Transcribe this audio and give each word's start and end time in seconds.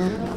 Mm-hmm. 0.00 0.29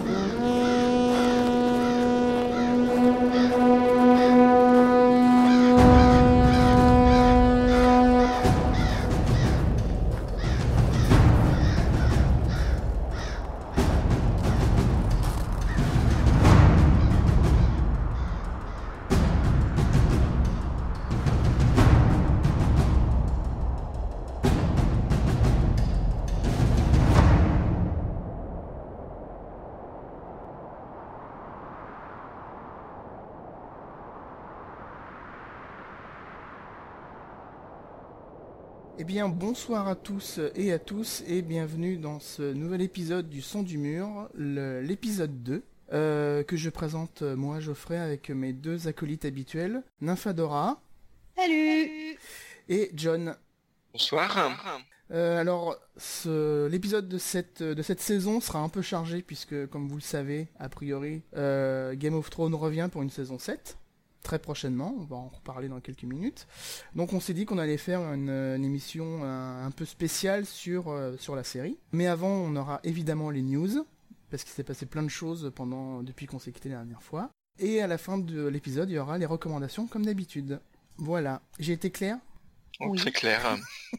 Bien, 39.14 39.30
bonsoir 39.30 39.88
à 39.88 39.94
tous 39.96 40.40
et 40.56 40.72
à 40.74 40.80
tous 40.80 41.22
et 41.28 41.44
bienvenue 41.44 41.98
dans 41.98 42.20
ce 42.20 42.42
nouvel 42.52 42.82
épisode 42.82 43.30
du 43.30 43.44
Son 43.44 43.62
du 43.62 43.78
Mur, 43.78 44.28
l'épisode 44.34 45.44
2, 45.44 45.62
euh, 45.94 46.42
que 46.42 46.58
je 46.58 46.72
présente 46.72 47.22
euh, 47.22 47.36
moi, 47.36 47.60
Geoffrey, 47.60 47.98
avec 48.00 48.32
mes 48.32 48.54
deux 48.54 48.88
acolytes 48.88 49.26
habituels, 49.26 49.84
Nymphadora 50.02 50.82
Salut 51.38 52.18
et 52.70 52.90
John. 52.96 53.36
Bonsoir. 53.92 54.58
Euh, 55.12 55.40
alors, 55.40 55.78
ce- 55.96 56.66
l'épisode 56.68 57.08
de 57.08 57.20
cette, 57.20 57.62
de 57.62 57.82
cette 57.84 58.00
saison 58.02 58.42
sera 58.42 58.62
un 58.62 58.70
peu 58.70 58.82
chargé 58.82 59.22
puisque, 59.22 59.68
comme 59.68 59.88
vous 59.90 59.98
le 59.98 60.02
savez, 60.02 60.48
a 60.58 60.70
priori, 60.70 61.22
euh, 61.38 61.94
Game 61.94 62.16
of 62.16 62.32
Thrones 62.32 62.56
revient 62.56 62.90
pour 62.92 63.04
une 63.04 63.12
saison 63.12 63.38
7. 63.38 63.78
Très 64.24 64.40
prochainement, 64.40 64.96
on 64.98 65.04
va 65.04 65.18
en 65.18 65.28
reparler 65.28 65.68
dans 65.68 65.82
quelques 65.82 66.04
minutes. 66.04 66.48
Donc 66.96 67.12
on 67.12 67.20
s'est 67.20 67.34
dit 67.34 67.46
qu'on 67.46 67.58
allait 67.58 67.78
faire 67.78 68.00
une, 68.14 68.30
une 68.30 68.64
émission 68.64 69.24
un, 69.24 69.66
un 69.66 69.72
peu 69.72 69.84
spéciale 69.86 70.46
sur, 70.46 70.88
euh, 70.90 71.18
sur 71.18 71.36
la 71.36 71.44
série. 71.44 71.78
Mais 71.92 72.08
avant, 72.08 72.30
on 72.30 72.56
aura 72.56 72.80
évidemment 72.86 73.30
les 73.30 73.42
news, 73.42 73.86
parce 74.32 74.44
qu'il 74.44 74.54
s'est 74.54 74.64
passé 74.64 74.86
plein 74.86 75.04
de 75.04 75.10
choses 75.10 75.52
pendant 75.54 76.02
depuis 76.04 76.26
qu'on 76.26 76.40
s'est 76.40 76.52
quitté 76.54 76.70
la 76.70 76.76
dernière 76.78 77.04
fois. 77.04 77.30
Et 77.60 77.82
à 77.82 77.88
la 77.88 77.98
fin 77.98 78.18
de 78.18 78.48
l'épisode, 78.48 78.90
il 78.90 78.94
y 78.94 78.98
aura 79.00 79.18
les 79.18 79.26
recommandations 79.26 79.88
comme 79.88 80.06
d'habitude. 80.06 80.60
Voilà, 80.98 81.42
j'ai 81.60 81.74
été 81.74 81.92
clair 81.92 82.18
Oh, 82.80 82.88
Oui. 82.90 82.98
Très 83.00 83.12
clair. 83.12 83.58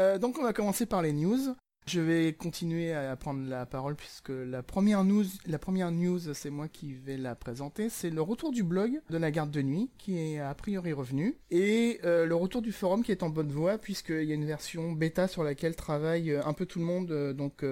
Euh, 0.00 0.18
donc 0.18 0.38
on 0.38 0.42
va 0.44 0.54
commencer 0.54 0.86
par 0.86 1.02
les 1.02 1.12
news. 1.12 1.54
Je 1.86 2.00
vais 2.00 2.32
continuer 2.32 2.92
à 2.92 3.16
prendre 3.16 3.46
la 3.48 3.66
parole 3.66 3.96
puisque 3.96 4.28
la 4.30 4.62
première 4.62 5.02
news, 5.02 5.24
la 5.46 5.58
première 5.58 5.90
news, 5.90 6.32
c'est 6.32 6.48
moi 6.48 6.68
qui 6.68 6.94
vais 6.94 7.16
la 7.16 7.34
présenter. 7.34 7.88
C'est 7.88 8.08
le 8.10 8.22
retour 8.22 8.52
du 8.52 8.62
blog 8.62 9.00
de 9.10 9.16
la 9.18 9.32
garde 9.32 9.50
de 9.50 9.62
nuit 9.62 9.90
qui 9.98 10.16
est 10.16 10.38
a 10.38 10.54
priori 10.54 10.92
revenu 10.92 11.36
et 11.50 12.00
euh, 12.04 12.24
le 12.24 12.36
retour 12.36 12.62
du 12.62 12.70
forum 12.70 13.02
qui 13.02 13.10
est 13.10 13.24
en 13.24 13.30
bonne 13.30 13.50
voie 13.50 13.78
puisqu'il 13.78 14.22
y 14.24 14.30
a 14.30 14.34
une 14.36 14.44
version 14.46 14.92
bêta 14.92 15.26
sur 15.26 15.42
laquelle 15.42 15.74
travaille 15.74 16.30
euh, 16.30 16.44
un 16.44 16.52
peu 16.52 16.66
tout 16.66 16.78
le 16.78 16.84
monde, 16.84 17.10
euh, 17.10 17.32
donc 17.32 17.64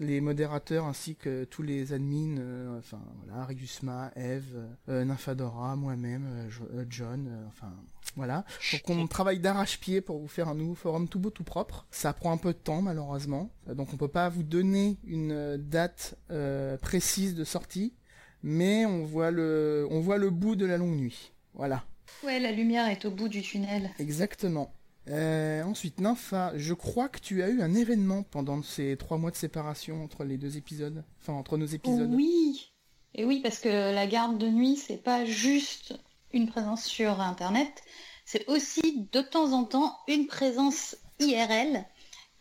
les, 0.00 0.20
modérateurs 0.20 0.86
ainsi 0.86 1.14
que 1.14 1.44
tous 1.44 1.62
les 1.62 1.92
admins, 1.92 2.76
enfin 2.78 3.00
voilà, 3.24 3.44
Rigusma, 3.44 4.10
Eve, 4.16 4.66
Nymphadora, 4.88 5.76
moi-même, 5.76 6.46
Jo- 6.48 6.68
John, 6.88 7.28
enfin 7.48 7.72
voilà. 8.16 8.44
Donc 8.72 8.82
on 8.88 9.06
travaille 9.06 9.38
d'arrache-pied 9.38 10.00
pour 10.00 10.18
vous 10.18 10.28
faire 10.28 10.48
un 10.48 10.54
nouveau 10.54 10.74
forum 10.74 11.08
tout 11.08 11.18
beau 11.18 11.30
tout 11.30 11.44
propre. 11.44 11.86
Ça 11.90 12.12
prend 12.12 12.32
un 12.32 12.36
peu 12.36 12.52
de 12.52 12.58
temps 12.58 12.82
malheureusement. 12.82 13.50
Donc 13.66 13.92
on 13.92 13.96
peut 13.96 14.08
pas 14.08 14.28
vous 14.28 14.42
donner 14.42 14.98
une 15.04 15.32
euh, 15.32 15.56
date 15.58 16.16
euh, 16.30 16.76
précise 16.76 17.34
de 17.34 17.44
sortie, 17.44 17.94
mais 18.42 18.84
on 18.86 19.04
voit 19.04 19.30
le 19.30 19.86
on 19.90 20.00
voit 20.00 20.18
le 20.18 20.30
bout 20.30 20.56
de 20.56 20.66
la 20.66 20.76
longue 20.76 20.96
nuit. 20.96 21.32
Voilà. 21.54 21.84
Ouais, 22.24 22.38
la 22.38 22.52
lumière 22.52 22.86
est 22.88 23.04
au 23.04 23.10
bout 23.10 23.28
du 23.28 23.42
tunnel. 23.42 23.90
Exactement. 23.98 24.74
Euh, 25.08 25.62
ensuite, 25.64 26.00
Nympha, 26.00 26.52
je 26.56 26.74
crois 26.74 27.08
que 27.08 27.18
tu 27.18 27.42
as 27.42 27.48
eu 27.48 27.60
un 27.62 27.74
événement 27.74 28.22
pendant 28.22 28.62
ces 28.62 28.96
trois 28.96 29.18
mois 29.18 29.30
de 29.30 29.36
séparation 29.36 30.02
entre 30.04 30.24
les 30.24 30.38
deux 30.38 30.56
épisodes, 30.56 31.02
enfin 31.20 31.32
entre 31.32 31.56
nos 31.56 31.66
épisodes. 31.66 32.10
Oui 32.12 32.72
Et 33.14 33.24
oui, 33.24 33.40
parce 33.42 33.58
que 33.58 33.68
la 33.68 34.06
garde 34.06 34.38
de 34.38 34.48
nuit, 34.48 34.76
c'est 34.76 35.02
pas 35.02 35.24
juste 35.24 35.94
une 36.32 36.48
présence 36.48 36.84
sur 36.84 37.20
Internet, 37.20 37.82
c'est 38.24 38.48
aussi 38.48 39.08
de 39.12 39.20
temps 39.20 39.52
en 39.52 39.64
temps 39.64 39.98
une 40.08 40.26
présence 40.26 40.96
IRL. 41.20 41.84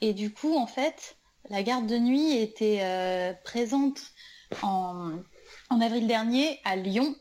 Et 0.01 0.13
du 0.13 0.33
coup, 0.33 0.55
en 0.55 0.67
fait, 0.67 1.17
la 1.49 1.63
garde 1.63 1.87
de 1.87 1.97
nuit 1.97 2.37
était 2.37 2.79
euh, 2.81 3.33
présente 3.43 4.01
en, 4.61 5.19
avril 5.69 6.07
dernier 6.07 6.59
à 6.63 6.75
Lyon 6.75 7.15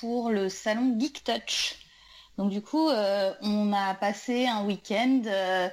pour 0.00 0.30
le 0.30 0.48
salon 0.48 0.98
Geek 0.98 1.24
Touch. 1.24 1.76
Donc 2.36 2.50
du 2.50 2.62
coup, 2.62 2.88
euh, 2.88 3.32
on 3.42 3.72
a 3.72 3.94
passé 3.94 4.46
un 4.46 4.64
week-end 4.64 5.22
euh, 5.26 5.68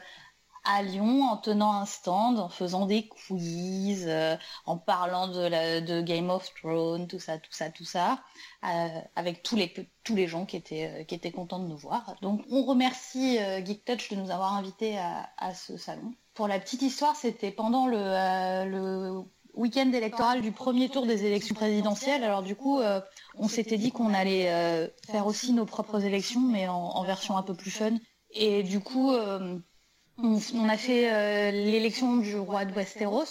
à 0.64 0.84
Lyon 0.84 1.24
en 1.24 1.38
tenant 1.38 1.74
un 1.74 1.86
stand, 1.86 2.40
en 2.40 2.50
faisant 2.50 2.86
des 2.86 3.08
quiz, 3.08 4.06
euh, 4.08 4.36
en 4.66 4.78
parlant 4.78 5.28
de, 5.28 6.02
Game 6.02 6.30
of 6.30 6.54
Thrones, 6.54 7.08
tout 7.08 7.20
ça, 7.20 7.38
tout 7.40 7.52
ça, 7.52 7.70
tout 7.70 7.86
ça, 7.86 8.24
euh, 8.64 8.88
avec 9.16 9.42
tous 9.42 9.56
les, 9.56 10.28
gens 10.28 10.46
qui 10.46 10.58
étaient, 10.58 10.88
euh, 10.88 11.04
qui 11.04 11.16
étaient 11.16 11.32
contents 11.32 11.60
de 11.60 11.68
nous 11.68 11.78
voir. 11.78 12.16
Donc 12.22 12.44
on 12.52 12.64
remercie 12.64 13.38
Geek 13.66 13.86
Touch 13.86 14.10
de 14.10 14.16
nous 14.16 14.30
avoir 14.30 14.54
invités 14.54 14.98
à, 14.98 15.54
ce 15.54 15.78
salon. 15.78 16.14
Pour 16.34 16.48
la 16.48 16.60
petite 16.60 16.82
histoire, 16.82 17.16
c'était 17.16 17.52
pendant 17.52 17.88
le, 17.88 19.24
week-end 19.54 19.92
électoral 19.92 20.42
du 20.42 20.54
premier 20.54 20.88
tour 20.88 21.06
des 21.06 21.26
élections 21.26 21.56
présidentielles. 21.56 22.24
Alors 22.24 22.42
du 22.42 22.56
coup, 22.56 22.80
on 23.36 23.48
s'était 23.48 23.78
dit 23.78 23.92
qu'on 23.92 24.14
allait 24.14 24.90
faire 25.10 25.26
aussi 25.26 25.54
nos 25.54 25.66
propres 25.66 26.06
élections, 26.06 26.42
mais 26.42 26.68
en, 26.68 27.04
version 27.04 27.36
un 27.36 27.44
peu 27.44 27.54
plus 27.54 27.72
fun. 27.72 27.96
Et 28.34 28.64
du 28.64 28.80
coup, 28.80 29.12
on, 30.24 30.40
on 30.56 30.70
a 30.70 30.78
fait 30.78 31.12
euh, 31.12 31.52
l'élection 31.52 32.18
du 32.18 32.36
roi 32.38 32.66
de 32.66 32.74
Westeros. 32.74 33.26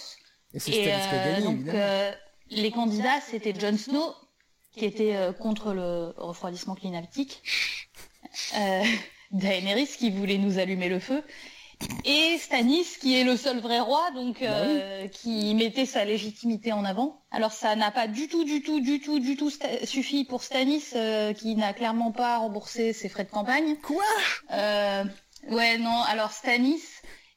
Et 0.53 0.59
c'est 0.59 0.71
Et 0.71 0.73
Stannis 0.73 1.07
qui 1.07 1.15
a 1.15 1.19
euh, 1.19 1.23
gagné, 1.23 1.41
donc, 1.41 1.55
évidemment. 1.57 1.79
euh, 1.79 2.11
les 2.49 2.71
candidats, 2.71 3.21
c'était 3.21 3.53
Jon 3.57 3.77
Snow, 3.77 4.13
qui 4.73 4.85
était 4.85 5.15
euh, 5.15 5.33
contre 5.33 5.73
le 5.73 6.13
refroidissement 6.17 6.75
climatique, 6.75 7.41
euh, 8.57 8.83
Daenerys, 9.31 9.87
qui 9.87 10.11
voulait 10.11 10.37
nous 10.37 10.59
allumer 10.59 10.89
le 10.89 10.99
feu, 10.99 11.23
et 12.05 12.37
Stannis, 12.37 12.97
qui 12.99 13.17
est 13.19 13.23
le 13.23 13.35
seul 13.37 13.59
vrai 13.59 13.79
roi, 13.79 14.11
donc 14.11 14.41
euh, 14.43 15.07
qui 15.07 15.55
mettait 15.55 15.87
sa 15.87 16.05
légitimité 16.05 16.71
en 16.71 16.85
avant. 16.85 17.23
Alors 17.31 17.51
ça 17.51 17.75
n'a 17.75 17.89
pas 17.89 18.07
du 18.07 18.27
tout, 18.27 18.43
du 18.43 18.61
tout, 18.61 18.81
du 18.81 18.99
tout, 18.99 19.19
du 19.19 19.35
tout 19.35 19.51
suffi 19.83 20.23
pour 20.25 20.43
Stannis, 20.43 20.83
euh, 20.95 21.33
qui 21.33 21.55
n'a 21.55 21.73
clairement 21.73 22.11
pas 22.11 22.37
remboursé 22.37 22.93
ses 22.93 23.09
frais 23.09 23.23
de 23.23 23.31
campagne. 23.31 23.77
Quoi? 23.77 24.03
Euh, 24.51 25.05
ouais, 25.49 25.77
non, 25.77 26.01
alors 26.03 26.31
Stanis, 26.31 26.81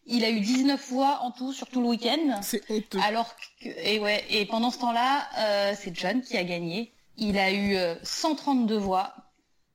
il 0.06 0.25
a 0.25 0.31
eu 0.31 0.41
19 0.41 0.91
voix 0.91 1.20
en 1.22 1.31
tout 1.31 1.53
sur 1.53 1.69
tout 1.69 1.81
le 1.81 1.88
week-end. 1.88 2.41
C'est 2.42 2.62
honteux. 2.70 2.98
Alors 3.03 3.34
que, 3.60 3.69
et 3.69 3.98
ouais, 3.98 4.25
et 4.31 4.47
pendant 4.47 4.70
ce 4.70 4.78
temps-là, 4.78 5.28
euh, 5.38 5.75
c'est 5.78 5.94
John 5.97 6.20
qui 6.22 6.37
a 6.37 6.44
gagné. 6.44 6.92
Il 7.16 7.38
a 7.38 7.50
eu 7.53 7.76
euh, 7.76 7.94
132 8.03 8.76
voix 8.76 9.15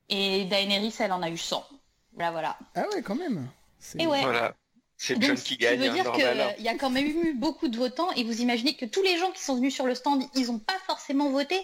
et 0.08 0.44
Daenerys, 0.44 0.94
elle 0.98 1.12
en 1.12 1.22
a 1.22 1.30
eu 1.30 1.38
100. 1.38 1.64
Voilà, 2.14 2.30
voilà. 2.32 2.58
Ah 2.74 2.84
ouais, 2.94 3.02
quand 3.02 3.14
même. 3.14 3.48
C'est- 3.78 4.00
Et 4.02 4.06
ouais. 4.06 4.22
Voilà. 4.22 4.54
C'est 4.96 5.14
Donc, 5.14 5.24
John 5.24 5.36
qui 5.36 5.56
gagne, 5.56 5.80
veut 5.80 5.88
hein, 5.88 5.94
dire 5.94 6.12
qu'il 6.12 6.62
y 6.64 6.68
a 6.68 6.74
quand 6.74 6.90
même 6.90 7.06
eu 7.06 7.32
beaucoup 7.32 7.68
de 7.68 7.76
votants 7.78 8.10
et 8.12 8.24
vous 8.24 8.42
imaginez 8.42 8.74
que 8.76 8.84
tous 8.84 9.02
les 9.02 9.16
gens 9.16 9.30
qui 9.30 9.42
sont 9.42 9.54
venus 9.56 9.74
sur 9.74 9.86
le 9.86 9.94
stand, 9.94 10.22
ils 10.34 10.48
n'ont 10.48 10.58
pas 10.58 10.76
forcément 10.86 11.30
voté. 11.30 11.58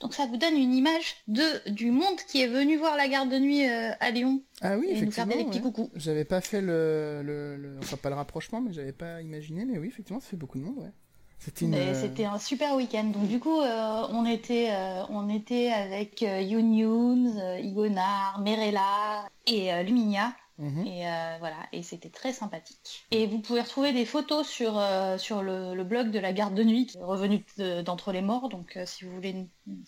Donc 0.00 0.14
ça 0.14 0.26
vous 0.26 0.36
donne 0.38 0.56
une 0.56 0.72
image 0.74 1.16
de 1.28 1.68
du 1.70 1.90
monde 1.90 2.16
qui 2.26 2.40
est 2.40 2.46
venu 2.48 2.76
voir 2.78 2.96
la 2.96 3.06
garde 3.06 3.28
de 3.30 3.38
nuit 3.38 3.68
euh, 3.68 3.90
à 4.00 4.10
Lyon 4.10 4.42
Ah 4.62 4.76
oui, 4.78 4.86
et 4.88 4.92
nous 4.92 4.96
effectivement. 4.96 5.26
faire 5.26 5.36
des 5.36 5.44
petits 5.44 5.60
ouais. 5.60 5.88
J'avais 5.94 6.24
pas 6.24 6.40
fait 6.40 6.60
le, 6.62 7.20
le, 7.22 7.56
le- 7.56 7.76
enfin 7.82 7.96
pas 7.98 8.08
le 8.08 8.14
rapprochement, 8.16 8.60
mais 8.62 8.72
j'avais 8.72 8.92
pas 8.92 9.20
imaginé. 9.20 9.64
Mais 9.66 9.78
oui, 9.78 9.88
effectivement, 9.88 10.20
ça 10.20 10.28
fait 10.28 10.36
beaucoup 10.38 10.58
de 10.58 10.64
monde, 10.64 10.78
ouais. 10.78 10.90
C'était 11.38 11.64
une. 11.66 11.74
Euh, 11.74 11.94
C'était 12.00 12.24
un 12.26 12.38
super 12.38 12.76
week-end. 12.76 13.04
Donc 13.04 13.26
du 13.28 13.38
coup, 13.40 13.60
euh, 13.60 14.02
on 14.10 14.24
était, 14.26 14.68
euh, 14.72 15.02
on 15.10 15.28
était 15.28 15.68
avec 15.70 16.22
Youn 16.22 16.74
Youn, 16.74 17.42
Igonar, 17.62 18.40
Merella 18.40 19.26
et 19.46 19.70
Luminia. 19.84 20.32
Mhm. 20.60 20.86
Et 20.86 21.08
euh, 21.08 21.36
voilà, 21.40 21.56
et 21.72 21.82
c'était 21.82 22.08
très 22.10 22.32
sympathique. 22.32 23.06
Et 23.10 23.26
vous 23.26 23.40
pouvez 23.40 23.60
retrouver 23.62 23.92
des 23.92 24.06
photos 24.06 24.46
sur, 24.46 24.78
euh, 24.78 25.18
sur 25.18 25.42
le, 25.42 25.74
le 25.74 25.82
blog 25.84 26.10
de 26.12 26.18
la 26.20 26.32
garde 26.32 26.54
de 26.54 26.62
nuit, 26.62 26.86
qui 26.86 26.98
est 26.98 27.02
revenu 27.02 27.44
de- 27.58 27.82
d'entre 27.82 28.12
les 28.12 28.22
morts. 28.22 28.48
Donc 28.48 28.76
euh, 28.76 28.84
si 28.86 29.04
vous 29.04 29.12
voulez 29.14 29.34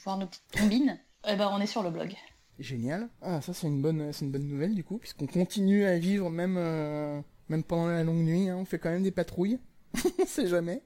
voir 0.04 0.19
nos 0.19 0.26
petites 0.26 0.50
combines, 0.58 0.98
eh 1.28 1.36
ben, 1.36 1.48
on 1.52 1.60
est 1.60 1.66
sur 1.66 1.82
le 1.84 1.90
blog. 1.90 2.12
Génial. 2.58 3.08
Ah, 3.22 3.40
ça 3.40 3.54
c'est 3.54 3.66
une 3.69 3.80
bonne, 3.80 4.12
c'est 4.12 4.24
une 4.24 4.32
bonne 4.32 4.46
nouvelle 4.48 4.74
du 4.74 4.82
coup, 4.84 4.98
puisqu'on 4.98 5.26
continue 5.26 5.84
à 5.84 5.98
vivre 5.98 6.28
même, 6.30 6.56
euh, 6.58 7.20
même 7.48 7.62
pendant 7.64 7.86
la 7.86 8.02
longue 8.04 8.24
nuit. 8.24 8.48
hein. 8.48 8.56
on 8.58 8.64
fait 8.64 8.78
quand 8.78 8.90
même 8.90 9.02
des 9.04 9.10
patrouilles. 9.12 9.58
on 10.19 10.26
sait 10.26 10.46
jamais. 10.48 10.82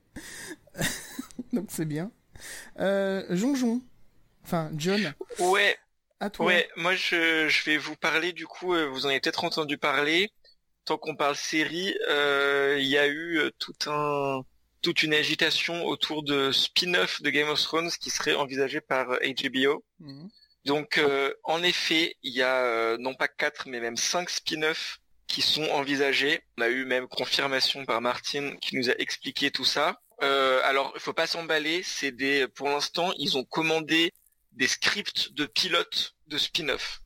Donc 1.52 1.66
c'est 1.68 1.84
bien. 1.84 2.10
Euh, 2.80 3.24
Jonjon. 3.30 3.80
Enfin, 4.44 4.70
John. 4.76 5.12
Ouais, 5.40 5.76
À 6.20 6.30
toi. 6.30 6.46
ouais, 6.46 6.68
moi 6.76 6.94
je, 6.94 7.48
je 7.48 7.64
vais 7.64 7.76
vous 7.76 7.96
parler 7.96 8.32
du 8.32 8.46
coup, 8.46 8.74
euh, 8.74 8.86
vous 8.86 9.06
en 9.06 9.10
avez 9.10 9.20
peut-être 9.20 9.44
entendu 9.44 9.78
parler, 9.78 10.30
tant 10.84 10.98
qu'on 10.98 11.16
parle 11.16 11.36
série, 11.36 11.94
euh, 12.08 12.76
il 12.78 12.86
y 12.86 12.98
a 12.98 13.06
eu 13.06 13.38
euh, 13.38 13.50
tout 13.58 13.74
un 13.86 14.42
toute 14.82 15.02
une 15.02 15.14
agitation 15.14 15.84
autour 15.84 16.22
de 16.22 16.52
spin-off 16.52 17.20
de 17.22 17.30
Game 17.30 17.48
of 17.48 17.60
Thrones 17.60 17.90
qui 17.90 18.10
serait 18.10 18.34
envisagé 18.34 18.80
par 18.80 19.08
HBO. 19.08 19.84
Mhm. 19.98 20.28
Donc, 20.64 21.00
en 21.44 21.62
effet, 21.62 22.16
il 22.22 22.32
y 22.32 22.42
a 22.42 22.96
non 22.98 23.14
pas 23.14 23.28
quatre, 23.28 23.66
mais 23.68 23.80
même 23.80 23.96
cinq 23.96 24.30
spin-offs 24.30 25.00
qui 25.26 25.42
sont 25.42 25.64
envisagés. 25.70 26.42
On 26.58 26.62
a 26.62 26.68
eu 26.68 26.84
même 26.84 27.08
confirmation 27.08 27.84
par 27.84 28.00
Martin 28.00 28.56
qui 28.60 28.76
nous 28.76 28.90
a 28.90 28.94
expliqué 28.98 29.50
tout 29.50 29.64
ça. 29.64 30.00
Euh, 30.22 30.60
alors, 30.64 30.92
il 30.94 31.00
faut 31.00 31.12
pas 31.12 31.26
s'emballer. 31.26 31.82
C'est 31.82 32.12
des, 32.12 32.46
pour 32.48 32.68
l'instant, 32.68 33.12
ils 33.18 33.36
ont 33.36 33.44
commandé 33.44 34.12
des 34.56 34.66
scripts 34.66 35.32
de 35.34 35.46
pilotes 35.46 36.16
de 36.26 36.38
spin-off. 36.38 37.02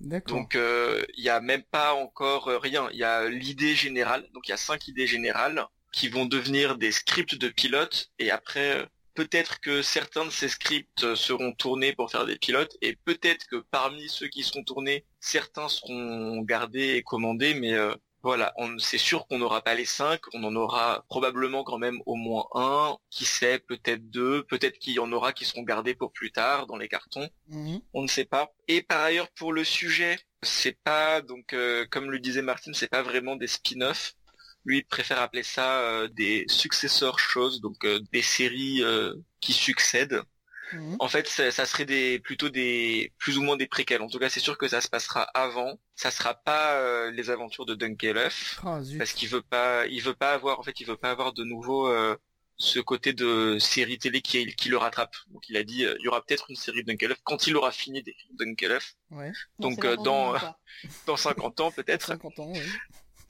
Donc, 0.00 0.54
euh, 0.54 1.04
il 1.16 1.22
n'y 1.22 1.30
a 1.30 1.40
même 1.40 1.62
pas 1.62 1.94
encore 1.94 2.46
rien. 2.46 2.88
Il 2.92 2.98
y 2.98 3.04
a 3.04 3.28
l'idée 3.28 3.74
générale. 3.74 4.28
Donc, 4.34 4.48
il 4.48 4.50
y 4.50 4.54
a 4.54 4.58
cinq 4.58 4.88
idées 4.88 5.06
générales 5.06 5.66
qui 5.92 6.08
vont 6.08 6.26
devenir 6.26 6.76
des 6.76 6.92
scripts 6.92 7.36
de 7.36 7.48
pilotes. 7.48 8.10
Et 8.18 8.30
après, 8.30 8.86
peut-être 9.14 9.60
que 9.60 9.82
certains 9.82 10.24
de 10.24 10.30
ces 10.30 10.48
scripts 10.48 11.14
seront 11.14 11.52
tournés 11.52 11.94
pour 11.94 12.10
faire 12.10 12.26
des 12.26 12.36
pilotes. 12.36 12.76
Et 12.82 12.96
peut-être 12.96 13.46
que 13.46 13.56
parmi 13.70 14.08
ceux 14.08 14.28
qui 14.28 14.42
seront 14.42 14.64
tournés, 14.64 15.04
certains 15.20 15.68
seront 15.68 16.42
gardés 16.42 16.96
et 16.96 17.02
commandés. 17.02 17.54
Mais 17.54 17.72
euh, 17.72 17.94
voilà, 18.24 18.54
c'est 18.78 18.96
sûr 18.96 19.26
qu'on 19.26 19.36
n'aura 19.36 19.60
pas 19.60 19.74
les 19.74 19.84
cinq, 19.84 20.22
on 20.32 20.42
en 20.44 20.56
aura 20.56 21.04
probablement 21.10 21.62
quand 21.62 21.76
même 21.76 22.00
au 22.06 22.14
moins 22.14 22.46
un, 22.54 22.96
qui 23.10 23.26
sait, 23.26 23.58
peut-être 23.58 24.08
deux, 24.08 24.44
peut-être 24.44 24.78
qu'il 24.78 24.94
y 24.94 24.98
en 24.98 25.12
aura 25.12 25.34
qui 25.34 25.44
seront 25.44 25.62
gardés 25.62 25.94
pour 25.94 26.10
plus 26.10 26.32
tard 26.32 26.66
dans 26.66 26.78
les 26.78 26.88
cartons, 26.88 27.28
mhm. 27.48 27.82
on 27.92 28.00
ne 28.00 28.08
sait 28.08 28.24
pas. 28.24 28.54
Et 28.66 28.80
par 28.80 29.02
ailleurs, 29.02 29.28
pour 29.32 29.52
le 29.52 29.62
sujet, 29.62 30.18
c'est 30.40 30.78
pas, 30.82 31.20
donc 31.20 31.52
euh, 31.52 31.84
comme 31.90 32.10
le 32.10 32.18
disait 32.18 32.40
Martin, 32.40 32.72
c'est 32.72 32.88
pas 32.88 33.02
vraiment 33.02 33.36
des 33.36 33.46
spin-offs. 33.46 34.14
Lui, 34.64 34.78
il 34.78 34.86
préfère 34.86 35.20
appeler 35.20 35.42
ça 35.42 35.80
euh, 35.82 36.08
des 36.08 36.46
successeurs 36.48 37.18
choses, 37.18 37.60
donc 37.60 37.84
euh, 37.84 38.00
des 38.10 38.22
séries 38.22 38.82
qui 39.40 39.52
succèdent. 39.52 40.22
Mhm. 40.74 40.96
En 40.98 41.08
fait, 41.08 41.28
ça, 41.28 41.66
serait 41.66 41.84
des 41.84 42.18
plutôt 42.18 42.48
des 42.48 43.12
plus 43.18 43.38
ou 43.38 43.42
moins 43.42 43.56
des 43.56 43.66
préquels. 43.66 44.02
En 44.02 44.08
tout 44.08 44.18
cas, 44.18 44.28
c'est 44.28 44.40
sûr 44.40 44.58
que 44.58 44.68
ça 44.68 44.80
se 44.80 44.88
passera 44.88 45.22
avant. 45.34 45.78
Ça 45.94 46.10
sera 46.10 46.34
pas 46.34 46.74
euh, 46.74 47.10
les 47.10 47.30
aventures 47.30 47.66
de 47.66 47.74
Dunkelhoff 47.74 48.60
oh, 48.64 48.78
parce 48.98 49.12
qu'il 49.12 49.28
veut 49.28 49.42
pas, 49.42 49.86
il 49.86 50.02
veut 50.02 50.14
pas 50.14 50.32
avoir, 50.32 50.58
en 50.58 50.62
fait, 50.62 50.80
il 50.80 50.86
veut 50.86 50.96
pas 50.96 51.10
avoir 51.10 51.32
de 51.32 51.44
nouveau 51.44 51.88
euh, 51.88 52.16
ce 52.56 52.80
côté 52.80 53.12
de 53.12 53.58
série 53.58 53.98
télé 53.98 54.20
qui, 54.20 54.46
qui 54.56 54.68
le 54.68 54.76
rattrape. 54.76 55.14
Donc, 55.28 55.48
il 55.48 55.56
a 55.56 55.62
dit, 55.62 55.84
euh, 55.84 55.94
il 56.00 56.04
y 56.04 56.08
aura 56.08 56.24
peut-être 56.24 56.46
une 56.50 56.56
série 56.56 56.82
de 56.82 56.86
Dunkelhoff 56.90 57.20
quand 57.22 57.46
il 57.46 57.56
aura 57.56 57.70
fini 57.70 58.02
des 58.02 58.16
Dunkelhoff. 58.32 58.94
Ouais. 59.10 59.32
Donc, 59.58 59.86
dans 60.02 60.34
dans 61.06 61.16
50 61.16 61.60
ans 61.60 61.70
peut-être. 61.70 62.06
50 62.06 62.38
ans. 62.40 62.52
Oui. 62.52 62.60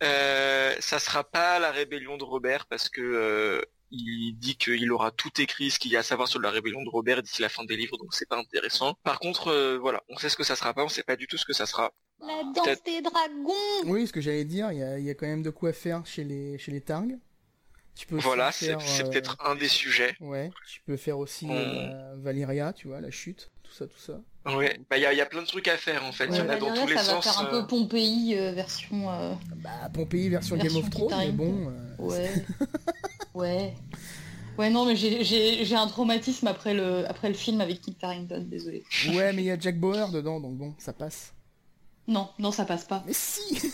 ça 0.00 0.98
sera 0.98 1.24
pas 1.24 1.58
la 1.58 1.70
rébellion 1.70 2.16
de 2.16 2.24
Robert 2.24 2.66
parce 2.66 2.88
que 2.88 3.62
il 3.94 4.36
dit 4.38 4.56
qu'il 4.56 4.90
aura 4.92 5.10
tout 5.10 5.40
écrit 5.40 5.70
ce 5.70 5.78
qu'il 5.78 5.92
y 5.92 5.96
a 5.96 6.00
à 6.00 6.02
savoir 6.02 6.28
sur 6.28 6.40
la 6.40 6.50
rébellion 6.50 6.82
de 6.82 6.88
Robert 6.88 7.22
d'ici 7.22 7.42
la 7.42 7.48
fin 7.48 7.64
des 7.64 7.76
livres, 7.76 7.96
donc 7.96 8.12
c'est 8.12 8.28
pas 8.28 8.38
intéressant. 8.38 8.94
Par 9.04 9.18
contre, 9.18 9.48
euh, 9.48 9.78
voilà, 9.78 10.02
on 10.08 10.16
sait 10.16 10.28
ce 10.28 10.36
que 10.36 10.44
ça 10.44 10.56
sera 10.56 10.74
pas, 10.74 10.84
on 10.84 10.88
sait 10.88 11.02
pas 11.02 11.16
du 11.16 11.26
tout 11.26 11.36
ce 11.36 11.44
que 11.44 11.52
ça 11.52 11.66
sera. 11.66 11.92
La 12.20 12.42
danse 12.54 12.82
des 12.84 13.00
dragons 13.00 13.52
Oui, 13.84 14.06
ce 14.06 14.12
que 14.12 14.20
j'allais 14.20 14.44
dire, 14.44 14.72
il 14.72 15.04
y 15.04 15.10
a, 15.10 15.14
quand 15.14 15.26
même 15.26 15.42
de 15.42 15.50
quoi 15.50 15.72
faire 15.72 16.04
chez 16.06 16.24
les, 16.24 16.58
chez 16.58 16.72
les 16.72 16.80
Targs. 16.80 17.18
Tu 17.94 18.06
peux 18.06 18.16
voilà, 18.16 18.50
c'est 18.50 18.72
euh, 18.72 19.08
peut-être 19.08 19.36
un 19.44 19.54
des 19.54 19.68
sujets. 19.68 20.16
Ouais, 20.18 20.50
tu 20.68 20.80
peux 20.80 20.96
faire 20.96 21.16
aussi 21.16 21.46
euh, 21.48 22.14
Valyria, 22.16 22.72
tu 22.72 22.88
vois, 22.88 23.00
la 23.00 23.12
chute, 23.12 23.52
tout 23.62 23.72
ça, 23.72 23.86
tout 23.86 23.98
ça. 23.98 24.20
Ouais, 24.46 24.80
bah 24.90 24.98
il 24.98 25.02
y 25.02 25.20
a, 25.20 25.26
plein 25.26 25.42
de 25.42 25.46
trucs 25.46 25.68
à 25.68 25.76
faire 25.76 26.04
en 26.04 26.12
fait. 26.12 26.26
il 26.26 26.36
y 26.36 26.40
en 26.40 26.48
a 26.48 26.56
dans 26.56 26.74
tous 26.74 26.86
les 26.86 26.96
ça 26.96 27.14
va 27.14 27.22
faire 27.22 27.38
un 27.38 27.44
peu 27.46 27.66
Pompéi 27.66 28.34
version. 28.34 29.06
Bah 29.56 29.88
Pompéi 29.92 30.28
version, 30.28 30.56
Game 30.56 30.76
of 30.76 30.90
Thrones, 30.90 31.14
mais 31.16 31.30
bon. 31.30 31.72
Ouais. 31.98 32.44
Ouais. 33.34 33.74
Ouais, 34.56 34.70
non, 34.70 34.86
mais 34.86 34.94
j'ai 34.94 35.74
un 35.74 35.88
traumatisme 35.88 36.46
après 36.46 36.74
le, 36.74 37.08
après 37.08 37.28
le 37.28 37.34
film 37.34 37.60
avec 37.60 37.80
Kit 37.80 37.96
Harington, 38.00 38.46
désolé. 38.48 38.84
Ouais, 39.08 39.32
mais 39.32 39.42
il 39.42 39.46
y 39.46 39.50
a 39.50 39.58
Jack 39.58 39.78
Bauer 39.78 40.10
dedans, 40.10 40.40
donc 40.40 40.56
bon, 40.56 40.74
ça 40.78 40.92
passe. 40.92 41.34
Non, 42.06 42.30
non, 42.38 42.52
ça 42.52 42.64
passe 42.64 42.84
pas. 42.84 43.02
Mais 43.06 43.12
si 43.12 43.72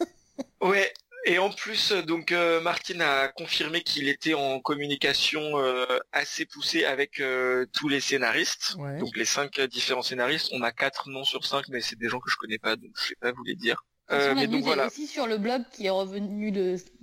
Ouais, 0.60 0.92
et 1.26 1.38
en 1.38 1.50
plus, 1.50 1.92
donc 1.92 2.32
euh, 2.32 2.60
Martin 2.60 3.00
a 3.00 3.28
confirmé 3.28 3.82
qu'il 3.82 4.08
était 4.08 4.34
en 4.34 4.60
communication 4.60 5.58
euh, 5.58 5.84
assez 6.12 6.46
poussée 6.46 6.84
avec 6.84 7.20
euh, 7.20 7.66
tous 7.72 7.88
les 7.88 8.00
scénaristes. 8.00 8.76
Donc 8.98 9.16
les 9.16 9.24
cinq 9.24 9.60
différents 9.60 10.02
scénaristes, 10.02 10.50
on 10.52 10.62
a 10.62 10.72
quatre 10.72 11.08
noms 11.08 11.24
sur 11.24 11.44
cinq, 11.44 11.68
mais 11.68 11.80
c'est 11.80 11.98
des 11.98 12.08
gens 12.08 12.20
que 12.20 12.30
je 12.30 12.36
connais 12.36 12.58
pas, 12.58 12.76
donc 12.76 12.90
je 12.96 13.08
sais 13.08 13.16
pas 13.20 13.32
vous 13.32 13.44
les 13.44 13.56
dire. 13.56 13.84
mais 14.10 14.46
donc 14.46 14.62
voilà. 14.62 14.86
aussi 14.86 15.06
sur 15.06 15.26
le 15.26 15.36
blog 15.38 15.62
qui 15.72 15.86
est 15.86 15.90
revenu 15.90 16.52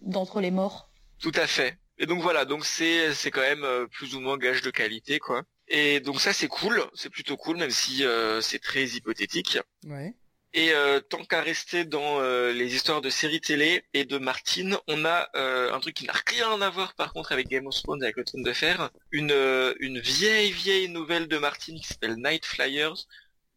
d'entre 0.01 0.41
les 0.41 0.51
morts. 0.51 0.89
Tout 1.19 1.33
à 1.35 1.45
fait. 1.45 1.77
Et 1.99 2.05
donc 2.05 2.21
voilà, 2.21 2.45
donc 2.45 2.65
c'est 2.65 3.13
c'est 3.13 3.31
quand 3.31 3.41
même 3.41 3.63
euh, 3.63 3.87
plus 3.87 4.15
ou 4.15 4.19
moins 4.19 4.37
gage 4.37 4.61
de 4.61 4.71
qualité 4.71 5.19
quoi. 5.19 5.43
Et 5.67 5.99
donc 5.99 6.19
ça 6.19 6.33
c'est 6.33 6.47
cool, 6.47 6.83
c'est 6.93 7.09
plutôt 7.09 7.37
cool 7.37 7.57
même 7.57 7.69
si 7.69 8.03
euh, 8.03 8.41
c'est 8.41 8.59
très 8.59 8.83
hypothétique. 8.85 9.59
Ouais. 9.85 10.15
Et 10.55 10.71
euh, 10.71 10.99
tant 10.99 11.23
qu'à 11.23 11.41
rester 11.41 11.83
dans 11.83 12.21
les 12.21 12.75
histoires 12.75 13.01
de 13.01 13.09
séries 13.09 13.41
télé 13.41 13.83
et 13.93 14.05
de 14.05 14.19
Martine, 14.19 14.77
on 14.87 15.03
a 15.03 15.27
un 15.33 15.79
truc 15.79 15.95
qui 15.95 16.05
n'a 16.05 16.13
rien 16.27 16.61
à 16.61 16.69
voir 16.69 16.93
par 16.93 17.11
contre 17.11 17.31
avec 17.31 17.47
Game 17.47 17.65
of 17.65 17.75
Thrones, 17.81 18.03
avec 18.03 18.17
le 18.17 18.23
trône 18.23 18.43
de 18.43 18.53
fer, 18.53 18.91
une 19.11 19.33
une 19.79 19.99
vieille 19.99 20.51
vieille 20.51 20.89
nouvelle 20.89 21.27
de 21.27 21.39
Martine 21.39 21.79
qui 21.79 21.87
s'appelle 21.87 22.17
Night 22.17 22.45
Flyers, 22.45 23.07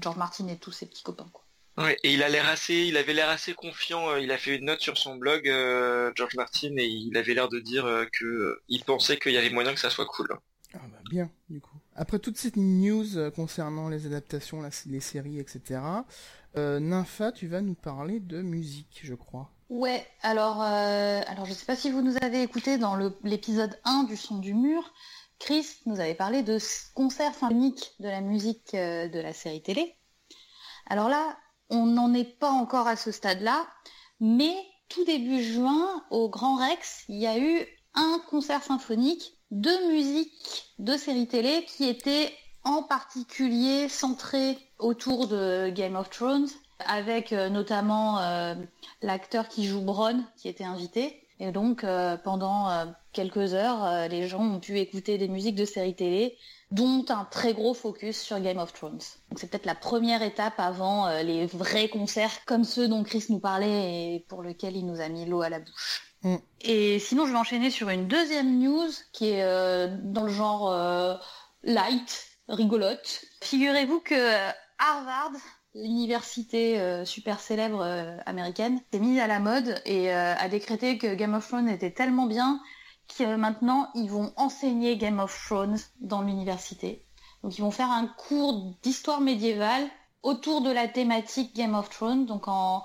George 0.00 0.16
Martin 0.16 0.48
et 0.48 0.58
tous 0.58 0.72
ses 0.72 0.86
petits 0.86 1.04
copains. 1.04 1.30
Quoi. 1.32 1.44
Ouais, 1.80 1.96
et 2.04 2.12
il 2.12 2.22
a 2.22 2.28
l'air 2.28 2.46
assez, 2.48 2.74
il 2.74 2.96
avait 2.96 3.14
l'air 3.14 3.30
assez 3.30 3.54
confiant. 3.54 4.10
Euh, 4.10 4.20
il 4.20 4.30
a 4.32 4.38
fait 4.38 4.56
une 4.56 4.66
note 4.66 4.80
sur 4.80 4.98
son 4.98 5.16
blog, 5.16 5.48
euh, 5.48 6.12
George 6.14 6.34
Martin, 6.36 6.76
et 6.76 6.86
il 6.86 7.16
avait 7.16 7.32
l'air 7.32 7.48
de 7.48 7.58
dire 7.58 7.86
euh, 7.86 8.04
que 8.12 8.60
il 8.68 8.84
pensait 8.84 9.16
qu'il 9.16 9.32
y 9.32 9.38
avait 9.38 9.50
moyen 9.50 9.72
que 9.72 9.80
ça 9.80 9.88
soit 9.88 10.06
cool. 10.06 10.28
Ah 10.74 10.78
bah 10.92 10.98
bien, 11.10 11.30
du 11.48 11.60
coup. 11.60 11.76
Après 11.96 12.18
toute 12.18 12.36
cette 12.36 12.56
news 12.56 13.30
concernant 13.34 13.88
les 13.88 14.06
adaptations, 14.06 14.62
les 14.86 15.00
séries, 15.00 15.38
etc. 15.38 15.80
Nympha, 16.54 17.32
tu 17.32 17.46
vas 17.46 17.60
nous 17.60 17.74
parler 17.74 18.20
de 18.20 18.42
musique, 18.42 19.00
je 19.02 19.14
crois. 19.14 19.50
Ouais, 19.68 20.06
alors, 20.22 20.60
alors 20.60 21.46
je 21.46 21.52
sais 21.52 21.66
pas 21.66 21.76
si 21.76 21.90
vous 21.90 22.02
nous 22.02 22.14
avez 22.22 22.42
écouté 22.42 22.78
dans 22.78 22.96
l'épisode 23.24 23.78
1 23.84 24.04
du 24.04 24.16
son 24.16 24.38
du 24.38 24.54
mur. 24.54 24.92
Chris 25.40 25.66
nous 25.86 25.98
avait 25.98 26.14
parlé 26.14 26.42
de 26.42 26.58
concert 26.94 27.34
symphonique 27.34 27.94
de 27.98 28.08
la 28.08 28.20
musique 28.20 28.72
de 28.72 29.20
la 29.20 29.32
série 29.32 29.62
télé. 29.62 29.96
Alors 30.86 31.08
là, 31.08 31.36
on 31.70 31.86
n'en 31.86 32.12
est 32.14 32.38
pas 32.38 32.50
encore 32.50 32.86
à 32.86 32.96
ce 32.96 33.12
stade-là, 33.12 33.66
mais 34.20 34.54
tout 34.88 35.04
début 35.04 35.42
juin, 35.42 36.02
au 36.10 36.28
Grand 36.28 36.56
Rex, 36.56 37.04
il 37.08 37.18
y 37.18 37.26
a 37.26 37.38
eu 37.38 37.66
un 37.94 38.20
concert 38.28 38.62
symphonique 38.62 39.34
de 39.50 39.92
musique 39.92 40.74
de 40.78 40.96
séries 40.96 41.26
télé 41.26 41.64
qui 41.64 41.88
était 41.88 42.32
en 42.64 42.82
particulier 42.82 43.88
centré 43.88 44.58
autour 44.78 45.26
de 45.26 45.70
Game 45.70 45.96
of 45.96 46.10
Thrones, 46.10 46.48
avec 46.86 47.32
euh, 47.32 47.48
notamment 47.48 48.18
euh, 48.18 48.54
l'acteur 49.02 49.48
qui 49.48 49.66
joue 49.66 49.80
Bronn 49.80 50.24
qui 50.36 50.48
était 50.48 50.64
invité. 50.64 51.26
Et 51.38 51.52
donc 51.52 51.84
euh, 51.84 52.16
pendant 52.18 52.68
quelques 53.12 53.54
heures, 53.54 54.08
les 54.08 54.28
gens 54.28 54.42
ont 54.42 54.60
pu 54.60 54.78
écouter 54.78 55.16
des 55.16 55.28
musiques 55.28 55.54
de 55.54 55.64
séries 55.64 55.94
télé, 55.94 56.36
dont 56.70 57.04
un 57.08 57.24
très 57.24 57.52
gros 57.52 57.74
focus 57.74 58.20
sur 58.20 58.40
Game 58.40 58.58
of 58.58 58.72
Thrones. 58.72 59.00
Donc 59.28 59.38
c'est 59.38 59.48
peut-être 59.50 59.66
la 59.66 59.74
première 59.74 60.22
étape 60.22 60.58
avant 60.58 61.08
les 61.22 61.46
vrais 61.46 61.88
concerts 61.88 62.44
comme 62.46 62.64
ceux 62.64 62.86
dont 62.86 63.02
Chris 63.02 63.26
nous 63.28 63.40
parlait 63.40 64.14
et 64.14 64.26
pour 64.28 64.42
lesquels 64.42 64.76
il 64.76 64.86
nous 64.86 65.00
a 65.00 65.08
mis 65.08 65.26
l'eau 65.26 65.42
à 65.42 65.48
la 65.48 65.58
bouche. 65.58 66.12
Mm. 66.22 66.36
Et 66.60 66.98
sinon, 66.98 67.26
je 67.26 67.32
vais 67.32 67.38
enchaîner 67.38 67.70
sur 67.70 67.88
une 67.88 68.06
deuxième 68.06 68.58
news 68.58 68.88
qui 69.12 69.30
est 69.30 69.88
dans 70.02 70.22
le 70.22 70.32
genre 70.32 71.20
light, 71.64 72.28
rigolote. 72.48 73.24
Figurez-vous 73.42 74.00
que 74.00 74.14
Harvard 74.78 75.32
l'université 75.74 76.80
euh, 76.80 77.04
super 77.04 77.40
célèbre 77.40 77.82
euh, 77.82 78.16
américaine 78.26 78.80
s'est 78.92 78.98
mise 78.98 79.18
à 79.20 79.26
la 79.26 79.38
mode 79.38 79.80
et 79.84 80.12
euh, 80.12 80.34
a 80.34 80.48
décrété 80.48 80.98
que 80.98 81.14
Game 81.14 81.34
of 81.34 81.46
Thrones 81.46 81.68
était 81.68 81.92
tellement 81.92 82.26
bien 82.26 82.60
maintenant 83.18 83.90
ils 83.94 84.10
vont 84.10 84.32
enseigner 84.36 84.96
Game 84.96 85.18
of 85.18 85.36
Thrones 85.46 85.78
dans 86.00 86.22
l'université. 86.22 87.04
Donc 87.42 87.58
ils 87.58 87.62
vont 87.62 87.70
faire 87.70 87.90
un 87.90 88.06
cours 88.06 88.74
d'histoire 88.82 89.20
médiévale 89.20 89.86
autour 90.22 90.60
de 90.60 90.70
la 90.70 90.88
thématique 90.88 91.54
Game 91.56 91.74
of 91.74 91.88
Thrones, 91.88 92.26
donc 92.26 92.48
en, 92.48 92.84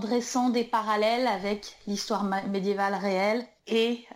dressant 0.00 0.48
des 0.48 0.64
parallèles 0.64 1.26
avec 1.26 1.76
l'histoire 1.86 2.24
médiévale 2.24 2.94
réelle 2.94 3.46
et 3.66 4.06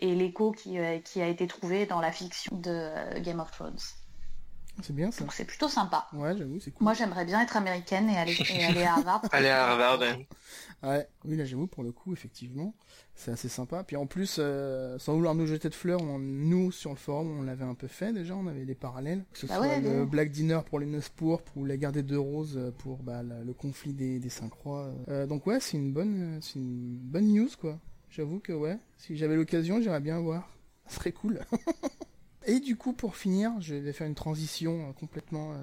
l'écho 0.00 0.52
qui, 0.52 0.78
qui 1.04 1.20
a 1.20 1.28
été 1.28 1.46
trouvé 1.46 1.86
dans 1.86 2.00
la 2.00 2.12
fiction 2.12 2.56
de 2.56 3.18
Game 3.20 3.40
of 3.40 3.50
Thrones. 3.50 3.78
C'est 4.82 4.94
bien 4.94 5.10
ça. 5.10 5.24
Donc 5.24 5.32
c'est 5.32 5.44
plutôt 5.44 5.68
sympa. 5.68 6.06
Ouais, 6.12 6.36
j'avoue, 6.36 6.60
c'est 6.60 6.70
cool. 6.70 6.84
Moi, 6.84 6.94
j'aimerais 6.94 7.24
bien 7.24 7.40
être 7.40 7.56
américaine 7.56 8.08
et 8.08 8.16
aller, 8.16 8.36
aller 8.64 8.82
à 8.82 8.94
Harvard. 8.94 9.22
aller 9.32 9.48
à 9.48 9.68
Harvard. 9.68 10.00
Ouais, 10.82 11.06
oui, 11.24 11.36
là, 11.36 11.44
j'avoue, 11.44 11.66
pour 11.66 11.82
le 11.82 11.92
coup, 11.92 12.12
effectivement, 12.12 12.74
c'est 13.14 13.30
assez 13.30 13.48
sympa. 13.48 13.84
Puis 13.84 13.96
en 13.96 14.06
plus, 14.06 14.36
euh, 14.38 14.98
sans 14.98 15.14
vouloir 15.14 15.34
nous 15.34 15.46
jeter 15.46 15.68
de 15.68 15.74
fleurs, 15.74 16.00
nous, 16.02 16.72
sur 16.72 16.90
le 16.90 16.96
forum, 16.96 17.38
on 17.38 17.42
l'avait 17.42 17.64
un 17.64 17.74
peu 17.74 17.86
fait 17.86 18.12
déjà, 18.12 18.34
on 18.34 18.46
avait 18.46 18.64
des 18.64 18.74
parallèles. 18.74 19.24
Que 19.32 19.38
ce 19.38 19.46
bah 19.46 19.56
soit 19.56 19.78
le 19.78 20.06
Black 20.06 20.30
Dinner 20.30 20.60
pour 20.68 20.80
les 20.80 20.86
Neuf 20.86 21.10
pourpres 21.10 21.52
ou 21.56 21.64
la 21.64 21.76
guerre 21.76 21.92
des 21.92 22.02
deux 22.02 22.18
roses 22.18 22.72
pour 22.78 23.02
bah, 23.02 23.22
le 23.22 23.52
conflit 23.52 23.92
des, 23.92 24.18
des 24.18 24.30
cinq 24.30 24.52
rois. 24.52 24.90
Euh, 25.08 25.26
donc 25.26 25.46
ouais, 25.46 25.60
c'est 25.60 25.76
une 25.76 25.92
bonne, 25.92 26.38
c'est 26.40 26.58
une 26.58 26.98
bonne 26.98 27.28
news, 27.32 27.50
quoi. 27.60 27.78
J'avoue 28.10 28.40
que 28.40 28.52
ouais, 28.52 28.78
si 28.98 29.16
j'avais 29.16 29.36
l'occasion, 29.36 29.80
j'irais 29.80 30.00
bien 30.00 30.18
voir. 30.18 30.48
Ce 30.88 30.96
serait 30.96 31.12
cool. 31.12 31.40
Et 32.50 32.58
du 32.58 32.74
coup, 32.74 32.92
pour 32.92 33.14
finir, 33.14 33.52
je 33.60 33.76
vais 33.76 33.92
faire 33.92 34.08
une 34.08 34.16
transition 34.16 34.88
euh, 34.88 34.92
complètement 34.92 35.52
euh, 35.52 35.56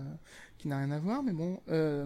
qui 0.57 0.69
n'a 0.69 0.77
rien 0.77 0.91
à 0.91 0.99
voir, 0.99 1.21
mais 1.21 1.33
bon, 1.33 1.59
euh, 1.67 2.05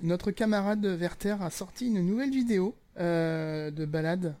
notre 0.00 0.30
camarade 0.30 0.86
Werther 0.86 1.42
a 1.42 1.50
sorti 1.50 1.88
une 1.88 2.06
nouvelle 2.06 2.30
vidéo 2.30 2.76
de 2.96 3.84
balade. 3.84 4.36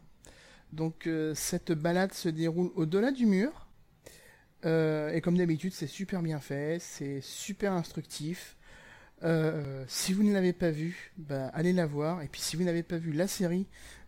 Donc 0.72 1.08
cette 1.34 1.72
balade 1.72 2.14
se 2.14 2.28
déroule 2.28 2.70
au-delà 2.74 3.10
du 3.10 3.26
mur. 3.26 3.66
et 4.64 5.20
comme 5.22 5.36
d'habitude, 5.36 5.74
c'est 5.74 5.86
super 5.86 6.22
bien 6.22 6.40
fait, 6.40 6.78
c'est 6.80 7.20
super 7.20 7.72
instructif. 7.72 8.56
si 9.88 10.12
vous 10.14 10.22
ne 10.22 10.32
l'avez 10.32 10.54
pas 10.54 10.70
vu, 10.70 11.12
bah, 11.18 11.48
allez 11.48 11.74
la 11.74 11.86
voir. 11.86 12.22
Et 12.22 12.28
puis 12.28 12.40
si 12.40 12.56
vous 12.56 12.64
n'avez 12.64 12.82
pas 12.82 12.96
vu 12.96 13.12
la 13.12 13.26
série, 13.26 13.66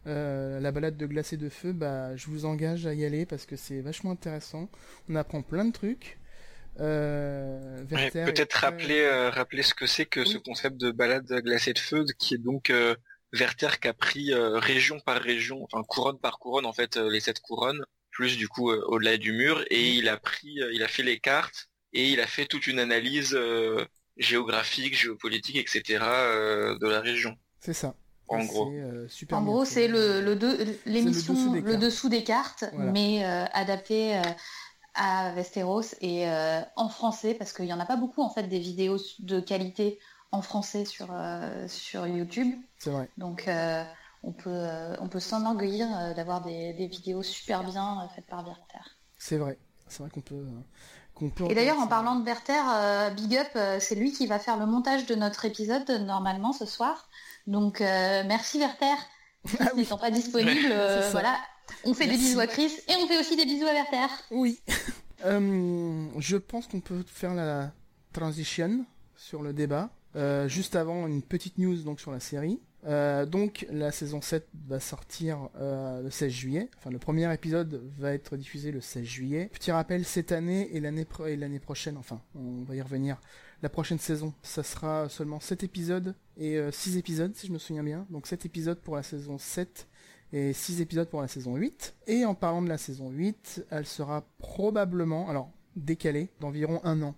euh, 0.09 0.61
la 0.61 0.73
balade 0.73 0.97
de 0.97 1.07
glace 1.07 1.33
et 1.33 1.37
de 1.37 1.49
feu, 1.49 1.73
bah, 1.73 2.17
je 2.17 2.27
vous 2.27 2.45
engage 2.45 2.87
à 2.87 2.95
y 2.95 3.05
aller 3.05 3.27
parce 3.27 3.47
que 3.47 3.57
c'est 3.57 3.81
vachement 3.81 4.11
intéressant. 4.11 4.69
On 5.09 5.15
apprend 5.15 5.43
plein 5.43 5.65
de 5.65 5.73
trucs. 5.73 6.19
Euh, 6.81 7.85
Peut-être 7.87 8.55
rappeler, 8.55 9.01
euh, 9.01 9.31
rappeler 9.31 9.63
ce 9.63 9.75
que 9.75 9.87
c'est 9.87 10.07
que 10.07 10.25
ce 10.25 10.39
concept 10.39 10.77
de 10.77 10.91
balade 10.91 11.27
glacée 11.43 11.73
de 11.73 11.79
feu, 11.79 12.05
qui 12.19 12.35
est 12.35 12.39
donc 12.39 12.71
euh, 12.71 12.95
Werther 13.33 13.81
qui 13.81 13.89
a 13.89 13.95
pris 13.95 14.33
région 14.33 15.01
par 15.01 15.21
région, 15.21 15.65
enfin 15.65 15.83
couronne 15.83 16.19
par 16.19 16.39
couronne 16.39 16.67
en 16.67 16.73
fait 16.73 16.97
les 16.97 17.21
sept 17.21 17.41
couronnes, 17.41 17.85
plus 18.11 18.37
du 18.37 18.49
coup 18.49 18.71
au-delà 18.71 19.17
du 19.17 19.33
mur, 19.33 19.65
et 19.71 19.91
il 19.91 20.09
a 20.09 20.17
pris, 20.17 20.61
il 20.73 20.83
a 20.83 20.89
fait 20.89 21.03
les 21.03 21.19
cartes 21.19 21.69
et 21.93 22.09
il 22.09 22.21
a 22.21 22.27
fait 22.27 22.47
toute 22.47 22.67
une 22.67 22.79
analyse 22.79 23.39
géographique, 24.17 24.97
géopolitique, 24.97 25.57
etc. 25.57 25.83
de 26.81 26.89
la 26.89 27.01
région. 27.01 27.37
C'est 27.61 27.75
ça. 27.75 27.97
En 28.29 28.45
gros, 28.45 28.71
euh, 28.71 29.09
en 29.33 29.43
gros, 29.43 29.65
c'est 29.65 29.89
le, 29.89 30.21
l'émission 30.85 31.55
le, 31.55 31.77
dessous 31.77 32.09
des 32.09 32.25
cartes, 32.25 32.65
mais 32.75 33.25
euh, 33.25 33.45
adapté 33.53 34.17
euh, 34.17 34.23
à 34.95 35.33
Westeros 35.35 35.95
et 36.01 36.27
en 36.77 36.89
français 36.89 37.35
parce 37.35 37.53
qu'il 37.53 37.65
n'y 37.65 37.73
en 37.73 37.81
a 37.81 37.87
pas 37.87 37.97
beaucoup 37.97 38.23
en 38.23 38.31
fait 38.31 38.45
des 38.45 38.59
vidéos 38.59 38.99
de 39.21 39.41
qualité 39.41 39.99
en 40.33 40.43
français 40.43 40.85
sur 40.85 41.09
sur 41.69 42.07
YouTube. 42.07 42.55
C'est 42.79 42.91
vrai. 42.91 43.09
Donc 43.17 43.49
on 44.23 44.33
peut 44.33 44.67
on 45.01 45.09
peut 45.09 45.21
s'enorgueillir 45.21 46.15
d'avoir 46.15 46.43
des, 46.43 46.73
vidéos 46.87 47.23
super 47.23 47.65
bien 47.65 48.09
faites 48.15 48.27
par 48.27 48.45
Werther. 48.45 48.97
C'est 49.19 49.39
vrai, 49.39 49.59
c'est 49.87 50.01
vrai 50.01 50.11
qu'on 50.11 50.21
peut. 50.21 50.45
Et 51.49 51.55
d'ailleurs, 51.55 51.79
en 51.79 51.89
parlant 51.89 52.17
de 52.17 52.25
Werther, 52.25 53.15
Big 53.17 53.37
Up, 53.37 53.81
c'est 53.81 53.95
lui 53.95 54.13
qui 54.13 54.27
va 54.27 54.39
faire 54.39 54.57
le 54.57 54.67
montage 54.67 55.07
de 55.07 55.15
notre 55.15 55.45
épisode 55.45 55.89
normalement 56.05 56.53
ce 56.53 56.67
soir. 56.67 57.09
Donc 57.49 57.81
euh, 57.81 58.23
merci 58.27 58.61
Werther. 58.61 58.95
Ah 59.61 59.71
N'étant 59.75 59.97
pas 59.97 60.11
disponible, 60.11 60.69
euh, 60.71 61.09
voilà. 61.11 61.39
On 61.85 61.95
fait 61.95 62.07
des 62.07 62.19
bisous 62.19 62.41
à 62.41 62.47
Chris 62.47 62.73
et 62.89 62.93
on 63.01 63.07
fait 63.07 63.19
aussi 63.19 63.37
des 63.37 63.47
bisous 63.47 63.67
à 63.67 63.73
Werther. 63.73 64.07
Oui. 64.31 64.61
Euh, 65.25 66.07
je 66.21 66.37
pense 66.37 66.69
qu'on 66.69 66.79
peut 66.79 67.03
faire 67.05 67.35
la 67.35 67.73
transition 68.13 68.87
sur 69.17 69.43
le 69.43 69.53
débat. 69.53 69.91
juste 70.47 70.77
avant, 70.77 71.09
une 71.09 71.23
petite 71.23 71.59
news 71.59 71.75
donc 71.83 71.99
sur 71.99 72.13
la 72.13 72.21
série. 72.21 72.61
donc 73.27 73.67
la 73.73 73.91
saison 73.91 74.21
7 74.21 74.47
va 74.69 74.79
sortir 74.79 75.49
le 75.59 76.09
16 76.09 76.31
juillet. 76.31 76.71
Enfin 76.79 76.91
le 76.91 77.01
premier 77.01 77.35
épisode 77.35 77.83
va 77.99 78.13
être 78.13 78.37
diffusé 78.37 78.71
le 78.71 78.81
16 78.81 79.05
juillet. 79.05 79.51
Petit 79.53 79.73
rappel, 79.73 80.05
cette 80.05 80.31
année 80.31 80.71
et 80.73 80.79
l'année 80.79 81.05
et 81.27 81.37
l'année 81.37 81.59
prochaine, 81.59 81.97
enfin 81.97 82.21
on 82.37 82.63
va 82.63 82.77
y 82.77 82.81
revenir, 82.81 83.21
la 83.63 83.69
prochaine 83.69 83.99
saison, 83.99 84.33
ça 84.43 84.63
sera 84.63 85.09
seulement 85.09 85.41
7 85.41 85.65
épisodes 85.65 86.15
et 86.37 86.61
6 86.71 86.95
euh, 86.95 86.99
épisodes 86.99 87.35
si 87.35 87.49
je 87.49 87.53
me 87.53 87.59
souviens 87.59 87.83
bien. 87.83 88.07
Donc 88.11 88.27
7 88.27 88.47
épisodes 88.47 88.79
pour 88.79 88.97
la 88.97 89.03
saison 89.03 89.39
7 89.39 89.89
et 90.33 90.53
6 90.53 90.81
épisodes 90.81 91.09
pour 91.09 91.21
la 91.21 91.29
saison 91.29 91.57
8. 91.57 91.97
Et 92.07 92.25
en 92.25 92.35
parlant 92.35 92.63
de 92.63 92.69
la 92.69 92.79
saison 92.79 93.11
8, 93.11 93.67
elle 93.71 93.87
sera 93.87 94.25
probablement, 94.39 95.29
alors 95.29 95.51
décalée 95.75 96.31
d'environ 96.41 96.81
un 96.85 97.03
an. 97.03 97.15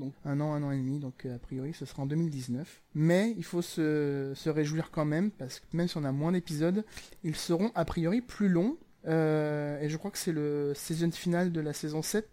Donc 0.00 0.12
un 0.24 0.40
an, 0.40 0.52
un 0.52 0.62
an 0.64 0.72
et 0.72 0.76
demi, 0.76 0.98
donc 0.98 1.24
euh, 1.24 1.36
a 1.36 1.38
priori 1.38 1.72
ce 1.72 1.84
sera 1.84 2.02
en 2.02 2.06
2019. 2.06 2.82
Mais 2.94 3.32
il 3.36 3.44
faut 3.44 3.62
se, 3.62 4.32
se 4.34 4.50
réjouir 4.50 4.90
quand 4.90 5.04
même, 5.04 5.30
parce 5.30 5.60
que 5.60 5.66
même 5.72 5.86
si 5.86 5.96
on 5.96 6.04
a 6.04 6.10
moins 6.10 6.32
d'épisodes, 6.32 6.84
ils 7.22 7.36
seront 7.36 7.70
a 7.76 7.84
priori 7.84 8.20
plus 8.20 8.48
longs. 8.48 8.76
Euh, 9.06 9.80
et 9.80 9.88
je 9.88 9.96
crois 9.96 10.10
que 10.10 10.18
c'est 10.18 10.32
le 10.32 10.72
season 10.74 11.12
final 11.12 11.52
de 11.52 11.60
la 11.60 11.72
saison 11.72 12.02
7 12.02 12.28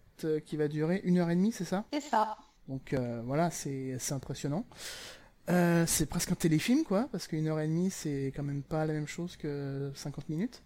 qui 0.46 0.56
va 0.56 0.68
durer 0.68 1.02
une 1.04 1.18
heure 1.20 1.30
et 1.30 1.36
demie, 1.36 1.52
c'est 1.52 1.66
ça? 1.66 1.86
C'est 1.92 2.02
ça. 2.02 2.38
Donc 2.68 2.94
euh, 2.94 3.22
voilà, 3.26 3.52
c'est 3.52 3.98
impressionnant. 4.12 4.66
Euh, 5.50 5.86
c'est 5.88 6.06
presque 6.06 6.32
un 6.32 6.36
téléfilm, 6.36 6.84
quoi, 6.84 7.10
parce 7.12 7.28
qu'une 7.28 7.48
heure 7.48 7.60
et 7.60 7.68
demie, 7.68 7.90
c'est 7.90 8.32
quand 8.36 8.44
même 8.44 8.64
pas 8.64 8.86
la 8.86 8.94
même 8.94 9.08
chose 9.08 9.36
que 9.38 9.92
50 9.96 10.30
minutes. 10.30 10.64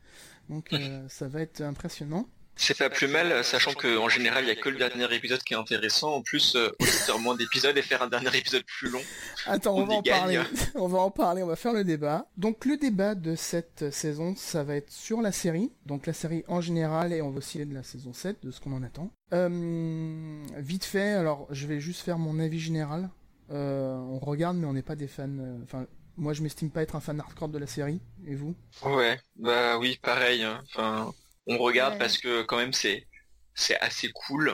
Donc 0.49 0.73
euh, 0.73 1.05
ça 1.09 1.27
va 1.27 1.41
être 1.41 1.61
impressionnant. 1.61 2.27
C'est 2.57 2.77
pas 2.77 2.89
plus 2.89 3.07
mal, 3.07 3.43
sachant 3.43 3.73
qu'en 3.73 4.07
général, 4.07 4.45
il 4.45 4.47
y 4.47 4.51
a 4.51 4.55
que 4.55 4.69
le 4.69 4.77
dernier 4.77 5.13
épisode 5.13 5.43
qui 5.43 5.53
est 5.53 5.57
intéressant. 5.57 6.15
En 6.15 6.21
plus, 6.21 6.55
euh, 6.55 6.69
faire 6.81 7.19
moins 7.19 7.35
d'épisodes 7.35 7.77
et 7.77 7.81
faire 7.81 8.01
un 8.01 8.07
dernier 8.07 8.35
épisode 8.37 8.63
plus 8.63 8.89
long. 8.89 9.01
Attends, 9.45 9.75
on, 9.75 9.85
va 9.85 9.95
en 9.95 10.01
parler. 10.01 10.39
on 10.75 10.87
va 10.87 10.99
en 10.99 11.11
parler, 11.11 11.43
on 11.43 11.47
va 11.47 11.55
faire 11.55 11.73
le 11.73 11.83
débat. 11.83 12.27
Donc 12.37 12.65
le 12.65 12.77
débat 12.77 13.15
de 13.15 13.35
cette 13.35 13.91
saison, 13.91 14.35
ça 14.37 14.63
va 14.63 14.75
être 14.75 14.91
sur 14.91 15.21
la 15.21 15.31
série. 15.31 15.71
Donc 15.85 16.07
la 16.07 16.13
série 16.13 16.43
en 16.47 16.61
général 16.61 17.13
et 17.13 17.21
on 17.21 17.29
va 17.29 17.39
aussi 17.39 17.63
de 17.63 17.73
la 17.73 17.83
saison 17.83 18.13
7, 18.13 18.37
de 18.43 18.51
ce 18.51 18.59
qu'on 18.59 18.73
en 18.73 18.83
attend. 18.83 19.11
Euh, 19.33 20.43
vite 20.57 20.85
fait, 20.85 21.13
alors 21.13 21.47
je 21.49 21.67
vais 21.67 21.79
juste 21.79 22.01
faire 22.01 22.17
mon 22.17 22.39
avis 22.39 22.59
général. 22.59 23.09
Euh, 23.51 23.95
on 23.97 24.19
regarde, 24.19 24.57
mais 24.57 24.65
on 24.65 24.73
n'est 24.73 24.81
pas 24.81 24.95
des 24.95 25.07
fans. 25.07 25.27
Euh, 25.27 25.57
enfin, 25.63 25.85
moi, 26.17 26.33
je 26.33 26.41
m'estime 26.41 26.71
pas 26.71 26.81
être 26.81 26.95
un 26.95 26.99
fan 26.99 27.19
hardcore 27.19 27.49
de 27.49 27.59
la 27.59 27.67
série. 27.67 28.01
Et 28.25 28.35
vous? 28.35 28.55
Ouais, 28.83 29.19
bah 29.35 29.77
oui, 29.77 29.99
pareil. 30.01 30.43
Hein. 30.43 31.13
On 31.47 31.57
regarde 31.57 31.97
parce 31.99 32.17
que 32.17 32.43
quand 32.43 32.57
même 32.57 32.73
c'est 32.73 33.07
c'est 33.53 33.79
assez 33.79 34.09
cool, 34.09 34.53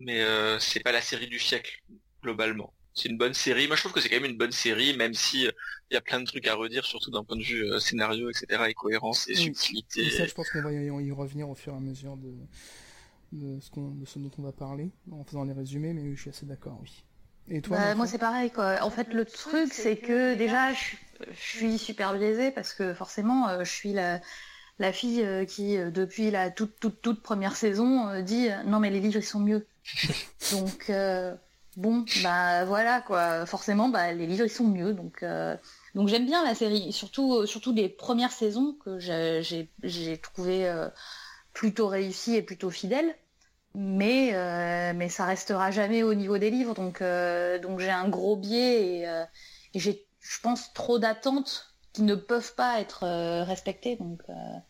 mais 0.00 0.22
euh, 0.22 0.58
c'est 0.58 0.80
pas 0.80 0.92
la 0.92 1.02
série 1.02 1.28
du 1.28 1.38
siècle 1.38 1.80
globalement. 2.22 2.74
C'est 2.94 3.08
une 3.08 3.18
bonne 3.18 3.34
série. 3.34 3.66
Moi 3.68 3.76
je 3.76 3.82
trouve 3.82 3.92
que 3.92 4.00
c'est 4.00 4.08
quand 4.08 4.20
même 4.20 4.30
une 4.30 4.38
bonne 4.38 4.52
série, 4.52 4.96
même 4.96 5.14
si 5.14 5.46
euh, 5.46 5.52
il 5.90 5.94
y 5.94 5.96
a 5.96 6.00
plein 6.00 6.20
de 6.20 6.24
trucs 6.24 6.46
à 6.46 6.54
redire, 6.54 6.84
surtout 6.84 7.10
d'un 7.10 7.24
point 7.24 7.36
de 7.36 7.42
vue 7.42 7.64
euh, 7.64 7.78
scénario, 7.78 8.30
etc. 8.30 8.64
et 8.68 8.74
cohérence 8.74 9.28
et 9.28 9.34
subtilité. 9.34 10.06
Et 10.06 10.10
ça, 10.10 10.26
je 10.26 10.34
pense 10.34 10.50
qu'on 10.50 10.62
va 10.62 10.72
y 10.72 11.12
revenir 11.12 11.48
au 11.48 11.54
fur 11.54 11.72
et 11.72 11.76
à 11.76 11.80
mesure 11.80 12.16
de, 12.16 12.32
de 13.32 13.60
ce, 13.60 13.70
qu'on, 13.70 13.90
de 13.90 14.04
ce 14.06 14.18
dont 14.18 14.30
on 14.38 14.42
va 14.42 14.52
parler, 14.52 14.90
en 15.12 15.24
faisant 15.24 15.44
les 15.44 15.52
résumés, 15.52 15.92
mais 15.92 16.14
je 16.14 16.20
suis 16.20 16.30
assez 16.30 16.46
d'accord, 16.46 16.78
oui. 16.82 17.04
Et 17.48 17.62
toi 17.62 17.76
bah, 17.76 17.94
Moi 17.94 18.06
c'est 18.06 18.18
pareil 18.18 18.50
quoi. 18.50 18.78
En 18.82 18.90
fait 18.90 19.12
le 19.12 19.24
truc 19.24 19.72
c'est 19.72 19.96
que 19.96 20.34
déjà 20.34 20.72
je, 20.72 20.96
je 21.32 21.40
suis 21.40 21.78
super 21.78 22.16
biaisée 22.16 22.50
parce 22.52 22.74
que 22.74 22.94
forcément 22.94 23.64
je 23.64 23.70
suis 23.70 23.92
la 23.92 24.20
la 24.80 24.92
fille 24.92 25.24
qui, 25.46 25.76
depuis 25.76 26.30
la 26.30 26.50
toute, 26.50 26.80
toute, 26.80 27.00
toute 27.00 27.22
première 27.22 27.54
saison, 27.54 28.20
dit 28.22 28.48
non, 28.66 28.80
mais 28.80 28.90
les 28.90 29.00
livres, 29.00 29.18
ils 29.18 29.24
sont 29.24 29.40
mieux. 29.40 29.66
Donc, 30.52 30.90
bon, 31.76 32.04
bah 32.22 32.64
voilà, 32.64 33.00
quoi. 33.00 33.46
Forcément, 33.46 33.88
bah, 33.88 34.12
les 34.12 34.26
livres, 34.26 34.46
ils 34.46 34.50
sont 34.50 34.66
mieux. 34.66 34.92
Donc, 34.92 35.24
donc 35.94 36.08
j'aime 36.08 36.26
bien 36.26 36.44
la 36.44 36.54
série, 36.54 36.92
surtout, 36.92 37.46
surtout 37.46 37.72
les 37.72 37.88
premières 37.88 38.32
saisons 38.32 38.76
que 38.84 38.98
j'ai 38.98 40.18
trouvé 40.18 40.68
plutôt 41.52 41.86
réussies 41.86 42.36
et 42.36 42.42
plutôt 42.42 42.70
fidèles 42.70 43.14
mais 43.74 44.34
euh, 44.34 44.92
mais 44.94 45.08
ça 45.08 45.24
restera 45.24 45.70
jamais 45.70 46.02
au 46.02 46.14
niveau 46.14 46.38
des 46.38 46.50
livres 46.50 46.74
donc 46.74 47.02
euh, 47.02 47.58
donc 47.58 47.78
j'ai 47.80 47.90
un 47.90 48.08
gros 48.08 48.36
biais 48.36 48.98
et, 48.98 49.08
euh, 49.08 49.24
j'ai 49.74 50.06
je 50.20 50.40
pense 50.40 50.72
trop 50.74 50.98
d'attentes 50.98 51.69
qui 52.00 52.04
ne 52.04 52.14
peuvent 52.14 52.54
pas 52.54 52.80
être 52.80 53.04
respectées 53.44 53.96
donc 53.96 54.22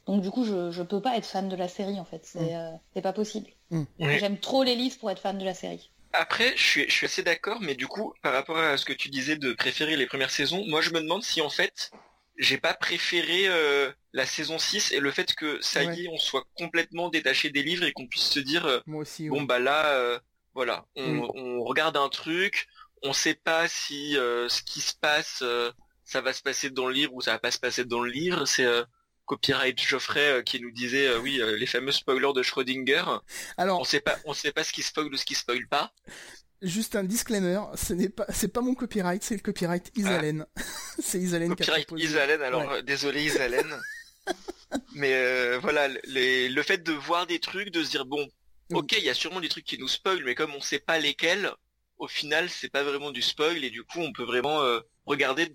donc 0.07 0.21
du 0.21 0.31
coup 0.31 0.45
je 0.45 0.73
je 0.73 0.83
peux 0.83 1.01
pas 1.01 1.17
être 1.17 1.27
fan 1.27 1.49
de 1.49 1.55
la 1.55 1.69
série 1.69 2.01
en 2.01 2.05
fait. 2.05 2.23
C'est 2.25 2.55
mm. 2.55 2.81
c'est 2.93 3.03
pas 3.03 3.13
possible. 3.13 3.49
Mm. 3.71 3.85
j'aime 3.99 4.39
trop 4.39 4.65
les 4.65 4.75
livres 4.75 4.99
pour 4.99 5.11
être 5.11 5.21
fan 5.21 5.39
de 5.39 5.45
la 5.45 5.55
série. 5.55 5.91
Après, 6.13 6.57
je 6.57 6.63
suis, 6.63 6.85
je 6.89 6.93
suis 6.93 7.07
assez 7.07 7.23
d'accord, 7.23 7.59
mais 7.61 7.77
du 7.77 7.87
coup, 7.87 8.15
par 8.21 8.33
rapport 8.33 8.59
à 8.59 8.77
ce 8.77 8.85
que 8.85 8.93
tu 8.93 9.11
disais 9.11 9.37
de 9.37 9.53
préférer 9.53 9.97
les 9.97 10.07
premières 10.07 10.31
saisons, 10.31 10.65
moi 10.67 10.81
je 10.81 10.91
me 10.91 11.01
demande 11.01 11.23
si 11.23 11.41
en 11.41 11.51
fait, 11.51 11.93
j'ai 12.37 12.59
pas 12.59 12.75
préféré 12.75 13.47
euh, 13.47 13.93
la 14.13 14.27
saison 14.27 14.59
6 14.59 14.93
et 14.93 14.99
le 14.99 15.13
fait 15.13 15.35
que 15.35 15.61
ça 15.61 15.85
y 15.85 16.07
est, 16.07 16.09
on 16.09 16.19
soit 16.19 16.45
complètement 16.57 17.11
détaché 17.11 17.51
des 17.51 17.63
livres 17.63 17.85
et 17.85 17.93
qu'on 17.93 18.09
puisse 18.09 18.29
se 18.29 18.41
dire 18.41 18.67
euh, 18.67 18.81
bon 18.87 19.43
bah 19.43 19.61
là 19.61 19.87
euh, 19.91 20.19
voilà, 20.55 20.85
on, 20.97 21.63
regarde 21.63 21.97
un 21.97 22.09
truc, 22.09 22.67
on 23.05 23.13
sait 23.13 23.35
pas 23.35 23.69
si 23.69 24.15
ce 24.15 24.63
qui 24.63 24.81
se 24.81 24.95
passe 24.95 25.45
ça 26.11 26.21
va 26.21 26.33
se 26.33 26.43
passer 26.43 26.71
dans 26.71 26.87
le 26.87 26.95
livre 26.95 27.15
ou 27.15 27.21
ça 27.21 27.33
va 27.33 27.39
pas 27.39 27.51
se 27.51 27.59
passer 27.59 27.85
dans 27.85 28.01
le 28.01 28.11
livre, 28.11 28.47
c'est 28.47 28.67
copyright 29.27 29.81
Geoffrey 29.81 30.43
qui 30.45 30.61
nous 30.61 30.73
disait 30.73 31.15
oui 31.17 31.41
les 31.59 31.67
fameux 31.67 31.93
spoilers 31.93 32.33
de 32.35 32.43
Schrödinger. 32.43 33.05
Alors 33.57 33.81
on 33.81 33.85
sait 33.85 34.01
pas 34.01 34.19
on 34.25 34.35
sait 34.35 34.53
pas 34.53 34.65
ce 34.65 34.73
qui 34.73 34.83
spoil 34.83 35.07
ou 35.07 35.17
ce 35.17 35.25
qui 35.25 35.35
spoil 35.35 35.67
pas. 35.69 35.93
Juste 36.63 36.95
un 36.95 37.05
disclaimer, 37.05 37.59
ce 37.75 37.95
n'est 37.95 38.11
pas, 38.11 38.27
c'est 38.29 38.53
pas 38.53 38.61
mon 38.61 38.75
copyright, 38.75 39.23
c'est 39.25 39.35
le 39.35 39.41
copyright 39.41 39.91
Isalen. 39.97 40.45
Ah. 40.55 40.61
c'est 41.03 41.19
Isalen 41.19 41.57
qui 41.57 41.71
a. 41.71 41.79
Isalen, 41.97 42.43
alors 42.43 42.71
euh, 42.71 42.83
désolé 42.83 43.25
Isalen. 43.25 43.67
Mais 44.95 45.15
euh, 45.15 45.59
voilà, 45.59 45.89
le 45.89 46.63
fait 46.63 46.83
de 46.83 46.93
voir 46.93 47.27
des 47.27 47.39
trucs, 47.39 47.71
de 47.71 47.83
se 47.83 47.91
dire 47.91 48.05
bon, 48.05 48.29
ok, 48.75 48.93
il 48.99 49.05
y 49.05 49.09
a 49.09 49.15
sûrement 49.15 49.41
des 49.41 49.49
trucs 49.49 49.65
qui 49.65 49.79
nous 49.79 49.89
spoilent, 49.89 50.23
mais 50.23 50.37
comme 50.37 50.55
on 50.55 50.61
sait 50.61 50.79
pas 50.79 50.99
lesquels, 50.99 51.51
au 52.01 52.09
final, 52.09 52.51
c'est 52.51 52.71
pas 52.71 52.83
vraiment 52.83 53.13
du 53.13 53.23
spoil 53.23 53.65
et 53.65 53.71
du 53.71 53.85
coup, 53.85 54.01
on 54.01 54.13
peut 54.13 54.25
vraiment 54.25 54.63
euh, 54.63 54.81
regarder 55.07 55.53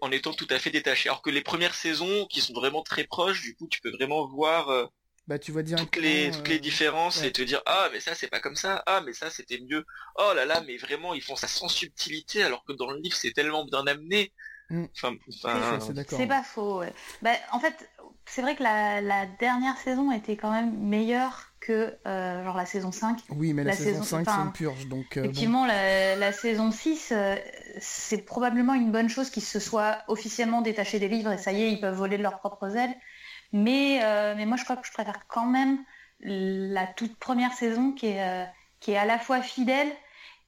en 0.00 0.10
étant 0.10 0.32
tout 0.32 0.48
à 0.50 0.58
fait 0.58 0.70
détaché. 0.70 1.08
Alors 1.08 1.22
que 1.22 1.30
les 1.30 1.42
premières 1.42 1.74
saisons, 1.74 2.26
qui 2.26 2.40
sont 2.40 2.54
vraiment 2.54 2.82
très 2.82 3.04
proches, 3.04 3.42
du 3.42 3.54
coup, 3.54 3.68
tu 3.68 3.80
peux 3.80 3.90
vraiment 3.90 4.26
voir 4.26 4.90
bah 5.28 5.38
tu 5.38 5.52
vois 5.52 5.62
toutes 5.62 5.96
les 5.96 6.32
toutes 6.32 6.48
les 6.48 6.56
euh, 6.56 6.60
différences 6.60 7.22
et 7.22 7.30
te 7.30 7.42
dire 7.42 7.62
ah 7.66 7.88
mais 7.92 8.00
ça 8.00 8.14
c'est 8.14 8.28
pas 8.28 8.40
comme 8.40 8.56
ça. 8.56 8.82
Ah 8.86 9.02
mais 9.06 9.12
ça 9.12 9.30
c'était 9.30 9.60
mieux. 9.60 9.84
Oh 10.16 10.32
là 10.34 10.44
là 10.44 10.62
mais 10.66 10.76
vraiment 10.76 11.14
ils 11.14 11.22
font 11.22 11.36
ça 11.36 11.46
sans 11.46 11.68
subtilité 11.68 12.42
alors 12.42 12.64
que 12.64 12.72
dans 12.72 12.90
le 12.90 12.98
livre 12.98 13.14
c'est 13.14 13.32
tellement 13.32 13.64
bien 13.64 13.86
amené. 13.86 14.32
Mm. 14.70 14.86
enfin, 14.96 15.14
c'est 16.08 16.26
pas 16.26 16.42
faux 16.42 16.82
bah, 17.20 17.32
en 17.52 17.60
fait 17.60 17.90
c'est 18.26 18.42
vrai 18.42 18.56
que 18.56 18.62
la, 18.62 19.26
dernière 19.38 19.76
saison 19.76 20.10
était 20.12 20.36
quand 20.36 20.50
même 20.50 20.76
meilleure 20.78 21.51
que 21.64 21.94
euh, 22.06 22.44
genre 22.44 22.56
la 22.56 22.66
saison 22.66 22.90
5 22.90 23.20
oui 23.36 23.52
mais 23.52 23.62
la, 23.62 23.72
saison, 23.72 24.02
5 24.02 24.26
c'est 24.28 24.42
une 24.42 24.52
purge 24.52 24.88
donc 24.88 25.16
euh, 25.16 25.22
effectivement 25.22 25.64
la, 25.64 26.32
saison 26.32 26.70
6 26.72 27.14
c'est 27.78 28.22
probablement 28.22 28.74
une 28.74 28.90
bonne 28.90 29.08
chose 29.08 29.30
qu'ils 29.30 29.44
se 29.44 29.60
soient 29.60 29.98
officiellement 30.08 30.60
détachés 30.60 30.98
des 30.98 31.08
livres 31.08 31.32
et 31.32 31.38
ça 31.38 31.52
y 31.52 31.62
est 31.62 31.72
ils 31.72 31.80
peuvent 31.80 31.96
voler 31.96 32.18
de 32.18 32.22
leurs 32.22 32.38
propres 32.38 32.76
ailes. 32.76 32.94
Mais, 33.52 34.00
euh, 34.02 34.34
mais 34.36 34.46
moi, 34.46 34.56
je 34.56 34.64
crois 34.64 34.76
que 34.76 34.86
je 34.86 34.92
préfère 34.92 35.26
quand 35.28 35.46
même 35.46 35.84
la 36.20 36.86
toute 36.86 37.16
première 37.16 37.52
saison 37.52 37.92
qui 37.92 38.06
est, 38.06 38.22
euh, 38.22 38.44
qui 38.80 38.92
est 38.92 38.96
à 38.96 39.04
la 39.04 39.18
fois 39.18 39.42
fidèle 39.42 39.92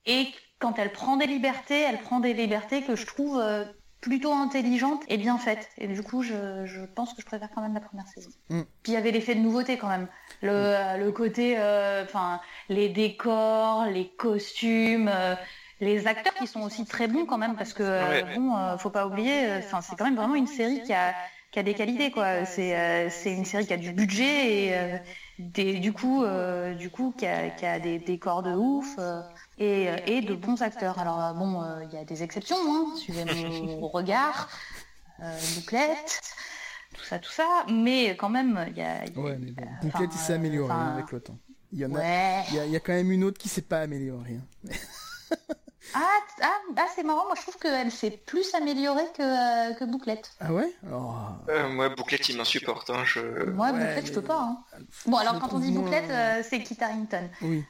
et 0.06 0.28
quand 0.58 0.78
elle 0.78 0.92
prend 0.92 1.16
des 1.16 1.26
libertés, 1.26 1.80
elle 1.80 1.98
prend 1.98 2.20
des 2.20 2.32
libertés 2.32 2.82
que 2.82 2.96
je 2.96 3.06
trouve 3.06 3.38
euh, 3.38 3.64
plutôt 4.04 4.32
intelligentes 4.32 5.02
et 5.08 5.16
bien 5.16 5.38
faites. 5.38 5.68
Et 5.78 5.88
du 5.88 6.02
coup, 6.02 6.22
je, 6.22 6.66
je, 6.66 6.80
pense 6.94 7.14
que 7.14 7.22
je 7.22 7.26
préfère 7.26 7.48
quand 7.54 7.62
même 7.62 7.74
la 7.74 7.80
première 7.80 8.06
saison. 8.06 8.30
Mm. 8.50 8.62
Puis 8.82 8.92
il 8.92 8.94
y 8.94 8.98
avait 8.98 9.10
l'effet 9.10 9.34
de 9.34 9.40
nouveauté 9.40 9.78
quand 9.78 9.88
même. 9.88 10.08
Le, 10.42 11.02
le 11.02 11.10
côté, 11.10 11.56
enfin, 12.04 12.40
les 12.68 12.88
décors, 12.88 13.86
les 13.86 14.08
costumes 14.08 15.10
les 15.80 16.06
acteurs 16.06 16.34
qui 16.34 16.46
sont 16.46 16.62
aussi 16.62 16.86
très 16.86 17.08
bons 17.08 17.26
quand 17.26 17.36
même 17.36 17.56
parce 17.56 17.72
que 17.72 18.36
bon 18.36 18.78
faut 18.78 18.90
pas 18.90 19.08
oublier 19.08 19.56
enfin 19.58 19.80
c'est 19.80 19.96
quand 19.96 20.04
même 20.04 20.14
vraiment 20.14 20.36
une 20.36 20.46
série 20.46 20.80
qui 20.82 20.92
a 20.94 21.12
qui 21.54 21.60
a 21.60 21.62
des 21.62 21.74
qualités 21.74 22.10
quoi. 22.10 22.44
C'est 22.44 22.76
euh, 22.76 23.08
c'est 23.10 23.32
une 23.32 23.44
série 23.44 23.64
qui 23.64 23.72
a 23.72 23.76
du 23.76 23.92
budget 23.92 24.64
et 24.64 24.74
euh, 24.76 24.96
des, 25.38 25.74
du 25.78 25.92
coup 25.92 26.24
euh, 26.24 26.74
du 26.74 26.90
coup 26.90 27.14
qui 27.16 27.26
a, 27.26 27.48
qui 27.50 27.64
a 27.64 27.78
des 27.78 28.00
décors 28.00 28.42
de 28.42 28.50
ouf 28.50 28.98
et, 29.58 29.88
et 30.06 30.20
de 30.20 30.34
bons 30.34 30.62
acteurs. 30.62 30.98
Alors 30.98 31.34
bon, 31.34 31.62
il 31.82 31.94
y 31.94 32.00
a 32.00 32.04
des 32.04 32.22
exceptions, 32.22 32.56
hein, 32.56 32.96
suivez 32.96 33.24
mon 33.24 33.88
regard, 33.88 34.48
bouclette 35.56 36.20
tout 36.94 37.04
ça, 37.04 37.18
tout 37.18 37.32
ça, 37.32 37.66
mais 37.68 38.10
quand 38.16 38.28
même, 38.28 38.66
il 38.70 38.76
y 38.76 38.82
a. 38.82 39.00
ouais, 39.16 39.36
mais 39.38 39.50
bon, 39.50 39.66
Bouclette, 39.82 40.10
il 40.12 40.18
s'est 40.18 40.34
amélioré 40.34 40.72
hein, 40.72 40.94
avec 40.94 41.10
le 41.10 41.20
temps. 41.20 41.38
Il 41.72 41.80
y 41.80 41.84
en 41.84 41.94
a, 41.96 42.44
il 42.50 42.70
y, 42.70 42.76
a, 42.76 42.80
quand 42.80 42.92
même 42.92 43.10
une 43.10 43.24
autre 43.24 43.36
qui 43.36 43.48
s'est 43.48 43.62
pas 43.62 43.80
améliorée. 43.80 44.38
Hein. 44.38 44.74
Ah, 45.96 46.18
ah, 46.42 46.58
ah, 46.76 46.86
c'est 46.94 47.04
marrant, 47.04 47.26
moi 47.26 47.34
je 47.36 47.42
trouve 47.42 47.56
qu'elle 47.58 47.90
s'est 47.92 48.10
plus 48.10 48.52
améliorée 48.54 49.06
que, 49.16 49.22
euh, 49.22 49.74
que 49.74 49.84
Bouclette. 49.84 50.32
Ah 50.40 50.52
ouais? 50.52 50.72
Euh, 50.84 51.68
Moi, 51.68 51.88
Bouclette, 51.90 52.28
il 52.28 52.36
m'insupporte. 52.36 52.90
Hein, 52.90 53.04
je... 53.04 53.20
Moi, 53.50 53.70
Bouclette, 53.72 54.06
je 54.06 54.12
peux 54.12 54.22
pas. 54.22 54.40
Hein. 54.40 54.58
Bon, 55.06 55.18
alors 55.18 55.38
quand 55.38 55.52
on 55.52 55.60
dit 55.60 55.70
Bouclette, 55.70 56.10
euh, 56.10 56.42
c'est 56.42 56.62
Kit 56.62 56.76
Harington. 56.80 57.28
Oui. 57.42 57.64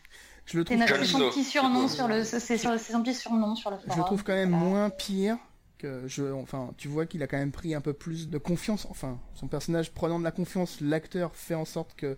Je 0.46 0.58
le 0.58 0.64
trouve 0.64 0.78
c'est 0.78 1.04
son 1.04 1.18
petit 1.30 1.44
surnom 1.44 1.88
sur 1.88 2.06
le, 2.08 2.24
c'est 2.24 2.58
son 2.58 3.02
petit 3.02 3.14
surnom 3.14 3.56
sur 3.56 3.70
le 3.70 3.76
forum. 3.78 3.92
Je 3.92 3.98
le 3.98 4.04
trouve 4.04 4.24
quand 4.24 4.34
même 4.34 4.50
moins 4.50 4.90
pire 4.90 5.38
que 5.78 6.02
je, 6.06 6.32
enfin, 6.32 6.70
tu 6.76 6.88
vois 6.88 7.06
qu'il 7.06 7.22
a 7.22 7.26
quand 7.26 7.38
même 7.38 7.52
pris 7.52 7.74
un 7.74 7.80
peu 7.80 7.92
plus 7.92 8.28
de 8.28 8.38
confiance. 8.38 8.86
Enfin, 8.90 9.18
son 9.34 9.48
personnage 9.48 9.92
prenant 9.92 10.18
de 10.18 10.24
la 10.24 10.32
confiance, 10.32 10.80
l'acteur 10.80 11.34
fait 11.34 11.54
en 11.54 11.64
sorte 11.64 11.94
que 11.96 12.16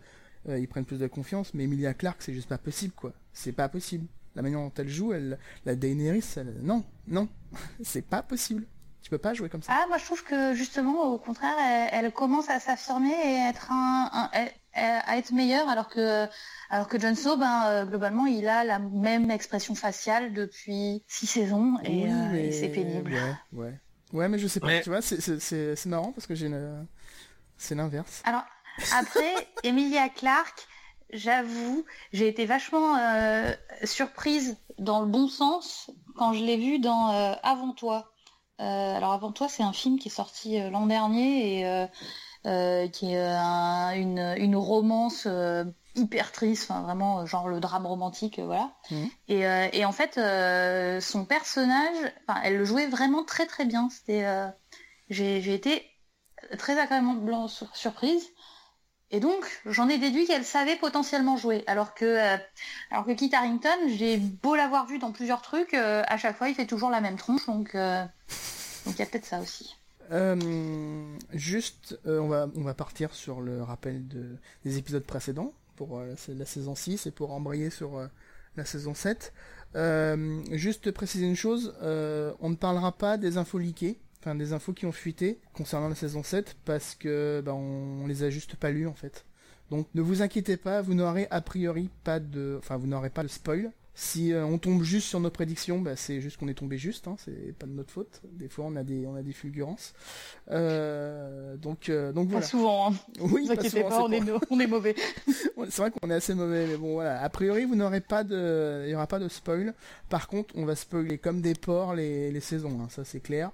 il 0.49 0.69
prenne 0.69 0.85
plus 0.85 0.99
de 0.99 1.07
confiance. 1.09 1.55
Mais 1.55 1.65
Emilia 1.65 1.93
Clarke, 1.93 2.23
c'est 2.23 2.33
juste 2.33 2.49
pas 2.49 2.59
possible, 2.59 2.93
quoi. 2.95 3.13
C'est 3.33 3.53
pas 3.53 3.69
possible 3.69 4.07
la 4.37 4.43
manière 4.43 4.61
dont 4.61 4.73
elle 4.77 4.89
joue, 4.89 5.13
elle, 5.13 5.39
la 5.65 5.75
Daenerys, 5.75 6.37
non, 6.63 6.85
non, 7.09 7.29
c'est 7.83 8.07
pas 8.07 8.23
possible. 8.23 8.65
Tu 9.03 9.11
peux 9.11 9.19
pas 9.19 9.35
jouer 9.35 9.49
comme 9.49 9.63
ça. 9.63 9.73
Ah, 9.73 9.87
moi 9.89 9.99
je 9.99 10.05
trouve 10.05 10.25
que 10.25 10.55
justement, 10.55 11.13
au 11.13 11.19
contraire, 11.19 11.55
elle, 11.93 12.13
commence 12.13 12.51
à 12.51 12.59
s'affirmer 12.59 13.13
et 13.13 13.49
être 13.49 13.71
un, 13.71 14.31
à 14.77 15.17
être 15.19 15.33
meilleure, 15.33 15.69
alors 15.69 15.89
que 15.89 16.29
alors 16.69 16.89
que 16.89 16.99
Jon 16.99 17.15
Snow, 17.15 17.37
ben, 17.37 17.65
euh, 17.67 17.85
globalement, 17.85 18.27
il 18.27 18.49
a 18.49 18.65
la 18.65 18.79
même 18.79 19.31
expression 19.31 19.75
faciale 19.75 20.33
depuis 20.33 21.05
six 21.07 21.27
saisons 21.27 21.79
et, 21.85 22.11
euh, 22.11 22.51
c'est 22.51 22.69
pénible. 22.69 23.13
Ouais, 23.13 23.65
ouais, 23.65 23.81
ouais, 24.13 24.29
mais 24.29 24.39
je 24.39 24.49
sais 24.49 24.61
pas. 24.61 24.81
Tu 24.81 24.91
vois, 24.91 25.03
c'est 25.03 25.87
marrant 25.87 26.13
parce 26.13 26.27
que 26.27 26.35
j'ai 26.35 26.47
une... 26.47 26.87
c'est 27.57 27.75
l'inverse. 27.75 28.23
Alors 28.25 28.45
après, 28.93 29.35
Emilia 29.65 30.09
Clarke 30.09 30.67
j'avoue, 31.13 31.85
j'ai 32.13 32.27
été 32.27 32.47
vachement 32.47 32.97
euh, 32.97 33.53
surprise 33.85 34.57
dans 34.79 35.01
le 35.01 35.07
bon 35.07 35.29
sens 35.29 35.91
quand 36.17 36.33
je 36.33 36.45
l'ai 36.45 36.57
vu 36.57 36.79
dans 36.79 37.13
euh, 37.13 37.35
Avant 37.43 37.73
toi. 37.73 38.11
Euh, 38.61 38.65
alors 38.97 39.13
Avant 39.13 39.33
toi, 39.33 39.49
c'est 39.49 39.63
un 39.63 39.73
film 39.73 39.99
qui 39.99 40.09
est 40.09 40.11
sorti 40.11 40.59
l'an 40.71 40.87
dernier 40.87 41.61
et 41.61 41.87
qui 42.93 43.15
est 43.15 43.97
une, 43.97 44.35
une, 44.39 44.57
romance 44.57 45.27
hyper 45.95 46.33
triste, 46.33 46.71
enfin 46.71 46.83
vraiment 46.83 47.27
genre 47.27 47.49
le 47.49 47.59
drame 47.61 47.87
romantique, 47.87 48.39
voilà. 48.39 48.71
Mmh. 48.91 49.05
Et, 49.29 49.41
et, 49.73 49.85
en 49.85 49.93
fait, 49.93 50.15
son 51.03 51.25
personnage, 51.25 52.13
elle 52.45 52.59
le 52.59 52.65
jouait 52.65 52.87
vraiment 52.87 53.25
très 53.25 53.47
très 53.47 53.65
bien. 53.65 53.89
C'était, 53.91 54.27
j'ai 55.11 55.55
été 55.55 55.85
très 56.59 56.79
agréablement 56.79 57.49
surprise. 57.49 58.23
Et 59.11 59.21
donc, 59.21 59.47
j'en 59.67 59.89
ai 59.89 59.99
déduit 59.99 60.27
qu'elle 60.27 60.45
savait 60.45 60.77
potentiellement 60.77 61.37
jouer. 61.37 61.63
Alors 61.69 61.95
que, 61.95 62.05
euh, 62.05 62.37
alors 62.91 63.07
que 63.07 63.13
Kit 63.13 63.31
Harington, 63.33 63.89
j'ai 63.89 64.17
beau 64.17 64.57
l'avoir 64.57 64.87
vu 64.87 64.99
dans 64.99 65.13
plusieurs 65.13 65.43
trucs, 65.43 65.75
euh, 65.75 66.03
à 66.09 66.17
chaque 66.17 66.37
fois, 66.37 66.49
il 66.49 66.55
fait 66.55 66.67
toujours 66.67 66.91
la 66.91 67.01
même 67.01 67.17
tronche. 67.17 67.47
Donc, 67.47 67.75
euh, 67.75 68.05
donc 68.85 68.95
il 68.95 68.99
y 68.99 69.03
a 69.03 69.07
peut-être 69.07 69.25
ça 69.25 69.39
aussi. 69.39 69.77
Juste, 71.33 71.99
on, 72.05 72.29
va, 72.29 72.49
on 72.55 72.63
va 72.63 72.75
partir 72.75 73.15
sur 73.15 73.41
le 73.41 73.63
rappel 73.63 74.07
de, 74.09 74.37
des 74.65 74.79
épisodes 74.79 75.05
précédents 75.05 75.53
pour 75.77 76.01
la 76.01 76.47
saison 76.47 76.75
6 76.75 77.07
et 77.07 77.11
pour 77.11 77.33
embrayer 77.33 77.71
sur 77.71 78.09
la 78.57 78.65
saison 78.65 78.95
7. 78.95 79.33
juste 80.53 80.91
préciser 80.91 81.27
une 81.27 81.37
chose, 81.37 81.75
on 81.83 82.51
ne 82.51 82.57
parlera 82.57 82.93
pas 82.93 83.19
des 83.19 83.37
infos 83.37 83.59
liquées 83.59 83.99
des 84.35 84.53
infos 84.53 84.73
qui 84.73 84.87
ont 84.87 84.93
fuité 84.93 85.39
concernant 85.55 85.89
la 85.89 85.95
saison 85.95 86.23
7 86.23 86.57
parce 86.65 86.95
que 86.95 87.43
bah, 87.45 87.55
on, 87.55 88.07
les 88.07 88.25
a 88.25 88.31
juste 88.31 88.57
pas 88.57 88.71
lues 88.71 88.89
en 88.89 88.95
fait. 88.95 89.25
Donc 89.71 89.87
ne 89.95 90.03
vous 90.03 90.23
inquiétez 90.23 90.57
pas, 90.57 90.83
vous 90.83 90.95
n'aurez 90.95 91.29
a 91.31 91.41
priori 91.41 91.91
pas 92.05 92.21
de, 92.21 92.57
enfin 92.59 92.77
vous 92.77 92.87
n'aurez 92.87 93.11
pas 93.11 93.23
de 93.23 93.29
spoil. 93.29 93.71
Si 93.99 94.35
euh, 94.35 94.45
on 94.45 94.59
tombe 94.59 94.83
juste 94.83 95.09
sur 95.09 95.21
nos 95.21 95.31
prédictions, 95.31 95.81
bah, 95.81 95.97
c'est 95.97 96.21
juste 96.21 96.37
qu'on 96.37 96.49
est 96.49 96.55
tombé 96.55 96.77
juste, 96.77 97.09
hein, 97.09 97.17
c'est 97.19 97.57
pas 97.59 97.65
de 97.65 97.73
notre 97.73 97.91
faute. 97.91 98.21
Des 98.31 98.47
fois, 98.47 98.67
on 98.69 98.77
a 98.77 98.85
des, 98.85 99.07
on 99.07 99.17
a 99.17 99.23
des 99.23 99.33
fulgurances. 99.33 99.95
Euh, 100.51 101.57
donc, 101.57 101.89
euh, 101.89 102.13
donc 102.13 102.29
voilà. 102.29 102.43
Pas 102.43 102.47
souvent. 102.47 102.91
Hein. 102.91 102.95
Oui, 103.21 103.49
pas, 103.49 103.67
souvent, 103.67 103.89
pas 103.89 104.03
on, 104.03 104.13
est, 104.13 104.21
on 104.51 104.61
est 104.61 104.67
mauvais. 104.67 104.95
c'est 105.27 105.79
vrai 105.79 105.91
qu'on 105.91 106.11
est 106.11 106.15
assez 106.15 106.35
mauvais, 106.35 106.67
mais 106.67 106.77
bon 106.77 106.93
voilà. 106.93 107.23
A 107.23 107.29
priori, 107.31 107.65
vous 107.65 107.75
n'aurez 107.75 108.03
pas 108.03 108.23
de, 108.23 108.83
il 108.85 108.91
y 108.91 108.95
aura 108.95 109.07
pas 109.07 109.19
de 109.19 109.29
spoil. 109.29 109.73
Par 110.11 110.29
contre, 110.29 110.55
on 110.59 110.67
va 110.67 110.77
spoiler 110.77 111.17
comme 111.17 111.41
des 111.41 111.55
porcs 111.55 111.95
les, 111.95 112.31
les 112.31 112.41
saisons, 112.41 112.79
hein, 112.83 112.89
ça 112.91 113.03
c'est 113.03 113.21
clair. 113.21 113.51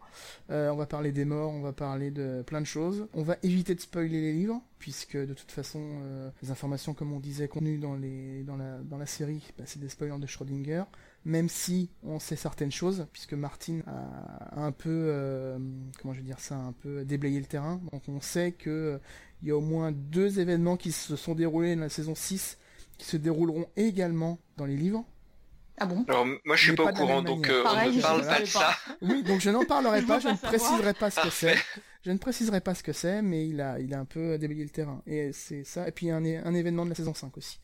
on 0.48 0.74
va 0.74 0.86
parler 0.86 1.12
des 1.12 1.24
morts, 1.24 1.52
on 1.52 1.60
va 1.60 1.72
parler 1.72 2.10
de 2.10 2.42
plein 2.44 2.60
de 2.60 2.66
choses. 2.66 3.06
On 3.14 3.22
va 3.22 3.36
éviter 3.44 3.76
de 3.76 3.80
spoiler 3.80 4.20
les 4.20 4.32
livres 4.32 4.60
puisque 4.82 5.16
de 5.16 5.32
toute 5.32 5.52
façon 5.52 5.78
euh, 6.02 6.28
les 6.42 6.50
informations 6.50 6.92
comme 6.92 7.12
on 7.12 7.20
disait 7.20 7.46
contenues 7.46 7.78
dans 7.78 7.94
les 7.94 8.42
dans 8.42 8.56
la 8.56 8.78
dans 8.78 8.98
la 8.98 9.06
série 9.06 9.40
bah, 9.56 9.62
c'est 9.64 9.78
des 9.78 9.88
spoilers 9.88 10.18
de 10.18 10.26
Schrödinger 10.26 10.82
même 11.24 11.48
si 11.48 11.88
on 12.02 12.18
sait 12.18 12.34
certaines 12.34 12.72
choses 12.72 13.06
puisque 13.12 13.34
Martin 13.34 13.82
a, 13.86 14.60
un 14.60 14.72
peu 14.72 14.88
euh, 14.90 15.56
comment 16.00 16.12
je 16.14 16.18
vais 16.18 16.26
dire 16.26 16.40
ça 16.40 16.56
un 16.56 16.72
peu 16.72 17.04
déblayé 17.04 17.38
le 17.38 17.46
terrain. 17.46 17.80
Donc 17.92 18.02
on 18.08 18.20
sait 18.20 18.50
que 18.50 18.98
il 19.40 19.48
y 19.48 19.50
a 19.52 19.56
au 19.56 19.60
moins 19.60 19.92
deux 19.92 20.40
événements 20.40 20.76
qui 20.76 20.90
se 20.90 21.14
sont 21.14 21.36
déroulés 21.36 21.76
dans 21.76 21.82
la 21.82 21.88
saison 21.88 22.16
6 22.16 22.58
qui 22.98 23.06
se 23.06 23.16
dérouleront 23.16 23.66
également 23.76 24.40
dans 24.56 24.66
les 24.66 24.76
livres. 24.76 25.04
Ah 25.78 25.86
bon? 25.86 26.04
Alors 26.08 26.26
moi 26.44 26.56
je 26.56 26.62
suis 26.64 26.74
pas, 26.74 26.90
au 26.90 26.92
courant 26.92 27.22
donc 27.22 27.48
euh, 27.48 27.62
on 27.64 27.92
ne 27.92 28.00
parle 28.02 28.26
pas 28.26 28.40
de 28.40 28.44
ça. 28.44 28.74
Oui 29.00 29.22
donc 29.22 29.40
je 29.40 29.50
n'en 29.50 29.64
parlerai 29.64 30.02
pas, 30.02 30.18
je 30.18 30.28
ne 30.28 30.36
préciserai 30.36 30.94
pas 30.94 31.10
ce 31.10 31.20
que 31.20 31.30
c'est. 31.30 31.56
Je 32.04 32.10
ne 32.10 32.18
préciserai 32.18 32.60
pas 32.60 32.74
ce 32.74 32.82
que 32.82 32.92
c'est, 32.92 33.22
mais 33.22 33.46
il 33.46 33.60
a, 33.60 33.78
il 33.78 33.94
a 33.94 34.00
un 34.00 34.04
peu 34.04 34.36
déblayé 34.36 34.64
le 34.64 34.70
terrain. 34.70 35.02
Et 35.06 35.32
c'est 35.32 35.62
ça. 35.62 35.86
Et 35.86 35.92
puis 35.92 36.06
il 36.06 36.08
y 36.08 36.12
a 36.12 36.16
un, 36.16 36.24
un, 36.24 36.54
événement 36.54 36.84
de 36.84 36.90
la 36.90 36.96
saison 36.96 37.14
5 37.14 37.36
aussi. 37.36 37.60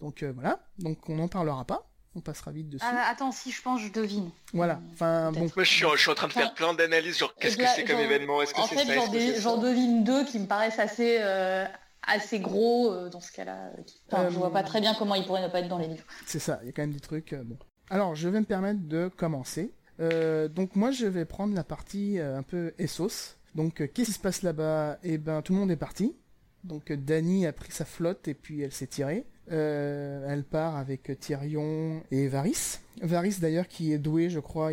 Donc 0.00 0.22
euh, 0.22 0.32
voilà. 0.34 0.60
Donc 0.78 1.08
on 1.08 1.16
n'en 1.16 1.28
parlera 1.28 1.64
pas. 1.64 1.88
On 2.14 2.20
passera 2.20 2.50
vite 2.50 2.68
dessus. 2.68 2.84
Ah, 2.86 3.08
attends, 3.10 3.32
si 3.32 3.50
je 3.50 3.62
pense, 3.62 3.80
je 3.80 3.90
devine. 3.90 4.30
Voilà. 4.52 4.80
Enfin 4.92 5.32
bon. 5.32 5.40
Moi 5.40 5.64
je 5.64 5.70
suis, 5.70 5.86
je 5.90 6.00
suis 6.00 6.10
en 6.10 6.14
train 6.14 6.28
de 6.28 6.32
faire 6.32 6.52
plein 6.52 6.74
d'analyses 6.74 7.16
sur 7.16 7.34
qu'est-ce 7.34 7.56
que 7.56 7.64
c'est 7.74 7.84
comme 7.84 7.98
événement. 8.00 8.42
Est-ce 8.42 8.52
que 8.52 8.60
en 8.60 8.66
fait, 8.66 9.40
j'en 9.40 9.56
devine 9.56 10.04
deux 10.04 10.24
qui 10.24 10.38
me 10.38 10.46
paraissent 10.46 10.78
assez. 10.78 11.18
Euh, 11.20 11.64
assez 12.10 12.40
gros 12.40 12.90
euh, 12.90 13.10
dans 13.10 13.20
ce 13.20 13.30
cas-là. 13.32 13.70
Enfin, 14.10 14.30
je 14.30 14.36
vois 14.36 14.50
pas 14.50 14.62
très 14.62 14.80
bien 14.80 14.94
comment 14.94 15.14
il 15.14 15.26
pourrait 15.26 15.42
ne 15.42 15.48
pas 15.48 15.60
être 15.60 15.68
dans 15.68 15.76
les 15.76 15.88
livres. 15.88 16.04
C'est 16.24 16.38
ça, 16.38 16.58
il 16.62 16.66
y 16.66 16.68
a 16.70 16.72
quand 16.72 16.80
même 16.80 16.94
des 16.94 17.00
trucs. 17.00 17.34
bon. 17.34 17.58
Alors, 17.90 18.14
je 18.14 18.30
vais 18.30 18.40
me 18.40 18.46
permettre 18.46 18.80
de 18.82 19.08
commencer. 19.14 19.74
donc 19.98 20.74
moi, 20.74 20.90
je 20.90 21.06
vais 21.06 21.26
prendre 21.26 21.54
la 21.54 21.64
partie 21.64 22.18
un 22.18 22.42
peu 22.42 22.72
Essos. 22.78 23.37
Donc, 23.58 23.80
euh, 23.80 23.88
qu'est-ce 23.92 24.10
qui 24.10 24.14
se 24.14 24.20
passe 24.20 24.42
là-bas? 24.42 25.00
Eh 25.02 25.18
ben, 25.18 25.42
tout 25.42 25.52
le 25.52 25.58
monde 25.58 25.72
est 25.72 25.76
parti. 25.76 26.14
Donc, 26.62 26.92
euh, 26.92 26.96
Dany 26.96 27.44
a 27.44 27.52
pris 27.52 27.72
sa 27.72 27.84
flotte 27.84 28.28
et 28.28 28.34
puis 28.34 28.62
elle 28.62 28.70
s'est 28.70 28.86
tirée. 28.86 29.26
Euh, 29.50 30.28
elle 30.32 30.44
part 30.44 30.76
avec 30.76 31.18
Tyrion 31.18 32.00
et 32.12 32.28
Varys. 32.28 32.78
Varys 33.02 33.38
d'ailleurs 33.40 33.66
qui 33.66 33.92
est 33.92 33.98
doué, 33.98 34.30
je 34.30 34.38
crois. 34.38 34.70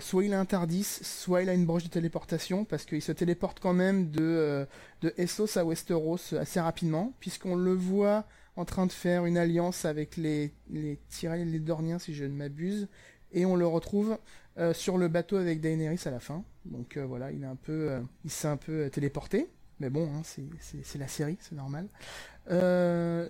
Soit 0.00 0.24
il 0.24 0.34
a 0.34 0.40
un 0.40 0.44
Tardis, 0.46 0.82
soit 0.82 1.42
il 1.42 1.48
a 1.48 1.54
une 1.54 1.64
broche 1.64 1.84
de 1.84 1.90
téléportation 1.90 2.64
parce 2.64 2.86
qu'il 2.86 3.02
se 3.02 3.12
téléporte 3.12 3.60
quand 3.60 3.74
même 3.74 4.10
de, 4.10 4.66
Essos 5.16 5.56
à 5.56 5.64
Westeros 5.64 6.34
assez 6.40 6.58
rapidement, 6.58 7.12
puisqu'on 7.20 7.54
le 7.54 7.72
voit 7.72 8.24
en 8.56 8.64
train 8.64 8.86
de 8.86 8.92
faire 8.92 9.26
une 9.26 9.38
alliance 9.38 9.84
avec 9.84 10.16
les, 10.16 10.52
les 10.70 10.98
et 11.22 11.44
les 11.44 11.60
Dorniens, 11.60 12.00
si 12.00 12.14
je 12.14 12.24
ne 12.24 12.34
m'abuse, 12.34 12.88
et 13.30 13.46
on 13.46 13.54
le 13.54 13.66
retrouve 13.66 14.18
euh, 14.58 14.74
sur 14.74 14.98
le 14.98 15.06
bateau 15.06 15.36
avec 15.36 15.60
Daenerys 15.60 16.00
à 16.06 16.10
la 16.10 16.18
fin. 16.18 16.42
Donc 16.64 16.96
euh, 16.96 17.06
voilà, 17.06 17.30
il 17.30 17.44
un 17.44 17.54
peu, 17.54 17.90
euh, 17.90 18.00
il 18.24 18.30
s'est 18.30 18.48
un 18.48 18.56
peu 18.56 18.90
téléporté. 18.90 19.48
Mais 19.78 19.90
bon, 19.90 20.10
hein, 20.12 20.22
c'est 20.24 20.98
la 20.98 21.06
série, 21.06 21.38
c'est 21.40 21.54
normal. 21.54 21.86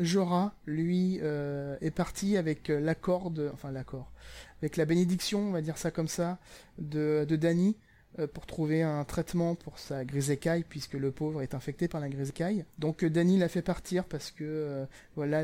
Jorah, 0.01 0.55
lui, 0.65 1.17
est 1.17 1.91
parti 1.95 2.39
avec 2.39 2.69
l'accord 2.69 3.31
enfin 3.53 3.71
l'accord, 3.71 4.11
avec 4.63 4.79
la 4.79 4.87
bénédiction, 4.87 5.41
on 5.41 5.51
va 5.51 5.61
dire 5.61 5.77
ça 5.77 5.91
comme 5.91 6.09
ça, 6.09 6.39
de, 6.79 7.27
de 7.29 7.37
Dany 7.37 7.77
pour 8.33 8.47
trouver 8.47 8.83
un 8.83 9.05
traitement 9.05 9.57
pour 9.57 9.79
sa 9.79 10.07
grise 10.07 10.31
écaille 10.31 10.65
puisque 10.67 10.95
le 10.95 11.11
pauvre 11.11 11.43
est 11.43 11.53
infecté 11.53 11.87
par 11.87 12.01
la 12.01 12.09
grise 12.09 12.31
écaille. 12.31 12.65
Donc 12.79 13.05
Dany 13.05 13.37
l'a 13.37 13.51
fait 13.51 13.61
partir 13.61 14.07
parce 14.07 14.31
que 14.31 14.87
voilà, 15.17 15.43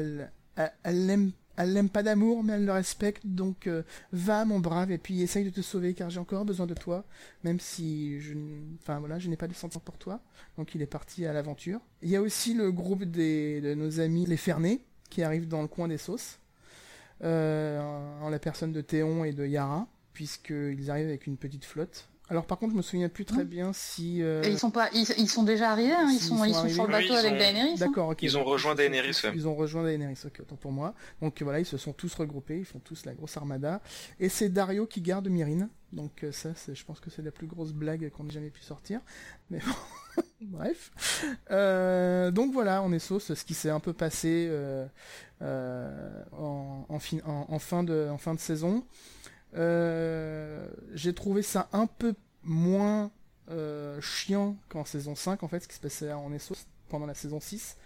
elle 0.84 1.06
l'aime 1.06 1.32
elle 1.56 1.72
l'aime 1.72 1.88
pas 1.88 2.02
d'amour, 2.02 2.42
mais 2.42 2.54
elle 2.54 2.64
le 2.64 2.72
respecte, 2.72 3.26
donc 3.26 3.66
euh, 3.66 3.82
va 4.12 4.44
mon 4.44 4.58
brave, 4.58 4.90
et 4.90 4.98
puis 4.98 5.22
essaye 5.22 5.44
de 5.44 5.50
te 5.50 5.60
sauver, 5.60 5.94
car 5.94 6.10
j'ai 6.10 6.20
encore 6.20 6.44
besoin 6.44 6.66
de 6.66 6.74
toi, 6.74 7.04
même 7.44 7.60
si 7.60 8.20
je, 8.20 8.34
enfin 8.80 8.98
voilà, 8.98 9.18
je 9.18 9.28
n'ai 9.28 9.36
pas 9.36 9.48
de 9.48 9.54
sentiment 9.54 9.82
pour 9.84 9.98
toi. 9.98 10.20
Donc 10.58 10.74
il 10.74 10.82
est 10.82 10.86
parti 10.86 11.26
à 11.26 11.32
l'aventure. 11.32 11.80
Il 12.02 12.10
y 12.10 12.16
a 12.16 12.22
aussi 12.22 12.54
le 12.54 12.72
groupe 12.72 13.04
de 13.04 13.74
nos 13.74 14.00
amis 14.00 14.26
les 14.26 14.36
Fernés, 14.36 14.80
qui 15.10 15.22
arrivent 15.22 15.48
dans 15.48 15.62
le 15.62 15.68
coin 15.68 15.88
des 15.88 15.98
sauces, 15.98 16.38
euh, 17.22 17.80
en 18.20 18.28
la 18.28 18.38
personne 18.38 18.72
de 18.72 18.80
Théon 18.80 19.24
et 19.24 19.32
de 19.32 19.46
Yara, 19.46 19.86
puisqu'ils 20.12 20.90
arrivent 20.90 21.08
avec 21.08 21.26
une 21.26 21.36
petite 21.36 21.64
flotte. 21.64 22.08
Alors 22.30 22.46
par 22.46 22.58
contre, 22.58 22.72
je 22.72 22.76
me 22.78 22.82
souviens 22.82 23.10
plus 23.10 23.26
très 23.26 23.44
bien 23.44 23.72
si. 23.74 24.22
Euh, 24.22 24.42
ils 24.46 24.58
sont 24.58 24.70
pas, 24.70 24.88
ils, 24.94 25.28
sont 25.28 25.42
déjà 25.42 25.70
arrivés, 25.72 25.92
hein, 25.92 26.08
ils, 26.10 26.18
sont, 26.18 26.42
ils 26.44 26.54
sont, 26.54 26.68
sur 26.68 26.86
le 26.86 26.92
bateau 26.92 27.12
avec 27.12 27.36
Daenerys. 27.36 27.72
Hein. 27.72 27.74
D'accord, 27.78 28.08
ok. 28.08 28.22
Ils 28.22 28.38
ont 28.38 28.44
rejoint 28.44 28.74
Daenerys. 28.74 29.20
Ils 29.34 29.46
ont 29.46 29.54
rejoint 29.54 29.84
Daenerys, 29.84 30.18
ok, 30.24 30.40
autant 30.40 30.56
pour 30.56 30.72
moi. 30.72 30.94
Donc 31.20 31.42
voilà, 31.42 31.60
ils 31.60 31.66
se 31.66 31.76
sont 31.76 31.92
tous 31.92 32.14
regroupés, 32.14 32.58
ils 32.58 32.64
font 32.64 32.78
tous 32.78 33.04
la 33.04 33.12
grosse 33.12 33.36
armada. 33.36 33.82
Et 34.20 34.30
c'est 34.30 34.48
Dario 34.48 34.86
qui 34.86 35.02
garde 35.02 35.28
Myrine. 35.28 35.68
Donc 35.92 36.24
euh, 36.24 36.32
ça, 36.32 36.50
je 36.72 36.84
pense 36.84 36.98
que 36.98 37.10
c'est 37.10 37.22
la 37.22 37.30
plus 37.30 37.46
grosse 37.46 37.72
blague 37.72 38.08
qu'on 38.10 38.26
ait 38.26 38.32
jamais 38.32 38.50
pu 38.50 38.62
sortir. 38.62 39.00
Mais 39.50 39.58
bon, 39.58 40.22
bref. 40.40 41.36
Euh, 41.50 42.30
donc 42.30 42.54
voilà, 42.54 42.82
on 42.82 42.92
est 42.92 42.98
sauce, 43.00 43.34
ce 43.34 43.44
qui 43.44 43.52
s'est 43.52 43.70
un 43.70 43.80
peu 43.80 43.92
passé 43.92 44.50
en, 45.42 46.86
en, 46.88 46.98
fin, 46.98 47.18
en, 47.26 47.58
fin 47.58 47.84
de, 47.84 48.08
en 48.10 48.18
fin 48.18 48.32
de 48.32 48.40
saison. 48.40 48.82
Euh, 49.56 50.66
j'ai 50.94 51.14
trouvé 51.14 51.42
ça 51.42 51.68
un 51.72 51.86
peu 51.86 52.14
moins 52.42 53.12
euh, 53.50 54.00
chiant 54.00 54.56
qu'en 54.68 54.84
saison 54.84 55.14
5 55.14 55.42
en 55.42 55.48
fait 55.48 55.60
ce 55.60 55.68
qui 55.68 55.76
se 55.76 55.80
passait 55.80 56.12
en 56.12 56.32
Essos 56.32 56.66
pendant 56.88 57.06
la 57.06 57.14
saison 57.14 57.38
6 57.38 57.76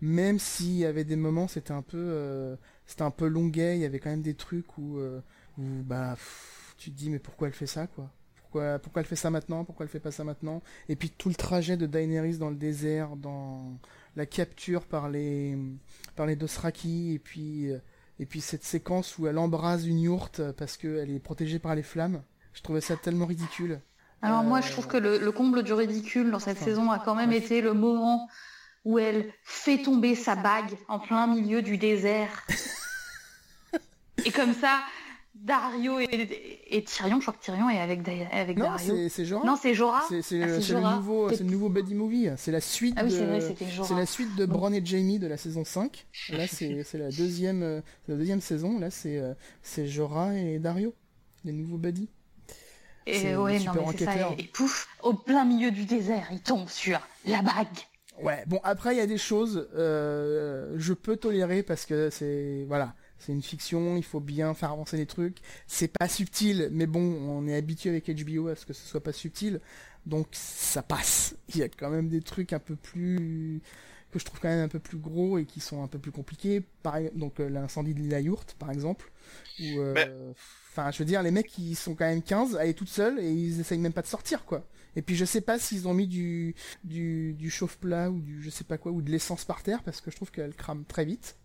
même 0.00 0.38
s'il 0.38 0.76
y 0.76 0.86
avait 0.86 1.04
des 1.04 1.16
moments 1.16 1.46
c'était 1.46 1.72
un 1.72 1.82
peu 1.82 1.98
euh, 1.98 2.56
c'était 2.86 3.02
un 3.02 3.10
peu 3.10 3.26
longuet 3.26 3.76
il 3.76 3.82
y 3.82 3.84
avait 3.84 3.98
quand 3.98 4.08
même 4.08 4.22
des 4.22 4.34
trucs 4.34 4.78
où, 4.78 4.98
où 5.58 5.82
bah 5.82 6.16
tu 6.78 6.90
te 6.90 6.96
dis 6.96 7.10
mais 7.10 7.18
pourquoi 7.18 7.48
elle 7.48 7.54
fait 7.54 7.66
ça 7.66 7.86
quoi? 7.86 8.10
Pourquoi 8.36 8.78
pourquoi 8.78 9.02
elle 9.02 9.08
fait 9.08 9.16
ça 9.16 9.30
maintenant? 9.30 9.64
Pourquoi 9.64 9.84
elle 9.84 9.90
fait 9.90 10.00
pas 10.00 10.12
ça 10.12 10.24
maintenant? 10.24 10.62
Et 10.88 10.96
puis 10.96 11.10
tout 11.10 11.28
le 11.28 11.34
trajet 11.34 11.76
de 11.76 11.86
Daenerys 11.86 12.38
dans 12.38 12.50
le 12.50 12.56
désert 12.56 13.16
dans 13.16 13.78
la 14.16 14.24
capture 14.24 14.86
par 14.86 15.10
les 15.10 15.58
par 16.16 16.24
les 16.24 16.36
Dothraki 16.36 17.12
et 17.12 17.18
puis 17.18 17.70
et 18.20 18.26
puis 18.26 18.42
cette 18.42 18.64
séquence 18.64 19.18
où 19.18 19.26
elle 19.26 19.38
embrase 19.38 19.86
une 19.86 19.98
yourte 19.98 20.42
parce 20.52 20.76
qu'elle 20.76 21.10
est 21.10 21.18
protégée 21.18 21.58
par 21.58 21.74
les 21.74 21.82
flammes, 21.82 22.22
je 22.52 22.62
trouvais 22.62 22.82
ça 22.82 22.94
tellement 22.96 23.24
ridicule. 23.24 23.80
Alors 24.20 24.44
moi, 24.44 24.60
je 24.60 24.70
trouve 24.70 24.86
que 24.86 24.98
le, 24.98 25.32
comble 25.32 25.62
du 25.62 25.72
ridicule 25.72 26.30
dans 26.30 26.38
cette 26.38 26.58
saison 26.58 26.90
a 26.90 26.98
quand 26.98 27.14
même 27.14 27.32
été 27.32 27.62
le 27.62 27.72
moment 27.72 28.28
où 28.84 28.98
elle 28.98 29.32
fait 29.42 29.82
tomber 29.82 30.14
sa 30.14 30.36
bague 30.36 30.76
en 30.88 30.98
plein 30.98 31.26
milieu 31.26 31.62
du 31.62 31.78
désert. 31.78 32.46
et 34.26 34.30
comme 34.30 34.52
ça, 34.52 34.80
Dario 35.42 35.98
et, 36.00 36.84
Tyrion, 36.84 37.16
je 37.16 37.22
crois 37.22 37.34
que 37.34 37.42
Tyrion 37.42 37.70
est 37.70 37.80
avec, 37.80 38.00
avec 38.30 38.58
non, 38.58 38.66
Dario. 38.66 39.08
c'est 39.08 39.24
Jorah. 39.24 39.46
Non, 39.46 39.56
c'est 39.60 39.74
Jorah. 39.74 40.02
C'est 40.08 40.42
ah, 40.42 40.46
le, 40.46 40.96
nouveau, 40.96 41.30
le 41.30 41.44
nouveau 41.44 41.68
buddy 41.70 41.94
movie. 41.94 42.28
C'est 42.36 42.52
la 42.52 42.60
suite. 42.60 42.94
Ah 42.98 43.04
oui, 43.04 43.10
de, 43.10 43.84
c'est 43.84 43.94
la 43.94 44.06
suite 44.06 44.34
de 44.36 44.44
Bron 44.44 44.72
et 44.72 44.84
Jamie 44.84 45.18
de 45.18 45.26
la 45.26 45.38
saison 45.38 45.64
5. 45.64 46.06
Là, 46.30 46.46
c'est 46.46 46.84
la 46.94 47.10
deuxième, 47.10 47.62
euh, 47.62 47.80
la 48.08 48.16
deuxième 48.16 48.40
saison. 48.40 48.78
Là, 48.78 48.90
c'est 48.90 49.18
euh, 49.18 49.32
c'est 49.62 49.86
Jorah 49.86 50.34
et 50.36 50.58
Dario, 50.58 50.94
les 51.44 51.52
nouveaux 51.52 51.78
buddies. 51.78 52.10
Et 53.06 53.34
ouais, 53.34 53.58
non, 53.60 53.72
mais 53.74 53.96
c'est 53.96 54.04
ça. 54.04 54.34
Et, 54.38 54.44
pouf, 54.44 54.88
au 55.02 55.14
plein 55.14 55.44
milieu 55.44 55.70
du 55.70 55.84
désert, 55.84 56.28
il 56.32 56.42
tombe 56.42 56.68
sur 56.68 57.00
la 57.26 57.40
bague. 57.42 57.66
Ouais, 58.22 58.44
bon 58.46 58.60
après 58.64 58.94
il 58.94 58.98
y 58.98 59.00
a 59.00 59.06
des 59.06 59.16
choses, 59.16 59.68
euh, 59.74 60.74
je 60.76 60.92
peux 60.92 61.16
tolérer 61.16 61.62
parce 61.62 61.86
que 61.86 62.10
c'est 62.10 62.66
voilà, 62.68 62.94
c'est 63.20 63.32
une 63.32 63.42
fiction, 63.42 63.96
il 63.96 64.02
faut 64.02 64.20
bien 64.20 64.54
faire 64.54 64.72
avancer 64.72 64.96
les 64.96 65.06
trucs. 65.06 65.38
C'est 65.66 65.92
pas 65.96 66.08
subtil, 66.08 66.68
mais 66.72 66.86
bon, 66.86 67.00
on 67.00 67.46
est 67.46 67.54
habitué 67.54 67.90
avec 67.90 68.10
HBO 68.10 68.48
à 68.48 68.56
ce 68.56 68.66
que 68.66 68.72
ce 68.72 68.86
soit 68.86 69.02
pas 69.02 69.12
subtil, 69.12 69.60
donc 70.06 70.26
ça 70.32 70.82
passe. 70.82 71.36
Il 71.50 71.58
y 71.58 71.62
a 71.62 71.68
quand 71.68 71.90
même 71.90 72.08
des 72.08 72.22
trucs 72.22 72.52
un 72.52 72.58
peu 72.58 72.76
plus 72.76 73.60
que 74.10 74.18
je 74.18 74.24
trouve 74.24 74.40
quand 74.40 74.48
même 74.48 74.64
un 74.64 74.68
peu 74.68 74.80
plus 74.80 74.98
gros 74.98 75.38
et 75.38 75.44
qui 75.44 75.60
sont 75.60 75.82
un 75.82 75.86
peu 75.86 75.98
plus 75.98 76.10
compliqués. 76.10 76.62
Pareil, 76.82 77.10
donc 77.14 77.38
euh, 77.38 77.48
l'incendie 77.48 77.94
de 77.94 78.00
l'île 78.00 78.18
Yourte, 78.24 78.56
par 78.58 78.70
exemple, 78.70 79.12
euh, 79.60 80.32
enfin, 80.72 80.90
je 80.90 80.98
veux 80.98 81.04
dire, 81.04 81.22
les 81.22 81.30
mecs 81.30 81.56
ils 81.58 81.76
sont 81.76 81.94
quand 81.94 82.06
même 82.06 82.22
15 82.22 82.56
à 82.56 82.62
aller 82.62 82.74
toutes 82.74 82.88
seules 82.88 83.20
et 83.20 83.30
ils 83.30 83.60
essayent 83.60 83.78
même 83.78 83.92
pas 83.92 84.02
de 84.02 84.08
sortir, 84.08 84.44
quoi. 84.44 84.66
Et 84.96 85.02
puis 85.02 85.14
je 85.14 85.24
sais 85.24 85.40
pas 85.40 85.58
s'ils 85.58 85.86
ont 85.86 85.94
mis 85.94 86.08
du 86.08 86.54
du, 86.82 87.34
du 87.34 87.50
chauffe-plat 87.50 88.10
ou 88.10 88.20
du 88.20 88.42
je 88.42 88.50
sais 88.50 88.64
pas 88.64 88.78
quoi 88.78 88.90
ou 88.90 89.02
de 89.02 89.10
l'essence 89.10 89.44
par 89.44 89.62
terre 89.62 89.82
parce 89.84 90.00
que 90.00 90.10
je 90.10 90.16
trouve 90.16 90.32
qu'elle 90.32 90.54
crame 90.54 90.84
très 90.84 91.04
vite 91.04 91.36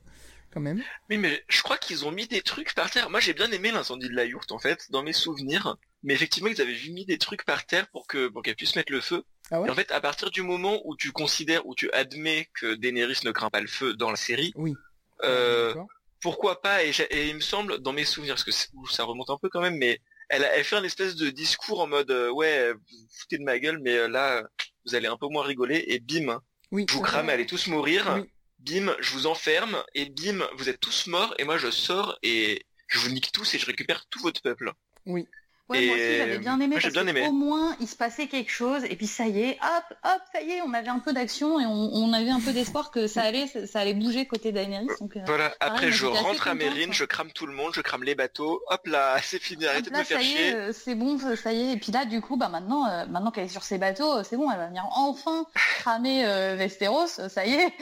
même. 0.59 0.83
Oui, 1.09 1.17
mais 1.17 1.43
je 1.47 1.61
crois 1.61 1.77
qu'ils 1.77 2.05
ont 2.05 2.11
mis 2.11 2.27
des 2.27 2.41
trucs 2.41 2.73
par 2.73 2.89
terre. 2.89 3.09
Moi, 3.09 3.19
j'ai 3.19 3.33
bien 3.33 3.51
aimé 3.51 3.71
l'incendie 3.71 4.09
de 4.09 4.15
la 4.15 4.25
yourte, 4.25 4.51
en 4.51 4.59
fait, 4.59 4.91
dans 4.91 5.03
mes 5.03 5.13
souvenirs. 5.13 5.77
Mais 6.03 6.13
effectivement, 6.13 6.49
ils 6.49 6.61
avaient 6.61 6.77
mis 6.89 7.05
des 7.05 7.17
trucs 7.17 7.45
par 7.45 7.65
terre 7.65 7.87
pour 7.87 8.07
que 8.07 8.27
pour 8.27 8.43
qu'elle 8.43 8.55
puisse 8.55 8.75
mettre 8.75 8.91
le 8.91 9.01
feu. 9.01 9.23
Ah 9.51 9.61
et 9.65 9.69
en 9.69 9.75
fait, 9.75 9.91
à 9.91 10.01
partir 10.01 10.31
du 10.31 10.41
moment 10.41 10.81
où 10.85 10.95
tu 10.95 11.11
considères, 11.11 11.65
où 11.65 11.75
tu 11.75 11.91
admets 11.91 12.49
que 12.53 12.75
Daenerys 12.75 13.19
ne 13.23 13.31
craint 13.31 13.49
pas 13.49 13.61
le 13.61 13.67
feu 13.67 13.93
dans 13.95 14.09
la 14.09 14.15
série, 14.15 14.51
oui. 14.55 14.75
Euh, 15.23 15.73
pourquoi 16.21 16.61
pas 16.61 16.83
et, 16.83 16.91
il 17.11 17.35
me 17.35 17.39
semble 17.39 17.79
dans 17.79 17.93
mes 17.93 18.03
souvenirs, 18.03 18.35
parce 18.35 18.43
que 18.43 18.51
ça 18.91 19.03
remonte 19.03 19.29
un 19.29 19.37
peu 19.37 19.49
quand 19.49 19.61
même, 19.61 19.77
mais 19.77 20.01
elle, 20.29 20.43
a, 20.43 20.63
fait 20.63 20.75
un 20.75 20.83
espèce 20.83 21.15
de 21.15 21.29
discours 21.29 21.79
en 21.79 21.87
mode 21.87 22.11
ouais, 22.33 22.73
vous 22.73 23.07
foutez 23.11 23.37
de 23.37 23.43
ma 23.43 23.57
gueule, 23.59 23.79
mais 23.79 24.07
là 24.09 24.43
vous 24.85 24.95
allez 24.95 25.07
un 25.07 25.17
peu 25.17 25.27
moins 25.27 25.43
rigoler 25.43 25.83
et 25.87 25.99
bim, 25.99 26.41
oui, 26.71 26.85
je 26.89 26.93
vous 26.93 27.01
crame, 27.01 27.29
allez 27.29 27.45
tous 27.45 27.67
mourir. 27.67 28.23
Bim, 28.65 28.95
je 28.99 29.13
vous 29.13 29.27
enferme 29.27 29.83
et 29.93 30.05
bim, 30.05 30.43
vous 30.57 30.69
êtes 30.69 30.79
tous 30.79 31.07
morts 31.07 31.35
et 31.37 31.43
moi 31.43 31.57
je 31.57 31.69
sors 31.69 32.17
et 32.23 32.65
je 32.87 32.99
vous 32.99 33.09
nique 33.09 33.31
tous 33.31 33.53
et 33.53 33.59
je 33.59 33.65
récupère 33.65 34.05
tout 34.09 34.19
votre 34.21 34.41
peuple. 34.41 34.73
Oui. 35.05 35.27
Ouais, 35.67 35.83
moi 35.87 35.95
aussi 35.95 36.17
j'avais 36.17 36.37
bien 36.37 36.59
aimé 36.59 36.77
parce 36.79 36.93
qu'au 36.93 37.31
moins 37.31 37.75
il 37.79 37.87
se 37.87 37.95
passait 37.95 38.27
quelque 38.27 38.51
chose 38.51 38.83
et 38.83 38.95
puis 38.95 39.07
ça 39.07 39.25
y 39.25 39.41
est, 39.41 39.57
hop, 39.63 39.97
hop, 40.03 40.21
ça 40.31 40.41
y 40.41 40.51
est, 40.51 40.61
on 40.61 40.73
avait 40.73 40.89
un 40.89 40.99
peu 40.99 41.11
d'action 41.11 41.59
et 41.59 41.65
on, 41.65 42.13
avait 42.13 42.29
un 42.29 42.39
peu 42.39 42.53
d'espoir 42.53 42.91
que 42.91 43.07
ça 43.07 43.23
allait, 43.23 43.47
ça, 43.47 43.79
allait 43.79 43.95
bouger 43.95 44.27
côté 44.27 44.51
Daenerys. 44.51 44.85
Donc, 44.99 45.17
euh, 45.17 45.21
voilà. 45.25 45.55
Après 45.59 45.91
je 45.91 46.05
rentre 46.05 46.47
à 46.47 46.53
Mérine, 46.53 46.93
je 46.93 47.03
crame 47.03 47.31
tout 47.31 47.47
le 47.47 47.53
monde, 47.53 47.71
je 47.73 47.81
crame 47.81 48.03
les 48.03 48.13
bateaux. 48.13 48.61
Hop 48.69 48.85
là, 48.85 49.17
c'est 49.23 49.41
fini, 49.41 49.65
arrêtez 49.65 49.89
de 49.89 49.97
me 49.97 50.03
faire 50.03 50.21
chier. 50.21 50.53
Euh, 50.53 50.71
c'est 50.71 50.93
bon, 50.93 51.17
ça 51.35 51.51
y 51.51 51.61
est. 51.61 51.73
Et 51.73 51.77
puis 51.77 51.91
là 51.91 52.05
du 52.05 52.21
coup, 52.21 52.37
bah 52.37 52.49
maintenant, 52.49 52.87
euh, 52.87 53.07
maintenant 53.07 53.31
qu'elle 53.31 53.45
est 53.45 53.49
sur 53.49 53.63
ses 53.63 53.79
bateaux, 53.79 54.23
c'est 54.23 54.37
bon, 54.37 54.51
elle 54.51 54.59
va 54.59 54.67
venir 54.67 54.85
enfin 54.91 55.47
cramer 55.79 56.25
Westeros. 56.57 57.07
Ça 57.07 57.43
y 57.47 57.53
est, 57.53 57.73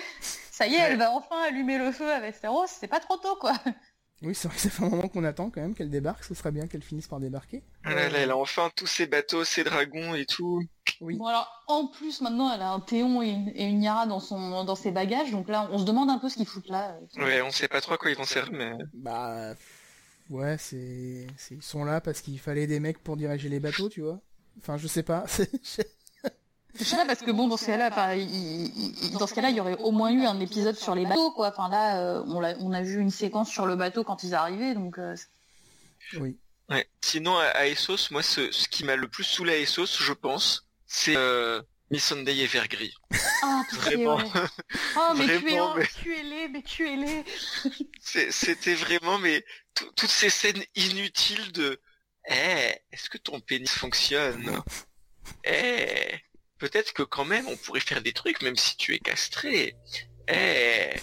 ça 0.53 0.67
y 0.67 0.75
est, 0.75 0.77
elle 0.77 0.99
va 0.99 1.11
enfin 1.11 1.35
allumer 1.47 1.79
le 1.79 1.91
feu 1.91 2.11
à 2.11 2.19
Westeros. 2.19 2.67
C'est 2.67 2.87
pas 2.87 2.99
trop 2.99 3.17
tôt 3.17 3.35
quoi. 3.37 3.53
Oui, 4.21 4.35
c'est 4.35 4.47
vrai 4.47 4.55
que 4.55 4.61
ça 4.61 4.69
fait 4.69 4.83
un 4.83 4.89
moment 4.89 5.07
qu'on 5.07 5.23
attend 5.23 5.49
quand 5.49 5.61
même 5.61 5.73
qu'elle 5.73 5.89
débarque. 5.89 6.23
Ce 6.23 6.35
serait 6.35 6.51
bien 6.51 6.67
qu'elle 6.67 6.83
finisse 6.83 7.07
par 7.07 7.19
débarquer. 7.19 7.63
elle 7.83 8.29
a 8.29 8.37
enfin 8.37 8.69
tous 8.75 8.85
ses 8.85 9.07
bateaux, 9.07 9.43
ses 9.43 9.63
dragons 9.63 10.13
et 10.13 10.25
tout. 10.27 10.61
Oui. 11.01 11.17
Bon 11.17 11.25
alors, 11.25 11.49
en 11.67 11.87
plus 11.87 12.21
maintenant, 12.21 12.53
elle 12.53 12.61
a 12.61 12.69
un 12.69 12.79
Théon 12.79 13.23
et 13.23 13.31
une, 13.31 13.81
Yara 13.81 14.05
dans 14.05 14.19
son 14.19 14.63
dans 14.63 14.75
ses 14.75 14.91
bagages. 14.91 15.31
Donc 15.31 15.49
là, 15.49 15.67
on 15.71 15.79
se 15.79 15.85
demande 15.85 16.11
un 16.11 16.19
peu 16.19 16.29
ce 16.29 16.35
qu'ils 16.35 16.45
foutent 16.45 16.69
là. 16.69 16.99
Ouais, 17.17 17.41
on 17.41 17.49
sait 17.49 17.67
pas 17.67 17.81
trop 17.81 17.95
à 17.95 17.97
quoi 17.97 18.11
ils 18.11 18.17
vont 18.17 18.23
servir, 18.23 18.53
mais. 18.53 18.77
Bah, 18.93 19.55
ouais, 20.29 20.57
c'est 20.59 21.25
ils 21.49 21.63
sont 21.63 21.83
là 21.83 21.99
parce 21.99 22.21
qu'il 22.21 22.39
fallait 22.39 22.67
des 22.67 22.79
mecs 22.79 22.99
pour 22.99 23.17
diriger 23.17 23.49
les 23.49 23.59
bateaux, 23.59 23.89
tu 23.89 24.01
vois. 24.01 24.19
Enfin, 24.59 24.77
je 24.77 24.85
sais 24.85 25.03
pas. 25.03 25.25
Je 26.75 26.83
sais 26.83 26.95
pas 26.95 27.05
parce 27.05 27.21
que 27.21 27.31
bon 27.31 27.47
dans 27.47 27.57
ce 27.57 27.67
cas-là, 27.67 27.89
dans 27.89 29.27
ce 29.27 29.33
cas-là, 29.33 29.49
il 29.49 29.55
y 29.55 29.59
aurait 29.59 29.77
au 29.77 29.91
moins 29.91 30.11
eu 30.11 30.25
un 30.25 30.39
épisode 30.39 30.75
sur 30.75 30.95
les 30.95 31.05
bateaux, 31.05 31.31
quoi. 31.31 31.49
Enfin 31.49 31.69
là, 31.69 31.99
euh, 31.99 32.23
on, 32.27 32.43
a, 32.43 32.55
on 32.55 32.71
a 32.73 32.81
vu 32.81 32.99
une 32.99 33.11
séquence 33.11 33.49
sur 33.49 33.65
le 33.65 33.75
bateau 33.75 34.03
quand 34.03 34.23
ils 34.23 34.33
arrivaient, 34.33 34.73
donc. 34.73 34.97
Euh, 34.97 35.15
oui. 36.17 36.37
Ouais. 36.69 36.87
Sinon 37.01 37.37
à 37.37 37.67
Essos, 37.67 38.09
moi 38.11 38.23
ce, 38.23 38.51
ce 38.51 38.67
qui 38.67 38.83
m'a 38.85 38.95
le 38.95 39.07
plus 39.07 39.23
saoulé 39.23 39.53
à 39.53 39.57
Essos, 39.57 40.01
je 40.01 40.13
pense, 40.13 40.65
c'est 40.87 41.15
euh, 41.15 41.61
Miss 41.91 42.05
Sunday 42.05 42.37
et 42.37 42.47
Vergris. 42.47 42.95
Ah, 43.43 43.61
vraiment. 43.73 44.17
Oh 44.97 45.13
mais 45.15 45.25
vraiment, 45.25 45.75
tu 46.01 46.15
es 46.15 46.23
mais... 46.23 46.47
mais 46.49 46.61
tu 46.63 46.87
es 46.87 48.31
C'était 48.31 48.73
vraiment 48.73 49.19
mais 49.19 49.45
toutes 49.75 50.09
ces 50.09 50.29
scènes 50.29 50.63
inutiles 50.75 51.51
de 51.51 51.79
Eh, 52.29 52.73
est-ce 52.91 53.09
que 53.09 53.17
ton 53.17 53.39
pénis 53.41 53.69
fonctionne? 53.69 54.63
Eh 55.43 56.19
peut-être 56.63 56.93
que 56.93 57.03
quand 57.03 57.25
même 57.25 57.45
on 57.49 57.57
pourrait 57.57 57.81
faire 57.81 58.01
des 58.01 58.13
trucs 58.13 58.41
même 58.41 58.55
si 58.55 58.77
tu 58.77 58.95
es 58.95 58.99
castré. 58.99 59.75
Eh, 60.29 60.93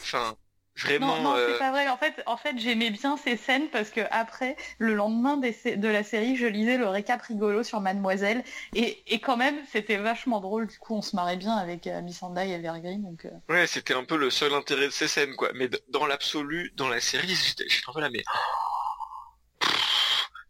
enfin, 0.00 0.34
vraiment. 0.76 1.18
Non, 1.18 1.22
non 1.22 1.34
c'est 1.36 1.54
euh, 1.54 1.58
pas 1.58 1.70
vrai. 1.70 1.88
En 1.88 1.96
fait, 1.96 2.20
en 2.26 2.36
fait, 2.36 2.58
j'aimais 2.58 2.90
bien 2.90 3.16
ces 3.16 3.36
scènes 3.36 3.68
parce 3.70 3.90
que 3.90 4.00
après, 4.10 4.56
le 4.78 4.94
lendemain 4.94 5.36
de 5.36 5.88
la 5.88 6.02
série, 6.02 6.34
je 6.34 6.46
lisais 6.46 6.78
le 6.78 6.88
récap 6.88 7.22
rigolo 7.22 7.62
sur 7.62 7.80
Mademoiselle 7.80 8.42
et, 8.74 9.20
quand 9.20 9.36
même, 9.36 9.56
c'était 9.70 9.98
vachement 9.98 10.40
drôle. 10.40 10.66
Du 10.66 10.78
coup, 10.78 10.96
on 10.96 11.02
se 11.02 11.14
marrait 11.14 11.36
bien 11.36 11.54
avec 11.54 11.86
euh, 11.86 12.02
Miss 12.02 12.20
et 12.20 12.50
Evergreen. 12.50 13.02
Donc. 13.02 13.24
Euh. 13.24 13.30
Ouais, 13.48 13.68
c'était 13.68 13.94
un 13.94 14.04
peu 14.04 14.16
le 14.16 14.30
seul 14.30 14.52
intérêt 14.52 14.86
de 14.86 14.92
ces 14.92 15.06
scènes, 15.06 15.36
quoi. 15.36 15.50
Mais 15.54 15.70
dans 15.90 16.06
l'absolu, 16.06 16.72
dans 16.74 16.88
la 16.88 17.00
série, 17.00 17.36
j'étais 17.36 17.66
un 17.86 17.92
peu 17.92 18.00
là, 18.00 18.10
mais 18.10 18.24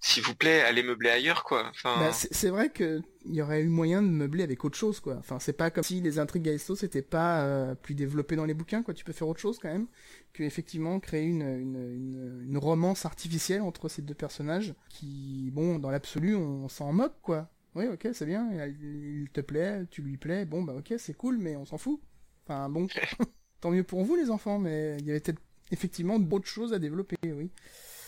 s'il 0.00 0.22
vous 0.22 0.34
plaît, 0.34 0.60
allez 0.62 0.84
meubler 0.84 1.10
ailleurs, 1.10 1.42
quoi. 1.42 1.66
Enfin... 1.70 1.96
Bah, 1.98 2.12
c'est 2.12 2.50
vrai 2.50 2.70
qu'il 2.70 3.02
y 3.26 3.42
aurait 3.42 3.62
eu 3.62 3.68
moyen 3.68 4.00
de 4.00 4.06
meubler 4.06 4.44
avec 4.44 4.64
autre 4.64 4.78
chose, 4.78 5.00
quoi. 5.00 5.16
Enfin, 5.18 5.40
c'est 5.40 5.52
pas 5.52 5.70
comme 5.70 5.82
si 5.82 6.00
les 6.00 6.20
intrigues 6.20 6.44
Gaesto 6.44 6.76
c'était 6.76 7.02
pas 7.02 7.42
euh, 7.42 7.74
plus 7.74 7.94
développé 7.94 8.36
dans 8.36 8.44
les 8.44 8.54
bouquins, 8.54 8.82
quoi. 8.84 8.94
Tu 8.94 9.04
peux 9.04 9.12
faire 9.12 9.26
autre 9.26 9.40
chose 9.40 9.58
quand 9.58 9.68
même 9.68 9.88
que 10.32 10.44
effectivement 10.44 11.00
créer 11.00 11.24
une, 11.24 11.42
une, 11.42 12.44
une, 12.46 12.58
romance 12.58 13.06
artificielle 13.06 13.62
entre 13.62 13.88
ces 13.88 14.02
deux 14.02 14.14
personnages 14.14 14.74
qui, 14.88 15.50
bon, 15.52 15.80
dans 15.80 15.90
l'absolu, 15.90 16.36
on, 16.36 16.68
s'en 16.68 16.92
moque, 16.92 17.20
quoi. 17.20 17.48
Oui, 17.74 17.86
ok, 17.88 18.08
c'est 18.12 18.26
bien. 18.26 18.48
Il 18.52 19.28
te 19.32 19.40
plaît, 19.40 19.84
tu 19.90 20.02
lui 20.02 20.16
plais. 20.16 20.44
Bon, 20.44 20.62
bah 20.62 20.74
ok, 20.78 20.94
c'est 20.98 21.14
cool, 21.14 21.38
mais 21.38 21.56
on 21.56 21.64
s'en 21.64 21.78
fout. 21.78 22.00
Enfin, 22.46 22.68
bon, 22.68 22.86
tant 23.60 23.70
mieux 23.70 23.84
pour 23.84 24.04
vous, 24.04 24.14
les 24.14 24.30
enfants, 24.30 24.60
mais 24.60 24.96
il 25.00 25.06
y 25.06 25.10
avait 25.10 25.20
peut-être 25.20 25.42
effectivement 25.72 26.20
d'autres 26.20 26.46
choses 26.46 26.72
à 26.72 26.78
développer, 26.78 27.16
oui. 27.24 27.50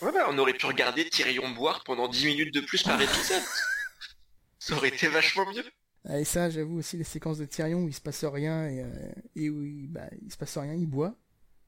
Ouais, 0.03 0.13
bah, 0.13 0.27
on 0.29 0.39
aurait 0.39 0.55
pu 0.55 0.67
regarder 0.67 1.09
Tyrion 1.09 1.51
boire 1.51 1.83
pendant 1.85 2.09
10 2.09 2.27
minutes 2.27 2.55
de 2.55 2.61
plus 2.61 2.83
par 2.83 3.01
épisode. 3.01 3.43
Ça 4.59 4.75
aurait 4.75 4.89
été 4.89 5.09
vachement 5.09 5.47
mieux. 5.51 5.65
Ah, 6.09 6.19
et 6.19 6.25
ça, 6.25 6.49
j'avoue 6.49 6.79
aussi, 6.79 6.97
les 6.97 7.05
séquences 7.05 7.39
de 7.39 7.45
Tyrion 7.45 7.81
où 7.81 7.89
il 7.89 7.95
se 7.95 8.01
passe 8.01 8.25
rien 8.25 8.67
et, 8.67 8.83
euh, 8.83 9.13
et 9.37 9.51
où 9.51 9.63
il, 9.65 9.89
bah, 9.89 10.09
il 10.23 10.33
se 10.33 10.37
passe 10.37 10.57
rien, 10.57 10.75
il 10.75 10.87
boit. 10.87 11.15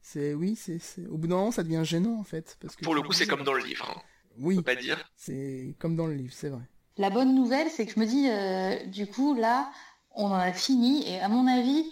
C'est, 0.00 0.34
oui, 0.34 0.56
c'est, 0.56 0.80
au 1.08 1.16
bout 1.16 1.26
d'un 1.26 1.36
moment, 1.36 1.50
ça 1.52 1.62
devient 1.62 1.82
gênant, 1.84 2.18
en 2.18 2.24
fait. 2.24 2.56
Parce 2.60 2.74
que 2.74 2.84
Pour 2.84 2.94
le 2.94 3.02
coup, 3.02 3.12
c'est 3.12 3.26
comme 3.26 3.44
dans 3.44 3.52
le 3.52 3.62
livre. 3.62 3.88
Hein. 3.88 4.00
Oui. 4.38 4.60
pas 4.62 4.74
dire. 4.74 4.98
C'est 5.16 5.74
comme 5.78 5.96
dans 5.96 6.06
le 6.06 6.14
livre, 6.14 6.32
c'est 6.34 6.48
vrai. 6.48 6.62
La 6.96 7.10
bonne 7.10 7.34
nouvelle, 7.34 7.68
c'est 7.70 7.86
que 7.86 7.92
je 7.92 8.00
me 8.00 8.06
dis, 8.06 8.28
euh, 8.28 8.86
du 8.86 9.06
coup, 9.06 9.34
là, 9.34 9.70
on 10.10 10.26
en 10.26 10.34
a 10.34 10.52
fini, 10.52 11.08
et 11.08 11.20
à 11.20 11.28
mon 11.28 11.46
avis, 11.46 11.84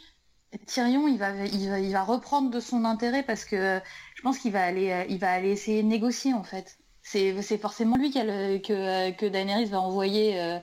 Tyrion, 0.66 1.06
il 1.06 1.18
va, 1.18 1.32
il 1.46 1.68
va, 1.68 1.78
il 1.78 1.92
va 1.92 2.02
reprendre 2.02 2.50
de 2.50 2.60
son 2.60 2.84
intérêt 2.84 3.22
parce 3.22 3.44
que 3.44 3.80
je 4.16 4.22
pense 4.22 4.38
qu'il 4.38 4.52
va 4.52 4.64
aller, 4.64 4.90
euh, 4.90 5.04
il 5.08 5.18
va 5.18 5.32
aller 5.32 5.50
essayer 5.50 5.82
de 5.82 5.88
négocier 5.88 6.34
en 6.34 6.42
fait. 6.42 6.78
C'est, 7.02 7.58
forcément 7.58 7.96
lui 7.96 8.10
que, 8.12 9.10
que 9.10 9.26
Daenerys 9.26 9.66
va 9.66 9.80
envoyer 9.80 10.40
euh, 10.40 10.58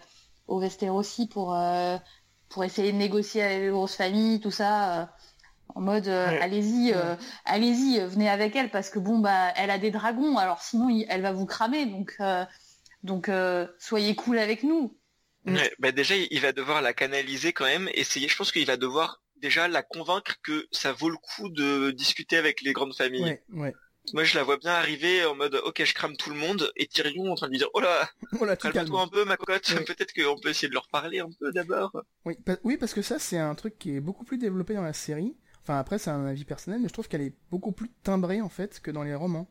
au 0.47 0.59
Westerosi 0.59 1.27
pour, 1.27 1.55
euh, 1.55 1.97
pour 2.49 2.63
essayer 2.63 2.91
de 2.91 2.97
négocier 2.97 3.41
avec 3.41 3.61
les 3.61 3.69
grosses 3.69 3.95
familles, 3.95 4.39
tout 4.39 4.51
ça, 4.51 5.11
en 5.73 5.81
mode 5.81 6.07
allez-y, 6.07 6.93
allez-y, 7.43 7.99
venez 7.99 8.29
avec 8.29 8.55
elle 8.55 8.69
parce 8.69 8.89
que 8.89 8.99
bon 8.99 9.19
bah 9.19 9.51
elle 9.57 9.71
a 9.71 9.77
des 9.77 9.91
dragons, 9.91 10.37
alors 10.37 10.61
sinon 10.61 11.03
elle 11.09 11.21
va 11.21 11.33
vous 11.33 11.45
cramer, 11.45 11.85
donc 11.87 12.17
donc 13.03 13.29
soyez 13.79 14.15
cool 14.15 14.37
avec 14.37 14.63
nous. 14.63 14.95
bah 15.79 15.91
déjà 15.91 16.15
il 16.15 16.39
va 16.39 16.53
devoir 16.53 16.81
la 16.81 16.93
canaliser 16.93 17.51
quand 17.51 17.65
même, 17.65 17.89
essayer. 17.93 18.29
Je 18.29 18.37
pense 18.37 18.51
qu'il 18.53 18.67
va 18.67 18.77
devoir 18.77 19.21
déjà 19.41 19.67
la 19.67 19.83
convaincre 19.83 20.35
que 20.43 20.67
ça 20.71 20.93
vaut 20.93 21.09
le 21.09 21.17
coup 21.17 21.49
de 21.49 21.91
discuter 21.91 22.37
avec 22.37 22.61
les 22.61 22.73
grandes 22.73 22.95
familles. 22.95 23.39
Moi, 24.13 24.23
je 24.23 24.37
la 24.37 24.43
vois 24.43 24.57
bien 24.57 24.71
arriver 24.71 25.25
en 25.25 25.35
mode, 25.35 25.59
ok, 25.65 25.83
je 25.83 25.93
crame 25.93 26.15
tout 26.15 26.29
le 26.29 26.37
monde, 26.37 26.71
et 26.77 26.87
Tyrion 26.87 27.29
en 27.29 27.35
train 27.35 27.47
de 27.47 27.51
lui 27.51 27.57
dire, 27.57 27.69
oh 27.73 27.81
là, 27.81 28.09
oh 28.39 28.45
calme-toi 28.57 29.01
un 29.01 29.07
peu, 29.07 29.25
ma 29.25 29.35
cote, 29.35 29.63
peut-être 29.85 30.13
qu'on 30.13 30.39
peut 30.39 30.49
essayer 30.49 30.69
de 30.69 30.73
leur 30.73 30.87
parler 30.87 31.19
un 31.19 31.29
peu 31.39 31.51
d'abord. 31.51 31.91
Oui, 32.23 32.37
oui, 32.63 32.77
parce 32.77 32.93
que 32.93 33.01
ça, 33.01 33.19
c'est 33.19 33.37
un 33.37 33.53
truc 33.55 33.77
qui 33.77 33.95
est 33.95 33.99
beaucoup 33.99 34.23
plus 34.23 34.37
développé 34.37 34.75
dans 34.75 34.81
la 34.81 34.93
série. 34.93 35.35
Enfin, 35.63 35.77
après, 35.77 35.97
c'est 35.97 36.09
un 36.09 36.25
avis 36.25 36.45
personnel, 36.45 36.79
mais 36.79 36.87
je 36.87 36.93
trouve 36.93 37.09
qu'elle 37.09 37.21
est 37.21 37.35
beaucoup 37.51 37.73
plus 37.73 37.89
timbrée, 38.03 38.41
en 38.41 38.49
fait, 38.49 38.79
que 38.79 38.91
dans 38.91 39.03
les 39.03 39.13
romans. 39.13 39.49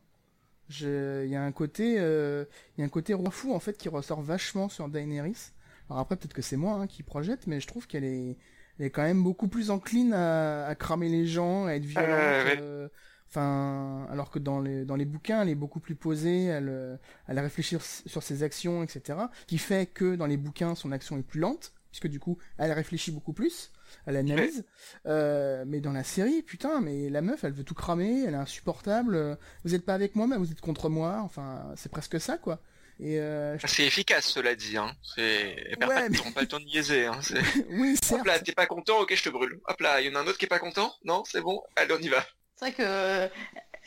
Il 0.81 1.27
y 1.27 1.35
a 1.35 1.43
un 1.43 1.51
côté, 1.51 1.97
euh, 1.99 2.45
il 2.75 2.81
y 2.81 2.83
a 2.83 2.85
un 2.85 2.89
côté 2.89 3.13
roi 3.13 3.29
fou, 3.29 3.53
en 3.53 3.59
fait, 3.59 3.77
qui 3.77 3.89
ressort 3.89 4.21
vachement 4.21 4.69
sur 4.69 4.89
Daenerys. 4.89 5.51
Alors 5.89 5.99
après, 5.99 6.17
peut-être 6.17 6.33
que 6.33 6.41
c'est 6.41 6.57
moi 6.57 6.73
hein, 6.73 6.87
qui 6.87 7.03
projette, 7.03 7.45
mais 7.45 7.59
je 7.61 7.67
trouve 7.67 7.87
qu'elle 7.87 8.03
est, 8.03 8.37
elle 8.79 8.85
est 8.85 8.89
quand 8.89 9.03
même 9.03 9.23
beaucoup 9.23 9.47
plus 9.47 9.71
encline 9.71 10.13
à, 10.13 10.73
cramer 10.77 11.09
les 11.09 11.25
gens, 11.25 11.65
à 11.65 11.73
être 11.73 11.85
violente. 11.85 12.09
Euh, 12.09 12.87
enfin, 13.27 14.07
alors 14.11 14.29
que 14.29 14.39
dans 14.39 14.59
les 14.59 14.85
dans 14.85 14.95
les 14.95 15.05
bouquins, 15.05 15.41
elle 15.41 15.49
est 15.49 15.55
beaucoup 15.55 15.79
plus 15.79 15.95
posée, 15.95 16.45
elle 16.45 16.69
euh, 16.69 16.97
elle 17.27 17.39
réfléchit 17.39 17.77
sur 18.05 18.23
ses 18.23 18.43
actions, 18.43 18.83
etc. 18.83 19.19
Qui 19.47 19.57
fait 19.57 19.87
que 19.87 20.15
dans 20.15 20.27
les 20.27 20.37
bouquins, 20.37 20.75
son 20.75 20.91
action 20.91 21.17
est 21.17 21.23
plus 21.23 21.39
lente, 21.39 21.73
puisque 21.89 22.07
du 22.07 22.19
coup, 22.19 22.37
elle 22.57 22.71
réfléchit 22.71 23.11
beaucoup 23.11 23.33
plus, 23.33 23.71
elle 24.05 24.17
analyse. 24.17 24.65
Euh, 25.07 25.65
mais 25.67 25.81
dans 25.81 25.93
la 25.93 26.03
série, 26.03 26.43
putain, 26.43 26.79
mais 26.81 27.09
la 27.09 27.21
meuf, 27.21 27.43
elle 27.43 27.53
veut 27.53 27.63
tout 27.63 27.75
cramer, 27.75 28.25
elle 28.27 28.35
est 28.35 28.37
insupportable. 28.37 29.37
Vous 29.63 29.73
êtes 29.73 29.85
pas 29.85 29.95
avec 29.95 30.15
moi, 30.15 30.27
mais 30.27 30.37
vous 30.37 30.51
êtes 30.51 30.61
contre 30.61 30.89
moi. 30.89 31.21
Enfin, 31.23 31.71
c'est 31.75 31.91
presque 31.91 32.19
ça, 32.19 32.37
quoi. 32.37 32.61
Et 32.99 33.19
euh, 33.19 33.57
C'est 33.65 33.85
efficace, 33.85 34.25
cela 34.25 34.55
dit. 34.55 34.75
Hein. 34.77 34.91
C'est... 35.15 35.75
Ouais, 35.85 36.09
mais... 36.09 36.17
pas 36.33 36.41
le 36.41 36.47
temps 36.47 36.59
de 36.59 36.65
niaiser. 36.65 37.05
Hein. 37.05 37.19
oui, 37.69 37.95
Hop 38.11 38.25
là, 38.25 38.39
t'es 38.39 38.53
pas 38.53 38.65
content, 38.65 38.99
ok, 39.01 39.13
je 39.15 39.23
te 39.23 39.29
brûle. 39.29 39.59
Hop 39.67 39.79
là, 39.81 40.01
il 40.01 40.07
y 40.07 40.09
en 40.09 40.15
a 40.15 40.23
un 40.23 40.27
autre 40.27 40.37
qui 40.37 40.45
est 40.45 40.49
pas 40.49 40.59
content? 40.59 40.91
Non, 41.03 41.23
c'est 41.25 41.41
bon, 41.41 41.61
allez, 41.75 41.93
on 41.93 41.99
y 41.99 42.09
va. 42.09 42.25
C'est 42.55 42.65
vrai 42.65 42.73
que 42.73 42.83
euh, 42.83 43.27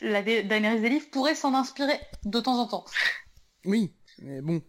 la 0.01 0.21
Daenerys 0.21 0.79
des 0.79 0.89
livres 0.89 1.09
pourrait 1.11 1.35
s'en 1.35 1.53
inspirer 1.53 1.99
de 2.23 2.39
temps 2.39 2.57
en 2.57 2.67
temps. 2.67 2.85
Oui, 3.65 3.93
mais 4.19 4.41
bon. 4.41 4.61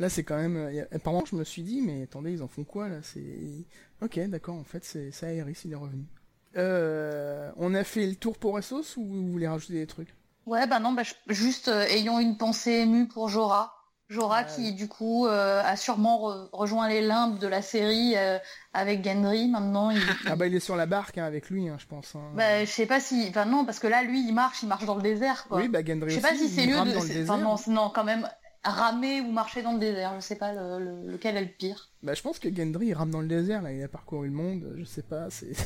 Là, 0.00 0.08
c'est 0.08 0.22
quand 0.22 0.36
même... 0.36 0.56
Euh, 0.56 0.84
apparemment, 0.92 1.24
je 1.24 1.36
me 1.36 1.44
suis 1.44 1.62
dit, 1.62 1.80
mais 1.80 2.02
attendez, 2.02 2.32
ils 2.32 2.42
en 2.42 2.48
font 2.48 2.64
quoi, 2.64 2.88
là? 2.88 3.00
C'est... 3.02 3.64
Ok, 4.02 4.18
d'accord, 4.28 4.54
en 4.54 4.64
fait, 4.64 4.84
c'est 4.84 5.10
ça 5.10 5.32
Aerys, 5.32 5.56
il 5.64 5.72
est 5.72 5.76
revenu. 5.76 6.04
Euh, 6.56 7.50
on 7.56 7.74
a 7.74 7.84
fait 7.84 8.06
le 8.06 8.14
tour 8.16 8.38
pour 8.38 8.58
Essos 8.58 8.96
ou 8.96 9.04
vous 9.04 9.28
voulez 9.28 9.48
rajouter 9.48 9.74
des 9.74 9.86
trucs? 9.86 10.14
Ouais, 10.48 10.66
bah 10.66 10.80
non, 10.80 10.92
bah, 10.92 11.02
juste 11.28 11.68
euh, 11.68 11.84
ayons 11.88 12.18
une 12.18 12.38
pensée 12.38 12.70
émue 12.70 13.06
pour 13.06 13.28
Jorah. 13.28 13.74
Jorah 14.08 14.44
qui 14.44 14.72
du 14.72 14.88
coup 14.88 15.26
euh, 15.26 15.60
a 15.62 15.76
sûrement 15.76 16.48
rejoint 16.52 16.88
les 16.88 17.02
limbes 17.02 17.38
de 17.38 17.46
la 17.46 17.60
série 17.60 18.14
euh, 18.16 18.38
avec 18.72 19.04
Gendry 19.04 19.48
maintenant. 19.48 19.90
Il... 19.90 20.00
ah 20.26 20.34
bah 20.34 20.46
il 20.46 20.54
est 20.54 20.60
sur 20.60 20.76
la 20.76 20.86
barque 20.86 21.18
hein, 21.18 21.24
avec 21.24 21.50
lui, 21.50 21.68
hein, 21.68 21.76
je 21.78 21.84
pense. 21.84 22.16
Hein. 22.16 22.22
Bah 22.34 22.64
je 22.64 22.70
sais 22.70 22.86
pas 22.86 23.00
si, 23.00 23.26
enfin 23.28 23.44
non 23.44 23.66
parce 23.66 23.78
que 23.78 23.86
là 23.86 24.02
lui 24.02 24.26
il 24.26 24.32
marche, 24.32 24.62
il 24.62 24.68
marche 24.70 24.86
dans 24.86 24.94
le 24.94 25.02
désert 25.02 25.44
quoi. 25.46 25.58
Oui 25.58 25.68
bah 25.68 25.84
Gendry. 25.84 26.08
Je 26.08 26.14
sais 26.14 26.22
pas 26.22 26.34
si 26.34 26.48
c'est 26.48 26.66
mieux 26.66 26.76
de, 26.76 27.22
enfin, 27.22 27.36
non, 27.36 27.56
non 27.66 27.90
quand 27.94 28.04
même 28.04 28.26
ramer 28.64 29.20
ou 29.20 29.30
marcher 29.30 29.60
dans 29.60 29.74
le 29.74 29.78
désert, 29.78 30.14
je 30.14 30.20
sais 30.20 30.36
pas 30.36 30.52
lequel 30.52 31.36
est 31.36 31.42
le 31.42 31.48
pire. 31.58 31.90
Bah 32.02 32.14
je 32.14 32.22
pense 32.22 32.38
que 32.38 32.48
Gendry 32.48 32.86
il 32.86 32.94
rame 32.94 33.10
dans 33.10 33.20
le 33.20 33.28
désert 33.28 33.60
là, 33.60 33.72
il 33.72 33.82
a 33.82 33.88
parcouru 33.88 34.28
le 34.28 34.32
monde, 34.32 34.72
je 34.78 34.84
sais 34.84 35.02
pas, 35.02 35.28
c'est. 35.28 35.52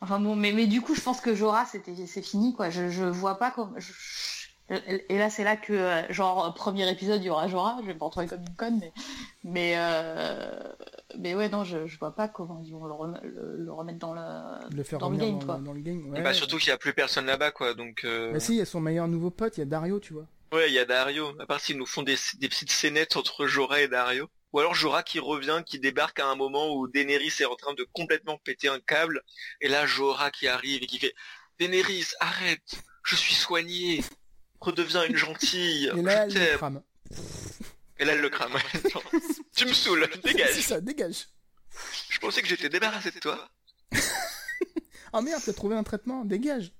enfin 0.00 0.20
bon 0.20 0.36
mais 0.36 0.52
mais 0.52 0.66
du 0.66 0.80
coup 0.80 0.94
je 0.94 1.00
pense 1.00 1.20
que 1.20 1.34
Jorah 1.34 1.66
c'était 1.66 1.94
c'est 2.06 2.22
fini 2.22 2.54
quoi, 2.54 2.70
je 2.70 2.88
je 2.88 3.04
vois 3.04 3.38
pas 3.38 3.50
comment. 3.50 3.74
Et 5.08 5.18
là, 5.18 5.30
c'est 5.30 5.42
là 5.42 5.56
que, 5.56 5.72
euh, 5.72 6.12
genre, 6.12 6.54
premier 6.54 6.88
épisode, 6.88 7.20
il 7.20 7.26
y 7.26 7.30
aura 7.30 7.48
Jorah. 7.48 7.78
Je 7.82 7.86
vais 7.86 7.94
pas 7.94 8.04
retrouver 8.04 8.28
comme 8.28 8.42
une 8.42 8.54
conne, 8.54 8.78
mais, 8.78 8.92
mais, 9.42 9.74
euh... 9.76 10.62
mais 11.18 11.34
ouais, 11.34 11.48
non, 11.48 11.64
je, 11.64 11.88
je 11.88 11.98
vois 11.98 12.14
pas 12.14 12.28
comment 12.28 12.62
ils 12.64 12.70
vont 12.70 12.84
le, 12.84 13.64
le, 13.64 13.72
remettre 13.72 13.98
dans 13.98 14.14
le, 14.14 14.20
le 14.72 14.82
faire 14.84 15.00
dans 15.00 15.10
le 15.10 15.16
game, 15.16 15.44
quoi. 15.44 15.56
Dans, 15.58 15.72
le 15.72 15.80
game, 15.80 16.08
ouais. 16.10 16.20
Et 16.20 16.22
bah, 16.22 16.32
surtout 16.32 16.58
qu'il 16.58 16.68
y 16.68 16.72
a 16.72 16.78
plus 16.78 16.92
personne 16.92 17.26
là-bas, 17.26 17.50
quoi, 17.50 17.74
donc. 17.74 18.04
Euh... 18.04 18.32
Bah 18.32 18.38
si, 18.38 18.52
il 18.52 18.58
y 18.58 18.60
a 18.60 18.64
son 18.64 18.80
meilleur 18.80 19.08
nouveau 19.08 19.30
pote, 19.30 19.56
il 19.56 19.60
y 19.60 19.62
a 19.64 19.66
Dario, 19.66 19.98
tu 19.98 20.12
vois. 20.12 20.26
Ouais, 20.52 20.68
il 20.68 20.74
y 20.74 20.78
a 20.78 20.84
Dario. 20.84 21.32
À 21.40 21.46
part 21.46 21.58
s'ils 21.58 21.76
nous 21.76 21.86
font 21.86 22.02
des, 22.02 22.16
des 22.38 22.48
petites 22.48 22.70
scénettes 22.70 23.16
entre 23.16 23.46
Jorah 23.46 23.80
et 23.80 23.88
Dario. 23.88 24.28
Ou 24.52 24.58
alors 24.58 24.74
Jorah 24.74 25.02
qui 25.02 25.18
revient, 25.18 25.62
qui 25.64 25.78
débarque 25.78 26.18
à 26.20 26.26
un 26.26 26.34
moment 26.34 26.74
où 26.74 26.88
Daenerys 26.88 27.32
est 27.40 27.44
en 27.44 27.56
train 27.56 27.74
de 27.74 27.86
complètement 27.92 28.38
péter 28.38 28.68
un 28.68 28.80
câble, 28.80 29.22
et 29.60 29.68
là 29.68 29.86
Jorah 29.86 30.30
qui 30.30 30.48
arrive 30.48 30.82
et 30.82 30.86
qui 30.86 30.98
fait 30.98 31.14
Daenerys, 31.58 32.06
arrête, 32.20 32.82
je 33.04 33.16
suis 33.16 33.34
soigné 33.34 34.02
redeviens 34.60 35.04
une 35.04 35.16
gentille. 35.16 35.90
Et 35.96 36.02
là, 36.02 36.24
elle 36.24 36.34
le 36.34 36.56
crame. 36.56 36.82
Et 37.98 38.04
là, 38.04 38.12
elle 38.12 38.20
le 38.20 38.28
crame. 38.28 38.52
tu 39.56 39.66
me 39.66 39.72
saoules, 39.72 40.08
dégage. 40.22 40.54
C'est 40.54 40.62
ça, 40.62 40.80
dégage. 40.80 41.28
Je 42.08 42.18
pensais 42.18 42.42
que 42.42 42.48
j'étais 42.48 42.68
débarrassé 42.68 43.10
de 43.10 43.18
toi. 43.18 43.48
oh 45.12 45.20
merde, 45.22 45.42
t'as 45.44 45.52
trouvé 45.52 45.76
un 45.76 45.82
traitement, 45.82 46.24
dégage. 46.24 46.72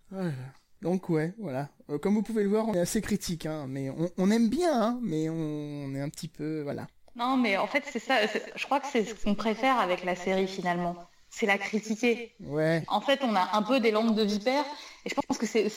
Donc 0.82 1.08
ouais, 1.08 1.34
voilà. 1.38 1.70
Euh, 1.90 1.98
comme 1.98 2.14
vous 2.14 2.22
pouvez 2.22 2.42
le 2.42 2.48
voir, 2.48 2.66
on 2.66 2.74
est 2.74 2.80
assez 2.80 3.02
critique, 3.02 3.46
hein, 3.46 3.66
mais 3.68 3.90
on, 3.90 4.10
on, 4.16 4.30
aime 4.30 4.48
bien, 4.48 4.82
hein, 4.82 5.00
mais 5.02 5.28
on, 5.28 5.94
est 5.94 6.00
un 6.00 6.08
petit 6.08 6.28
peu, 6.28 6.62
voilà. 6.62 6.86
Non, 7.16 7.36
mais 7.36 7.56
en 7.56 7.66
fait, 7.66 7.84
c'est 7.90 7.98
ça. 7.98 8.14
Je 8.54 8.64
crois 8.64 8.80
que 8.80 8.86
c'est 8.86 9.04
ce 9.04 9.14
qu'on 9.14 9.34
préfère 9.34 9.78
avec 9.78 10.04
la 10.04 10.14
série 10.14 10.46
finalement. 10.46 10.96
C'est 11.28 11.46
la 11.46 11.58
critiquer. 11.58 12.34
Ouais. 12.40 12.82
En 12.88 13.00
fait, 13.00 13.20
on 13.22 13.34
a 13.36 13.56
un 13.56 13.62
peu 13.62 13.78
des 13.78 13.92
langues 13.92 14.16
de 14.16 14.22
vipère, 14.22 14.64
et 15.04 15.10
je 15.10 15.14
pense 15.14 15.38
que 15.38 15.46
c'est 15.46 15.68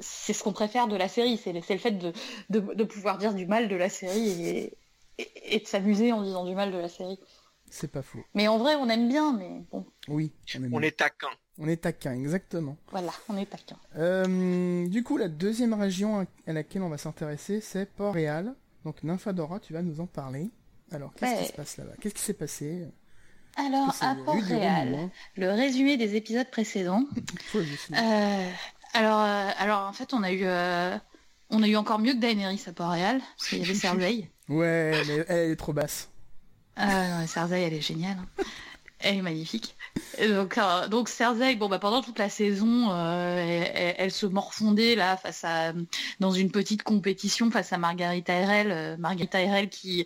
c'est 0.00 0.32
ce 0.32 0.42
qu'on 0.42 0.52
préfère 0.52 0.88
de 0.88 0.96
la 0.96 1.08
série, 1.08 1.36
c'est 1.36 1.52
le, 1.52 1.60
fait 1.60 1.90
de, 1.92 2.12
de, 2.48 2.84
pouvoir 2.84 3.18
dire 3.18 3.34
du 3.34 3.46
mal 3.46 3.68
de 3.68 3.76
la 3.76 3.88
série 3.88 4.72
et, 5.18 5.60
de 5.60 5.66
s'amuser 5.66 6.12
en 6.12 6.22
disant 6.22 6.44
du 6.44 6.54
mal 6.54 6.72
de 6.72 6.78
la 6.78 6.88
série. 6.88 7.18
C'est 7.70 7.90
pas 7.90 8.02
faux. 8.02 8.24
Mais 8.34 8.48
en 8.48 8.58
vrai, 8.58 8.74
on 8.74 8.88
aime 8.88 9.08
bien, 9.08 9.32
mais 9.32 9.62
bon. 9.70 9.86
Oui, 10.08 10.32
on, 10.72 10.82
est 10.82 10.96
taquin. 10.96 11.28
On 11.58 11.68
est 11.68 11.82
taquin, 11.82 12.14
exactement. 12.14 12.76
Voilà, 12.90 13.12
on 13.28 13.36
est 13.36 13.46
taquin. 13.46 13.76
Euh, 13.96 14.88
du 14.88 15.04
coup, 15.04 15.16
la 15.16 15.28
deuxième 15.28 15.74
région 15.74 16.26
à 16.46 16.52
laquelle 16.52 16.82
on 16.82 16.88
va 16.88 16.98
s'intéresser, 16.98 17.60
c'est 17.60 17.86
Port-Réal. 17.86 18.54
Donc, 18.84 19.02
Nymphadora, 19.02 19.60
tu 19.60 19.72
vas 19.72 19.82
nous 19.82 20.00
en 20.00 20.06
parler. 20.06 20.50
Alors, 20.92 21.12
qu'est-ce 21.14 21.42
qui 21.42 21.48
se 21.48 21.52
passe 21.52 21.76
là-bas? 21.76 21.92
Qu'est-ce 22.00 22.14
qui 22.14 22.22
s'est 22.22 22.34
passé? 22.34 22.86
Alors, 23.56 23.94
à 24.00 24.14
Port-Réal, 24.24 25.10
le 25.36 25.50
résumé 25.50 25.96
des 25.96 26.16
épisodes 26.16 26.48
précédents. 26.50 27.04
euh, 27.54 28.50
alors, 28.94 29.20
euh, 29.20 29.50
alors 29.58 29.88
en 29.88 29.92
fait, 29.92 30.14
on 30.14 30.22
a 30.22 30.32
eu, 30.32 30.40
euh, 30.44 30.96
on 31.50 31.62
a 31.62 31.68
eu 31.68 31.76
encore 31.76 31.98
mieux 31.98 32.12
que 32.12 32.18
Daenerys 32.18 32.62
à 32.66 32.72
Port-Réal, 32.72 33.20
parce 33.36 33.48
qu'il 33.48 33.58
y 33.58 33.62
avait 33.62 33.74
Cersei. 33.74 34.30
ouais, 34.48 35.02
mais 35.06 35.24
elle 35.28 35.50
est 35.50 35.56
trop 35.56 35.72
basse. 35.72 36.10
Ah 36.76 37.20
non, 37.20 37.26
Cersei, 37.26 37.60
elle 37.62 37.74
est 37.74 37.80
géniale. 37.80 38.18
Hein. 38.18 38.44
Elle 39.00 39.18
est 39.18 39.22
magnifique. 39.22 39.76
donc, 40.20 40.58
euh, 40.58 40.88
donc 40.88 41.08
Cersei, 41.08 41.56
bon 41.56 41.68
bah 41.68 41.78
pendant 41.78 42.02
toute 42.02 42.18
la 42.18 42.28
saison, 42.28 42.94
elle, 42.94 44.10
se 44.10 44.26
morfondait 44.26 44.94
là 44.94 45.16
face 45.16 45.44
à 45.44 45.72
dans 46.20 46.30
une 46.30 46.50
petite 46.50 46.82
compétition 46.82 47.50
face 47.50 47.72
à 47.72 47.78
Margarita 47.78 48.32
Tyrell, 48.32 48.96
Margarita 48.98 49.38
Tyrell 49.38 49.68
qui 49.68 50.04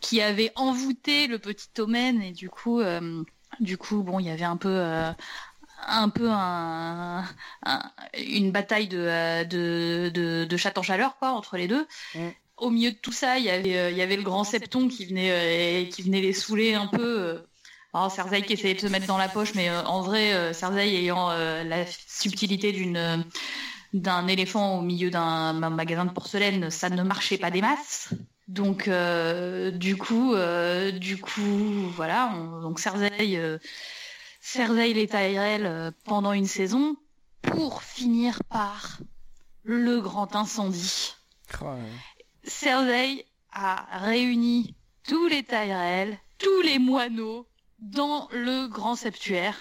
qui 0.00 0.20
avait 0.22 0.52
envoûté 0.54 1.26
le 1.26 1.38
petit 1.38 1.68
Tommen 1.74 2.22
et 2.22 2.32
du 2.32 2.48
coup 2.48 2.80
du 3.60 3.78
coup 3.78 4.02
bon 4.02 4.20
il 4.20 4.26
y 4.26 4.30
avait 4.30 4.44
un 4.44 4.56
peu 4.56 5.12
un 5.86 6.08
peu 6.08 6.28
un, 6.30 7.24
une 8.18 8.50
bataille 8.50 8.88
de, 8.88 9.44
de, 9.44 10.10
de, 10.10 10.44
de, 10.44 10.56
chat 10.56 10.76
en 10.78 10.82
chaleur 10.82 11.16
quoi 11.18 11.30
entre 11.32 11.56
les 11.56 11.68
deux. 11.68 11.86
Mm. 12.14 12.28
Au 12.56 12.70
milieu 12.70 12.90
de 12.90 12.96
tout 12.96 13.12
ça, 13.12 13.38
il 13.38 13.44
y 13.44 13.50
avait, 13.50 13.76
euh, 13.76 13.90
il 13.90 13.96
y 13.96 14.02
avait 14.02 14.16
le 14.16 14.22
grand 14.22 14.42
septon 14.42 14.88
qui 14.88 15.04
venait, 15.04 15.30
euh, 15.30 15.90
qui 15.90 16.02
venait 16.02 16.22
les 16.22 16.32
saouler 16.32 16.74
un 16.74 16.86
peu. 16.86 17.42
Alors 17.96 18.12
Cersei 18.12 18.42
qui 18.42 18.52
essayait 18.52 18.74
de 18.74 18.80
se 18.80 18.86
mettre 18.86 19.06
dans 19.06 19.18
la 19.18 19.28
poche, 19.28 19.54
mais 19.54 19.70
euh, 19.70 19.82
en 19.84 20.02
vrai, 20.02 20.52
Cersei 20.52 20.94
ayant 20.96 21.30
la 21.30 21.86
subtilité 21.86 22.72
d'une 22.72 23.24
d'un 23.92 24.26
éléphant 24.26 24.78
au 24.78 24.82
milieu 24.82 25.10
d'un 25.10 25.70
magasin 25.70 26.04
de 26.04 26.10
porcelaine, 26.10 26.70
ça 26.70 26.90
ne 26.90 27.02
marchait 27.02 27.38
pas 27.38 27.50
des 27.50 27.62
masses. 27.62 28.10
Donc 28.48 28.88
du 28.88 29.96
coup, 29.96 30.34
du 30.98 31.18
coup, 31.18 31.88
voilà, 31.96 32.32
donc 32.62 32.78
Cersei 32.78 33.58
Cersei 34.46 34.94
les 34.94 35.08
Tyrell 35.08 35.66
euh, 35.66 35.90
pendant 36.04 36.32
une 36.32 36.46
saison 36.46 36.96
pour 37.42 37.82
finir 37.82 38.38
par 38.44 38.98
le 39.64 40.00
grand 40.00 40.36
incendie. 40.36 41.16
Oh, 41.60 41.74
Cersei 42.44 43.26
a 43.50 43.88
réuni 44.04 44.76
tous 45.02 45.26
les 45.26 45.42
Tyrell, 45.42 46.16
tous 46.38 46.62
les 46.62 46.78
moineaux 46.78 47.48
dans 47.78 48.28
le 48.32 48.68
grand 48.68 48.96
septuaire 48.96 49.56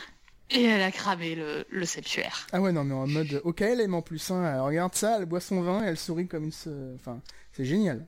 et 0.49 0.63
elle 0.63 0.82
a 0.82 0.91
cramé 0.91 1.36
le, 1.36 1.65
le 1.69 1.86
septuaire. 1.86 2.47
Ah 2.51 2.62
ouais, 2.62 2.71
non, 2.71 2.84
mais 2.84 2.93
en 2.93 3.08
mode, 3.08 3.41
ok, 3.43 3.62
elle 3.62 3.82
aime 3.82 3.95
en 3.95 4.01
plus, 4.01 4.32
hein. 4.32 4.62
regarde 4.62 4.93
ça, 4.93 5.17
elle 5.17 5.25
boit 5.25 5.39
son 5.39 5.62
vin 5.62 5.84
et 5.84 5.88
elle 5.88 5.97
sourit 5.97 6.28
comme 6.28 6.45
une... 6.45 6.95
Enfin, 6.95 7.21
c'est 7.51 7.65
génial. 7.65 8.06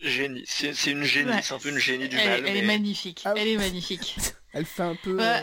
Génie, 0.00 0.44
c'est 0.46 0.90
une 0.90 1.04
génie, 1.04 1.32
c'est 1.42 1.54
un 1.54 1.58
peu 1.58 1.70
une 1.70 1.78
génie 1.78 2.08
du 2.08 2.16
elle, 2.16 2.42
mal. 2.42 2.50
Elle 2.50 2.56
est 2.56 2.66
magnifique, 2.66 3.22
ah 3.24 3.34
elle 3.36 3.48
est 3.48 3.56
magnifique. 3.56 4.16
Elle 4.56 4.66
fait 4.66 4.84
un 4.84 4.94
peu. 4.94 5.16
Bah, 5.16 5.40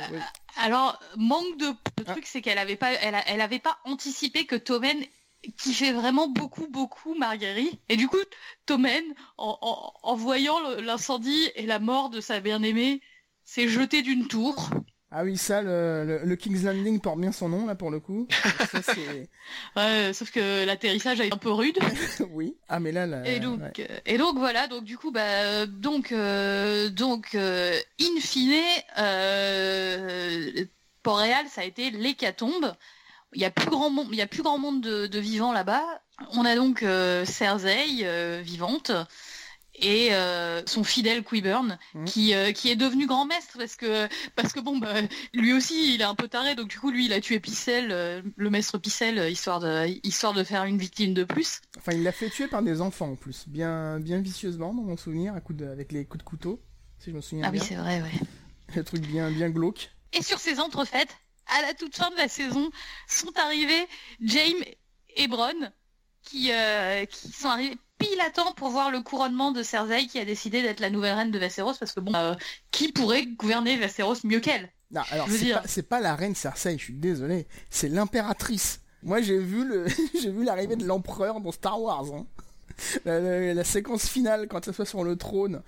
alors, 0.55 0.97
manque 1.17 1.57
de, 1.57 1.65
de 1.65 1.75
ah. 2.07 2.11
truc, 2.13 2.25
c'est 2.25 2.41
qu'elle 2.41 2.57
avait 2.57 2.77
pas, 2.77 2.93
elle, 2.93 3.21
elle 3.27 3.41
avait 3.41 3.59
pas 3.59 3.77
anticipé 3.83 4.45
que 4.45 4.55
Tommen 4.55 5.03
fait 5.57 5.91
vraiment 5.91 6.29
beaucoup, 6.29 6.67
beaucoup 6.67 7.13
Marguerite. 7.15 7.77
Et 7.89 7.97
du 7.97 8.07
coup, 8.07 8.23
Tommen, 8.65 9.03
en, 9.37 9.57
en, 9.61 9.93
en 10.01 10.15
voyant 10.15 10.59
l'incendie 10.77 11.49
et 11.55 11.65
la 11.65 11.79
mort 11.79 12.09
de 12.09 12.21
sa 12.21 12.39
bien-aimée, 12.39 13.01
s'est 13.43 13.67
jeté 13.67 14.01
d'une 14.01 14.27
tour. 14.27 14.69
Ah 15.13 15.25
oui, 15.25 15.35
ça, 15.35 15.61
le, 15.61 16.21
le, 16.23 16.35
King's 16.37 16.63
Landing 16.63 17.01
porte 17.01 17.19
bien 17.19 17.33
son 17.33 17.49
nom, 17.49 17.65
là, 17.65 17.75
pour 17.75 17.91
le 17.91 17.99
coup. 17.99 18.27
Ça, 18.71 18.93
ouais, 19.75 20.13
sauf 20.13 20.31
que 20.31 20.65
l'atterrissage 20.65 21.19
a 21.19 21.25
été 21.25 21.33
un 21.33 21.37
peu 21.37 21.51
rude. 21.51 21.77
oui. 22.31 22.55
Ah, 22.69 22.79
mais 22.79 22.93
là, 22.93 23.05
là 23.05 23.27
et 23.27 23.41
donc, 23.41 23.59
euh, 23.79 23.99
et 24.05 24.17
donc 24.17 24.37
voilà, 24.37 24.67
donc 24.67 24.85
du 24.85 24.97
coup, 24.97 25.11
bah, 25.11 25.65
donc, 25.65 26.13
euh, 26.13 26.89
donc, 26.89 27.35
euh, 27.35 27.77
in 27.99 28.21
fine, 28.21 28.53
euh, 28.99 30.63
Port-Réal, 31.03 31.45
ça 31.49 31.59
a 31.59 31.65
été 31.65 31.91
l'hécatombe. 31.91 32.73
Il 33.33 33.41
y 33.41 33.45
a 33.45 33.51
plus 33.51 33.69
grand 33.69 33.89
monde, 33.89 34.07
il 34.11 34.17
y 34.17 34.21
a 34.21 34.27
plus 34.27 34.43
grand 34.43 34.59
monde 34.59 34.79
de, 34.79 35.07
de 35.07 35.19
vivants 35.19 35.51
là-bas. 35.51 35.83
On 36.35 36.45
a 36.45 36.55
donc 36.55 36.85
Cersei 37.25 38.41
vivante 38.43 38.91
et 39.75 40.09
euh, 40.13 40.61
son 40.65 40.83
fidèle 40.83 41.23
Quiburn 41.23 41.77
mmh. 41.93 42.05
qui 42.05 42.33
euh, 42.33 42.51
qui 42.51 42.69
est 42.69 42.75
devenu 42.75 43.07
grand 43.07 43.25
maître 43.25 43.57
parce 43.57 43.75
que 43.75 44.07
parce 44.35 44.53
que 44.53 44.59
bon 44.59 44.77
bah, 44.77 44.93
lui 45.33 45.53
aussi 45.53 45.93
il 45.93 46.01
est 46.01 46.05
un 46.05 46.15
peu 46.15 46.27
taré 46.27 46.55
donc 46.55 46.67
du 46.67 46.79
coup 46.79 46.91
lui 46.91 47.05
il 47.05 47.13
a 47.13 47.21
tué 47.21 47.39
Picel 47.39 47.89
euh, 47.91 48.21
le 48.35 48.49
maître 48.49 48.77
Picel 48.77 49.31
histoire 49.31 49.59
de 49.59 49.87
histoire 50.05 50.33
de 50.33 50.43
faire 50.43 50.65
une 50.65 50.77
victime 50.77 51.13
de 51.13 51.23
plus. 51.23 51.61
Enfin 51.77 51.93
il 51.93 52.03
l'a 52.03 52.11
fait 52.11 52.29
tuer 52.29 52.47
par 52.47 52.61
des 52.61 52.81
enfants 52.81 53.11
en 53.11 53.15
plus 53.15 53.47
bien 53.47 53.99
bien 53.99 54.19
vicieusement 54.19 54.73
dans 54.73 54.83
mon 54.83 54.97
souvenir 54.97 55.33
à 55.33 55.41
coup 55.41 55.53
de, 55.53 55.65
avec 55.65 55.91
les 55.91 56.05
coups 56.05 56.23
de 56.23 56.29
couteau 56.29 56.61
si 56.99 57.11
je 57.11 57.15
me 57.15 57.21
souviens 57.21 57.45
ah 57.47 57.51
bien. 57.51 57.61
Ah 57.61 57.63
oui 57.63 57.69
c'est 57.69 57.81
vrai 57.81 58.01
ouais. 58.01 58.19
Le 58.75 58.83
truc 58.83 59.01
bien 59.01 59.31
bien 59.31 59.49
glauque. 59.49 59.91
Et 60.13 60.21
sur 60.21 60.39
ces 60.39 60.59
entrefaites 60.59 61.15
à 61.47 61.61
la 61.61 61.73
toute 61.73 61.95
fin 61.95 62.09
de 62.11 62.17
la 62.17 62.27
saison 62.27 62.71
sont 63.07 63.37
arrivés 63.37 63.87
Jaime 64.21 64.63
et 65.15 65.27
Bronn 65.27 65.71
qui 66.23 66.51
qui 67.09 67.31
sont 67.31 67.47
arrivés 67.47 67.77
pile 68.01 68.21
à 68.21 68.29
temps 68.29 68.51
pour 68.53 68.69
voir 68.69 68.91
le 68.91 69.01
couronnement 69.01 69.51
de 69.51 69.63
Cersei 69.63 70.07
qui 70.07 70.19
a 70.19 70.25
décidé 70.25 70.61
d'être 70.61 70.79
la 70.79 70.89
nouvelle 70.89 71.15
reine 71.15 71.31
de 71.31 71.39
Westeros 71.39 71.73
parce 71.79 71.93
que 71.93 71.99
bon, 71.99 72.13
euh, 72.15 72.33
qui 72.71 72.91
pourrait 72.91 73.25
gouverner 73.25 73.77
Westeros 73.77 74.15
mieux 74.23 74.39
qu'elle? 74.39 74.69
Non, 74.91 75.01
alors 75.11 75.27
c'est 75.65 75.83
pas, 75.83 76.01
la 76.01 76.15
reine 76.15 76.35
Cersei, 76.35 76.77
je 76.77 76.83
suis 76.83 76.93
désolé, 76.93 77.47
c'est 77.69 77.87
l'impératrice. 77.87 78.81
Moi 79.03 79.21
j'ai 79.21 79.39
vu 79.39 79.65
le, 79.65 79.85
j'ai 80.21 80.31
vu 80.31 80.43
l'arrivée 80.43 80.75
de 80.75 80.85
l'empereur 80.85 81.39
dans 81.39 81.51
Star 81.51 81.81
Wars. 81.81 82.05
Hein. 82.13 82.25
La, 83.05 83.63
séquence 83.63 84.07
finale 84.07 84.47
quand 84.47 84.67
elle 84.67 84.73
soit 84.73 84.85
sur 84.85 85.03
le 85.03 85.15
trône, 85.15 85.61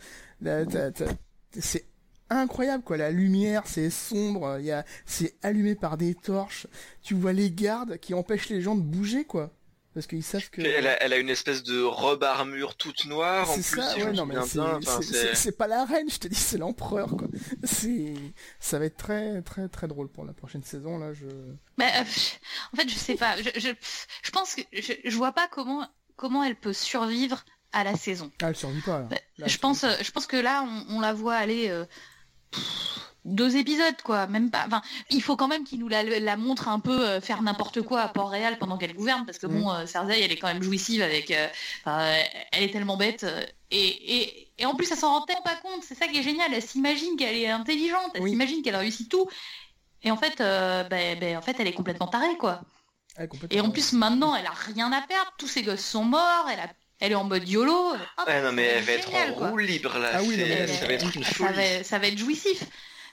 c'est 1.60 1.86
incroyable 2.30 2.84
quoi. 2.84 2.98
La 2.98 3.12
lumière, 3.12 3.64
c'est 3.66 3.90
sombre, 3.90 4.60
il 4.60 4.84
c'est 5.06 5.36
allumé 5.44 5.76
par 5.76 5.98
des 5.98 6.16
torches. 6.16 6.68
Tu 7.02 7.14
vois 7.14 7.34
les 7.34 7.52
gardes 7.52 7.98
qui 7.98 8.14
empêchent 8.14 8.50
les 8.50 8.62
gens 8.62 8.76
de 8.76 8.82
bouger 8.82 9.26
quoi. 9.26 9.52
Parce 9.94 10.08
qu'ils 10.08 10.24
savent 10.24 10.50
que. 10.50 10.62
Elle 10.62 10.88
a, 10.88 11.02
elle 11.04 11.14
a, 11.14 11.18
une 11.18 11.30
espèce 11.30 11.64
de 11.64 11.82
robe 11.82 12.24
armure 12.24 12.76
toute 12.76 13.06
noire. 13.06 13.48
C'est 13.48 13.62
ça, 13.62 13.96
ouais, 13.96 14.12
non 14.12 14.26
mais 14.26 14.36
c'est 15.34 15.58
pas 15.58 15.68
la 15.68 15.86
reine, 15.86 16.10
je 16.10 16.18
te 16.18 16.28
dis, 16.28 16.36
c'est 16.36 16.58
l'empereur 16.58 17.10
quoi. 17.18 17.28
C'est, 17.64 18.14
ça 18.60 18.80
va 18.80 18.86
être 18.86 18.98
très 18.98 19.42
très 19.42 19.68
très 19.70 19.88
drôle 19.88 20.10
pour 20.10 20.26
la 20.26 20.34
prochaine 20.34 20.64
saison 20.64 20.98
là. 20.98 21.14
Je. 21.14 21.26
Mais 21.78 21.92
euh, 21.96 22.02
en 22.74 22.78
fait, 22.78 22.90
je 22.90 22.96
sais 22.96 23.16
pas. 23.16 23.38
Je, 23.38 23.50
je, 23.60 23.70
je 24.24 24.32
pense 24.32 24.56
que 24.56 24.62
je, 24.72 24.94
je 25.04 25.18
vois 25.18 25.32
pas 25.32 25.48
comment 25.48 25.88
comment 26.16 26.44
elle 26.44 26.56
peut 26.56 26.74
survivre 26.74 27.44
à 27.72 27.84
la 27.84 27.96
saison. 27.96 28.32
Ah, 28.42 28.50
elle 28.50 28.56
survit 28.56 28.82
pas. 28.82 29.08
Là. 29.38 29.48
je 29.48 29.58
pense, 29.58 29.86
je 30.02 30.12
pense 30.12 30.28
que 30.28 30.38
là, 30.38 30.64
on, 30.64 30.98
on 30.98 31.02
la 31.02 31.14
voit 31.14 31.36
aller. 31.36 31.70
Euh, 31.70 31.86
deux 33.26 33.56
épisodes 33.56 33.96
quoi 34.04 34.28
même 34.28 34.52
pas 34.52 34.64
enfin 34.68 34.82
il 35.10 35.22
faut 35.22 35.36
quand 35.36 35.48
même 35.48 35.64
qu'il 35.64 35.80
nous 35.80 35.88
la, 35.88 36.04
la, 36.04 36.38
montre 36.38 36.68
un 36.68 36.80
peu 36.80 37.08
euh, 37.08 37.22
faire 37.22 37.42
n'importe 37.42 37.82
quoi 37.82 38.02
à 38.02 38.08
Port-Réal 38.10 38.58
pendant 38.58 38.78
qu'elle 38.78 38.94
gouverne 38.94 39.26
parce 39.26 39.38
que 39.38 39.48
bon 39.48 39.72
euh, 39.72 39.86
Cersei 39.86 40.22
elle 40.22 40.32
est 40.32 40.38
quand 40.38 40.48
même 40.48 40.64
jouissive 40.64 41.02
avec 41.02 41.32
euh, 41.32 41.48
elle 42.52 42.64
est 42.64 42.72
tellement 42.72 42.98
bête 42.98 43.24
euh, 43.24 43.46
et, 43.72 44.18
et, 44.18 44.52
et, 44.58 44.66
en 44.66 44.76
plus 44.76 44.92
elle 44.92 44.98
s'en 44.98 45.20
rend 45.20 45.26
tellement 45.26 45.42
pas 45.42 45.56
compte 45.56 45.84
c'est 45.84 45.96
ça 45.96 46.08
qui 46.08 46.20
est 46.20 46.24
génial 46.24 46.54
elle 46.54 46.62
s'imagine 46.62 47.16
qu'elle 47.16 47.38
est 47.38 47.50
intelligente 47.50 48.12
elle 48.16 48.24
oui. 48.24 48.32
s'imagine 48.32 48.62
qu'elle 48.62 48.76
réussit 48.76 49.10
tout 49.10 49.30
et 50.04 50.12
en 50.12 50.18
fait 50.18 50.40
bah, 50.40 50.84
bah, 50.90 51.38
en 51.38 51.42
fait 51.42 51.56
elle 51.60 51.68
est 51.68 51.74
complètement 51.74 52.08
tarée 52.08 52.38
quoi 52.38 52.62
et 53.52 53.62
en 53.62 53.70
plus 53.70 53.94
maintenant 53.94 54.36
elle 54.36 54.48
a 54.48 54.54
rien 54.74 54.92
à 54.92 55.02
perdre 55.02 55.32
tous 55.38 55.48
ses 55.48 55.64
gosses 55.64 55.86
sont 55.86 56.04
morts 56.04 56.48
elle 56.52 56.60
a 56.60 56.68
elle 57.00 57.12
est 57.12 57.16
en 57.16 57.26
mode 57.26 57.46
YOLO. 57.50 57.74
Hop, 57.74 58.28
ouais, 58.28 58.42
non, 58.42 58.54
mais 58.54 58.64
elle 58.64 58.84
va 58.86 58.94
être 58.94 59.14
en 59.14 59.50
roue 59.50 59.58
libre 59.58 59.98
là. 59.98 60.12
Ah 60.14 60.24
oui, 60.24 60.38
ça, 60.68 60.88
va 60.88 60.94
être 60.94 61.14
une 61.14 61.24
ça, 61.26 61.52
va, 61.52 61.84
ça 61.84 62.00
va 62.00 62.08
être 62.08 62.18
jouissif. 62.18 62.64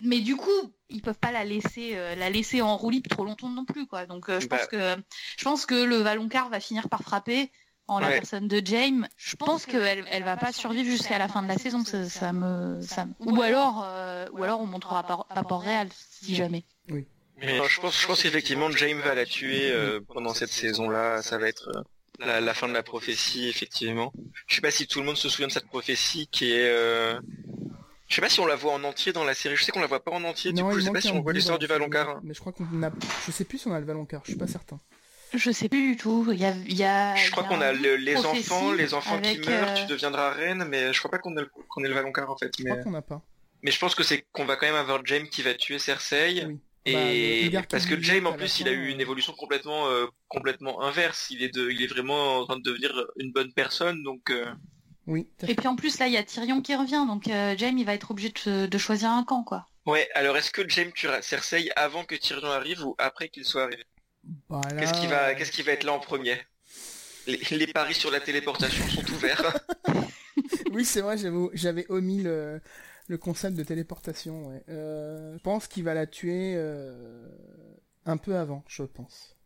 Mais 0.03 0.21
du 0.21 0.37
coup, 0.37 0.73
ils 0.89 1.03
peuvent 1.03 1.19
pas 1.19 1.33
la 1.33 1.45
laisser, 1.45 1.93
euh, 1.95 2.15
la 2.15 2.31
laisser 2.31 2.63
en 2.63 2.77
roue 2.77 2.91
libre 2.91 3.09
trop 3.11 3.25
longtemps 3.25 3.49
non 3.49 3.65
plus, 3.65 3.87
quoi. 3.87 4.07
Donc, 4.07 4.29
euh, 4.29 4.41
je 4.41 4.49
bah... 4.49 4.59
pense 4.59 4.67
que, 4.67 4.97
je 5.37 5.45
pense 5.45 5.67
que 5.67 5.75
le 5.75 5.97
Valoncar 5.97 6.49
va 6.49 6.61
finir 6.61 6.89
par 6.89 7.03
frapper 7.03 7.51
en 7.91 7.99
la 7.99 8.09
personne 8.09 8.47
de 8.47 8.63
James. 8.65 9.09
Je 9.17 9.37
pense 9.37 9.67
qu'elle, 9.67 10.05
elle 10.11 10.23
va 10.23 10.37
pas 10.37 10.53
survivre 10.53 10.89
jusqu'à 10.89 11.19
la 11.19 11.29
fin 11.29 11.43
de 11.43 11.49
la 11.49 11.59
saison. 11.59 11.85
Ça, 11.85 12.09
ça 12.09 12.33
me, 12.33 12.81
ça 12.81 13.07
Ou 13.19 13.43
alors, 13.43 13.83
euh, 13.85 14.27
ou 14.33 14.45
alors 14.45 14.61
on 14.61 14.67
montrera 14.67 15.03
pas, 15.03 15.27
pas 15.35 15.43
Port-Réal, 15.43 15.89
si 16.23 16.37
jamais. 16.37 16.65
Oui. 16.89 17.07
Mais 17.39 17.59
je 17.69 17.81
pense, 17.81 18.01
je 18.01 18.07
pense 18.07 18.23
qu'effectivement, 18.23 18.71
James 18.71 19.01
va 19.01 19.15
la 19.15 19.27
tuer 19.27 19.73
euh, 19.73 20.01
pendant 20.07 20.35
cette 20.35 20.51
saison-là. 20.51 21.23
Ça 21.23 21.39
va 21.39 21.49
être 21.49 21.69
euh, 21.75 21.83
la, 22.21 22.41
la, 22.41 22.55
fin 22.55 22.69
de 22.69 22.75
la 22.75 22.83
prophétie, 22.83 23.49
effectivement. 23.49 24.13
Je 24.47 24.55
sais 24.55 24.61
pas 24.61 24.71
si 24.71 24.87
tout 24.87 25.01
le 25.01 25.07
monde 25.07 25.17
se 25.17 25.29
souvient 25.29 25.49
de 25.49 25.53
cette 25.53 25.67
prophétie 25.67 26.29
qui 26.31 26.53
est. 26.53 26.69
Euh... 26.69 27.19
Je 28.11 28.17
sais 28.17 28.21
pas 28.21 28.29
si 28.29 28.41
on 28.41 28.47
la 28.47 28.57
voit 28.57 28.73
en 28.73 28.83
entier 28.83 29.13
dans 29.13 29.23
la 29.23 29.35
série. 29.35 29.55
Je 29.55 29.63
sais 29.63 29.71
qu'on 29.71 29.81
la 29.81 29.87
voit 29.87 30.03
pas 30.03 30.11
en 30.11 30.25
entier. 30.25 30.53
Non, 30.53 30.57
du 30.57 30.75
coup, 30.75 30.81
je 30.81 30.85
sais 30.85 30.91
pas 30.91 31.01
si 31.01 31.13
on 31.13 31.21
voit 31.21 31.33
l'histoire 31.33 31.61
du 31.61 31.67
Valoncar. 31.67 32.21
Mais 32.25 32.35
je 32.35 32.41
crois 32.41 32.53
qu'on 32.53 32.65
a. 32.83 32.91
Je 33.27 33.31
sais 33.31 33.45
plus 33.45 33.59
si 33.59 33.69
on 33.69 33.73
a 33.73 33.79
le 33.79 33.87
Valoncar. 33.87 34.21
Je 34.25 34.33
suis 34.33 34.39
pas 34.39 34.49
certain. 34.49 34.81
Je 35.33 35.53
sais 35.53 35.69
plus 35.69 35.93
du 35.93 35.97
tout. 35.97 36.27
Il 36.33 36.41
y 36.41 36.45
a. 36.45 36.51
Il 36.67 36.77
y 36.77 36.83
a 36.83 37.15
je 37.15 37.31
crois 37.31 37.45
qu'on 37.45 37.61
a 37.61 37.73
le, 37.73 37.95
les 37.95 38.17
enfants, 38.17 38.73
les 38.73 38.95
enfants 38.95 39.21
qui 39.21 39.39
meurent. 39.39 39.71
Euh... 39.71 39.75
Tu 39.75 39.87
deviendras 39.87 40.33
reine, 40.33 40.65
mais 40.69 40.93
je 40.93 40.99
crois 40.99 41.13
pas 41.13 41.19
qu'on 41.19 41.37
ait, 41.37 41.89
le 41.89 41.95
Valoncar 41.95 42.29
en 42.29 42.37
fait. 42.37 42.51
Je 42.59 42.65
mais... 42.65 42.71
crois 42.71 42.83
qu'on 42.83 42.95
a 42.95 43.03
pas. 43.03 43.23
Mais 43.63 43.71
je 43.71 43.79
pense 43.79 43.95
que 43.95 44.03
c'est 44.03 44.27
qu'on 44.33 44.45
va 44.45 44.57
quand 44.57 44.67
même 44.67 44.75
avoir 44.75 45.07
Jaime 45.07 45.29
qui 45.29 45.43
va 45.43 45.55
tuer 45.55 45.79
Cersei. 45.79 46.47
Oui. 46.47 46.59
Et 46.87 47.51
bah, 47.51 47.63
parce 47.69 47.87
que 47.87 48.01
Jaime 48.01 48.27
en 48.27 48.33
plus 48.33 48.59
il 48.59 48.67
a 48.67 48.73
eu 48.73 48.89
une 48.89 49.01
évolution 49.01 49.35
complètement 49.35 49.89
euh, 49.89 50.07
complètement 50.27 50.83
inverse. 50.83 51.29
Il 51.31 51.45
est 51.45 51.55
de, 51.55 51.71
il 51.71 51.81
est 51.83 51.87
vraiment 51.87 52.39
en 52.39 52.47
train 52.47 52.57
de 52.57 52.63
devenir 52.63 52.93
une 53.19 53.31
bonne 53.31 53.53
personne 53.53 54.03
donc. 54.03 54.31
Euh... 54.31 54.47
Oui. 55.07 55.29
Et 55.49 55.55
puis 55.55 55.67
en 55.67 55.77
plus 55.77 55.99
là 55.99 56.07
il 56.07 56.13
y 56.13 56.17
a 56.17 56.23
Tyrion 56.23 56.61
qui 56.61 56.75
revient 56.75 57.05
donc 57.07 57.29
euh, 57.29 57.57
Jaime 57.57 57.79
il 57.79 57.87
va 57.87 57.95
être 57.95 58.11
obligé 58.11 58.33
de, 58.47 58.67
de, 58.67 58.79
choisir 58.79 59.11
un 59.11 59.25
camp 59.25 59.43
quoi. 59.43 59.67
Ouais 59.87 60.09
alors 60.15 60.37
est-ce 60.37 60.51
que 60.51 60.69
Jaime 60.69 60.93
tuera 60.93 61.23
Cersei 61.23 61.71
avant 61.77 62.05
que 62.05 62.15
Tyrion 62.15 62.51
arrive 62.51 62.85
ou 62.85 62.95
après 62.99 63.29
qu'il 63.29 63.45
soit 63.45 63.65
arrivé? 63.65 63.85
Bah, 64.49 64.61
Qu'est-ce 64.79 65.01
qui 65.01 65.07
va 65.07 65.35
qu'est-ce 65.35 65.53
qui 65.53 65.63
va 65.63 65.73
être 65.73 65.85
là 65.85 65.93
en 65.93 66.01
premier? 66.01 66.37
Les, 67.27 67.39
les, 67.51 67.67
paris 67.67 67.95
sur 67.95 68.11
la 68.11 68.21
téléportation 68.21 68.87
sont 68.89 69.13
ouverts. 69.13 69.61
oui 70.73 70.85
c'est 70.85 71.01
vrai 71.01 71.17
j'avais 71.55 71.87
omis 71.91 72.23
le 72.23 72.61
le 73.11 73.19
concept 73.19 73.57
de 73.57 73.65
téléportation. 73.65 74.47
Ouais. 74.47 74.63
Euh, 74.69 75.35
je 75.35 75.43
pense 75.43 75.67
qu'il 75.67 75.83
va 75.83 75.95
la 75.95 76.07
tuer 76.07 76.55
euh, 76.57 77.29
un 78.07 78.17
peu 78.17 78.37
avant, 78.37 78.65
je 78.69 78.85
pense. 78.85 79.37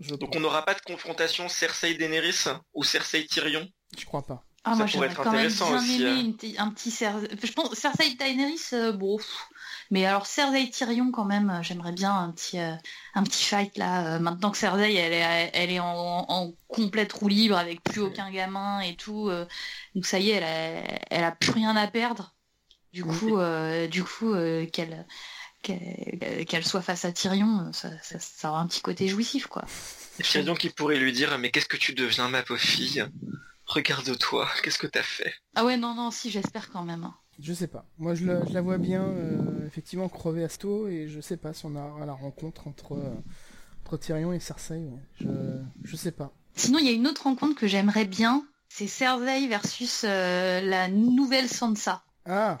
Je 0.00 0.10
Donc 0.16 0.30
pense. 0.32 0.36
on 0.36 0.40
n'aura 0.40 0.64
pas 0.64 0.74
de 0.74 0.80
confrontation 0.80 1.48
Cersei 1.48 1.94
Daenerys 1.94 2.48
ou 2.74 2.82
Cersei 2.82 3.24
Tyrion? 3.26 3.68
Je 3.96 4.04
crois 4.04 4.26
pas. 4.26 4.44
Ah, 4.64 4.72
ça 4.72 4.76
moi 4.76 4.86
pourrait 4.86 5.08
être 5.08 5.22
quand 5.22 5.32
même 5.32 5.48
bien 5.48 5.76
aussi. 5.76 6.02
aimé 6.02 6.10
hein. 6.10 6.20
une 6.20 6.36
t- 6.36 6.58
un 6.58 6.70
petit 6.70 6.90
Cersei. 6.92 7.28
Je 7.42 7.52
pense 7.52 7.74
Cersei 7.74 8.14
Daenerys, 8.14 8.60
euh, 8.74 8.92
bon. 8.92 9.16
pff. 9.16 9.48
Mais 9.90 10.06
alors 10.06 10.26
Cersei 10.26 10.70
Tyrion 10.70 11.10
quand 11.10 11.24
même, 11.24 11.50
euh, 11.50 11.62
j'aimerais 11.62 11.92
bien 11.92 12.14
un 12.16 12.30
petit 12.30 12.58
euh, 12.58 12.72
un 13.14 13.24
petit 13.24 13.44
fight 13.44 13.76
là. 13.76 14.14
euh, 14.14 14.18
maintenant 14.20 14.50
que 14.52 14.56
Cersei 14.56 14.94
elle 14.94 15.12
est 15.12 15.50
elle 15.52 15.70
est 15.70 15.80
en, 15.80 16.24
en 16.28 16.52
complète 16.68 17.12
roue 17.12 17.28
libre 17.28 17.56
avec 17.56 17.82
plus 17.82 18.00
aucun 18.00 18.30
gamin 18.30 18.80
et 18.80 18.94
tout. 18.94 19.30
donc 19.94 20.06
ça 20.06 20.18
y 20.20 20.30
est, 20.30 20.34
elle 20.34 20.44
a, 20.44 20.98
elle 21.10 21.24
a 21.24 21.32
plus 21.32 21.50
rien 21.52 21.74
à 21.76 21.86
perdre. 21.88 22.34
Du 22.92 23.04
coup, 23.04 23.38
du 23.90 24.04
coup, 24.04 24.34
qu'elle 24.72 25.06
qu'elle 25.62 26.44
qu'elle 26.46 26.64
soit 26.64 26.82
face 26.82 27.04
à 27.04 27.12
Tyrion, 27.12 27.72
ça, 27.72 27.90
ça, 28.02 28.18
ça 28.18 28.50
aura 28.50 28.60
un 28.60 28.66
petit 28.66 28.80
côté 28.80 29.08
jouissif, 29.08 29.46
quoi. 29.46 29.64
Tyrion 30.22 30.54
qui 30.54 30.70
pourrait 30.70 30.98
lui 30.98 31.12
dire 31.12 31.36
mais 31.38 31.50
qu'est-ce 31.50 31.66
que 31.66 31.76
tu 31.76 31.94
deviens 31.94 32.28
ma 32.28 32.42
pauvre 32.42 32.60
fille? 32.60 33.04
Regarde-toi, 33.74 34.48
qu'est-ce 34.62 34.78
que 34.78 34.86
t'as 34.86 35.02
fait? 35.02 35.32
Ah 35.54 35.64
ouais, 35.64 35.76
non, 35.76 35.94
non, 35.94 36.10
si, 36.10 36.30
j'espère 36.30 36.70
quand 36.70 36.82
même. 36.84 37.04
hein. 37.04 37.14
Je 37.40 37.52
sais 37.54 37.66
pas. 37.68 37.86
Moi, 37.98 38.14
je 38.14 38.26
la, 38.26 38.44
je 38.44 38.52
la 38.52 38.60
vois 38.60 38.76
bien, 38.78 39.02
euh, 39.02 39.66
effectivement, 39.66 40.08
crever 40.08 40.44
à 40.44 40.48
Sto, 40.50 40.88
et 40.88 41.08
je 41.08 41.20
sais 41.20 41.38
pas 41.38 41.54
si 41.54 41.64
on 41.64 41.74
aura 41.74 42.04
la 42.04 42.12
rencontre 42.12 42.68
entre, 42.68 42.92
euh, 42.92 43.14
entre 43.84 43.96
Tyrion 43.96 44.32
et 44.32 44.40
Cersei. 44.40 44.74
Ouais. 44.76 45.00
Je, 45.20 45.26
je 45.84 45.96
sais 45.96 46.12
pas. 46.12 46.32
Sinon, 46.54 46.78
il 46.80 46.86
y 46.86 46.90
a 46.90 46.92
une 46.92 47.06
autre 47.06 47.22
rencontre 47.22 47.54
que 47.58 47.66
j'aimerais 47.66 48.04
bien, 48.04 48.44
c'est 48.68 48.86
Cersei 48.86 49.48
versus 49.48 50.02
euh, 50.06 50.60
la 50.60 50.88
nouvelle 50.88 51.48
Sansa. 51.48 52.02
Ah 52.26 52.58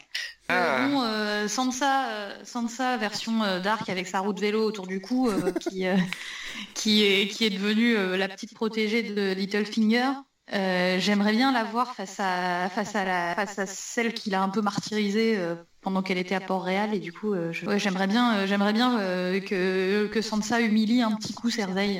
Ah. 0.48 0.88
Bon, 0.88 1.02
euh, 1.02 1.46
Sansa, 1.46 2.08
euh, 2.10 2.44
Sansa 2.44 2.96
version 2.96 3.42
euh, 3.44 3.60
Dark 3.60 3.88
avec 3.90 4.06
sa 4.08 4.20
roue 4.20 4.32
de 4.32 4.40
vélo 4.40 4.64
autour 4.64 4.86
du 4.86 5.00
cou, 5.00 5.28
euh, 5.28 5.52
qui, 5.52 5.86
euh, 5.86 5.96
qui, 6.74 7.04
est, 7.04 7.28
qui 7.28 7.44
est 7.44 7.50
devenue 7.50 7.96
euh, 7.96 8.16
la 8.16 8.28
petite 8.28 8.54
protégée 8.54 9.02
de 9.02 9.32
Littlefinger. 9.34 10.12
Euh, 10.52 10.98
J'aimerais 10.98 11.32
bien 11.32 11.52
la 11.52 11.64
voir 11.64 11.94
face 11.94 12.16
à, 12.18 12.68
face 12.68 12.94
à, 12.94 13.04
la, 13.04 13.34
face 13.34 13.58
à 13.58 13.66
celle 13.66 14.12
qu'il 14.12 14.34
a 14.34 14.42
un 14.42 14.48
peu 14.48 14.60
martyrisée 14.60 15.36
euh, 15.38 15.54
pendant 15.80 16.02
qu'elle 16.02 16.18
était 16.18 16.34
à 16.34 16.40
Port-Réal. 16.40 16.94
Et 16.94 16.98
du 16.98 17.12
coup, 17.12 17.32
euh, 17.32 17.52
je- 17.52 17.64
ouais, 17.66 17.78
j'aimerais 17.78 18.06
bien, 18.08 18.36
euh, 18.38 18.46
j'aimerais 18.46 18.72
bien 18.72 18.98
euh, 19.00 19.40
que, 19.40 20.08
que 20.12 20.20
Sansa 20.20 20.60
humilie 20.60 21.00
un 21.02 21.12
petit 21.16 21.32
coup 21.32 21.48
Cersei. 21.50 21.98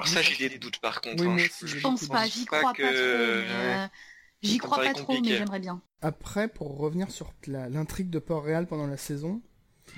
Alors 0.00 0.06
ça 0.06 0.22
j'ai 0.22 0.48
des 0.48 0.58
doutes 0.58 0.78
par 0.78 1.00
contre. 1.00 1.24
Oui, 1.26 1.42
hein. 1.42 1.48
Je- 1.62 1.66
je- 1.66 1.80
pense 1.80 2.06
pas, 2.06 2.24
j'y 2.26 2.44
pas 2.44 2.58
crois 2.60 2.72
que- 2.72 2.82
pas 2.82 2.88
trop. 2.92 3.58
mais, 3.58 3.68
ouais. 3.82 3.88
J'y 4.42 4.52
Ça 4.52 4.58
crois 4.60 4.78
me 4.78 4.82
pas 4.84 4.90
paraît 4.92 5.02
trop, 5.02 5.12
mais 5.14 5.18
compliqué. 5.18 5.36
j'aimerais 5.38 5.58
bien. 5.58 5.82
Après, 6.02 6.46
pour 6.46 6.76
revenir 6.78 7.10
sur 7.10 7.32
la- 7.48 7.68
l'intrigue 7.68 8.10
de 8.10 8.20
Port-Réal 8.20 8.66
pendant 8.68 8.86
la 8.86 8.96
saison, 8.96 9.40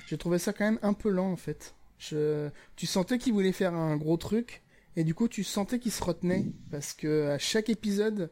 j'ai 0.06 0.16
trouvé 0.16 0.38
ça 0.38 0.54
quand 0.54 0.64
même 0.64 0.78
un 0.82 0.94
peu 0.94 1.10
lent 1.10 1.30
en 1.30 1.36
fait. 1.36 1.74
Je... 1.98 2.48
Tu 2.76 2.86
sentais 2.86 3.18
qu'il 3.18 3.34
voulait 3.34 3.52
faire 3.52 3.74
un 3.74 3.96
gros 3.98 4.16
truc, 4.16 4.62
et 5.00 5.04
du 5.04 5.14
coup 5.14 5.28
tu 5.28 5.44
sentais 5.44 5.78
qu'il 5.78 5.92
se 5.92 6.04
retenait, 6.04 6.44
parce 6.70 6.92
que 6.92 7.36
chaque 7.38 7.70
épisode, 7.70 8.30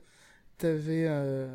t'avais 0.59 1.07
euh, 1.07 1.47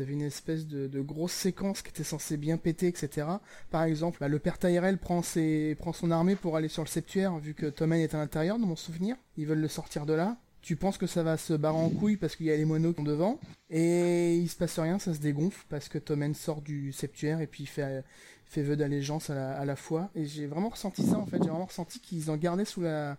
une 0.00 0.22
espèce 0.22 0.66
de, 0.66 1.00
grosse 1.00 1.32
séquence 1.32 1.82
qui 1.82 1.90
était 1.90 2.02
censée 2.02 2.36
bien 2.36 2.56
péter, 2.56 2.88
etc. 2.88 3.26
Par 3.70 3.84
exemple, 3.84 4.18
bah, 4.20 4.28
le 4.28 4.38
père 4.38 4.58
Tyrell 4.58 4.98
prend 4.98 5.22
son 5.22 6.10
armée 6.10 6.34
pour 6.34 6.56
aller 6.56 6.68
sur 6.68 6.82
le 6.82 6.88
septuaire, 6.88 7.38
vu 7.38 7.54
que 7.54 7.66
Tommen 7.66 8.00
est 8.00 8.14
à 8.14 8.18
l'intérieur, 8.18 8.58
dans 8.58 8.66
mon 8.66 8.76
souvenir. 8.76 9.16
Ils 9.36 9.46
veulent 9.46 9.60
le 9.60 9.68
sortir 9.68 10.06
de 10.06 10.14
là. 10.14 10.38
Tu 10.60 10.74
penses 10.74 10.98
que 10.98 11.06
ça 11.06 11.22
va 11.22 11.36
se 11.36 11.52
barrer 11.52 11.78
en 11.78 11.88
couille 11.88 12.16
parce 12.16 12.34
qu'il 12.34 12.46
y 12.46 12.50
a 12.50 12.56
les 12.56 12.64
moineaux 12.64 12.90
qui 12.90 12.96
sont 12.96 13.04
devant. 13.04 13.38
Et 13.70 14.34
il 14.34 14.48
se 14.48 14.56
passe 14.56 14.78
rien, 14.78 14.98
ça 14.98 15.14
se 15.14 15.20
dégonfle 15.20 15.64
parce 15.68 15.88
que 15.88 15.98
Tommen 15.98 16.34
sort 16.34 16.62
du 16.62 16.92
septuaire 16.92 17.40
et 17.40 17.46
puis 17.46 17.62
il 17.62 17.68
fait, 17.68 18.02
fait 18.48 18.62
vœu 18.62 18.76
d'allégeance 18.76 19.30
à 19.30 19.34
la, 19.34 19.56
à 19.58 19.64
la 19.64 19.76
foi. 19.76 20.10
Et 20.14 20.24
j'ai 20.26 20.46
vraiment 20.46 20.70
ressenti 20.70 21.02
ça 21.02 21.18
en 21.18 21.26
fait, 21.26 21.38
j'ai 21.42 21.48
vraiment 21.50 21.66
ressenti 21.66 22.00
qu'ils 22.00 22.30
en 22.30 22.36
gardaient 22.36 22.64
sous 22.64 22.80
la, 22.80 23.16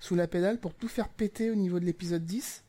sous 0.00 0.14
la 0.16 0.26
pédale 0.26 0.58
pour 0.58 0.74
tout 0.74 0.88
faire 0.88 1.08
péter 1.08 1.50
au 1.50 1.54
niveau 1.54 1.78
de 1.80 1.84
l'épisode 1.84 2.24
10. 2.24 2.64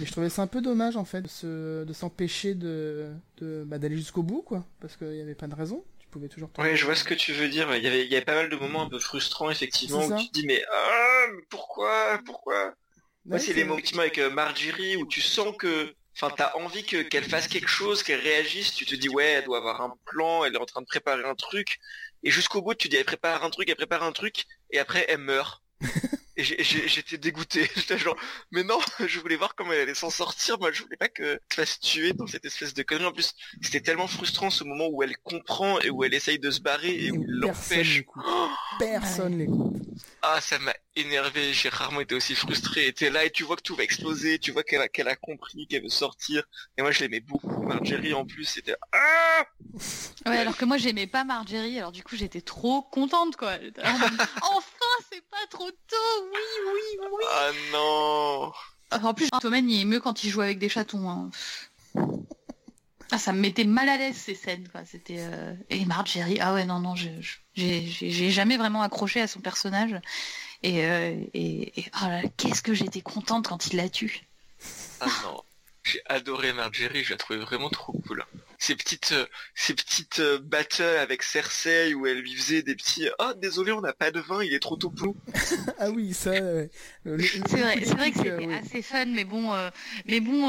Mais 0.00 0.06
je 0.06 0.12
trouvais 0.12 0.28
ça 0.28 0.42
un 0.42 0.46
peu 0.48 0.60
dommage 0.60 0.96
en 0.96 1.04
fait 1.04 1.22
de 1.22 1.28
se- 1.28 1.84
de 1.84 1.92
s'empêcher 1.92 2.54
de, 2.54 3.12
de, 3.38 3.62
bah, 3.66 3.78
d'aller 3.78 3.96
jusqu'au 3.96 4.22
bout 4.24 4.42
quoi. 4.42 4.64
Parce 4.80 4.96
qu'il 4.96 5.08
n'y 5.10 5.20
avait 5.20 5.36
pas 5.36 5.46
de 5.46 5.54
raison. 5.54 5.84
Tu 6.00 6.08
pouvais 6.08 6.28
toujours. 6.28 6.50
Ouais, 6.58 6.76
je 6.76 6.84
vois 6.84 6.96
ce 6.96 7.04
que 7.04 7.14
tu 7.14 7.32
veux 7.32 7.48
dire. 7.48 7.74
Il 7.76 7.82
y 7.82 7.86
avait, 7.86 8.04
il 8.04 8.10
y 8.12 8.16
avait 8.16 8.24
pas 8.24 8.34
mal 8.34 8.48
de 8.50 8.56
moments 8.56 8.82
un 8.82 8.88
peu 8.88 8.98
frustrants 8.98 9.50
effectivement 9.50 10.04
où 10.04 10.18
tu 10.18 10.28
te 10.28 10.32
dis 10.32 10.46
mais 10.46 10.62
ah 10.70 11.26
mais 11.34 11.42
pourquoi? 11.48 12.20
Pourquoi 12.26 12.74
Moi 13.24 13.36
Ouais, 13.36 13.38
c'est 13.38 13.52
les 13.52 13.64
moments 13.64 13.80
avec 13.98 14.18
euh, 14.18 14.30
Marjorie 14.30 14.96
où 14.96 15.06
tu 15.06 15.20
sens 15.20 15.56
que 15.56 15.94
enfin 16.14 16.32
t'as 16.36 16.52
envie 16.54 16.84
que 16.84 17.02
qu'elle 17.02 17.24
fasse 17.24 17.48
quelque 17.48 17.68
chose, 17.68 18.02
qu'elle 18.02 18.20
réagisse. 18.20 18.74
Tu 18.74 18.86
te 18.86 18.94
dis 18.94 19.08
ouais 19.08 19.24
elle 19.24 19.44
doit 19.44 19.58
avoir 19.58 19.80
un 19.80 19.94
plan, 20.04 20.44
elle 20.44 20.54
est 20.54 20.58
en 20.58 20.66
train 20.66 20.80
de 20.80 20.86
préparer 20.86 21.24
un 21.24 21.34
truc. 21.34 21.78
Et 22.22 22.30
jusqu'au 22.30 22.62
bout 22.62 22.74
tu 22.74 22.88
dis 22.88 22.96
elle 22.96 23.04
prépare 23.04 23.44
un 23.44 23.50
truc, 23.50 23.68
elle 23.68 23.76
prépare 23.76 24.02
un 24.02 24.12
truc 24.12 24.44
et 24.70 24.78
après 24.78 25.04
elle 25.08 25.18
meurt. 25.18 25.62
j'étais 26.36 27.18
dégoûté. 27.18 27.68
J'étais 27.76 27.98
genre, 27.98 28.16
mais 28.50 28.64
non, 28.64 28.78
je 29.06 29.20
voulais 29.20 29.36
voir 29.36 29.54
comment 29.54 29.72
elle 29.72 29.80
allait 29.80 29.94
s'en 29.94 30.10
sortir. 30.10 30.58
Moi, 30.58 30.72
je 30.72 30.82
voulais 30.82 30.96
pas 30.96 31.08
que 31.08 31.40
tu 31.48 31.56
fasses 31.56 31.80
tuer 31.80 32.12
dans 32.12 32.26
cette 32.26 32.44
espèce 32.44 32.74
de 32.74 32.82
connerie. 32.82 33.06
En 33.06 33.12
plus, 33.12 33.34
c'était 33.62 33.80
tellement 33.80 34.06
frustrant 34.06 34.50
ce 34.50 34.64
moment 34.64 34.88
où 34.88 35.02
elle 35.02 35.16
comprend 35.18 35.80
et 35.80 35.90
où 35.90 36.04
elle 36.04 36.14
essaye 36.14 36.38
de 36.38 36.50
se 36.50 36.60
barrer 36.60 36.94
et, 36.94 37.10
où 37.10 37.22
il 37.22 37.30
l'empêche. 37.30 38.02
Personne 38.78 39.38
l'écoute. 39.38 39.82
Ah, 40.22 40.40
ça 40.40 40.58
m'a 40.58 40.74
énervé. 40.96 41.52
J'ai 41.52 41.68
rarement 41.68 42.00
été 42.00 42.14
aussi 42.14 42.34
frustré. 42.34 42.86
Et 42.86 42.92
t'es 42.92 43.10
là 43.10 43.24
et 43.24 43.30
tu 43.30 43.44
vois 43.44 43.56
que 43.56 43.62
tout 43.62 43.76
va 43.76 43.84
exploser. 43.84 44.38
Tu 44.38 44.50
vois 44.50 44.62
qu'elle 44.62 44.82
a, 44.82 44.88
qu'elle 44.88 45.08
a 45.08 45.16
compris 45.16 45.66
qu'elle 45.66 45.82
veut 45.82 45.88
sortir. 45.88 46.44
Et 46.76 46.82
moi, 46.82 46.90
je 46.90 47.00
l'aimais 47.00 47.20
beaucoup. 47.20 47.62
Marjorie, 47.62 48.14
en 48.14 48.24
plus, 48.24 48.44
c'était 48.44 48.74
ah. 48.92 49.44
Ouais, 50.26 50.38
alors 50.38 50.56
que 50.56 50.64
moi, 50.64 50.78
j'aimais 50.78 51.06
pas 51.06 51.24
Marjorie. 51.24 51.78
Alors 51.78 51.92
du 51.92 52.02
coup, 52.02 52.16
j'étais 52.16 52.40
trop 52.40 52.82
contente, 52.82 53.36
quoi. 53.36 53.52
enfin, 54.42 54.94
c'est 55.10 55.24
pas 55.28 55.46
trop 55.50 55.70
tôt 55.70 56.23
oui, 56.32 56.62
oui, 56.66 57.06
oui. 57.12 57.24
Ah 57.30 57.50
non. 57.72 58.52
En 59.02 59.14
plus, 59.14 59.28
Thoman, 59.40 59.68
il 59.68 59.80
est 59.80 59.84
mieux 59.84 60.00
quand 60.00 60.24
il 60.24 60.30
joue 60.30 60.40
avec 60.40 60.58
des 60.58 60.68
chatons. 60.68 61.08
Hein. 61.10 61.30
Ah, 63.10 63.18
ça 63.18 63.32
me 63.32 63.40
mettait 63.40 63.64
mal 63.64 63.88
à 63.88 63.96
l'aise 63.96 64.16
ces 64.16 64.34
scènes, 64.34 64.68
quoi. 64.68 64.84
C'était 64.84 65.18
euh... 65.18 65.54
et 65.70 65.84
Marjorie. 65.84 66.38
Ah 66.40 66.54
ouais, 66.54 66.64
non, 66.64 66.80
non, 66.80 66.94
j'ai 66.94 68.30
jamais 68.30 68.56
vraiment 68.56 68.82
accroché 68.82 69.20
à 69.20 69.26
son 69.26 69.40
personnage. 69.40 70.00
Et, 70.62 70.84
euh, 70.84 71.14
et, 71.34 71.80
et... 71.80 71.84
oh 72.02 72.28
qu'est-ce 72.36 72.62
que 72.62 72.74
j'étais 72.74 73.02
contente 73.02 73.48
quand 73.48 73.66
il 73.66 73.76
la 73.76 73.88
tue. 73.88 74.22
Ah 75.00 75.06
non. 75.24 75.42
J'ai 75.84 76.00
adoré 76.06 76.54
Marjorie, 76.54 77.04
je 77.04 77.10
la 77.10 77.18
trouvais 77.18 77.38
vraiment 77.38 77.68
trop 77.68 77.92
cool. 77.92 78.24
Ces 78.58 78.74
petites, 78.74 79.12
euh, 79.12 79.26
ces 79.54 79.74
petites 79.74 80.20
euh, 80.20 80.38
battles 80.38 80.82
avec 80.82 81.22
Cersei 81.22 81.92
où 81.92 82.06
elle 82.06 82.20
lui 82.20 82.34
faisait 82.34 82.62
des 82.62 82.74
petits 82.74 83.06
«Oh, 83.18 83.32
désolé, 83.36 83.70
on 83.72 83.82
n'a 83.82 83.92
pas 83.92 84.10
de 84.10 84.18
vin, 84.20 84.42
il 84.42 84.54
est 84.54 84.60
trop 84.60 84.76
tôt 84.76 84.88
plou. 84.88 85.14
ah 85.78 85.90
oui, 85.90 86.14
ça... 86.14 86.32
c'est 86.32 86.70
vrai, 87.04 87.80
c'est 87.84 87.94
vrai 87.94 88.10
que 88.12 88.18
c'était 88.18 88.54
assez 88.54 88.80
fun, 88.80 89.04
mais 89.06 89.24
bon, 89.24 89.52
mais 90.06 90.20
bon, 90.20 90.48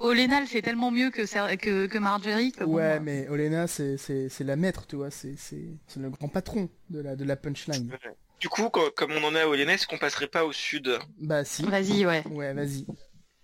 Olena, 0.00 0.44
c'est 0.46 0.62
tellement 0.62 0.90
mieux 0.90 1.10
que, 1.10 1.22
que, 1.54 1.86
que 1.86 1.98
Marjorie. 1.98 2.52
ouais, 2.66 2.98
mais 2.98 3.28
Olena, 3.28 3.68
c'est, 3.68 3.96
c'est, 3.96 4.40
la 4.40 4.56
maître, 4.56 4.88
tu 4.88 4.96
vois, 4.96 5.12
c'est, 5.12 5.36
c'est, 5.36 5.78
le 5.96 6.10
grand 6.10 6.28
patron 6.28 6.68
de 6.90 7.00
la, 7.00 7.14
de 7.14 7.24
la 7.24 7.36
punchline. 7.36 7.92
Du 8.40 8.48
coup, 8.48 8.68
comme 8.70 9.12
on 9.12 9.22
en 9.22 9.36
a 9.36 9.42
à 9.42 9.46
Olena, 9.46 9.74
est-ce 9.74 9.86
qu'on 9.86 9.98
passerait 9.98 10.26
pas 10.26 10.44
au 10.44 10.52
sud? 10.52 10.98
Bah 11.20 11.44
si. 11.44 11.62
Vas-y, 11.62 12.04
ouais. 12.04 12.24
Ouais, 12.26 12.52
vas-y. 12.52 12.84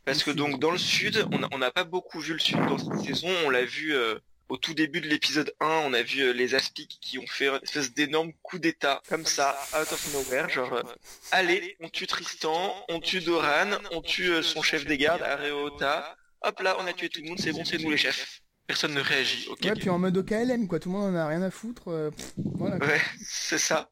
Parce 0.09 0.24
que 0.24 0.30
donc 0.30 0.59
dans 0.59 0.70
le 0.70 0.78
sud, 0.78 1.26
on 1.52 1.59
n'a 1.59 1.70
pas 1.70 1.84
beaucoup 1.84 2.18
vu 2.18 2.32
le 2.32 2.38
sud 2.38 2.56
dans 2.66 2.78
cette 2.78 3.04
saison. 3.04 3.28
On 3.44 3.50
l'a 3.50 3.66
vu 3.66 3.94
euh, 3.94 4.14
au 4.48 4.56
tout 4.56 4.72
début 4.72 5.02
de 5.02 5.06
l'épisode 5.06 5.52
1, 5.61 5.66
on 5.66 5.92
a 5.92 6.00
vu 6.00 6.22
euh, 6.22 6.32
les 6.32 6.54
Aspics 6.54 6.96
qui 7.02 7.18
ont 7.18 7.26
fait 7.26 7.48
une 7.48 7.61
espèce 7.62 7.92
d'énorme 7.92 8.32
coup 8.42 8.59
d'état 8.59 9.02
comme 9.11 9.26
ça, 9.26 9.54
out 9.78 9.92
of 9.92 10.14
nowhere, 10.14 10.48
genre 10.48 10.72
euh, 10.72 10.82
allez, 11.30 11.76
on 11.80 11.90
tue 11.90 12.06
Tristan, 12.06 12.74
on 12.88 13.00
tue 13.00 13.20
Doran, 13.20 13.72
on 13.90 14.00
tue 14.00 14.42
son 14.42 14.62
chef 14.62 14.86
des 14.86 14.96
gardes, 14.96 15.20
Areota. 15.20 16.16
Hop 16.40 16.59
là, 16.61 16.78
on 16.80 16.86
a 16.86 16.94
tué 16.94 17.11
tout 17.11 17.20
le 17.20 17.28
monde, 17.28 17.38
c'est 17.38 17.52
bon, 17.52 17.66
c'est 17.66 17.76
nous 17.76 17.90
les 17.90 17.98
chefs. 17.98 18.40
Personne 18.66 18.94
ne 18.94 19.02
réagit. 19.02 19.46
Ouais, 19.62 19.74
puis 19.74 19.90
en 19.90 19.98
mode 19.98 20.16
OKLM, 20.16 20.68
quoi, 20.68 20.80
tout 20.80 20.90
le 20.90 20.96
monde 20.96 21.14
en 21.14 21.18
a 21.18 21.26
rien 21.26 21.42
à 21.42 21.50
foutre. 21.50 22.11
voilà, 22.38 22.76
ouais, 22.78 23.02
c'est 23.22 23.59
ça. 23.59 23.90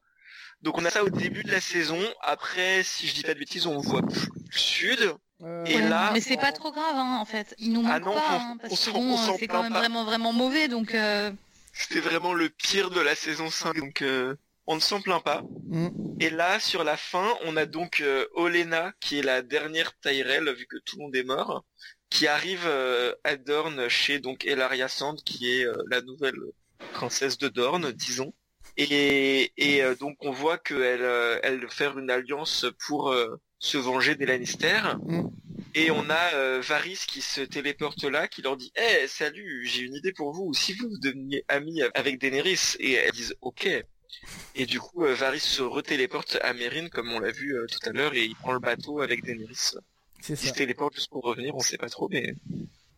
Donc 0.63 0.79
on 0.79 0.85
a 0.85 0.89
ça 0.89 1.03
au 1.03 1.09
début 1.09 1.43
de 1.43 1.51
la 1.51 1.61
saison. 1.61 1.99
Après, 2.23 2.81
si 2.81 3.07
je 3.07 3.13
dis 3.13 3.21
pas 3.21 3.35
de 3.35 3.39
bêtises, 3.39 3.67
on 3.67 3.77
voit 3.77 4.01
plus 4.01 4.29
sud. 4.51 5.17
Euh, 5.43 5.65
et 5.65 5.79
là, 5.81 6.11
mais 6.13 6.21
c'est 6.21 6.37
pas 6.37 6.51
trop 6.51 6.71
grave 6.71 6.95
hein, 6.95 7.17
en 7.19 7.25
fait. 7.25 7.53
Il 7.59 7.71
nous 7.73 7.83
ah 7.85 7.99
manque 7.99 8.15
pas 8.15 8.39
hein, 8.39 8.57
parce 8.59 8.87
que 8.87 8.91
bon, 8.91 9.17
c'est 9.37 9.47
quand 9.47 9.63
même 9.63 9.73
vraiment 9.73 10.03
vraiment 10.03 10.33
mauvais 10.33 10.67
donc. 10.67 10.95
Euh... 10.95 11.31
C'était 11.73 11.99
vraiment 11.99 12.33
le 12.33 12.49
pire 12.49 12.89
de 12.89 12.99
la 12.99 13.13
saison 13.13 13.51
5 13.51 13.77
donc 13.77 14.01
euh, 14.01 14.35
on 14.65 14.75
ne 14.75 14.79
s'en 14.79 14.99
plaint 14.99 15.23
pas. 15.23 15.43
Mm. 15.67 15.89
Et 16.19 16.31
là 16.31 16.59
sur 16.59 16.83
la 16.83 16.97
fin, 16.97 17.35
on 17.45 17.55
a 17.55 17.67
donc 17.67 18.01
euh, 18.01 18.25
Olena 18.33 18.93
qui 18.99 19.19
est 19.19 19.21
la 19.21 19.43
dernière 19.43 19.93
Tyrell 19.99 20.51
vu 20.55 20.65
que 20.65 20.77
tout 20.77 20.97
le 20.97 21.03
monde 21.03 21.15
est 21.15 21.23
mort, 21.23 21.63
qui 22.09 22.25
arrive 22.25 22.67
à 23.23 23.35
Dorne 23.35 23.89
chez 23.89 24.17
donc 24.17 24.43
Elaria 24.45 24.87
Sand 24.87 25.21
qui 25.23 25.51
est 25.51 25.67
la 25.91 26.01
nouvelle 26.01 26.39
princesse 26.93 27.37
de 27.37 27.47
Dorne 27.47 27.91
disons. 27.91 28.33
Et, 28.75 29.51
et 29.57 29.83
donc 29.99 30.17
on 30.21 30.31
voit 30.31 30.57
qu'elle 30.57 31.39
elle 31.43 31.69
faire 31.69 31.99
une 31.99 32.09
alliance 32.09 32.65
pour 32.87 33.13
se 33.59 33.77
venger 33.77 34.15
des 34.15 34.25
Lannister. 34.25 34.81
Mm. 35.05 35.27
Et 35.73 35.91
on 35.91 36.09
a 36.09 36.33
euh, 36.33 36.61
Varys 36.61 36.99
qui 37.07 37.21
se 37.21 37.41
téléporte 37.41 38.03
là, 38.03 38.27
qui 38.27 38.41
leur 38.41 38.57
dit 38.57 38.71
Eh 38.75 39.07
salut, 39.07 39.65
j'ai 39.65 39.81
une 39.81 39.95
idée 39.95 40.13
pour 40.13 40.31
vous, 40.31 40.53
si 40.53 40.73
vous 40.73 40.97
deveniez 40.99 41.43
amis 41.47 41.81
avec 41.93 42.19
Daenerys?» 42.19 42.75
Et 42.79 42.93
elles 42.93 43.11
disent 43.11 43.35
«Ok». 43.41 43.69
Et 44.55 44.65
du 44.65 44.79
coup, 44.79 45.05
euh, 45.05 45.13
Varys 45.13 45.39
se 45.39 45.61
retéléporte 45.61 46.37
à 46.41 46.53
Mérine, 46.53 46.89
comme 46.89 47.11
on 47.11 47.19
l'a 47.19 47.31
vu 47.31 47.55
euh, 47.55 47.65
tout 47.67 47.87
à 47.87 47.91
l'heure, 47.91 48.13
et 48.13 48.23
il 48.23 48.35
prend 48.35 48.53
le 48.53 48.59
bateau 48.59 49.01
avec 49.01 49.23
Daenerys. 49.23 49.75
Il 50.29 50.37
se 50.37 50.53
téléporte 50.53 50.95
juste 50.95 51.09
pour 51.09 51.23
revenir, 51.23 51.55
on 51.55 51.59
sait 51.59 51.77
pas 51.77 51.89
trop, 51.89 52.09
mais... 52.09 52.33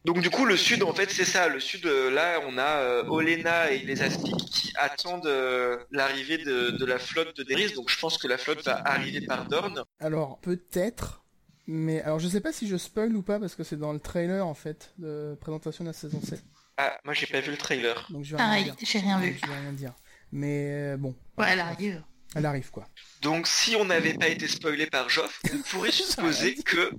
Donc 0.10 0.22
du 0.22 0.32
coup, 0.32 0.45
le 0.45 0.57
sud, 0.57 0.82
en 0.82 0.91
fait, 0.91 1.12
c'est 1.12 1.24
ça. 1.24 1.47
Le 1.49 1.60
sud, 1.60 1.86
euh, 1.86 2.10
là, 2.10 2.39
on 2.47 2.57
a 2.57 2.80
euh, 2.82 3.03
Olena 3.10 3.70
et 3.70 3.78
les 3.78 4.01
Aspics 4.01 4.43
qui 4.51 4.74
attendent 4.76 5.28
euh, 5.28 5.78
l'arrivée 5.91 6.39
de, 6.39 6.84
la 6.84 6.97
flotte 6.97 7.38
de 7.38 7.43
Daenerys. 7.43 7.74
Donc 7.74 7.91
je 7.91 7.99
pense 7.99 8.18
que 8.18 8.28
la 8.28 8.39
flotte 8.39 8.66
va 8.66 8.82
arriver 8.88 9.22
par 9.22 9.45
Dorne. 9.45 9.84
Alors 9.99 10.39
peut-être, 10.39 11.24
mais 11.68 12.01
alors 12.01 12.18
je 12.18 12.28
sais 12.28 12.41
pas 12.41 12.51
si 12.51 12.68
je 12.68 12.76
spoil 12.76 13.16
ou 13.16 13.22
pas 13.22 13.39
parce 13.39 13.53
que 13.53 13.64
c'est 13.64 13.78
dans 13.78 13.93
le 13.93 13.99
trailer 13.99 14.47
en 14.47 14.55
fait 14.55 14.95
de 14.97 15.38
présentation 15.39 15.84
de 15.84 15.89
la 15.89 15.93
saison 15.93 16.20
7. 16.20 16.43
Ah, 16.78 16.97
moi 17.03 17.14
j'ai 17.14 17.28
pas 17.28 17.41
vu 17.41 17.51
le 17.51 17.57
trailer. 17.57 18.07
Donc 18.10 18.24
je 18.24 18.32
vais 18.32 18.38
Pareil, 18.38 18.74
j'ai 18.82 18.97
rien 18.97 19.20
vu. 19.20 19.38
Je 19.39 19.47
vais 19.47 19.60
rien 19.60 19.74
dire. 19.74 19.93
Mais 20.32 20.97
bon. 20.97 21.16
Ouais, 21.38 21.49
elle 21.51 21.60
arrive. 21.60 22.01
Elle 22.34 22.47
arrive 22.47 22.72
quoi. 22.72 22.88
Donc 23.22 23.45
si 23.45 23.76
on 23.76 23.86
n'avait 23.86 24.16
pas 24.16 24.30
été 24.30 24.47
spoilé 24.47 24.88
par 24.88 25.07
Joff, 25.07 25.39
on 25.53 25.57
pourrait 25.70 25.91
supposer 25.91 26.55
que 26.55 26.93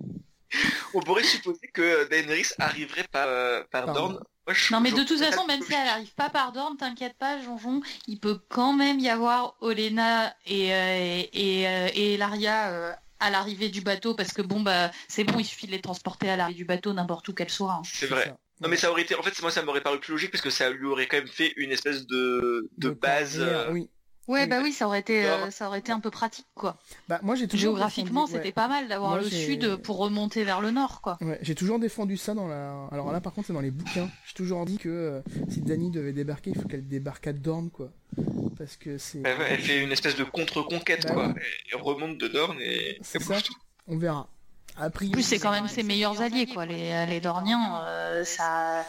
on 0.94 1.00
pourrait 1.00 1.24
supposer 1.24 1.68
que 1.72 2.08
Daenerys 2.08 2.48
arriverait 2.58 3.06
par, 3.10 3.26
euh, 3.28 3.62
par 3.70 3.92
Dorne. 3.92 4.20
non 4.70 4.80
mais 4.80 4.92
de 4.92 5.02
toute 5.02 5.18
façon, 5.18 5.46
même 5.46 5.62
si 5.62 5.72
elle 5.72 5.88
arrive 5.88 6.14
pas 6.14 6.30
par 6.30 6.52
Dorne, 6.52 6.76
t'inquiète 6.76 7.16
pas, 7.18 7.40
Jonjon, 7.40 7.80
il 8.06 8.18
peut 8.18 8.40
quand 8.48 8.72
même 8.72 8.98
y 8.98 9.08
avoir 9.08 9.56
Olena 9.60 10.34
et, 10.46 10.74
euh, 10.74 11.22
et, 11.32 11.68
euh, 11.68 11.88
et 11.94 12.16
Laria 12.16 12.98
à 13.20 13.30
l'arrivée 13.30 13.68
du 13.68 13.82
bateau 13.82 14.14
parce 14.14 14.32
que 14.32 14.42
bon 14.42 14.60
bah 14.60 14.90
c'est 15.08 15.24
bon, 15.24 15.38
il 15.38 15.44
suffit 15.44 15.66
de 15.66 15.72
les 15.72 15.80
transporter 15.80 16.30
à 16.30 16.36
l'arrivée 16.36 16.58
du 16.58 16.64
bateau 16.64 16.92
n'importe 16.92 17.28
où 17.28 17.34
qu'elle 17.34 17.50
soit. 17.50 17.72
Hein. 17.72 17.82
C'est 17.84 18.06
vrai. 18.06 18.34
Non 18.60 18.68
mais 18.68 18.76
ça 18.76 18.90
aurait 18.90 19.02
été, 19.02 19.14
en 19.14 19.22
fait 19.22 19.40
moi 19.42 19.50
ça 19.50 19.62
m'aurait 19.62 19.82
paru 19.82 20.00
plus 20.00 20.12
logique 20.12 20.30
parce 20.30 20.42
que 20.42 20.50
ça 20.50 20.70
lui 20.70 20.86
aurait 20.86 21.06
quand 21.06 21.18
même 21.18 21.28
fait 21.28 21.52
une 21.56 21.70
espèce 21.70 22.06
de, 22.06 22.68
de, 22.76 22.90
base. 22.90 23.46
Oui. 23.70 23.88
Ouais, 24.28 24.46
bah 24.46 24.60
oui, 24.62 24.72
ça 24.72 24.86
aurait 24.86 25.00
été, 25.00 25.26
euh, 25.26 25.50
ça 25.50 25.66
aurait 25.66 25.80
été 25.80 25.90
un 25.90 25.98
peu 25.98 26.10
pratique, 26.10 26.46
quoi. 26.54 26.76
Bah 27.08 27.18
moi 27.22 27.34
j'ai 27.34 27.48
toujours 27.48 27.72
géographiquement, 27.72 28.26
c'était 28.26 28.52
pas 28.52 28.68
mal 28.68 28.86
d'avoir 28.86 29.16
le 29.16 29.28
sud 29.28 29.76
pour 29.76 29.96
remonter 29.98 30.44
vers 30.44 30.60
le 30.60 30.70
nord, 30.70 31.00
quoi. 31.00 31.18
Ouais, 31.20 31.38
j'ai 31.42 31.54
toujours 31.54 31.78
défendu 31.78 32.16
ça 32.16 32.34
dans 32.34 32.46
la. 32.46 32.86
Alors 32.92 33.12
là, 33.12 33.20
par 33.20 33.32
contre, 33.32 33.48
c'est 33.48 33.52
dans 33.52 33.60
les 33.60 33.72
bouquins. 33.72 34.08
J'ai 34.26 34.34
toujours 34.34 34.64
dit 34.66 34.78
que 34.78 34.88
euh, 34.88 35.20
si 35.48 35.62
Dany 35.62 35.90
devait 35.90 36.12
débarquer, 36.12 36.50
il 36.50 36.60
faut 36.60 36.68
qu'elle 36.68 36.86
débarque 36.86 37.26
à 37.26 37.32
Dorne, 37.32 37.70
quoi. 37.70 37.90
Parce 38.56 38.76
que 38.76 38.98
c'est. 38.98 39.22
elle 39.24 39.60
fait 39.60 39.82
une 39.82 39.92
espèce 39.92 40.16
de 40.16 40.24
contre-conquête, 40.24 41.06
bah 41.08 41.14
quoi. 41.14 41.34
Elle 41.72 41.80
remonte 41.80 42.18
de 42.18 42.28
Dorne 42.28 42.58
et. 42.60 42.98
C'est 43.02 43.20
ça. 43.22 43.36
On 43.88 43.98
verra. 43.98 44.28
Après. 44.76 45.06
Plus 45.08 45.22
c'est 45.22 45.38
quand 45.38 45.50
même 45.50 45.66
ses 45.68 45.82
meilleurs 45.82 46.20
alliés, 46.22 46.46
quoi. 46.46 46.66
Les, 46.66 47.06
les 47.06 47.20
Dorniens, 47.20 47.82
euh, 47.84 48.24
ça, 48.24 48.84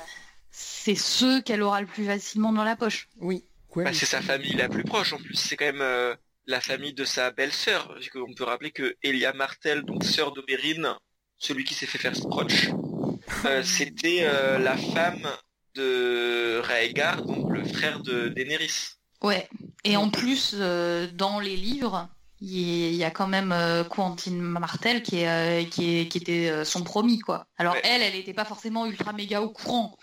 c'est 0.51 0.95
ceux 0.95 1.41
qu'elle 1.41 1.63
aura 1.63 1.81
le 1.81 1.87
plus 1.87 2.05
facilement 2.05 2.53
dans 2.53 2.63
la 2.63 2.75
poche. 2.75 3.09
Oui. 3.19 3.43
Bah, 3.75 3.93
c'est 3.93 4.05
sa 4.05 4.21
famille 4.21 4.53
la 4.53 4.69
plus 4.69 4.83
proche 4.83 5.13
en 5.13 5.17
plus. 5.17 5.35
C'est 5.35 5.55
quand 5.55 5.65
même 5.65 5.81
euh, 5.81 6.15
la 6.45 6.59
famille 6.59 6.93
de 6.93 7.05
sa 7.05 7.31
belle-sœur. 7.31 7.95
On 8.15 8.33
peut 8.33 8.43
rappeler 8.43 8.71
que 8.71 8.95
Elia 9.01 9.33
Martel, 9.33 9.83
donc 9.83 10.03
sœur 10.03 10.33
d'Oberyn, 10.33 10.97
celui 11.37 11.63
qui 11.63 11.73
s'est 11.73 11.85
fait 11.85 11.97
faire 11.97 12.15
Scrotch, 12.15 12.69
euh, 13.45 13.63
c'était 13.63 14.23
euh, 14.23 14.59
la 14.59 14.75
femme 14.77 15.27
de 15.75 16.59
Rhaegar, 16.59 17.23
donc 17.23 17.49
le 17.49 17.63
frère 17.63 18.01
de 18.01 18.27
Daenerys. 18.27 18.97
Ouais. 19.21 19.47
Et 19.83 19.95
en 19.95 20.09
plus, 20.09 20.55
dans 20.55 21.39
les 21.39 21.55
livres, 21.55 22.09
il 22.41 22.93
y 22.93 23.03
a 23.03 23.11
quand 23.11 23.27
même 23.27 23.55
Quentin 23.89 24.31
Martel 24.31 25.01
qui, 25.01 25.17
est, 25.19 25.69
qui, 25.69 25.99
était 25.99 26.65
son 26.65 26.83
promis, 26.83 27.19
quoi. 27.19 27.47
Alors 27.57 27.75
elle, 27.83 28.01
elle 28.01 28.13
n'était 28.13 28.33
pas 28.33 28.45
forcément 28.45 28.85
ultra 28.85 29.13
méga 29.13 29.41
au 29.41 29.49
courant. 29.49 29.97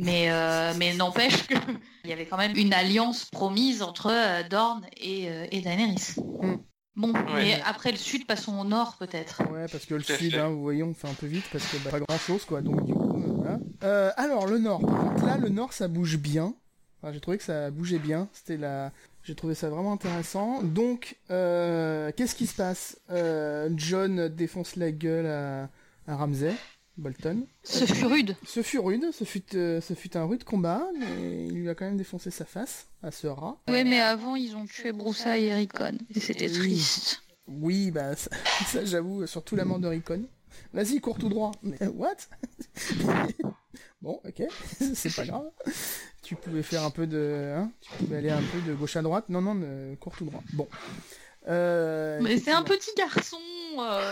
Mais, 0.00 0.30
euh, 0.30 0.72
mais 0.78 0.94
n'empêche 0.94 1.46
qu'il 1.46 1.56
y 2.04 2.12
avait 2.12 2.26
quand 2.26 2.38
même 2.38 2.56
une 2.56 2.72
alliance 2.72 3.26
promise 3.26 3.82
entre 3.82 4.10
euh, 4.10 4.42
Dorne 4.48 4.86
et, 4.96 5.28
euh, 5.28 5.46
et 5.50 5.60
Daenerys. 5.60 6.14
Mm. 6.16 6.54
Bon, 6.96 7.12
mais 7.34 7.60
après 7.64 7.92
le 7.92 7.96
sud, 7.96 8.26
passons 8.26 8.58
au 8.58 8.64
nord 8.64 8.96
peut-être. 8.98 9.42
Ouais, 9.50 9.66
parce 9.70 9.86
que 9.86 9.94
le 9.94 10.02
sud, 10.02 10.34
hein, 10.34 10.48
vous 10.48 10.60
voyez, 10.60 10.82
on 10.82 10.92
fait 10.92 11.08
un 11.08 11.14
peu 11.14 11.26
vite 11.26 11.44
parce 11.50 11.64
que 11.66 11.76
bah, 11.78 11.90
pas 11.90 12.00
grand 12.00 12.18
chose 12.18 12.44
quoi. 12.44 12.60
Donc 12.60 12.84
du 12.84 12.92
coup, 12.92 13.36
voilà. 13.36 14.08
alors 14.16 14.46
le 14.46 14.58
nord. 14.58 14.80
Donc 14.80 15.22
là, 15.22 15.38
le 15.38 15.48
nord, 15.48 15.72
ça 15.72 15.88
bouge 15.88 16.18
bien. 16.18 16.54
Enfin, 17.00 17.12
j'ai 17.14 17.20
trouvé 17.20 17.38
que 17.38 17.44
ça 17.44 17.70
bougeait 17.70 18.00
bien. 18.00 18.28
C'était 18.32 18.58
la. 18.58 18.92
J'ai 19.22 19.34
trouvé 19.34 19.54
ça 19.54 19.70
vraiment 19.70 19.92
intéressant. 19.92 20.62
Donc, 20.62 21.16
qu'est-ce 21.28 22.34
qui 22.34 22.46
se 22.46 22.56
passe? 22.56 22.98
John 23.76 24.28
défonce 24.28 24.76
la 24.76 24.90
gueule 24.90 25.26
à, 25.26 25.68
à 26.06 26.16
Ramsay. 26.16 26.54
Bolton. 27.00 27.46
Ce 27.64 27.86
fut 27.86 28.04
rude. 28.04 28.36
Ce 28.44 28.62
fut 28.62 28.78
rude, 28.78 29.10
ce 29.12 29.24
fut, 29.24 29.42
euh, 29.54 29.80
ce 29.80 29.94
fut 29.94 30.16
un 30.16 30.24
rude 30.24 30.44
combat, 30.44 30.86
mais 30.98 31.46
il 31.46 31.54
lui 31.54 31.68
a 31.70 31.74
quand 31.74 31.86
même 31.86 31.96
défoncé 31.96 32.30
sa 32.30 32.44
face 32.44 32.88
à 33.02 33.10
ce 33.10 33.26
rat. 33.26 33.58
Oui, 33.68 33.84
mais 33.84 34.00
avant, 34.00 34.36
ils 34.36 34.54
ont 34.54 34.66
tué 34.66 34.92
Broussa 34.92 35.38
et 35.38 35.46
Ericon, 35.46 35.96
et 36.14 36.20
c'était 36.20 36.48
triste. 36.48 37.22
Oui, 37.48 37.90
bah 37.90 38.14
ça, 38.66 38.84
j'avoue, 38.84 39.26
surtout 39.26 39.56
la 39.56 39.64
mort 39.64 39.78
de 39.78 39.88
Ricon. 39.88 40.24
Vas-y, 40.72 41.00
cours 41.00 41.18
tout 41.18 41.28
droit. 41.28 41.52
Mais 41.62 41.86
what? 41.86 42.16
Bon, 44.02 44.18
ok, 44.26 44.42
c'est 44.94 45.14
pas 45.14 45.26
grave. 45.26 45.50
Tu 46.22 46.34
pouvais 46.34 46.62
faire 46.62 46.84
un 46.84 46.90
peu 46.90 47.06
de... 47.06 47.52
Hein 47.54 47.70
tu 47.82 47.90
pouvais 47.98 48.16
aller 48.16 48.30
un 48.30 48.40
peu 48.40 48.58
de 48.66 48.74
gauche 48.74 48.96
à 48.96 49.02
droite. 49.02 49.26
Non, 49.28 49.42
non, 49.42 49.94
cours 49.96 50.16
tout 50.16 50.24
droit. 50.24 50.42
Bon. 50.54 50.66
Euh, 51.48 52.18
mais 52.22 52.38
c'est 52.38 52.52
un 52.52 52.62
petit 52.62 52.90
garçon 52.96 53.36
euh. 53.78 54.10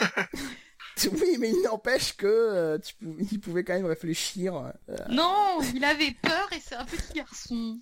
Oui, 1.12 1.36
mais 1.38 1.51
il 1.51 1.62
n'empêche 1.62 2.16
que 2.16 2.26
euh, 2.26 2.78
tu 2.78 2.94
il 3.30 3.40
pouvait 3.40 3.64
quand 3.64 3.74
même 3.74 3.86
réfléchir. 3.86 4.55
Euh. 4.88 4.96
Non, 5.11 5.59
il 5.74 5.84
avait 5.84 6.16
peur 6.22 6.49
et 6.53 6.61
c'est 6.61 6.74
un 6.74 6.84
petit 6.84 7.14
garçon. 7.14 7.78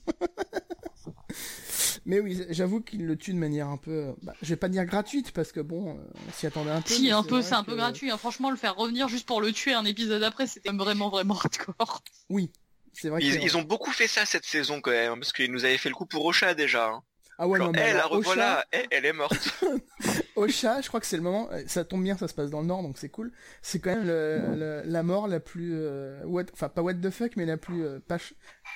mais 2.06 2.20
oui, 2.20 2.44
j'avoue 2.50 2.80
qu'il 2.80 3.06
le 3.06 3.16
tue 3.16 3.32
de 3.32 3.38
manière 3.38 3.68
un 3.68 3.76
peu, 3.76 4.14
bah, 4.22 4.34
je 4.42 4.48
vais 4.48 4.56
pas 4.56 4.68
dire 4.68 4.84
gratuite 4.84 5.32
parce 5.32 5.52
que 5.52 5.60
bon, 5.60 5.98
on 6.28 6.32
s'y 6.32 6.46
attendait 6.46 6.70
un 6.70 6.82
peu. 6.82 6.94
Si, 6.94 7.10
un 7.10 7.22
peu, 7.22 7.42
c'est 7.42 7.54
un 7.54 7.64
peu 7.64 7.76
gratuit. 7.76 8.10
Hein. 8.10 8.18
Franchement, 8.18 8.50
le 8.50 8.56
faire 8.56 8.76
revenir 8.76 9.08
juste 9.08 9.26
pour 9.26 9.40
le 9.40 9.52
tuer 9.52 9.74
un 9.74 9.84
épisode 9.84 10.22
après, 10.22 10.46
c'était 10.46 10.70
vraiment 10.70 11.08
vraiment 11.08 11.34
hardcore. 11.36 12.02
Oui, 12.28 12.50
c'est 12.92 13.08
vrai. 13.08 13.20
Ils, 13.22 13.56
ont 13.56 13.62
beaucoup 13.62 13.92
fait 13.92 14.08
ça 14.08 14.24
cette 14.24 14.46
saison 14.46 14.80
quand 14.80 14.90
même, 14.90 15.18
parce 15.20 15.32
qu'ils 15.32 15.52
nous 15.52 15.64
avaient 15.64 15.78
fait 15.78 15.88
le 15.88 15.94
coup 15.94 16.06
pour 16.06 16.22
Rocha 16.22 16.54
déjà. 16.54 16.88
Hein. 16.88 17.02
Ah 17.38 17.46
ouais, 17.46 17.58
non, 17.58 17.70
mais 17.70 17.80
elle, 17.80 17.96
la 17.96 18.06
revoilà, 18.06 18.64
elle, 18.72 19.04
est 19.04 19.12
morte. 19.12 19.54
Ocha, 20.36 20.82
je 20.82 20.88
crois 20.88 21.00
que 21.00 21.06
c'est 21.06 21.16
le 21.16 21.22
moment, 21.22 21.48
euh, 21.50 21.62
ça 21.66 21.84
tombe 21.84 22.02
bien, 22.02 22.16
ça 22.16 22.28
se 22.28 22.34
passe 22.34 22.50
dans 22.50 22.60
le 22.60 22.66
nord, 22.66 22.82
donc 22.82 22.98
c'est 22.98 23.08
cool. 23.08 23.32
C'est 23.62 23.80
quand 23.80 23.94
même 23.94 24.06
le, 24.06 24.82
la 24.84 25.02
mort 25.02 25.28
la 25.28 25.40
plus, 25.40 25.72
euh, 25.74 26.20
what, 26.24 26.44
enfin 26.52 26.68
pas 26.68 26.82
what 26.82 26.94
the 26.94 27.10
fuck, 27.10 27.36
mais 27.36 27.46
la 27.46 27.56
plus, 27.56 27.82
euh, 27.84 28.00
pas 28.06 28.18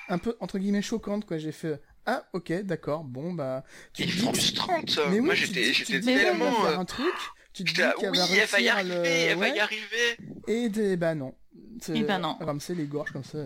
un 0.09 0.17
peu 0.17 0.35
entre 0.39 0.57
guillemets 0.57 0.81
choquante, 0.81 1.25
quoi. 1.25 1.37
J'ai 1.37 1.51
fait, 1.51 1.79
ah 2.07 2.25
ok, 2.33 2.51
d'accord, 2.63 3.03
bon 3.03 3.33
bah. 3.33 3.63
Tu 3.93 4.05
dis 4.05 4.11
frustrante. 4.11 4.99
Mais 5.11 5.19
Moi 5.19 5.35
j'étais, 5.35 5.71
j'étais 5.71 6.01
tellement. 6.01 6.51
Faire 6.51 6.79
un 6.79 6.85
truc. 6.85 7.13
Tu 7.53 7.63
te 7.63 7.69
dis 7.69 7.75
qu'elle 7.75 8.15
va, 8.15 8.25
elle 8.27 8.47
va 8.47 8.59
y 8.59 8.69
arriver, 8.69 8.95
le... 8.95 9.05
elle 9.05 9.37
va 9.37 9.49
y 9.49 9.59
arriver. 9.59 10.17
Et 10.47 10.69
des, 10.69 10.97
bah 10.97 11.13
non. 11.13 11.35
Et 11.93 12.03
bah 12.03 12.17
non. 12.17 12.37
Ramsey 12.39 12.75
les 12.75 12.85
gorges 12.85 13.11
comme 13.11 13.23
ça. 13.23 13.39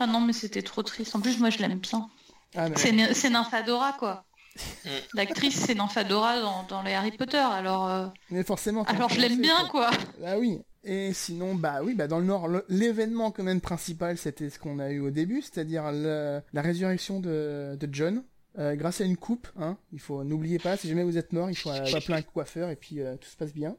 Ah 0.00 0.06
non, 0.06 0.20
mais 0.20 0.32
c'était 0.32 0.62
trop 0.62 0.82
triste. 0.82 1.14
En 1.14 1.20
plus, 1.20 1.38
moi 1.38 1.50
je 1.50 1.58
l'aime 1.58 1.78
bien. 1.78 2.08
Ah, 2.54 2.68
c'est 2.76 3.30
Nymphadora, 3.30 3.94
quoi. 3.98 4.24
Mm. 4.56 4.88
L'actrice, 5.14 5.56
c'est 5.56 5.74
Nymphadora 5.74 6.40
dans, 6.40 6.64
dans, 6.64 6.82
les 6.82 6.94
Harry 6.94 7.12
Potter, 7.12 7.36
alors. 7.36 7.88
Euh, 7.88 8.06
Mais 8.30 8.42
forcément. 8.42 8.82
Alors 8.84 9.08
je 9.08 9.20
l'aime 9.20 9.40
bien, 9.40 9.66
quoi. 9.70 9.90
Ah 10.24 10.38
oui. 10.38 10.60
Et 10.84 11.12
sinon, 11.12 11.54
bah 11.54 11.80
oui, 11.82 11.94
bah 11.94 12.08
dans 12.08 12.18
le 12.18 12.24
Nord, 12.24 12.48
l'événement 12.68 13.30
quand 13.30 13.44
même 13.44 13.60
principal, 13.60 14.18
c'était 14.18 14.50
ce 14.50 14.58
qu'on 14.58 14.80
a 14.80 14.90
eu 14.90 14.98
au 14.98 15.10
début, 15.10 15.40
c'est-à-dire 15.40 15.92
la 15.92 16.62
résurrection 16.62 17.20
de, 17.20 17.76
de 17.78 17.88
John. 17.92 18.24
Euh, 18.58 18.74
grâce 18.74 19.00
à 19.00 19.04
une 19.04 19.16
coupe, 19.16 19.48
hein, 19.58 19.78
il 19.94 20.00
faut 20.00 20.24
n'oubliez 20.24 20.58
pas, 20.58 20.76
si 20.76 20.86
jamais 20.86 21.04
vous 21.04 21.16
êtes 21.16 21.32
mort, 21.32 21.48
il 21.48 21.56
faut 21.56 21.70
euh, 21.70 22.00
plein 22.04 22.20
de 22.20 22.26
coiffeur 22.26 22.68
et 22.68 22.76
puis 22.76 22.98
tout 23.18 23.28
se 23.28 23.36
passe 23.36 23.54
bien. 23.54 23.76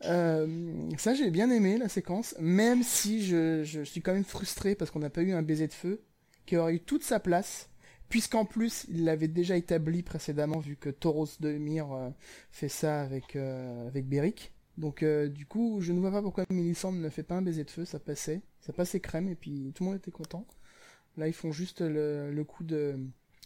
ça 0.00 1.14
j'ai 1.14 1.30
bien 1.30 1.48
aimé 1.50 1.78
la 1.78 1.88
séquence, 1.88 2.34
même 2.40 2.82
si 2.82 3.24
je, 3.24 3.62
je 3.62 3.82
suis 3.82 4.00
quand 4.00 4.12
même 4.12 4.24
frustré 4.24 4.74
parce 4.74 4.90
qu'on 4.90 4.98
n'a 4.98 5.10
pas 5.10 5.20
eu 5.20 5.32
un 5.32 5.42
baiser 5.42 5.68
de 5.68 5.72
feu 5.72 6.02
qui 6.44 6.56
aurait 6.56 6.74
eu 6.74 6.80
toute 6.80 7.04
sa 7.04 7.20
place 7.20 7.68
puisqu'en 8.08 8.44
plus 8.44 8.86
il 8.88 9.04
l'avait 9.04 9.28
déjà 9.28 9.56
établi 9.56 10.02
précédemment 10.02 10.58
vu 10.58 10.76
que 10.76 10.90
Tauros 10.90 11.26
de 11.40 11.52
Mir 11.52 11.92
euh, 11.92 12.10
fait 12.50 12.68
ça 12.68 13.00
avec 13.00 13.36
euh, 13.36 13.86
avec 13.88 14.06
Beric. 14.06 14.52
Donc 14.78 15.02
euh, 15.02 15.28
du 15.28 15.46
coup, 15.46 15.78
je 15.80 15.92
ne 15.92 16.00
vois 16.00 16.10
pas 16.10 16.22
pourquoi 16.22 16.44
Millicent 16.50 16.92
ne 16.92 17.08
fait 17.08 17.22
pas 17.22 17.36
un 17.36 17.42
baiser 17.42 17.64
de 17.64 17.70
feu, 17.70 17.84
ça 17.84 18.00
passait, 18.00 18.42
ça 18.60 18.72
passait 18.72 19.00
crème 19.00 19.28
et 19.28 19.36
puis 19.36 19.72
tout 19.74 19.84
le 19.84 19.90
monde 19.90 19.98
était 19.98 20.10
content. 20.10 20.46
Là, 21.16 21.28
ils 21.28 21.32
font 21.32 21.52
juste 21.52 21.80
le, 21.80 22.42
coup 22.42 22.64
de 22.64 22.98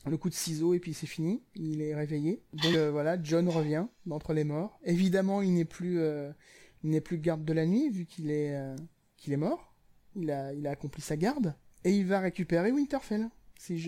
le 0.06 0.18
ciseau 0.30 0.72
et 0.72 0.80
puis 0.80 0.94
c'est 0.94 1.06
fini, 1.06 1.42
il 1.54 1.82
est 1.82 1.94
réveillé. 1.94 2.42
Donc 2.54 2.74
voilà, 2.92 3.22
John 3.22 3.46
revient 3.50 3.86
d'entre 4.06 4.32
les 4.32 4.44
morts. 4.44 4.80
Évidemment, 4.84 5.42
il 5.42 5.52
n'est 5.52 5.66
plus 5.66 6.00
il 6.82 6.90
n'est 6.90 7.02
plus 7.02 7.18
garde 7.18 7.44
de 7.44 7.52
la 7.52 7.66
nuit 7.66 7.90
vu 7.90 8.06
qu'il 8.06 8.30
est 8.30 8.58
qu'il 9.18 9.34
est 9.34 9.38
mort. 9.38 9.74
Il 10.16 10.30
a 10.30 10.70
accompli 10.70 11.02
sa 11.02 11.18
garde 11.18 11.54
et 11.84 11.90
il 11.90 12.06
va 12.06 12.20
récupérer 12.20 12.72
Winterfell 12.72 13.28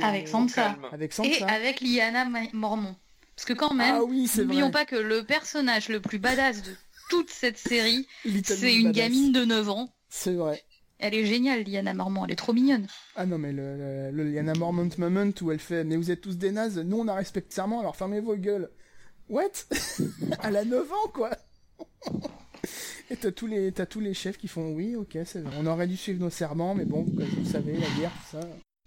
avec 0.02 0.28
Sansa. 0.28 0.76
Avec 0.92 1.12
Sansa. 1.12 1.30
Et 1.30 1.42
avec 1.42 1.80
Lyanna 1.80 2.26
Mormont. 2.52 2.96
Parce 3.36 3.46
que 3.46 3.52
quand 3.52 3.72
même, 3.72 3.96
ah 3.96 4.36
n'oublions 4.38 4.70
pas 4.70 4.84
que 4.84 4.96
le 4.96 5.24
personnage 5.24 5.88
le 5.88 6.00
plus 6.00 6.18
badass 6.18 6.62
de 6.62 6.72
toute 7.08 7.30
cette 7.30 7.56
série, 7.56 8.06
c'est 8.44 8.74
une 8.74 8.92
gamine 8.92 9.32
de 9.32 9.44
9 9.44 9.70
ans. 9.70 9.94
C'est 10.08 10.34
vrai. 10.34 10.62
Elle 10.98 11.14
est 11.14 11.24
géniale, 11.24 11.62
Lyanna 11.62 11.94
Mormont, 11.94 12.26
elle 12.26 12.32
est 12.32 12.36
trop 12.36 12.52
mignonne. 12.52 12.86
Ah 13.16 13.24
non, 13.24 13.38
mais 13.38 13.52
le, 13.52 14.10
le, 14.10 14.24
Lyanna 14.24 14.52
Mormont 14.52 14.90
moment 14.98 15.30
où 15.40 15.50
elle 15.50 15.58
fait 15.58 15.84
Mais 15.84 15.96
vous 15.96 16.10
êtes 16.10 16.20
tous 16.20 16.36
des 16.36 16.52
nazes, 16.52 16.78
nous 16.78 16.98
on 16.98 17.08
a 17.08 17.14
respecté 17.14 17.54
serment, 17.54 17.80
alors 17.80 17.96
fermez 17.96 18.20
vos 18.20 18.36
gueules. 18.36 18.70
What? 19.30 19.52
Elle 20.42 20.56
a 20.56 20.64
9 20.64 20.92
ans, 20.92 21.08
quoi 21.14 21.30
Et 23.10 23.16
t'as 23.16 23.32
tous, 23.32 23.46
les, 23.46 23.72
tous 23.72 24.00
les 24.00 24.12
chefs 24.12 24.36
qui 24.36 24.48
font 24.48 24.72
Oui, 24.72 24.96
ok, 24.96 25.16
c'est 25.24 25.40
vrai. 25.40 25.54
On 25.58 25.66
aurait 25.66 25.86
dû 25.86 25.96
suivre 25.96 26.20
nos 26.20 26.30
serments, 26.30 26.74
mais 26.74 26.84
bon, 26.84 27.06
vous 27.08 27.50
savez, 27.50 27.72
la 27.72 27.88
guerre, 27.98 28.12
tout 28.12 28.38
ça. 28.38 28.40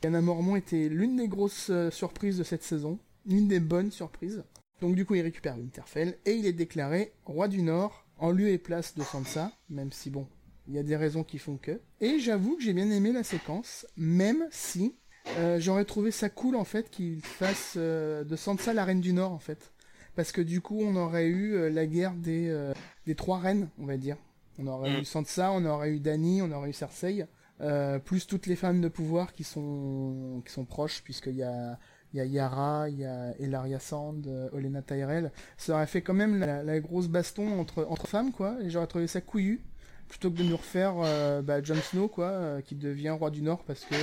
Yana 0.03 0.21
Mormont 0.21 0.57
était 0.57 0.89
l'une 0.89 1.15
des 1.15 1.29
grosses 1.29 1.69
euh, 1.69 1.89
surprises 1.89 2.37
de 2.37 2.43
cette 2.43 2.63
saison, 2.63 2.99
l'une 3.25 3.47
des 3.47 3.61
bonnes 3.61 3.91
surprises. 3.91 4.43
Donc 4.81 4.95
du 4.95 5.05
coup, 5.05 5.15
il 5.15 5.21
récupère 5.21 5.57
Winterfell 5.57 6.17
et 6.25 6.33
il 6.33 6.45
est 6.45 6.51
déclaré 6.51 7.13
roi 7.23 7.47
du 7.47 7.61
Nord 7.61 8.05
en 8.17 8.31
lieu 8.31 8.49
et 8.49 8.57
place 8.57 8.95
de 8.95 9.03
Sansa, 9.03 9.53
même 9.69 9.93
si 9.93 10.09
bon, 10.09 10.27
il 10.67 10.73
y 10.73 10.77
a 10.77 10.83
des 10.83 10.97
raisons 10.97 11.23
qui 11.23 11.37
font 11.37 11.55
que. 11.55 11.79
Et 12.01 12.19
j'avoue 12.19 12.57
que 12.57 12.63
j'ai 12.63 12.73
bien 12.73 12.91
aimé 12.91 13.13
la 13.13 13.23
séquence, 13.23 13.87
même 13.95 14.45
si 14.51 14.93
euh, 15.37 15.57
j'aurais 15.61 15.85
trouvé 15.85 16.11
ça 16.11 16.29
cool 16.29 16.57
en 16.57 16.65
fait 16.65 16.89
qu'il 16.89 17.21
fasse 17.21 17.75
euh, 17.77 18.25
de 18.25 18.35
Sansa 18.35 18.73
la 18.73 18.83
reine 18.83 18.99
du 18.99 19.13
Nord 19.13 19.31
en 19.31 19.39
fait. 19.39 19.71
Parce 20.17 20.33
que 20.33 20.41
du 20.41 20.59
coup, 20.59 20.79
on 20.81 20.97
aurait 20.97 21.27
eu 21.27 21.69
la 21.71 21.87
guerre 21.87 22.13
des, 22.13 22.71
des 23.07 23.15
trois 23.15 23.39
reines, 23.39 23.69
on 23.79 23.85
va 23.85 23.97
dire. 23.97 24.17
On 24.59 24.67
aurait 24.67 24.91
mm. 24.91 25.01
eu 25.01 25.05
Sansa, 25.05 25.51
on 25.53 25.65
aurait 25.65 25.89
eu 25.89 25.99
Dany, 25.99 26.41
on 26.43 26.51
aurait 26.51 26.69
eu 26.69 26.73
Cersei. 26.73 27.25
Euh, 27.61 27.99
plus 27.99 28.25
toutes 28.25 28.47
les 28.47 28.55
femmes 28.55 28.81
de 28.81 28.87
pouvoir 28.87 29.31
qui 29.31 29.43
sont 29.43 30.41
qui 30.45 30.51
sont 30.51 30.65
proches 30.65 31.01
puisqu'il 31.03 31.35
y 31.35 31.43
a 31.43 31.77
Yara, 32.13 32.89
il 32.89 32.99
y 32.99 33.05
a 33.05 33.33
Elaria 33.39 33.79
Sand, 33.79 34.25
euh, 34.27 34.49
Olena 34.53 34.81
Tyrell. 34.81 35.31
Ça 35.57 35.75
aurait 35.75 35.87
fait 35.87 36.01
quand 36.01 36.15
même 36.15 36.39
la, 36.39 36.79
grosse 36.79 37.07
baston 37.07 37.59
entre 37.59 37.85
entre 37.89 38.07
femmes 38.07 38.31
quoi, 38.31 38.57
et 38.61 38.69
j'aurais 38.69 38.87
trouvé 38.87 39.07
ça 39.07 39.21
couillu 39.21 39.61
plutôt 40.09 40.29
que 40.29 40.37
de 40.37 40.43
nous 40.43 40.57
refaire 40.57 40.95
euh, 40.97 41.41
bah, 41.41 41.63
Jon 41.63 41.75
Snow 41.75 42.07
quoi, 42.07 42.61
qui 42.63 42.75
devient 42.75 43.11
roi 43.11 43.29
du 43.29 43.41
Nord 43.41 43.63
parce 43.65 43.85
que 43.85 43.95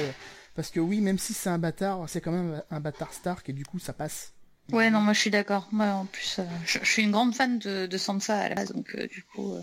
parce 0.55 0.71
que 0.71 0.81
oui, 0.81 1.01
même 1.01 1.19
si 1.19 1.35
c'est 1.35 1.51
un 1.51 1.59
bâtard, 1.59 2.09
c'est 2.09 2.21
quand 2.21 2.33
même 2.33 2.63
un 2.71 2.81
bâtard 2.81 3.13
Stark 3.13 3.49
et 3.49 3.53
du 3.53 3.65
coup 3.65 3.79
ça 3.81 3.93
passe. 3.93 4.33
Ouais, 4.71 4.91
non, 4.91 5.01
moi 5.01 5.13
je 5.13 5.21
suis 5.21 5.31
d'accord. 5.31 5.69
Moi 5.73 5.87
en 5.87 6.07
plus, 6.07 6.41
je, 6.65 6.79
suis 6.85 7.03
une 7.03 7.11
grande 7.11 7.35
fan 7.35 7.59
de, 7.59 7.87
de 7.87 7.99
Sansa 7.99 8.39
à 8.39 8.49
la 8.49 8.55
base, 8.55 8.73
donc 8.73 8.97
du 8.97 9.25
coup, 9.25 9.57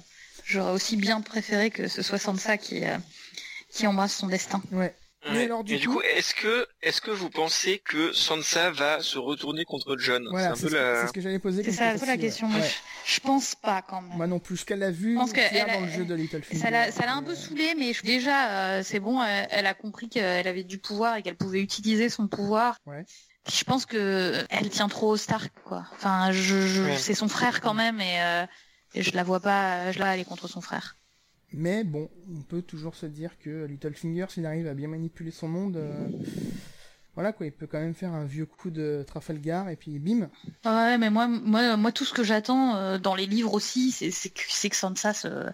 j'aurais 0.45 0.71
aussi 0.71 0.97
bien 0.97 1.21
préféré 1.21 1.69
que 1.69 1.87
ce 1.87 2.01
soit 2.01 2.17
Sansa 2.17 2.57
qui 2.57 2.83
qui 3.77 3.87
embrasse 3.87 4.15
son 4.15 4.27
destin. 4.27 4.61
Ouais. 4.71 4.93
Mais 5.31 5.43
alors 5.43 5.63
du, 5.63 5.87
coup, 5.87 5.99
est-ce 6.01 6.33
que 6.33 6.67
est-ce 6.81 7.01
que 7.01 7.11
vous 7.11 7.29
pensez 7.29 7.79
que 7.79 8.13
Sansa 8.13 8.71
va 8.71 9.01
se 9.01 9.17
retourner 9.17 9.65
contre 9.65 9.97
John 9.97 10.25
Voilà, 10.29 10.55
c'est 10.55 10.69
ce 10.69 11.11
que 11.11 11.21
j'allais 11.21 11.39
poser. 11.39 11.63
C'est 11.63 11.71
ça, 11.71 12.05
la 12.05 12.17
question. 12.17 12.49
Je, 13.05 13.19
pense 13.19 13.55
pas 13.55 13.81
quand 13.81 14.01
même. 14.01 14.15
Moi 14.15 14.27
non 14.27 14.39
plus. 14.39 14.57
Ce 14.57 14.65
qu'elle 14.65 14.83
a 14.83 14.91
vu 14.91 15.15
dans 15.15 15.25
le 15.25 15.89
jeu 15.89 16.05
de 16.05 16.13
Littlefinger. 16.13 16.59
Ça 16.91 17.05
l'a 17.05 17.15
un 17.15 17.23
peu 17.23 17.35
saoulé, 17.35 17.73
mais 17.77 17.91
déjà 18.03 18.77
euh, 18.77 18.83
c'est 18.83 18.99
bon. 18.99 19.21
Elle, 19.21 19.65
a 19.65 19.73
compris 19.73 20.07
qu'elle 20.09 20.47
avait 20.47 20.63
du 20.63 20.77
pouvoir 20.77 21.17
et 21.17 21.23
qu'elle 21.23 21.37
pouvait 21.37 21.61
utiliser 21.61 22.09
son 22.09 22.27
pouvoir. 22.27 22.77
Ouais. 22.85 23.05
Je 23.51 23.63
pense 23.63 23.85
que 23.85 24.45
elle 24.49 24.69
tient 24.69 24.89
trop 24.89 25.09
au 25.09 25.17
Stark, 25.17 25.51
quoi. 25.63 25.85
Enfin, 25.93 26.31
je, 26.31 26.95
c'est 26.97 27.13
son 27.13 27.27
frère 27.27 27.61
quand 27.61 27.73
même, 27.73 28.01
et, 28.01 28.21
euh, 28.21 28.45
et 28.93 29.03
je 29.03 29.15
la 29.15 29.23
vois 29.23 29.39
pas, 29.39 29.91
je 29.91 29.99
la 29.99 30.09
aller 30.09 30.25
contre 30.25 30.47
son 30.47 30.61
frère. 30.61 30.97
Mais 31.53 31.83
bon, 31.83 32.09
on 32.29 32.41
peut 32.41 32.61
toujours 32.61 32.95
se 32.95 33.05
dire 33.05 33.37
que 33.39 33.65
Littlefinger, 33.65 34.25
s'il 34.29 34.45
arrive 34.45 34.67
à 34.67 34.73
bien 34.73 34.87
manipuler 34.87 35.31
son 35.31 35.47
monde, 35.47 35.77
euh, 35.77 36.07
voilà 37.15 37.31
quoi, 37.31 37.45
il 37.45 37.51
peut 37.51 37.67
quand 37.67 37.79
même 37.79 37.95
faire 37.95 38.13
un 38.13 38.25
vieux 38.25 38.45
coup 38.45 38.69
de 38.69 39.03
Trafalgar 39.07 39.69
et 39.69 39.75
puis 39.75 39.97
bim. 39.97 40.29
Ouais, 40.65 40.97
mais 40.97 41.09
moi, 41.09 41.27
moi, 41.27 41.77
moi 41.77 41.91
tout 41.91 42.05
ce 42.05 42.13
que 42.13 42.23
j'attends 42.23 42.75
euh, 42.75 42.97
dans 42.99 43.15
les 43.15 43.25
livres 43.25 43.53
aussi, 43.53 43.91
c'est 43.91 44.29
que, 44.29 44.67
que 44.67 44.75
Sansa 44.75 45.13
se, 45.13 45.45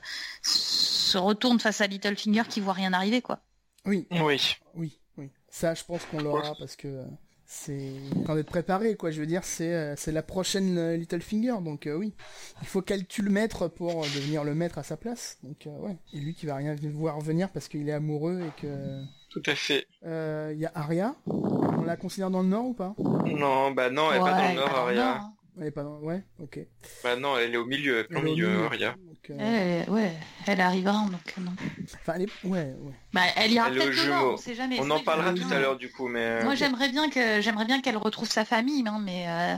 se 0.42 1.18
retourne 1.18 1.60
face 1.60 1.80
à 1.80 1.88
Littlefinger 1.88 2.44
qui 2.50 2.60
voit 2.60 2.74
rien 2.74 2.92
arriver, 2.92 3.22
quoi. 3.22 3.40
Oui. 3.86 4.08
Oui. 4.12 4.56
Oui, 4.74 5.00
oui. 5.18 5.30
Ça, 5.50 5.74
je 5.74 5.84
pense 5.84 6.04
qu'on 6.06 6.22
l'aura 6.22 6.56
parce 6.56 6.76
que 6.76 6.88
euh, 6.88 7.06
c'est 7.54 7.94
quand 8.26 8.34
d'être 8.34 8.48
préparé 8.48 8.96
quoi. 8.96 9.12
Je 9.12 9.20
veux 9.20 9.28
dire 9.28 9.44
c'est 9.44 9.74
euh, 9.74 9.96
c'est 9.96 10.12
la 10.12 10.24
prochaine 10.24 10.78
euh, 10.78 10.98
Littlefinger. 10.98 11.62
Donc 11.62 11.86
euh, 11.86 11.96
oui. 11.96 12.14
Il 12.62 12.68
faut 12.68 12.82
qu'elle 12.82 13.06
tue 13.06 13.22
le 13.22 13.30
maître 13.30 13.68
pour 13.68 14.02
devenir 14.02 14.44
le 14.44 14.56
maître 14.56 14.80
à 14.80 14.84
sa 14.84 14.98
place. 14.98 15.38
Donc 15.44 15.68
ouais. 15.68 15.96
Et 16.14 16.20
lui 16.20 16.34
qui 16.34 16.48
va 16.48 16.56
rien 16.56 16.76
voir 16.96 17.22
venir 17.22 17.50
parce 17.50 17.68
qu'il 17.68 17.88
est 17.88 17.94
amoureux 17.94 18.42
et 18.42 18.62
que 18.62 19.04
tout 19.30 19.44
à 19.46 19.56
fait. 19.56 19.86
il 20.04 20.60
y 20.60 20.66
a 20.66 20.72
Arya. 20.74 21.16
On 21.28 21.84
la 21.84 21.96
considère 21.96 22.32
dans 22.32 22.42
le 22.42 22.50
nord 22.50 22.66
ou 22.66 22.74
pas? 22.74 22.96
Non 22.98 23.72
bah 23.72 23.90
non 23.90 24.12
elle 24.12 24.18
est 24.18 24.20
pas 24.20 24.42
dans 24.42 24.50
le 24.50 24.56
nord 24.56 24.76
Arya. 24.76 25.18
Hein. 25.18 25.34
Elle 25.60 25.68
est 25.68 25.72
pas 25.72 25.84
dans 25.84 26.00
ouais 26.00 26.24
ok 26.40 26.60
bah 27.04 27.16
non 27.16 27.38
elle 27.38 27.54
est 27.54 27.58
au 27.58 27.66
milieu 27.66 28.06
elle 28.10 28.16
est 28.16 28.20
au 28.20 28.24
milieu, 28.24 28.64
Arya 28.66 28.96
elle, 29.30 29.90
ouais, 29.90 30.12
elle 30.48 30.62
arrivera, 30.62 31.06
donc 31.10 31.38
non. 31.38 31.54
Enfin, 31.96 32.14
elle 32.16 32.24
est... 32.24 32.30
ouais, 32.44 32.74
ouais. 32.80 32.94
Bah, 33.14 33.22
elle 33.36 33.52
ira 33.52 33.70
peut-être 33.70 34.12
on 34.24 34.38
sait 34.38 34.56
jamais. 34.56 34.80
en 34.80 35.00
parlera 35.00 35.34
tout 35.34 35.48
à 35.52 35.60
l'heure 35.60 35.78
du 35.78 35.92
coup, 35.92 36.08
mais. 36.08 36.44
Moi, 36.44 36.56
j'aimerais 36.56 36.90
bien 36.90 37.10
que 37.10 37.42
j'aimerais 37.42 37.66
bien 37.66 37.82
qu'elle 37.82 37.98
retrouve 37.98 38.30
sa 38.30 38.46
famille, 38.46 38.84
hein, 38.86 39.00
mais 39.02 39.26
euh, 39.28 39.56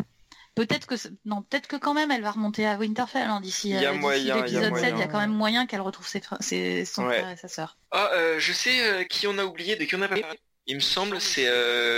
peut-être 0.54 0.88
que 0.88 0.96
non, 1.26 1.42
peut-être 1.42 1.68
que 1.68 1.76
quand 1.76 1.94
même 1.94 2.12
elle 2.12 2.22
va 2.22 2.32
remonter 2.32 2.66
à 2.68 2.78
Winterfell 2.78 3.28
hein, 3.28 3.42
d'ici 3.42 3.74
l'épisode 3.74 4.76
7, 4.76 4.94
il 4.96 5.00
y 5.00 5.04
a 5.04 5.08
quand 5.08 5.20
même 5.20 5.34
moyen 5.34 5.66
qu'elle 5.66 5.82
retrouve 5.82 6.08
ses, 6.08 6.22
ses 6.40 6.86
son 6.86 7.06
frère 7.06 7.30
et 7.30 7.38
sa 7.38 7.48
sœur. 7.48 7.78
Ah, 7.92 8.10
je 8.38 8.54
sais 8.54 9.08
qui 9.10 9.28
on 9.28 9.38
a 9.38 9.46
oublié, 9.46 9.76
de 9.76 9.86
qui 9.86 9.96
on 9.96 10.02
a 10.02 10.08
parlé. 10.08 10.24
Il 10.68 10.76
me 10.76 10.82
semble, 10.82 11.22
c'est 11.22 11.46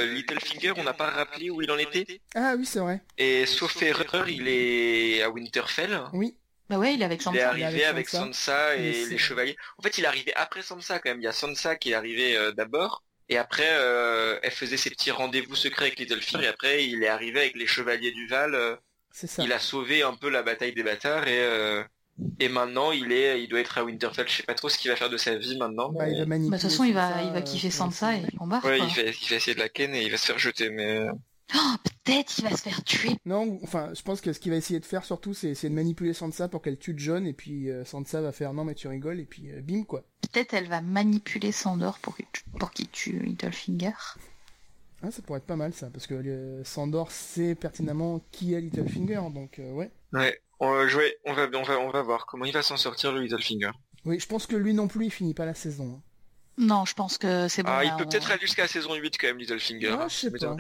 Littlefinger, 0.07 0.74
on 0.78 0.84
n'a 0.84 0.93
pas 0.93 1.09
rappelé 1.09 1.49
où 1.49 1.61
il 1.61 1.72
en 1.72 1.78
était. 1.78 2.22
Ah 2.36 2.55
oui, 2.57 2.65
c'est 2.65 2.80
vrai. 2.80 3.01
Et 3.18 3.45
sauf 3.45 3.82
erreur, 3.82 4.28
il 4.28 4.47
est 4.47 5.22
à 5.22 5.30
Winterfell. 5.30 6.01
Oui. 6.13 6.38
Bah 6.70 6.78
ouais, 6.78 6.95
il 6.95 7.01
est 7.01 7.05
avec 7.05 7.22
Sansa. 7.22 7.53
Il 7.55 7.61
est 7.61 7.63
arrivé 7.63 7.86
avec 7.86 8.09
Sansa, 8.09 8.76
et, 8.76 9.05
les 9.05 9.18
chevaliers. 9.18 9.55
En 9.78 9.82
fait, 9.82 9.97
il 9.97 10.03
est 10.03 10.07
arrivé 10.07 10.34
après 10.36 10.61
Sansa 10.61 10.99
quand 10.99 11.09
même. 11.09 11.22
Il 11.22 11.24
y 11.24 11.28
a 11.28 11.32
Sansa 11.32 11.76
qui 11.76 11.91
est 11.91 11.95
arrivé 11.95 12.36
euh, 12.36 12.51
d'abord. 12.51 13.03
Et 13.30 13.38
après, 13.38 13.70
euh, 13.70 14.39
elle 14.43 14.51
faisait 14.51 14.78
ses 14.78 14.89
petits 14.89 15.11
rendez-vous 15.11 15.55
secrets 15.55 15.86
avec 15.86 15.99
Littlefinger. 15.99 16.45
Et 16.45 16.47
après, 16.47 16.86
il 16.86 17.03
est 17.03 17.07
arrivé 17.07 17.39
avec 17.39 17.55
les 17.55 17.68
chevaliers 17.68 18.11
du 18.11 18.28
Val. 18.28 18.53
Euh, 18.53 18.76
c'est 19.11 19.28
ça. 19.28 19.43
Il 19.43 19.53
a 19.53 19.59
sauvé 19.59 20.03
un 20.03 20.13
peu 20.13 20.30
la 20.30 20.43
bataille 20.43 20.74
des 20.74 20.84
bâtards 20.84 21.28
et 21.28 21.84
et 22.39 22.49
maintenant 22.49 22.91
il 22.91 23.11
est, 23.11 23.41
il 23.43 23.47
doit 23.47 23.59
être 23.59 23.78
à 23.78 23.84
Winterfell. 23.84 24.28
Je 24.28 24.36
sais 24.36 24.43
pas 24.43 24.53
trop 24.55 24.70
ce 24.70 24.78
qu'il 24.78 24.89
va 24.91 24.97
faire 24.97 25.09
de 25.09 25.18
sa 25.18 25.36
vie 25.36 25.57
maintenant. 25.57 25.91
Bah, 25.91 26.09
il 26.09 26.20
va 26.20 26.26
bah, 26.26 26.38
de 26.38 26.43
toute 26.49 26.59
façon, 26.59 26.84
il 26.84 26.93
va, 26.93 27.24
il 27.24 27.32
va 27.32 27.41
kiffer 27.41 27.72
Sansa 27.72 28.15
et 28.15 28.22
il 28.22 28.47
va, 28.47 28.61
il 28.65 29.30
va 29.30 29.36
essayer 29.36 29.53
de 29.53 29.59
la 29.59 29.70
ken 29.70 29.93
et 29.93 30.03
il 30.03 30.11
va 30.11 30.18
se 30.18 30.26
faire 30.26 30.39
jeter. 30.39 30.70
Mais 30.70 31.07
Oh, 31.55 31.76
peut-être 31.84 32.38
il 32.39 32.43
va 32.43 32.51
se 32.51 32.61
faire 32.61 32.84
tuer. 32.84 33.11
Non, 33.26 33.59
enfin, 33.63 33.91
je 33.93 34.01
pense 34.01 34.20
que 34.20 34.34
ce 34.34 34.39
qu'il 34.39 34.51
va 34.51 34.57
essayer 34.57 34.80
de 34.80 34.86
faire 34.86 35.05
surtout, 35.05 35.34
c'est 35.34 35.53
de 35.63 35.70
manipuler 35.70 36.13
Sansa 36.13 36.49
pour 36.49 36.61
qu'elle 36.61 36.78
tue 36.78 36.93
John, 36.97 37.26
et 37.26 37.34
puis 37.34 37.70
euh, 37.70 37.86
Sansa 37.86 38.22
va 38.22 38.32
faire 38.32 38.53
non 38.53 38.65
mais 38.65 38.76
tu 38.76 38.88
rigoles, 38.88 39.20
et 39.20 39.26
puis 39.26 39.51
euh, 39.51 39.61
bim 39.61 39.84
quoi. 39.84 40.03
Peut-être 40.22 40.53
elle 40.53 40.68
va 40.68 40.82
manipuler 40.82 41.53
Sandor 41.53 41.99
pour 41.99 42.15
qu'il 42.74 42.89
tue 42.89 43.20
Littlefinger. 43.20 43.93
Ah, 45.03 45.11
ça 45.11 45.21
pourrait 45.21 45.37
être 45.37 45.45
pas 45.45 45.55
mal 45.55 45.73
ça, 45.73 45.89
parce 45.91 46.07
que 46.07 46.15
euh, 46.15 46.63
Sandor 46.63 47.11
sait 47.11 47.53
pertinemment 47.53 48.19
qui 48.31 48.53
est 48.53 48.61
Littlefinger, 48.61 49.21
donc 49.33 49.59
ouais. 49.59 49.91
Ouais, 50.13 50.41
on 50.59 50.71
va 50.71 50.87
jouer, 50.87 51.17
on 51.25 51.33
va, 51.33 51.47
on 51.53 51.63
va, 51.63 51.79
on 51.79 51.89
va 51.91 52.01
voir 52.01 52.25
comment 52.25 52.45
il 52.45 52.53
va 52.53 52.63
s'en 52.63 52.77
sortir 52.77 53.11
le 53.11 53.21
Littlefinger. 53.21 53.71
Oui, 54.05 54.19
je 54.19 54.27
pense 54.27 54.47
que 54.47 54.55
lui 54.55 54.73
non 54.73 54.87
plus 54.87 55.05
il 55.05 55.11
finit 55.11 55.33
pas 55.33 55.45
la 55.45 55.53
saison. 55.53 55.97
Hein. 55.97 56.01
Non, 56.57 56.85
je 56.85 56.95
pense 56.95 57.17
que 57.17 57.47
c'est 57.47 57.61
bon. 57.61 57.69
Ah, 57.71 57.85
il 57.85 57.95
peut 57.97 58.05
peut-être 58.05 58.31
aller 58.31 58.41
jusqu'à 58.41 58.63
la 58.63 58.67
saison 58.67 58.95
8 58.95 59.17
quand 59.19 59.27
même, 59.27 59.37
Littlefinger. 59.37 59.95
Ah, 59.99 60.07
je 60.09 60.15
sais 60.15 60.31
pas. 60.31 60.55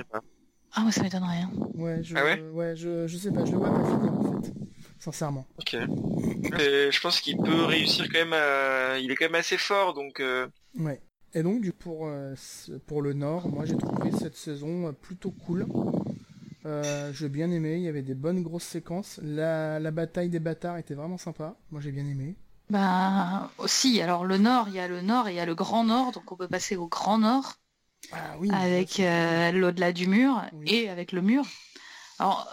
Ah 0.73 0.83
ouais, 0.85 0.91
ça 0.91 1.01
m'étonnerait. 1.01 1.37
Hein. 1.37 1.51
Ouais, 1.73 2.03
je, 2.03 2.15
ah 2.15 2.23
ouais, 2.23 2.39
ouais 2.51 2.75
je, 2.75 3.07
je 3.07 3.17
sais 3.17 3.31
pas, 3.31 3.45
je 3.45 3.51
le 3.51 3.57
vois 3.57 3.73
pas 3.73 3.85
finir 3.85 4.13
en 4.13 4.41
fait. 4.41 4.53
Sincèrement. 4.99 5.47
Ok. 5.57 5.73
Et 5.73 6.91
je 6.91 7.01
pense 7.01 7.21
qu'il 7.21 7.37
peut 7.37 7.63
réussir 7.63 8.05
quand 8.11 8.19
même 8.19 8.33
à... 8.33 8.99
Il 8.99 9.11
est 9.11 9.15
quand 9.15 9.25
même 9.25 9.35
assez 9.35 9.57
fort, 9.57 9.93
donc... 9.93 10.19
Euh... 10.19 10.47
Ouais. 10.77 11.01
Et 11.33 11.43
donc, 11.43 11.61
du 11.61 11.71
pour, 11.71 12.07
euh, 12.07 12.35
pour 12.87 13.01
le 13.01 13.13
Nord, 13.13 13.49
moi 13.49 13.65
j'ai 13.65 13.77
trouvé 13.77 14.11
cette 14.11 14.35
saison 14.35 14.87
euh, 14.87 14.91
plutôt 14.91 15.31
cool. 15.31 15.67
Euh, 16.65 17.13
j'ai 17.13 17.29
bien 17.29 17.51
aimé, 17.51 17.75
il 17.75 17.83
y 17.83 17.87
avait 17.87 18.01
des 18.01 18.15
bonnes 18.15 18.41
grosses 18.41 18.63
séquences. 18.63 19.19
La, 19.23 19.79
la 19.79 19.91
bataille 19.91 20.29
des 20.29 20.39
bâtards 20.39 20.77
était 20.77 20.95
vraiment 20.95 21.17
sympa. 21.17 21.55
Moi 21.71 21.81
j'ai 21.81 21.91
bien 21.91 22.05
aimé. 22.05 22.35
Bah 22.69 23.51
aussi, 23.59 24.01
alors 24.01 24.25
le 24.25 24.37
Nord, 24.37 24.67
il 24.67 24.75
y 24.75 24.79
a 24.79 24.87
le 24.87 25.01
Nord 25.01 25.27
et 25.27 25.33
il 25.33 25.35
y 25.35 25.39
a 25.39 25.45
le 25.45 25.55
Grand 25.55 25.85
Nord, 25.85 26.11
donc 26.11 26.29
on 26.31 26.35
peut 26.35 26.49
passer 26.49 26.75
au 26.75 26.87
Grand 26.87 27.19
Nord. 27.19 27.55
Ah 28.11 28.35
avec 28.51 28.99
euh, 28.99 29.51
l'au-delà 29.51 29.91
du 29.91 30.07
mur 30.07 30.41
et 30.65 30.89
avec 30.89 31.11
le 31.11 31.21
mur. 31.21 31.45
Alors, 32.19 32.47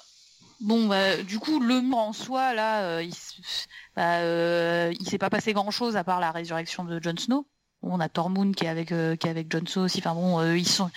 bon, 0.60 0.86
bah, 0.88 1.22
du 1.22 1.38
coup, 1.38 1.60
le 1.60 1.80
mur 1.80 1.98
en 1.98 2.12
soi, 2.12 2.54
là, 2.54 2.84
euh, 2.84 3.02
il, 3.02 3.14
bah, 3.96 4.90
il 4.90 5.08
s'est 5.08 5.18
pas 5.18 5.30
passé 5.30 5.52
grand-chose 5.52 5.96
à 5.96 6.04
part 6.04 6.20
la 6.20 6.32
résurrection 6.32 6.84
de 6.84 7.00
Jon 7.02 7.16
Snow. 7.16 7.46
On 7.86 8.00
a 8.00 8.08
Tormund 8.08 8.54
qui 8.54 8.64
est 8.64 8.68
avec 8.68 8.88
qui 8.88 8.94
est 8.94 9.30
avec 9.30 9.50
Jon 9.50 9.66
Snow 9.66 9.84
aussi. 9.84 9.98
Enfin 9.98 10.14
bon, 10.14 10.54
ils 10.54 10.66
sont, 10.66 10.90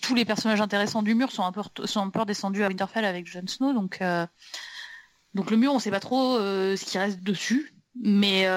tous 0.00 0.14
les 0.14 0.24
personnages 0.24 0.60
intéressants 0.60 1.02
du 1.02 1.14
mur 1.14 1.30
sont 1.30 1.44
un 1.44 1.52
peu 1.52 1.62
sont 1.84 2.00
un 2.00 2.10
peu 2.10 2.24
descendus 2.24 2.64
à 2.64 2.68
Winterfell 2.68 3.04
avec 3.04 3.26
Jon 3.26 3.46
Snow, 3.46 3.72
donc 3.72 4.02
donc 5.34 5.50
le 5.50 5.56
mur, 5.56 5.72
on 5.72 5.78
sait 5.78 5.90
pas 5.90 6.00
trop 6.00 6.38
ce 6.38 6.84
qui 6.84 6.98
reste 6.98 7.20
dessus. 7.20 7.74
Mais 7.94 8.48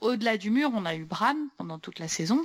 au-delà 0.00 0.36
du 0.36 0.50
mur, 0.50 0.70
on 0.74 0.84
a 0.84 0.94
eu 0.94 1.04
Bran 1.04 1.34
pendant 1.56 1.78
toute 1.78 1.98
la 1.98 2.08
saison. 2.08 2.44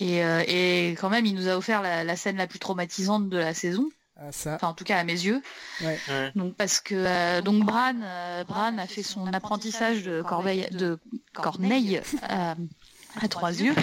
Euh, 0.00 0.42
et, 0.46 0.92
quand 0.92 1.10
même, 1.10 1.26
il 1.26 1.34
nous 1.34 1.48
a 1.48 1.56
offert 1.56 1.82
la, 1.82 2.16
scène 2.16 2.36
la 2.36 2.46
plus 2.46 2.58
traumatisante 2.58 3.28
de 3.28 3.38
la 3.38 3.54
saison. 3.54 3.88
Ah, 4.16 4.30
ça. 4.30 4.54
Enfin, 4.54 4.68
en 4.68 4.74
tout 4.74 4.84
cas 4.84 4.98
à 4.98 5.04
mes 5.04 5.12
yeux. 5.12 5.42
Donc 6.34 6.54
parce 6.54 6.80
que 6.80 6.94
euh, 6.94 7.40
donc 7.40 7.64
Bran, 7.64 7.94
euh, 8.02 8.44
Bran 8.44 8.76
a 8.78 8.86
fait 8.86 9.02
son 9.02 9.26
apprentissage 9.32 10.02
de 10.04 10.22
de 10.70 10.98
Corneille 11.32 12.00
à 12.22 13.28
trois 13.28 13.50
yeux. 13.50 13.74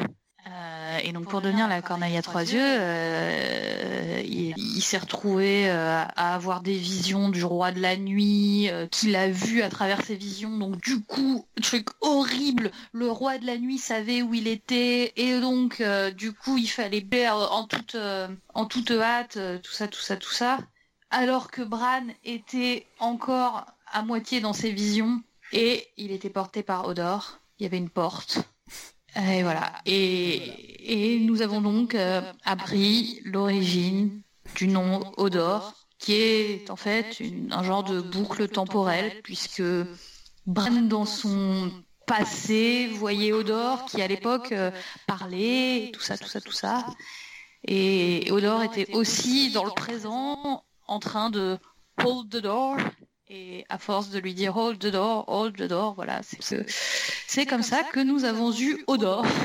Euh, 0.47 0.99
et 1.03 1.11
donc 1.11 1.27
pour 1.27 1.41
devenir 1.41 1.67
la 1.67 1.81
corneille 1.81 2.17
à 2.17 2.21
trois 2.21 2.41
yeux, 2.41 2.59
euh, 2.61 4.21
il, 4.25 4.81
s'est 4.81 4.97
retrouvé 4.97 5.69
euh, 5.69 6.03
à 6.15 6.33
avoir 6.33 6.61
des 6.61 6.77
visions 6.77 7.29
du 7.29 7.43
roi 7.43 7.71
de 7.71 7.81
la 7.81 7.97
nuit, 7.97 8.69
qu'il 8.89 9.15
a 9.15 9.29
vu 9.29 9.61
à 9.61 9.69
travers 9.69 10.01
ses 10.01 10.15
visions. 10.15 10.57
Donc 10.57 10.81
du 10.81 11.01
coup, 11.01 11.45
truc 11.61 11.89
horrible, 12.01 12.71
le 12.93 13.11
roi 13.11 13.37
de 13.37 13.45
la 13.45 13.57
nuit 13.57 13.77
savait 13.77 14.21
où 14.21 14.33
il 14.33 14.47
était, 14.47 15.13
et 15.17 15.39
donc 15.39 15.83
du 16.15 16.33
coup 16.33 16.57
il 16.57 16.67
fallait 16.67 17.01
perdre 17.01 17.51
en 17.51 17.65
toute, 17.65 17.97
en 18.53 18.65
toute 18.65 18.91
hâte, 18.91 19.37
tout 19.61 19.71
ça, 19.71 19.87
tout 19.87 19.99
ça, 19.99 20.17
tout 20.17 20.31
ça. 20.31 20.59
Alors 21.11 21.51
que 21.51 21.61
Bran 21.61 22.05
était 22.23 22.87
encore 22.99 23.65
à 23.91 24.03
moitié 24.03 24.41
dans 24.41 24.53
ses 24.53 24.71
visions, 24.71 25.21
et 25.51 25.87
il 25.97 26.11
était 26.11 26.29
porté 26.29 26.63
par 26.63 26.87
Odor. 26.87 27.39
Il 27.59 27.63
y 27.63 27.65
avait 27.65 27.77
une 27.77 27.89
porte 27.89 28.39
et 29.16 29.43
voilà. 29.43 29.74
Et, 29.86 31.20
nous 31.22 31.41
avons 31.41 31.62
donc 31.62 31.95
euh, 31.95 32.22
appris 32.45 33.22
l'origine 33.24 34.22
du 34.55 34.68
nom 34.68 35.12
Odor, 35.18 35.74
qui 35.99 36.14
est 36.14 36.70
en 36.70 36.76
fait 36.76 37.22
un 37.51 37.64
genre 37.64 37.84
de 37.84 38.01
boucle 38.01 38.47
temporelle, 38.47 39.22
puisque 39.24 39.62
Bran 40.45 40.82
dans 40.82 41.05
son 41.05 41.72
passé 42.07 42.88
voyait 42.88 43.32
Odor, 43.32 43.86
qui 43.86 44.01
à 44.01 44.07
l'époque 44.07 44.51
euh, 44.51 44.72
parlait, 45.05 45.91
tout 45.93 46.01
ça, 46.01 46.18
tout 46.18 46.28
ça, 46.28 46.41
tout 46.41 46.51
ça. 46.51 46.86
Et 47.68 48.28
Odor 48.32 48.64
était 48.64 48.91
aussi 48.95 49.51
dans 49.51 49.66
le 49.66 49.72
présent 49.72 50.64
en 50.88 50.99
train 50.99 51.30
de 51.30 51.60
hold 52.03 52.30
the 52.30 52.38
door, 52.38 52.78
et 53.30 53.65
à 53.69 53.77
force 53.77 54.09
de 54.09 54.19
lui 54.19 54.34
dire 54.34 54.57
hold 54.57 54.80
the 54.80 54.88
door, 54.88 55.25
hold 55.27 55.55
the 55.55 55.63
door, 55.63 55.93
voilà, 55.93 56.21
c'est 56.23 57.45
comme 57.45 57.61
ça 57.61 57.84
que 57.84 57.99
nous 57.99 58.25
avons 58.25 58.51
eu 58.53 58.84
Odor. 58.88 59.25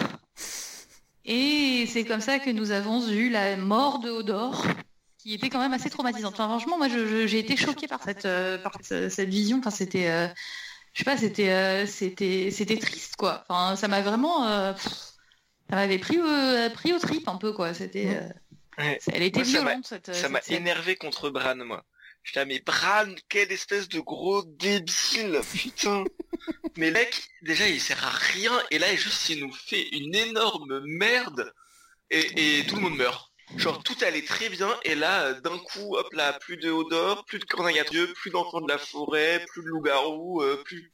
Et 1.26 1.86
c'est 1.86 2.04
comme 2.04 2.20
ça 2.20 2.38
que 2.38 2.50
nous 2.50 2.70
avons 2.70 3.08
eu 3.08 3.30
la 3.30 3.56
mort 3.56 3.98
de 3.98 4.10
Odor, 4.10 4.62
qui 5.16 5.32
était 5.32 5.48
quand 5.48 5.58
même 5.58 5.72
assez 5.72 5.88
traumatisante. 5.88 6.34
Enfin, 6.34 6.48
franchement, 6.48 6.76
moi, 6.76 6.88
j'ai 6.88 7.38
été 7.38 7.56
choquée 7.56 7.88
par 7.88 8.02
cette, 8.02 8.26
euh, 8.26 8.58
par 8.58 8.76
cette, 8.82 9.30
vision. 9.30 9.58
Enfin, 9.58 9.70
c'était, 9.70 10.10
euh, 10.10 10.28
je 10.92 10.98
sais 10.98 11.04
pas, 11.04 11.16
c'était, 11.16 11.50
euh, 11.50 11.86
c'était, 11.86 12.50
c'était 12.50 12.76
triste, 12.76 13.16
quoi. 13.16 13.42
Enfin, 13.48 13.74
ça 13.74 13.88
m'a 13.88 14.02
vraiment, 14.02 14.44
ça 14.44 14.76
m'avait 15.70 15.96
pris, 15.96 16.18
pris 16.74 16.92
au 16.92 16.98
trip 16.98 17.26
un 17.26 17.36
peu, 17.36 17.54
quoi. 17.54 17.72
C'était, 17.72 18.20
elle 18.76 19.22
était 19.22 19.44
violente 19.44 19.86
cette. 19.86 20.14
Ça 20.14 20.28
m'a 20.28 20.40
énervé 20.48 20.96
contre 20.96 21.30
Bran, 21.30 21.56
moi. 21.56 21.86
Putain, 22.24 22.46
mais 22.46 22.58
Bran, 22.60 23.14
quelle 23.28 23.52
espèce 23.52 23.86
de 23.88 24.00
gros 24.00 24.42
débile, 24.42 25.40
putain. 25.52 26.04
mais 26.78 26.90
mec, 26.90 27.28
déjà, 27.42 27.68
il 27.68 27.78
sert 27.78 28.02
à 28.02 28.10
rien, 28.10 28.52
et 28.70 28.78
là, 28.78 28.94
juste, 28.96 29.28
il 29.28 29.40
nous 29.40 29.52
fait 29.52 29.88
une 29.90 30.14
énorme 30.14 30.80
merde, 30.86 31.52
et, 32.10 32.64
tout 32.66 32.76
le 32.76 32.82
monde 32.82 32.96
meurt. 32.96 33.30
Genre, 33.58 33.82
tout 33.82 33.96
allait 34.00 34.24
très 34.24 34.48
bien, 34.48 34.70
et 34.84 34.94
là, 34.94 35.34
d'un 35.34 35.58
coup, 35.58 35.96
hop 35.96 36.10
là, 36.14 36.32
plus 36.32 36.56
de 36.56 36.70
Odor, 36.70 37.26
plus 37.26 37.38
de 37.38 37.44
corneille 37.44 37.82
Dieu, 37.90 38.10
plus 38.14 38.30
d'enfants 38.30 38.62
de 38.62 38.72
la 38.72 38.78
forêt, 38.78 39.44
plus 39.52 39.62
de 39.62 39.68
loups-garous, 39.68 40.40
euh, 40.42 40.62
plus... 40.64 40.90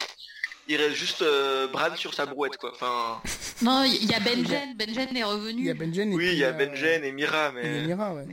Il 0.67 0.77
reste 0.77 0.95
juste 0.95 1.23
euh, 1.23 1.69
Bran 1.69 1.97
sur 1.97 2.13
sa 2.13 2.27
brouette, 2.27 2.57
quoi. 2.57 2.73
Enfin... 2.75 3.23
Non, 3.63 3.85
il 3.85 4.05
y 4.05 4.15
a 4.15 4.21
Benjen, 4.21 4.75
Benjen 4.77 5.17
est 5.17 5.25
revenu. 5.25 5.61
Il 5.61 5.67
y 5.67 5.71
a 5.71 5.75
Benjen 5.75 6.13
et 6.13 6.15
Oui, 6.15 6.29
il 6.33 6.39
y 6.39 6.45
a 6.45 6.53
Benjen 6.53 7.05
et 7.05 7.13
Mira, 7.13 7.53
mais... 7.53 7.79
Et 7.79 7.87
Mira, 7.87 8.15
ouais. 8.15 8.27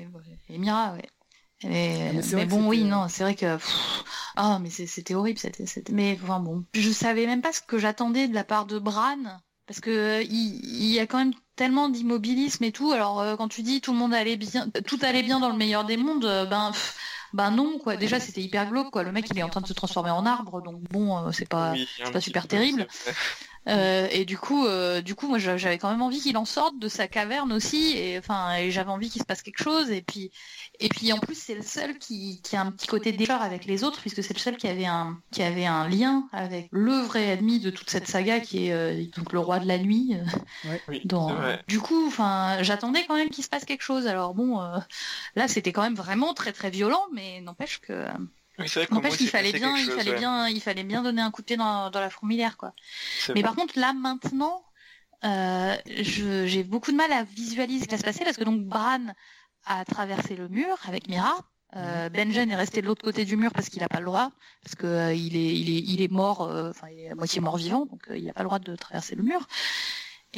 Et 0.49 0.57
Mira, 0.57 0.93
ouais. 0.93 1.09
Mais, 1.63 2.11
ah, 2.33 2.45
bon, 2.45 2.67
oui, 2.67 2.83
non, 2.83 3.07
c'est 3.09 3.23
vrai 3.23 3.35
que. 3.35 3.57
Ah, 4.35 4.59
mais 4.61 4.69
c'était 4.69 5.15
horrible. 5.15 5.39
C'était, 5.39 5.91
mais 5.91 6.17
enfin 6.21 6.39
bon, 6.39 6.63
je 6.75 6.91
savais 6.91 7.25
même 7.25 7.41
pas 7.41 7.51
ce 7.51 7.61
que 7.61 7.79
j'attendais 7.79 8.27
de 8.27 8.35
la 8.35 8.43
part 8.43 8.67
de 8.67 8.77
Bran, 8.77 9.17
parce 9.65 9.79
que 9.79 10.23
il, 10.23 10.93
y 10.93 10.99
a 10.99 11.07
quand 11.07 11.17
même 11.17 11.33
tellement 11.55 11.89
d'immobilisme 11.89 12.63
et 12.63 12.71
tout. 12.71 12.91
Alors 12.91 13.19
euh, 13.19 13.35
quand 13.35 13.47
tu 13.47 13.63
dis 13.63 13.81
tout 13.81 13.93
le 13.93 13.97
monde 13.97 14.13
allait 14.13 14.37
bien, 14.37 14.69
tout 14.85 14.99
allait 15.01 15.23
bien 15.23 15.39
dans 15.39 15.49
le 15.49 15.57
meilleur 15.57 15.85
des 15.85 15.97
mondes, 15.97 16.25
euh, 16.25 16.45
ben. 16.45 16.71
ben 17.33 17.49
non 17.49 17.79
quoi. 17.79 17.97
Déjà 17.97 18.19
c'était 18.19 18.41
hyper 18.41 18.69
glauque 18.69 18.91
quoi. 18.91 19.01
Le 19.01 19.11
mec 19.11 19.25
il 19.31 19.39
est 19.39 19.43
en 19.43 19.49
train 19.49 19.61
de 19.61 19.67
se 19.67 19.73
transformer 19.73 20.11
en 20.11 20.27
arbre, 20.27 20.61
donc 20.61 20.79
bon 20.91 21.17
euh, 21.17 21.31
c'est 21.31 21.49
pas 21.49 21.73
c'est 21.97 22.11
pas 22.11 22.21
super 22.21 22.47
terrible. 22.47 22.85
Et 23.67 24.25
du 24.25 24.37
coup, 24.37 24.65
du 25.03 25.15
coup, 25.15 25.27
moi, 25.27 25.37
j'avais 25.39 25.77
quand 25.77 25.91
même 25.91 26.01
envie 26.01 26.19
qu'il 26.19 26.37
en 26.37 26.45
sorte 26.45 26.79
de 26.79 26.87
sa 26.87 27.07
caverne 27.07 27.51
aussi, 27.51 27.97
et 27.97 28.17
enfin, 28.17 28.55
et 28.55 28.71
j'avais 28.71 28.91
envie 28.91 29.09
qu'il 29.09 29.21
se 29.21 29.25
passe 29.25 29.41
quelque 29.41 29.61
chose. 29.61 29.91
Et 29.91 30.01
puis, 30.01 30.31
et 30.79 30.89
puis 30.89 31.11
en 31.11 31.17
plus, 31.19 31.35
c'est 31.35 31.55
le 31.55 31.63
seul 31.63 31.97
qui, 31.97 32.41
qui, 32.43 32.55
a 32.55 32.61
un 32.61 32.71
petit 32.71 32.87
côté 32.87 33.11
décheur 33.11 33.41
avec 33.41 33.65
les 33.65 33.83
autres, 33.83 33.99
puisque 33.99 34.23
c'est 34.23 34.33
le 34.33 34.39
seul 34.39 34.57
qui 34.57 34.67
avait 34.67 34.85
un 34.85 35.19
qui 35.31 35.43
avait 35.43 35.65
un 35.65 35.87
lien 35.87 36.27
avec 36.31 36.69
le 36.71 36.93
vrai 36.93 37.23
ennemi 37.27 37.59
de 37.59 37.69
toute 37.69 37.89
cette 37.89 38.07
saga, 38.07 38.39
qui 38.39 38.67
est 38.67 38.73
euh, 38.73 39.03
donc 39.15 39.33
le 39.33 39.39
roi 39.39 39.59
de 39.59 39.67
la 39.67 39.77
nuit. 39.77 40.15
Euh, 41.13 41.57
du 41.67 41.79
coup, 41.79 42.07
enfin, 42.07 42.61
j'attendais 42.61 43.05
quand 43.05 43.15
même 43.15 43.29
qu'il 43.29 43.43
se 43.43 43.49
passe 43.49 43.65
quelque 43.65 43.81
chose. 43.81 44.07
Alors 44.07 44.33
bon, 44.33 44.61
euh, 44.61 44.77
là, 45.35 45.47
c'était 45.47 45.71
quand 45.71 45.81
même 45.81 45.95
vraiment 45.95 46.33
très 46.33 46.53
très 46.53 46.69
violent, 46.69 47.03
mais 47.13 47.41
n'empêche 47.41 47.79
que 47.79 48.05
N'empêche 48.91 49.17
qu'il 49.17 49.29
fallait 49.29 49.53
bien, 49.53 49.77
il 49.77 49.91
fallait 49.91 50.15
bien, 50.15 50.47
il 50.47 50.61
fallait 50.61 50.83
bien 50.83 51.03
donner 51.03 51.21
un 51.21 51.31
coup 51.31 51.41
de 51.41 51.45
pied 51.45 51.57
dans, 51.57 51.91
la 51.93 52.09
fourmilière, 52.09 52.57
quoi. 52.57 52.73
Mais 53.35 53.43
par 53.43 53.55
contre, 53.55 53.79
là, 53.79 53.93
maintenant, 53.93 54.63
euh, 55.23 55.75
j'ai 55.85 56.63
beaucoup 56.63 56.91
de 56.91 56.97
mal 56.97 57.11
à 57.11 57.23
visualiser 57.23 57.83
ce 57.83 57.87
qui 57.87 57.95
va 57.95 57.99
se 57.99 58.05
passer 58.05 58.23
parce 58.23 58.37
que 58.37 58.43
donc 58.43 58.61
Bran 58.63 59.13
a 59.65 59.85
traversé 59.85 60.35
le 60.35 60.47
mur 60.47 60.77
avec 60.87 61.07
Mira. 61.07 61.35
Euh, 61.75 62.09
Benjen 62.09 62.49
est 62.49 62.55
resté 62.55 62.81
de 62.81 62.87
l'autre 62.87 63.03
côté 63.03 63.25
du 63.25 63.35
mur 63.35 63.51
parce 63.51 63.67
qu'il 63.69 63.81
n'a 63.81 63.89
pas 63.89 63.99
le 63.99 64.05
droit, 64.05 64.31
parce 64.63 64.75
que 64.75 64.87
euh, 64.87 65.13
il, 65.13 65.35
est, 65.35 65.53
il, 65.53 65.69
est, 65.69 65.81
il 65.81 66.01
est 66.01 66.11
mort, 66.11 66.41
euh, 66.43 66.69
enfin 66.69 66.87
il 66.89 66.99
est 66.99 67.09
à 67.09 67.15
moitié 67.15 67.41
mort 67.41 67.57
vivant, 67.57 67.85
donc 67.85 68.03
il 68.15 68.23
n'a 68.23 68.33
pas 68.33 68.43
le 68.43 68.47
droit 68.47 68.59
de 68.59 68.75
traverser 68.75 69.15
le 69.15 69.23
mur. 69.23 69.45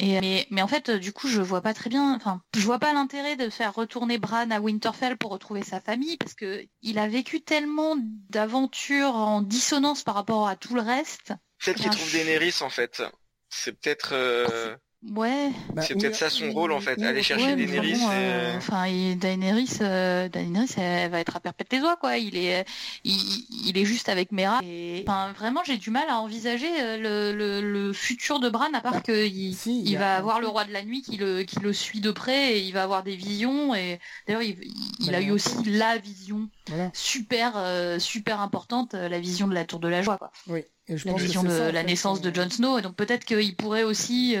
Et, 0.02 0.18
mais, 0.20 0.46
mais, 0.50 0.62
en 0.62 0.66
fait, 0.66 0.90
du 0.90 1.12
coup, 1.12 1.28
je 1.28 1.42
vois 1.42 1.60
pas 1.60 1.74
très 1.74 1.90
bien. 1.90 2.14
Enfin, 2.14 2.42
je 2.56 2.62
vois 2.62 2.78
pas 2.78 2.94
l'intérêt 2.94 3.36
de 3.36 3.50
faire 3.50 3.74
retourner 3.74 4.16
Bran 4.16 4.50
à 4.50 4.58
Winterfell 4.58 5.18
pour 5.18 5.30
retrouver 5.30 5.62
sa 5.62 5.78
famille, 5.78 6.16
parce 6.16 6.32
que 6.32 6.64
il 6.80 6.98
a 6.98 7.06
vécu 7.06 7.42
tellement 7.42 7.96
d'aventures 8.30 9.14
en 9.14 9.42
dissonance 9.42 10.02
par 10.02 10.14
rapport 10.14 10.48
à 10.48 10.56
tout 10.56 10.74
le 10.74 10.80
reste. 10.80 11.34
Peut-être 11.62 11.82
qu'il 11.82 11.90
trouve 11.90 12.12
Daenerys 12.12 12.62
en 12.62 12.70
fait. 12.70 13.02
C'est 13.50 13.72
peut-être. 13.72 14.14
Euh... 14.14 14.74
Ouais. 15.08 15.50
Bah, 15.72 15.80
c'est 15.80 15.94
peut-être 15.94 16.14
ça 16.14 16.28
son 16.28 16.50
rôle 16.50 16.72
en 16.72 16.80
fait, 16.80 17.00
aller 17.02 17.22
chercher 17.22 17.56
Daenerys. 17.56 17.98
Euh, 18.10 18.56
enfin, 18.58 18.84
Daenerys, 19.16 19.78
euh, 19.80 20.28
Daenerys, 20.28 20.74
elle 20.76 21.10
va 21.10 21.20
être 21.20 21.36
à 21.36 21.40
perpète 21.40 21.72
les 21.72 21.80
oies 21.80 21.96
quoi. 21.96 22.18
Il 22.18 22.36
est, 22.36 22.66
il, 23.04 23.78
est 23.78 23.86
juste 23.86 24.10
avec 24.10 24.30
Mera. 24.30 24.60
Et... 24.62 25.02
Enfin, 25.06 25.32
vraiment, 25.32 25.62
j'ai 25.64 25.78
du 25.78 25.90
mal 25.90 26.04
à 26.10 26.20
envisager 26.20 26.68
euh, 26.82 27.32
le, 27.32 27.62
le, 27.62 27.92
futur 27.94 28.40
de 28.40 28.50
Bran 28.50 28.74
à 28.74 28.82
part 28.82 28.92
bah, 28.92 29.00
qu'il 29.00 29.56
il, 29.66 29.96
va 29.96 30.16
avoir 30.16 30.38
le 30.38 30.48
roi 30.48 30.66
de 30.66 30.72
la 30.72 30.84
nuit 30.84 31.00
qui 31.00 31.16
le, 31.16 31.44
qui 31.44 31.60
le 31.60 31.72
suit 31.72 32.00
de 32.00 32.10
près 32.10 32.58
et 32.58 32.60
il 32.60 32.72
va 32.72 32.82
avoir 32.82 33.02
des 33.02 33.16
visions. 33.16 33.74
Et 33.74 33.98
d'ailleurs, 34.26 34.42
il, 34.42 34.58
il 35.00 35.14
a 35.14 35.22
eu 35.22 35.30
aussi 35.30 35.64
la 35.64 35.96
vision 35.96 36.50
super, 36.92 37.54
super 37.98 38.42
importante, 38.42 38.92
la 38.92 39.18
vision 39.18 39.48
de 39.48 39.54
la 39.54 39.64
tour 39.64 39.80
de 39.80 39.88
la 39.88 40.02
joie 40.02 40.18
quoi. 40.18 40.30
Oui. 40.46 40.60
Et 40.88 40.98
je 40.98 41.06
la 41.06 41.14
vision 41.14 41.42
de 41.42 41.70
la 41.70 41.84
naissance 41.84 42.20
de 42.20 42.34
Jon 42.34 42.50
Snow. 42.50 42.78
Et 42.78 42.82
donc 42.82 42.96
peut-être 42.96 43.24
qu'il 43.24 43.56
pourrait 43.56 43.84
aussi 43.84 44.36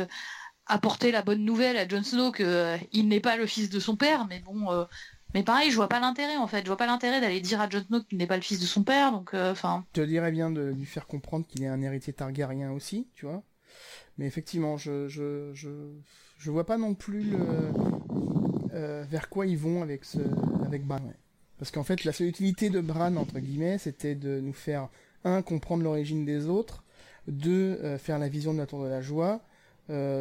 apporter 0.70 1.10
la 1.10 1.22
bonne 1.22 1.44
nouvelle 1.44 1.76
à 1.76 1.86
Jon 1.86 2.02
Snow 2.02 2.32
qu'il 2.32 2.46
euh, 2.46 2.78
n'est 2.94 3.20
pas 3.20 3.36
le 3.36 3.46
fils 3.46 3.70
de 3.70 3.80
son 3.80 3.96
père, 3.96 4.26
mais 4.28 4.40
bon, 4.40 4.70
euh, 4.70 4.84
mais 5.34 5.42
pareil, 5.42 5.70
je 5.70 5.76
vois 5.76 5.88
pas 5.88 6.00
l'intérêt 6.00 6.36
en 6.36 6.46
fait. 6.46 6.62
Je 6.62 6.66
vois 6.68 6.76
pas 6.76 6.86
l'intérêt 6.86 7.20
d'aller 7.20 7.40
dire 7.40 7.60
à 7.60 7.68
Jon 7.68 7.82
Snow 7.86 8.02
qu'il 8.04 8.18
n'est 8.18 8.26
pas 8.26 8.36
le 8.36 8.42
fils 8.42 8.60
de 8.60 8.66
son 8.66 8.84
père, 8.84 9.10
donc 9.12 9.34
euh, 9.34 9.52
enfin. 9.52 9.84
je 9.94 10.00
te 10.00 10.06
dirais 10.06 10.30
bien 10.30 10.50
de 10.50 10.62
lui 10.62 10.86
faire 10.86 11.06
comprendre 11.06 11.46
qu'il 11.46 11.62
est 11.64 11.68
un 11.68 11.82
héritier 11.82 12.12
Targaryen 12.12 12.70
aussi, 12.70 13.08
tu 13.14 13.26
vois. 13.26 13.42
Mais 14.16 14.26
effectivement, 14.26 14.76
je 14.76 15.08
je 15.08 15.50
je 15.54 15.70
je 16.38 16.50
vois 16.50 16.64
pas 16.66 16.78
non 16.78 16.94
plus 16.94 17.22
le 17.22 17.38
vers 19.02 19.28
quoi 19.28 19.46
ils 19.46 19.58
vont 19.58 19.82
avec 19.82 20.04
ce 20.04 20.18
avec 20.64 20.86
Bran. 20.86 21.12
Parce 21.58 21.70
qu'en 21.70 21.84
fait, 21.84 22.04
la 22.04 22.12
seule 22.12 22.28
utilité 22.28 22.70
de 22.70 22.80
Bran 22.80 23.16
entre 23.16 23.38
guillemets, 23.40 23.78
c'était 23.78 24.14
de 24.14 24.40
nous 24.40 24.52
faire 24.52 24.88
un 25.24 25.42
comprendre 25.42 25.82
l'origine 25.82 26.24
des 26.24 26.46
autres, 26.46 26.84
deux 27.26 27.98
faire 27.98 28.18
la 28.18 28.28
vision 28.28 28.54
de 28.54 28.58
la 28.58 28.66
tour 28.66 28.82
de 28.84 28.88
la 28.88 29.00
joie 29.00 29.42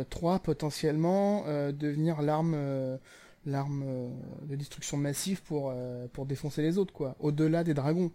3 0.09 0.35
euh, 0.35 0.39
potentiellement 0.39 1.43
euh, 1.47 1.71
devenir 1.71 2.21
l'arme 2.21 2.53
euh, 2.55 2.97
l'arme 3.45 4.11
de 4.43 4.55
destruction 4.55 4.97
massive 4.97 5.41
pour 5.43 5.73
pour 6.13 6.25
défoncer 6.25 6.61
les 6.61 6.77
autres 6.77 6.93
quoi. 6.93 7.15
Au-delà 7.19 7.63
des 7.63 7.73
dragons. 7.73 8.11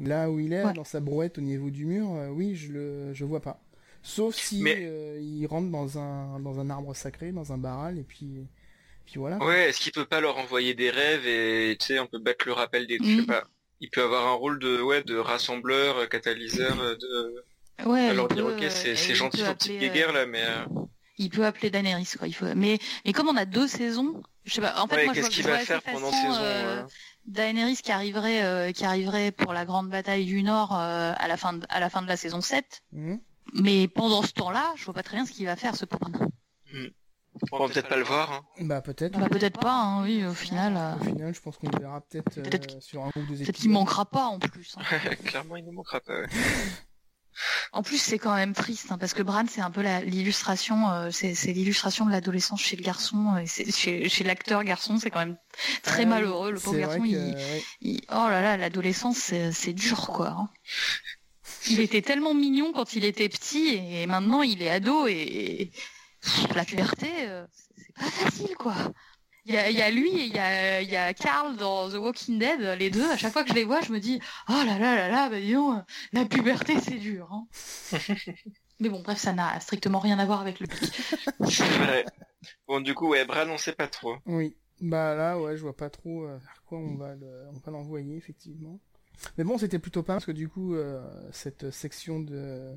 Là 0.00 0.28
où 0.28 0.40
il 0.40 0.52
est 0.52 0.72
dans 0.72 0.82
sa 0.82 0.98
brouette 0.98 1.38
au 1.38 1.40
niveau 1.40 1.70
du 1.70 1.86
mur 1.86 2.08
oui 2.32 2.56
je 2.56 2.72
le 2.72 3.14
je 3.14 3.24
vois 3.24 3.40
pas. 3.40 3.60
Sauf 4.02 4.34
si 4.34 4.60
il 4.60 5.46
rentre 5.46 5.70
dans 5.70 5.98
un 5.98 6.40
dans 6.40 6.58
un 6.58 6.68
arbre 6.70 6.94
sacré 6.94 7.30
dans 7.30 7.52
un 7.52 7.58
barral 7.58 7.98
et 7.98 8.02
puis 8.02 8.44
puis 9.06 9.18
voilà. 9.18 9.38
Ouais 9.38 9.68
est-ce 9.68 9.78
qu'il 9.78 9.92
peut 9.92 10.06
pas 10.06 10.20
leur 10.20 10.36
envoyer 10.38 10.74
des 10.74 10.90
rêves 10.90 11.26
et 11.26 11.76
tu 11.78 11.86
sais 11.86 11.98
on 12.00 12.06
peut 12.06 12.18
battre 12.18 12.44
le 12.46 12.52
rappel 12.52 12.86
des 12.88 12.98
je 12.98 13.04
sais 13.04 13.22
mm. 13.22 13.26
pas. 13.26 13.44
Il 13.80 13.90
peut 13.90 14.02
avoir 14.02 14.26
un 14.26 14.34
rôle 14.34 14.58
de 14.58 14.82
ouais 14.82 15.04
de 15.04 15.16
rassembleur 15.16 16.08
catalyseur 16.08 16.76
de 16.76 17.44
Ouais, 17.86 18.08
alors 18.08 18.28
dire 18.28 18.46
ok 18.46 18.64
c'est 18.68 19.14
gentil 19.14 19.42
ton 19.42 19.54
petit 19.54 19.78
guéguerre 19.78 20.12
là 20.12 20.26
mais 20.26 20.42
il 21.18 21.30
peut 21.30 21.44
appeler 21.44 21.70
Daenerys 21.70 22.08
quoi. 22.18 22.26
Il 22.28 22.32
faut... 22.34 22.46
Mais 22.54 22.78
et 23.04 23.12
comme 23.12 23.28
on 23.28 23.36
a 23.36 23.44
deux 23.44 23.68
saisons, 23.68 24.22
je 24.44 24.52
sais 24.52 24.60
pas. 24.60 24.80
En 24.80 24.86
fait, 24.86 25.04
moi, 25.04 25.14
qu'est-ce 25.14 25.30
qu'il 25.30 25.44
va 25.44 25.58
faire 25.58 25.82
pendant 25.82 26.10
saison 26.10 26.38
euh, 26.40 26.82
Daenerys 27.26 27.76
qui 27.76 27.92
arriverait, 27.92 28.44
euh, 28.44 28.72
qui 28.72 28.84
arriverait 28.84 29.32
pour 29.32 29.52
la 29.52 29.64
grande 29.64 29.88
bataille 29.88 30.26
du 30.26 30.42
Nord 30.42 30.74
euh, 30.74 31.12
à 31.16 31.28
la 31.28 31.36
fin, 31.36 31.54
de, 31.54 31.66
à 31.70 31.80
la 31.80 31.88
fin 31.88 32.02
de 32.02 32.08
la 32.08 32.16
saison 32.16 32.40
7. 32.40 32.82
Mhm. 32.92 33.20
Mais 33.54 33.88
pendant 33.88 34.22
ce 34.22 34.32
temps-là, 34.32 34.72
je 34.76 34.84
vois 34.84 34.94
pas 34.94 35.02
très 35.02 35.16
bien 35.16 35.26
ce 35.26 35.32
qu'il 35.32 35.46
va 35.46 35.56
faire 35.56 35.76
ce 35.76 35.84
pauvre. 35.84 36.10
Mmh. 36.72 36.86
On 37.52 37.58
va 37.58 37.68
peut-être 37.68 37.88
pas 37.88 37.96
le 37.96 38.04
voir. 38.04 38.32
Hein. 38.32 38.44
Bah 38.60 38.80
peut-être. 38.80 39.18
Bah, 39.18 39.28
peut-être 39.28 39.58
pas, 39.58 39.74
hein, 39.74 40.02
oui, 40.02 40.24
au 40.24 40.34
final. 40.34 40.96
Au 41.00 41.04
final, 41.04 41.34
je 41.34 41.40
pense 41.40 41.56
qu'on 41.58 41.68
le 41.68 41.78
verra 41.78 42.00
peut-être 42.00 42.82
sur 42.82 43.02
un 43.02 43.10
groupe 43.10 43.26
de 43.28 43.36
Peut-être 43.36 43.56
qu'il 43.56 43.70
manquera 43.70 44.04
pas 44.04 44.26
en 44.26 44.38
plus. 44.38 44.76
Hein. 44.78 44.98
Clairement, 45.24 45.56
il 45.56 45.64
ne 45.64 45.72
manquera 45.72 46.00
pas. 46.00 46.20
Ouais. 46.20 46.26
En 47.72 47.82
plus, 47.82 47.98
c'est 47.98 48.18
quand 48.18 48.34
même 48.34 48.52
triste 48.52 48.90
hein, 48.90 48.98
parce 48.98 49.14
que 49.14 49.22
Bran, 49.22 49.44
c'est 49.48 49.60
un 49.60 49.70
peu 49.70 49.82
l'illustration, 50.04 50.90
euh, 50.90 51.10
c'est 51.10 51.52
l'illustration 51.52 52.06
de 52.06 52.10
l'adolescence 52.10 52.60
chez 52.60 52.76
le 52.76 52.82
garçon, 52.82 53.36
et 53.36 53.46
chez, 53.46 54.08
chez 54.08 54.24
l'acteur 54.24 54.64
garçon, 54.64 54.98
c'est 54.98 55.10
quand 55.10 55.20
même 55.20 55.36
très 55.82 56.06
malheureux. 56.06 56.52
Le 56.52 56.60
pauvre 56.60 56.78
garçon, 56.78 57.04
il, 57.04 58.00
oh 58.10 58.28
là 58.28 58.40
là, 58.40 58.56
l'adolescence, 58.56 59.32
c'est 59.52 59.72
dur 59.72 60.08
quoi. 60.08 60.28
Hein. 60.28 60.48
Il 61.68 61.80
était 61.80 62.02
tellement 62.02 62.34
mignon 62.34 62.72
quand 62.72 62.94
il 62.94 63.04
était 63.04 63.28
petit 63.28 63.74
et 63.74 64.06
maintenant 64.06 64.42
il 64.42 64.62
est 64.62 64.70
ado 64.70 65.06
et, 65.06 65.70
la 66.54 66.64
puberté, 66.64 67.10
euh, 67.20 67.46
c'est 67.76 67.94
pas 67.94 68.10
facile 68.10 68.54
quoi. 68.56 68.74
Il 69.46 69.54
y 69.54 69.58
a, 69.58 69.90
lui 69.90 70.08
et 70.08 70.24
il 70.24 70.34
y 70.34 70.38
a, 70.38 70.80
y 70.80 70.96
a 70.96 71.12
Carl 71.12 71.56
dans 71.56 71.90
The 71.90 71.94
Walking 71.94 72.38
Dead, 72.38 72.60
les 72.78 72.88
deux. 72.88 73.10
À 73.10 73.16
chaque 73.18 73.32
fois 73.32 73.42
que 73.42 73.50
je 73.50 73.54
les 73.54 73.64
vois, 73.64 73.82
je 73.82 73.92
me 73.92 74.00
dis 74.00 74.18
oh 74.48 74.52
là 74.52 74.78
là 74.78 74.96
là 74.96 75.08
là, 75.08 75.28
bah 75.28 75.38
disons, 75.38 75.84
la 76.12 76.24
puberté 76.24 76.80
c'est 76.80 76.98
dur. 76.98 77.30
Hein. 77.30 77.46
Mais 78.80 78.88
bon, 78.88 79.02
bref, 79.02 79.18
ça 79.18 79.34
n'a 79.34 79.60
strictement 79.60 79.98
rien 79.98 80.18
à 80.18 80.24
voir 80.24 80.40
avec 80.40 80.60
le 80.60 80.66
pic. 80.66 81.02
Bon, 82.66 82.80
du 82.80 82.94
coup, 82.94 83.08
ouais, 83.08 83.24
Bran, 83.24 83.48
on 83.48 83.56
sait 83.56 83.72
pas 83.72 83.88
trop. 83.88 84.16
Oui. 84.26 84.56
Bah 84.80 85.14
là, 85.14 85.38
ouais, 85.38 85.56
je 85.56 85.62
vois 85.62 85.76
pas 85.76 85.88
trop 85.88 86.24
euh, 86.24 86.36
vers 86.36 86.62
quoi 86.66 86.78
on 86.78 86.96
va 86.96 87.14
on 87.50 87.58
va 87.58 87.72
l'envoyer 87.72 88.16
effectivement. 88.16 88.80
Mais 89.38 89.44
bon, 89.44 89.56
c'était 89.58 89.78
plutôt 89.78 90.02
pas 90.02 90.14
parce 90.14 90.26
que 90.26 90.32
du 90.32 90.48
coup, 90.48 90.74
euh, 90.74 91.02
cette 91.32 91.70
section 91.70 92.20
de 92.20 92.76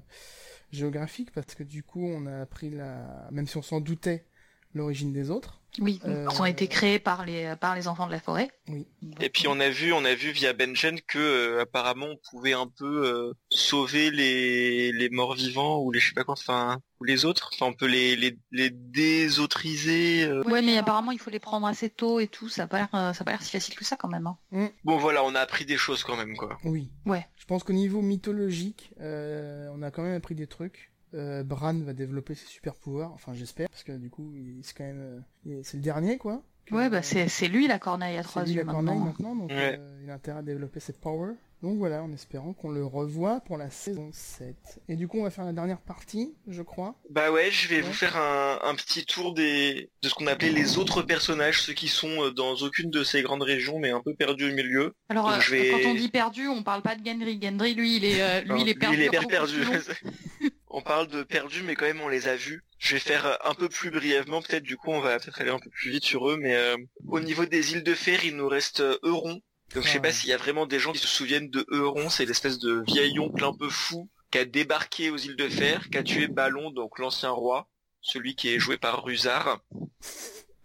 géographique, 0.72 1.32
parce 1.32 1.56
que 1.56 1.64
du 1.64 1.84
coup, 1.84 2.06
on 2.06 2.26
a 2.28 2.42
appris 2.42 2.70
la, 2.70 3.28
même 3.32 3.48
si 3.48 3.58
on 3.58 3.62
s'en 3.62 3.82
doutait, 3.82 4.26
l'origine 4.74 5.12
des 5.12 5.32
autres. 5.32 5.62
Oui, 5.80 6.00
euh, 6.06 6.28
qui 6.28 6.42
ont 6.42 6.46
été 6.46 6.68
créés 6.68 7.00
par 7.00 7.26
les 7.26 7.54
par 7.60 7.76
les 7.76 7.88
enfants 7.88 8.08
de 8.08 8.12
la 8.12 8.20
forêt. 8.20 8.50
Oui. 8.68 8.88
Et 9.20 9.30
puis 9.30 9.48
on 9.48 9.60
a 9.60 9.70
vu 9.70 9.94
on 9.94 10.04
a 10.06 10.16
vu 10.16 10.32
via 10.32 10.54
Benjen 10.54 11.00
que 11.02 11.20
euh, 11.20 11.62
apparemment 11.62 12.08
on 12.08 12.18
pouvait 12.30 12.54
un 12.54 12.68
peu 12.68 13.06
euh, 13.06 13.34
sauver 13.50 14.12
les 14.12 14.92
les 14.92 15.10
morts 15.10 15.36
vivants 15.36 15.80
ou 15.80 15.92
les 15.92 16.00
je 16.00 16.10
sais 16.10 16.14
pas 16.14 16.24
quoi 16.24 16.36
enfin 16.38 16.80
ou 17.00 17.04
les 17.04 17.26
autres 17.26 17.52
enfin 17.54 17.68
on 17.68 17.74
peut 17.74 17.86
les 17.86 18.16
les, 18.16 18.38
les 18.52 18.70
désautriser. 18.70 20.32
Ouais 20.46 20.62
mais 20.62 20.78
apparemment 20.78 21.12
il 21.12 21.20
faut 21.20 21.30
les 21.30 21.40
prendre 21.40 21.68
assez 21.68 21.90
tôt 21.90 22.20
et 22.20 22.28
tout 22.28 22.50
ça 22.50 22.64
a 22.64 22.68
pas 22.68 22.78
l'air 22.78 22.90
ça 22.92 23.10
a 23.20 23.24
pas 23.24 23.32
l'air 23.32 23.44
si 23.44 23.52
facile 23.52 23.76
que 23.76 23.86
ça 23.86 23.96
quand 23.96 24.10
même. 24.10 24.28
Hein. 24.28 24.38
Mm. 24.52 24.68
Bon 24.84 24.98
voilà 24.98 25.24
on 25.24 25.36
a 25.36 25.40
appris 25.40 25.66
des 25.66 25.78
choses 25.78 26.04
quand 26.04 26.18
même 26.18 26.36
quoi. 26.36 26.58
Oui. 26.64 26.90
Ouais. 27.06 27.26
Je 27.38 27.46
pense 27.46 27.64
qu'au 27.64 27.74
niveau 27.74 28.02
mythologique 28.02 28.92
on 29.00 29.82
a 29.82 29.92
quand 29.92 30.04
même 30.04 30.16
appris 30.16 30.36
des 30.36 30.48
trucs. 30.48 30.92
Euh, 31.14 31.44
Bran 31.44 31.80
va 31.80 31.94
développer 31.94 32.36
ses 32.36 32.48
super 32.48 32.76
pouvoirs, 32.76 33.12
enfin 33.14 33.34
j'espère, 33.34 33.70
parce 33.70 33.84
que 33.84 33.94
du 33.94 34.10
coup 34.10 34.34
c'est 34.62 34.76
quand 34.76 34.84
même 34.84 35.24
euh, 35.48 35.62
c'est 35.64 35.78
le 35.78 35.84
dernier 35.84 36.18
quoi. 36.18 36.44
Ouais 36.70 36.90
bah 36.90 37.02
c'est 37.02 37.30
c'est 37.30 37.48
lui 37.48 37.66
la 37.68 37.80
corneille 37.80 38.18
à 38.18 38.24
trois 38.24 38.46
yeux 38.46 38.66
maintenant. 38.66 38.96
maintenant 38.96 39.36
donc 39.36 39.52
euh, 39.52 39.78
il 40.04 40.10
a 40.10 40.16
intérêt 40.16 40.40
à 40.40 40.42
développer 40.42 40.80
cette 40.80 41.00
power. 41.00 41.34
Donc 41.64 41.80
voilà, 41.80 42.04
en 42.04 42.14
espérant 42.14 42.54
qu'on 42.54 42.70
le 42.70 42.86
revoit 42.86 43.40
pour 43.40 43.58
la 43.58 43.72
saison 43.72 44.12
7. 44.14 44.80
Et 44.90 44.96
du 44.96 45.08
coup, 45.08 45.18
on 45.18 45.24
va 45.24 45.32
faire 45.32 45.44
la 45.44 45.54
dernière 45.54 45.82
partie, 45.82 46.36
je 46.48 46.62
crois. 46.62 46.94
Bah 47.10 47.32
ouais, 47.32 47.50
je 47.50 47.68
vais 47.68 47.82
vous 47.82 47.94
faire 47.94 48.16
un, 48.16 48.60
un, 48.64 48.76
petit 48.76 49.08
tour 49.08 49.34
des 49.34 49.90
de 50.04 50.08
ce 50.08 50.14
qu'on 50.14 50.28
appelait 50.28 50.52
les 50.52 50.78
autres 50.78 51.02
personnages, 51.02 51.64
ceux 51.64 51.74
qui 51.74 51.88
sont 51.88 52.30
dans 52.30 52.54
aucune 52.58 52.92
de 52.92 53.04
ces 53.04 53.24
grandes 53.24 53.42
régions, 53.42 53.80
mais 53.80 53.90
un 53.90 54.02
peu 54.02 54.14
perdus 54.14 54.52
au 54.52 54.54
milieu. 54.54 54.94
Alors, 55.10 55.32
quand 55.32 55.88
on 55.88 55.96
dit 55.96 56.10
perdu, 56.10 56.48
on 56.48 56.62
parle 56.62 56.84
pas 56.84 56.96
de 56.96 57.04
Gendry. 57.04 57.40
Gendry, 57.42 57.74
lui, 57.74 57.96
il 57.96 58.06
est, 58.06 58.44
lui, 58.44 58.62
il 58.62 58.70
est 58.70 58.76
perdu. 58.76 58.98
Lui, 58.98 59.06
il 59.06 59.08
est 59.08 59.28
perdu. 59.28 59.64
on 60.70 60.82
parle 60.82 61.08
de 61.08 61.24
perdus, 61.24 61.64
mais 61.64 61.76
quand 61.76 61.86
même 61.86 62.02
on 62.02 62.08
les 62.08 62.28
a 62.28 62.36
vus. 62.36 62.64
Je 62.78 62.96
vais 62.96 63.00
faire 63.00 63.38
un 63.46 63.54
peu 63.54 63.70
plus 63.70 63.90
brièvement, 63.90 64.42
peut-être 64.42 64.64
du 64.64 64.78
coup 64.78 64.92
on 64.92 65.00
va 65.00 65.20
peut-être 65.20 65.42
aller 65.42 65.50
un 65.50 65.60
peu 65.60 65.70
plus 65.70 65.92
vite 65.92 66.06
sur 66.06 66.30
eux, 66.30 66.38
mais 66.38 66.56
euh, 66.56 66.78
au 67.08 67.20
niveau 67.20 67.46
des 67.46 67.74
îles 67.74 67.84
de 67.84 67.96
fer, 67.96 68.24
il 68.26 68.36
nous 68.36 68.48
reste 68.48 68.82
euh, 68.82 68.98
Euron. 69.04 69.42
Donc 69.74 69.84
je 69.84 69.90
sais 69.90 70.00
pas 70.00 70.12
s'il 70.12 70.30
y 70.30 70.34
a 70.34 70.38
vraiment 70.38 70.66
des 70.66 70.80
gens 70.80 70.94
qui 70.94 71.00
se 71.00 71.08
souviennent 71.08 71.50
de 71.50 71.66
Euron, 71.70 72.10
c'est 72.10 72.26
l'espèce 72.26 72.60
de 72.60 72.84
vieil 72.88 73.20
oncle 73.20 73.44
un 73.44 73.54
peu 73.54 73.70
fou 73.70 74.10
qui 74.32 74.38
a 74.38 74.46
débarqué 74.46 75.10
aux 75.10 75.18
îles 75.18 75.36
de 75.36 75.50
fer, 75.50 75.90
qui 75.90 75.98
a 75.98 76.04
tué 76.04 76.28
Ballon, 76.28 76.72
donc 76.72 77.00
l'ancien 77.00 77.32
roi, 77.32 77.68
celui 78.02 78.36
qui 78.36 78.50
est 78.54 78.60
joué 78.60 78.78
par 78.78 79.04
Rusard. 79.04 79.62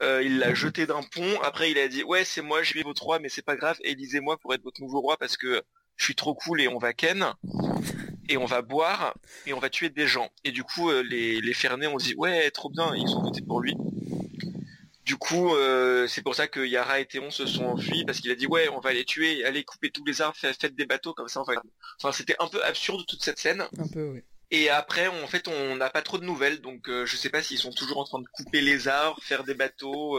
Euh, 0.03 0.22
il 0.24 0.38
l'a 0.38 0.53
jeté 0.53 0.86
d'un 0.86 1.03
pont, 1.03 1.40
après 1.42 1.70
il 1.70 1.78
a 1.78 1.86
dit 1.88 2.03
ouais 2.03 2.24
c'est 2.24 2.42
moi, 2.42 2.62
je 2.62 2.70
suis 2.70 2.82
votre 2.82 3.03
roi, 3.03 3.18
mais 3.18 3.28
c'est 3.28 3.42
pas 3.42 3.57
grave, 3.57 3.78
élisez-moi 3.82 4.36
pour 4.38 4.53
être 4.53 4.62
votre 4.62 4.80
nouveau 4.80 5.00
roi 5.00 5.16
parce 5.16 5.36
que 5.36 5.62
je 5.96 6.05
suis 6.05 6.16
trop 6.16 6.34
cool 6.34 6.61
et 6.61 6.68
on 6.68 6.78
va 6.78 6.92
ken 6.92 7.34
et 8.33 8.39
on 8.39 8.47
va 8.47 8.62
boire 8.62 9.14
et 9.47 9.53
on 9.53 9.59
va 9.59 9.68
tuer 9.68 9.91
des 9.91 10.07
gens. 10.07 10.30
Et 10.43 10.53
du 10.53 10.64
coup, 10.64 10.91
euh, 10.91 11.03
les, 11.03 11.41
les 11.41 11.53
Fernés 11.53 11.87
ont 11.87 11.99
dit 11.99 12.14
ouais, 12.14 12.51
trop 12.51 12.70
bien, 12.70 12.95
ils 12.97 13.14
ont 13.14 13.22
voté 13.22 13.43
pour 13.43 13.61
lui. 13.61 13.76
Du 15.05 15.16
coup, 15.16 15.51
c'est 16.09 16.22
pour 16.22 16.35
ça 16.35 16.47
que 16.47 16.61
Yara 16.61 17.01
et 17.01 17.07
Théon 17.07 17.30
se 17.30 17.45
sont 17.45 17.64
enfuis 17.64 18.05
parce 18.05 18.20
qu'il 18.20 18.30
a 18.30 18.37
dit 18.37 18.47
ouais, 18.47 18.68
on 18.68 18.80
va 18.80 18.93
les 18.93 19.05
tuer, 19.05 19.45
allez 19.45 19.64
couper 19.64 19.91
tous 19.91 20.05
les 20.05 20.22
arbres, 20.22 20.37
faites 20.37 20.74
des 20.76 20.87
bateaux 20.87 21.12
comme 21.12 21.28
ça. 21.28 21.41
Enfin, 21.41 21.55
enfin 21.99 22.12
c'était 22.12 22.37
un 22.39 22.47
peu 22.47 22.64
absurde 22.64 23.05
toute 23.07 23.22
cette 23.22 23.39
scène. 23.39 23.66
Un 23.78 23.89
peu, 23.89 24.05
oui. 24.05 24.20
Et 24.53 24.70
après, 24.70 25.09
en 25.09 25.26
fait, 25.26 25.49
on 25.49 25.76
n'a 25.76 25.91
pas 25.91 26.03
trop 26.03 26.18
de 26.18 26.24
nouvelles, 26.24 26.61
donc 26.61 26.89
je 26.89 27.16
sais 27.16 27.30
pas 27.30 27.43
s'ils 27.43 27.59
sont 27.59 27.72
toujours 27.72 27.99
en 27.99 28.05
train 28.05 28.20
de 28.20 28.28
couper 28.33 28.61
les 28.61 28.87
arbres, 28.87 29.20
faire 29.22 29.43
des 29.43 29.55
bateaux. 29.55 30.18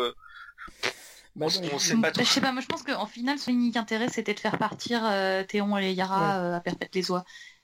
Bah, 1.36 1.48
on, 1.48 1.80
sait 1.80 1.96
pas 1.96 2.12
trop. 2.12 2.24
Je 2.24 2.30
sais 2.30 2.42
pas, 2.42 2.52
moi 2.52 2.62
je 2.62 2.68
pense 2.68 2.84
qu'en 2.84 3.08
final, 3.08 3.40
son 3.40 3.52
unique 3.52 3.78
intérêt 3.78 4.10
c'était 4.10 4.36
de 4.36 4.40
faire 4.40 4.60
partir 4.60 5.02
Théon 5.48 5.78
et 5.78 5.94
Yara 5.94 6.58
à 6.58 6.60
perpète 6.60 6.94
les 6.94 7.10
oies. 7.10 7.24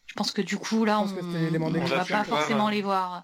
Je 0.09 0.13
pense 0.15 0.31
que 0.31 0.41
du 0.41 0.57
coup, 0.57 0.85
là, 0.85 0.99
on 0.99 1.05
ne 1.05 1.87
va 1.87 2.03
pas 2.03 2.23
forcément 2.23 2.69
les 2.69 2.81
voir. 2.81 3.23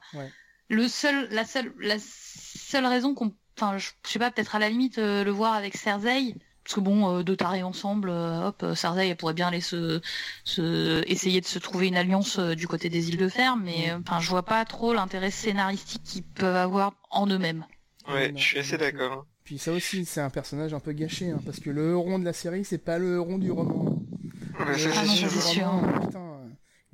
Le 0.69 0.87
seul, 0.87 1.27
la 1.31 1.45
seule, 1.45 1.73
la 1.79 1.97
seule 1.99 2.85
raison 2.85 3.13
qu'on, 3.13 3.33
enfin, 3.57 3.77
je 3.77 3.89
sais 4.03 4.19
pas, 4.19 4.31
peut-être 4.31 4.55
à 4.55 4.59
la 4.59 4.69
limite 4.69 4.97
euh, 4.97 5.23
le 5.23 5.31
voir 5.31 5.53
avec 5.53 5.77
Cersei, 5.77 6.35
parce 6.63 6.75
que 6.75 6.79
bon, 6.79 7.19
euh, 7.19 7.23
deux 7.23 7.35
tarés 7.35 7.61
ensemble, 7.61 8.09
euh, 8.09 8.47
hop, 8.47 8.65
Cersei 8.73 9.09
elle 9.09 9.15
pourrait 9.15 9.35
bien 9.35 9.49
aller 9.49 9.61
se, 9.61 10.01
essayer 11.07 11.41
de 11.41 11.45
se 11.45 11.59
trouver 11.59 11.87
une 11.87 11.97
alliance 11.97 12.39
du 12.39 12.67
côté 12.67 12.89
des 12.89 13.09
îles 13.09 13.17
de 13.17 13.29
Fer, 13.29 13.57
mais 13.57 13.93
enfin, 13.93 14.19
je 14.19 14.29
vois 14.29 14.43
pas 14.43 14.65
trop 14.65 14.93
l'intérêt 14.93 15.29
scénaristique 15.29 16.03
qu'ils 16.03 16.23
peuvent 16.23 16.55
avoir 16.55 16.93
en 17.11 17.27
eux-mêmes. 17.27 17.65
Ouais, 18.07 18.33
je 18.35 18.41
suis 18.41 18.59
assez 18.59 18.77
d'accord. 18.77 19.25
Puis 19.43 19.59
ça 19.59 19.71
aussi, 19.71 20.05
c'est 20.05 20.21
un 20.21 20.31
personnage 20.31 20.73
un 20.73 20.79
peu 20.79 20.93
gâché, 20.93 21.29
hein, 21.29 21.39
parce 21.45 21.59
que 21.59 21.69
le 21.69 21.91
Euron 21.91 22.17
de 22.17 22.25
la 22.25 22.33
série, 22.33 22.65
c'est 22.65 22.79
pas 22.79 22.97
le 22.97 23.17
Euron 23.17 23.37
du 23.37 23.51
roman. 23.51 23.99
ah 24.59 24.65
non, 24.65 24.75
c'est 24.75 25.29
sûr. 25.29 25.71
Putain, 26.01 26.34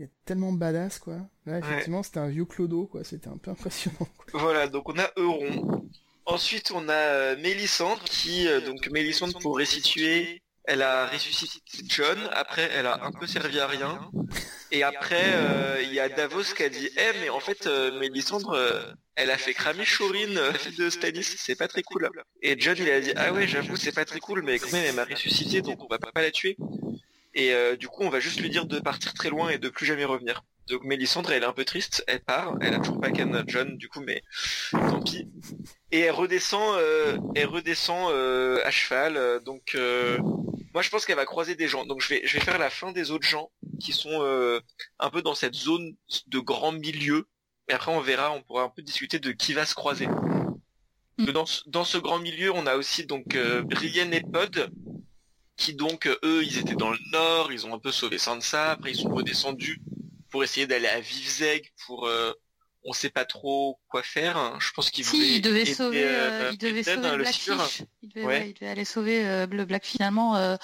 il 0.01 0.05
est 0.05 0.11
tellement 0.25 0.51
badass 0.51 0.97
quoi. 0.99 1.17
Là 1.45 1.59
effectivement 1.59 2.01
c'était 2.01 2.19
un 2.19 2.27
vieux 2.27 2.45
clodo 2.45 2.87
quoi, 2.87 3.03
c'était 3.03 3.27
un 3.27 3.37
peu 3.37 3.51
impressionnant. 3.51 4.07
Voilà, 4.33 4.67
donc 4.67 4.89
on 4.89 4.97
a 4.97 5.11
Euron. 5.17 5.85
Ensuite 6.25 6.71
on 6.73 6.89
a 6.89 6.93
euh, 6.93 7.37
Mélissandre 7.37 8.03
qui 8.03 8.47
euh, 8.47 8.61
donc 8.61 8.89
Mélissandre 8.89 9.37
pour 9.39 9.57
restituer, 9.57 10.41
elle 10.63 10.81
a 10.81 11.07
ressuscité 11.07 11.59
John, 11.87 12.17
après 12.31 12.69
elle 12.73 12.87
a 12.87 13.03
un 13.03 13.11
peu 13.11 13.27
servi 13.27 13.59
à 13.59 13.67
rien. 13.67 14.09
Et 14.71 14.83
après 14.83 15.23
euh, 15.23 15.81
il 15.83 15.93
y 15.93 15.99
a 15.99 16.09
Davos 16.09 16.53
qui 16.55 16.63
a 16.63 16.69
dit 16.69 16.89
"Eh 16.97 17.19
mais 17.21 17.29
en 17.29 17.39
fait 17.39 17.67
Mélissandre 17.99 18.57
elle 19.15 19.29
a 19.29 19.37
fait 19.37 19.53
cramer 19.53 19.85
Shorin 19.85 20.33
de 20.77 20.89
Stannis, 20.89 21.35
c'est 21.37 21.55
pas 21.55 21.67
très 21.67 21.83
cool." 21.83 22.09
Et 22.41 22.59
John 22.59 22.77
il 22.79 22.89
a 22.89 23.01
dit 23.01 23.13
"Ah 23.15 23.33
ouais, 23.33 23.47
j'avoue, 23.47 23.75
c'est 23.75 23.91
pas 23.91 24.05
très 24.05 24.19
cool 24.19 24.41
mais 24.43 24.57
quand 24.57 24.71
même 24.71 24.85
elle 24.87 24.95
m'a 24.95 25.05
ressuscité 25.05 25.61
donc 25.61 25.83
on 25.83 25.87
va 25.87 25.99
pas 25.99 26.21
la 26.21 26.31
tuer." 26.31 26.57
Et 27.33 27.53
euh, 27.53 27.75
du 27.75 27.87
coup, 27.87 28.03
on 28.03 28.09
va 28.09 28.19
juste 28.19 28.39
lui 28.39 28.49
dire 28.49 28.65
de 28.65 28.79
partir 28.79 29.13
très 29.13 29.29
loin 29.29 29.49
et 29.49 29.57
de 29.57 29.69
plus 29.69 29.85
jamais 29.85 30.05
revenir. 30.05 30.43
Donc 30.67 30.83
Mélissandre, 30.83 31.31
elle 31.31 31.43
est 31.43 31.47
un 31.47 31.53
peu 31.53 31.65
triste, 31.65 32.03
elle 32.07 32.21
part, 32.21 32.55
elle 32.61 32.73
a 32.73 32.79
toujours 32.79 33.01
pas 33.01 33.11
Ken 33.11 33.43
John, 33.47 33.77
du 33.77 33.89
coup, 33.89 34.01
mais 34.01 34.23
tant 34.71 35.01
pis. 35.01 35.27
Et 35.91 35.99
elle 35.99 36.11
redescend, 36.11 36.75
euh, 36.77 37.17
elle 37.35 37.47
redescend 37.47 38.09
euh, 38.11 38.61
à 38.63 38.71
cheval. 38.71 39.17
Euh, 39.17 39.39
donc, 39.39 39.75
moi, 40.73 40.81
je 40.81 40.89
pense 40.89 41.05
qu'elle 41.05 41.17
va 41.17 41.25
croiser 41.25 41.55
des 41.55 41.67
gens. 41.67 41.85
Donc, 41.85 42.01
je 42.01 42.09
vais, 42.09 42.21
je 42.23 42.37
vais 42.37 42.43
faire 42.43 42.57
la 42.57 42.69
fin 42.69 42.93
des 42.93 43.11
autres 43.11 43.27
gens 43.27 43.51
qui 43.81 43.91
sont 43.91 44.21
un 44.99 45.09
peu 45.09 45.21
dans 45.21 45.35
cette 45.35 45.55
zone 45.55 45.95
de 46.27 46.39
grand 46.39 46.71
milieu. 46.71 47.27
Et 47.67 47.73
après, 47.73 47.91
on 47.91 47.99
verra, 47.99 48.31
on 48.31 48.41
pourra 48.41 48.63
un 48.63 48.69
peu 48.69 48.81
discuter 48.81 49.19
de 49.19 49.31
qui 49.31 49.53
va 49.53 49.65
se 49.65 49.75
croiser. 49.75 50.07
Mm. 51.17 51.25
Dans, 51.33 51.45
dans 51.67 51.83
ce 51.83 51.97
grand 51.97 52.19
milieu, 52.19 52.53
on 52.53 52.65
a 52.67 52.75
aussi 52.75 53.05
donc 53.05 53.37
Brienne 53.65 54.13
et 54.13 54.21
Pod, 54.21 54.71
qui 55.61 55.75
donc 55.75 56.07
euh, 56.07 56.17
eux 56.23 56.43
ils 56.43 56.57
étaient 56.57 56.75
dans 56.75 56.89
le 56.89 56.97
nord, 57.11 57.51
ils 57.51 57.67
ont 57.67 57.73
un 57.73 57.79
peu 57.79 57.91
sauvé 57.91 58.17
Sansa, 58.17 58.71
après 58.71 58.91
ils 58.91 58.99
sont 58.99 59.13
redescendus 59.13 59.79
pour 60.31 60.43
essayer 60.43 60.65
d'aller 60.65 60.87
à 60.87 60.99
Vivzeg 60.99 61.71
pour 61.85 62.07
euh, 62.07 62.33
on 62.83 62.93
sait 62.93 63.11
pas 63.11 63.25
trop 63.25 63.79
quoi 63.87 64.01
faire. 64.01 64.37
Hein. 64.37 64.57
Je 64.59 64.71
pense 64.71 64.89
qu'ils 64.89 65.05
si, 65.05 65.35
ils 65.35 65.41
devaient 65.41 65.65
sauver, 65.65 66.03
euh, 66.03 66.49
ils 66.51 66.57
devaient 66.57 66.81
sauver 66.81 67.11
le 67.11 67.17
Blackfish. 67.17 67.83
Ils 68.01 68.09
devaient, 68.09 68.55
aller 68.67 68.85
sauver 68.85 69.45
le 69.45 69.65
Black. 69.65 69.85
Finalement, 69.85 70.57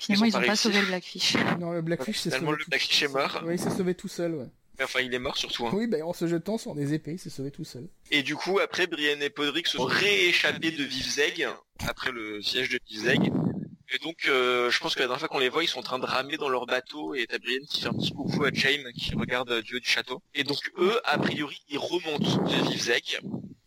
finalement, 0.00 0.26
ils, 0.26 0.36
ont, 0.36 0.42
pas, 0.42 0.54
sauvé 0.54 0.80
le 0.80 0.86
Blackfish. 0.86 1.34
Non, 1.58 1.72
le 1.72 1.82
Blackfish, 1.82 2.18
c'est 2.18 2.30
Finalement, 2.30 2.52
le 2.52 2.64
Blackfish 2.68 3.02
est 3.02 3.08
mort. 3.08 3.42
Oui, 3.44 3.54
il 3.54 3.58
s'est 3.58 3.70
sauvé 3.70 3.96
tout 3.96 4.06
seul. 4.06 4.34
Ouais. 4.36 4.46
Enfin, 4.80 5.00
il 5.00 5.12
est 5.12 5.18
mort 5.18 5.36
surtout. 5.36 5.66
Hein. 5.66 5.72
Oui, 5.72 5.88
ben, 5.88 6.04
en 6.04 6.12
se 6.12 6.28
jetant 6.28 6.56
sur 6.56 6.76
des 6.76 6.94
épées, 6.94 7.12
il 7.14 7.18
s'est 7.18 7.30
sauvé 7.30 7.50
tout 7.50 7.64
seul. 7.64 7.88
Et 8.12 8.22
du 8.22 8.36
coup, 8.36 8.60
après, 8.60 8.86
Brienne 8.86 9.22
et 9.22 9.30
Podrick 9.30 9.66
se 9.66 9.78
sont 9.78 9.84
rééchappés 9.84 10.70
de 10.70 10.84
Vivzeg, 10.84 11.48
après 11.80 12.12
le 12.12 12.40
siège 12.42 12.68
de 12.68 12.78
Vivzeg. 12.88 13.32
Et 13.92 13.98
donc, 13.98 14.26
euh, 14.26 14.70
je 14.70 14.80
pense 14.80 14.94
que 14.94 15.00
la 15.00 15.06
dernière 15.06 15.20
fois 15.20 15.28
qu'on 15.28 15.38
les 15.38 15.48
voit, 15.48 15.62
ils 15.62 15.68
sont 15.68 15.78
en 15.78 15.82
train 15.82 15.98
de 15.98 16.06
ramer 16.06 16.36
dans 16.36 16.48
leur 16.48 16.66
bateau 16.66 17.14
et 17.14 17.26
t'as 17.26 17.38
qui 17.38 17.80
fait 17.80 17.86
un 17.86 17.92
petit 17.92 18.12
coucou 18.12 18.44
à 18.44 18.50
Jaime 18.52 18.90
qui 18.92 19.14
regarde 19.14 19.50
euh, 19.50 19.62
du 19.62 19.76
haut 19.76 19.80
du 19.80 19.88
château. 19.88 20.22
Et 20.34 20.42
donc, 20.42 20.58
eux, 20.78 21.00
a 21.04 21.18
priori, 21.18 21.62
ils 21.68 21.78
remontent 21.78 22.42
de 22.42 22.70
Vivzek. 22.70 23.20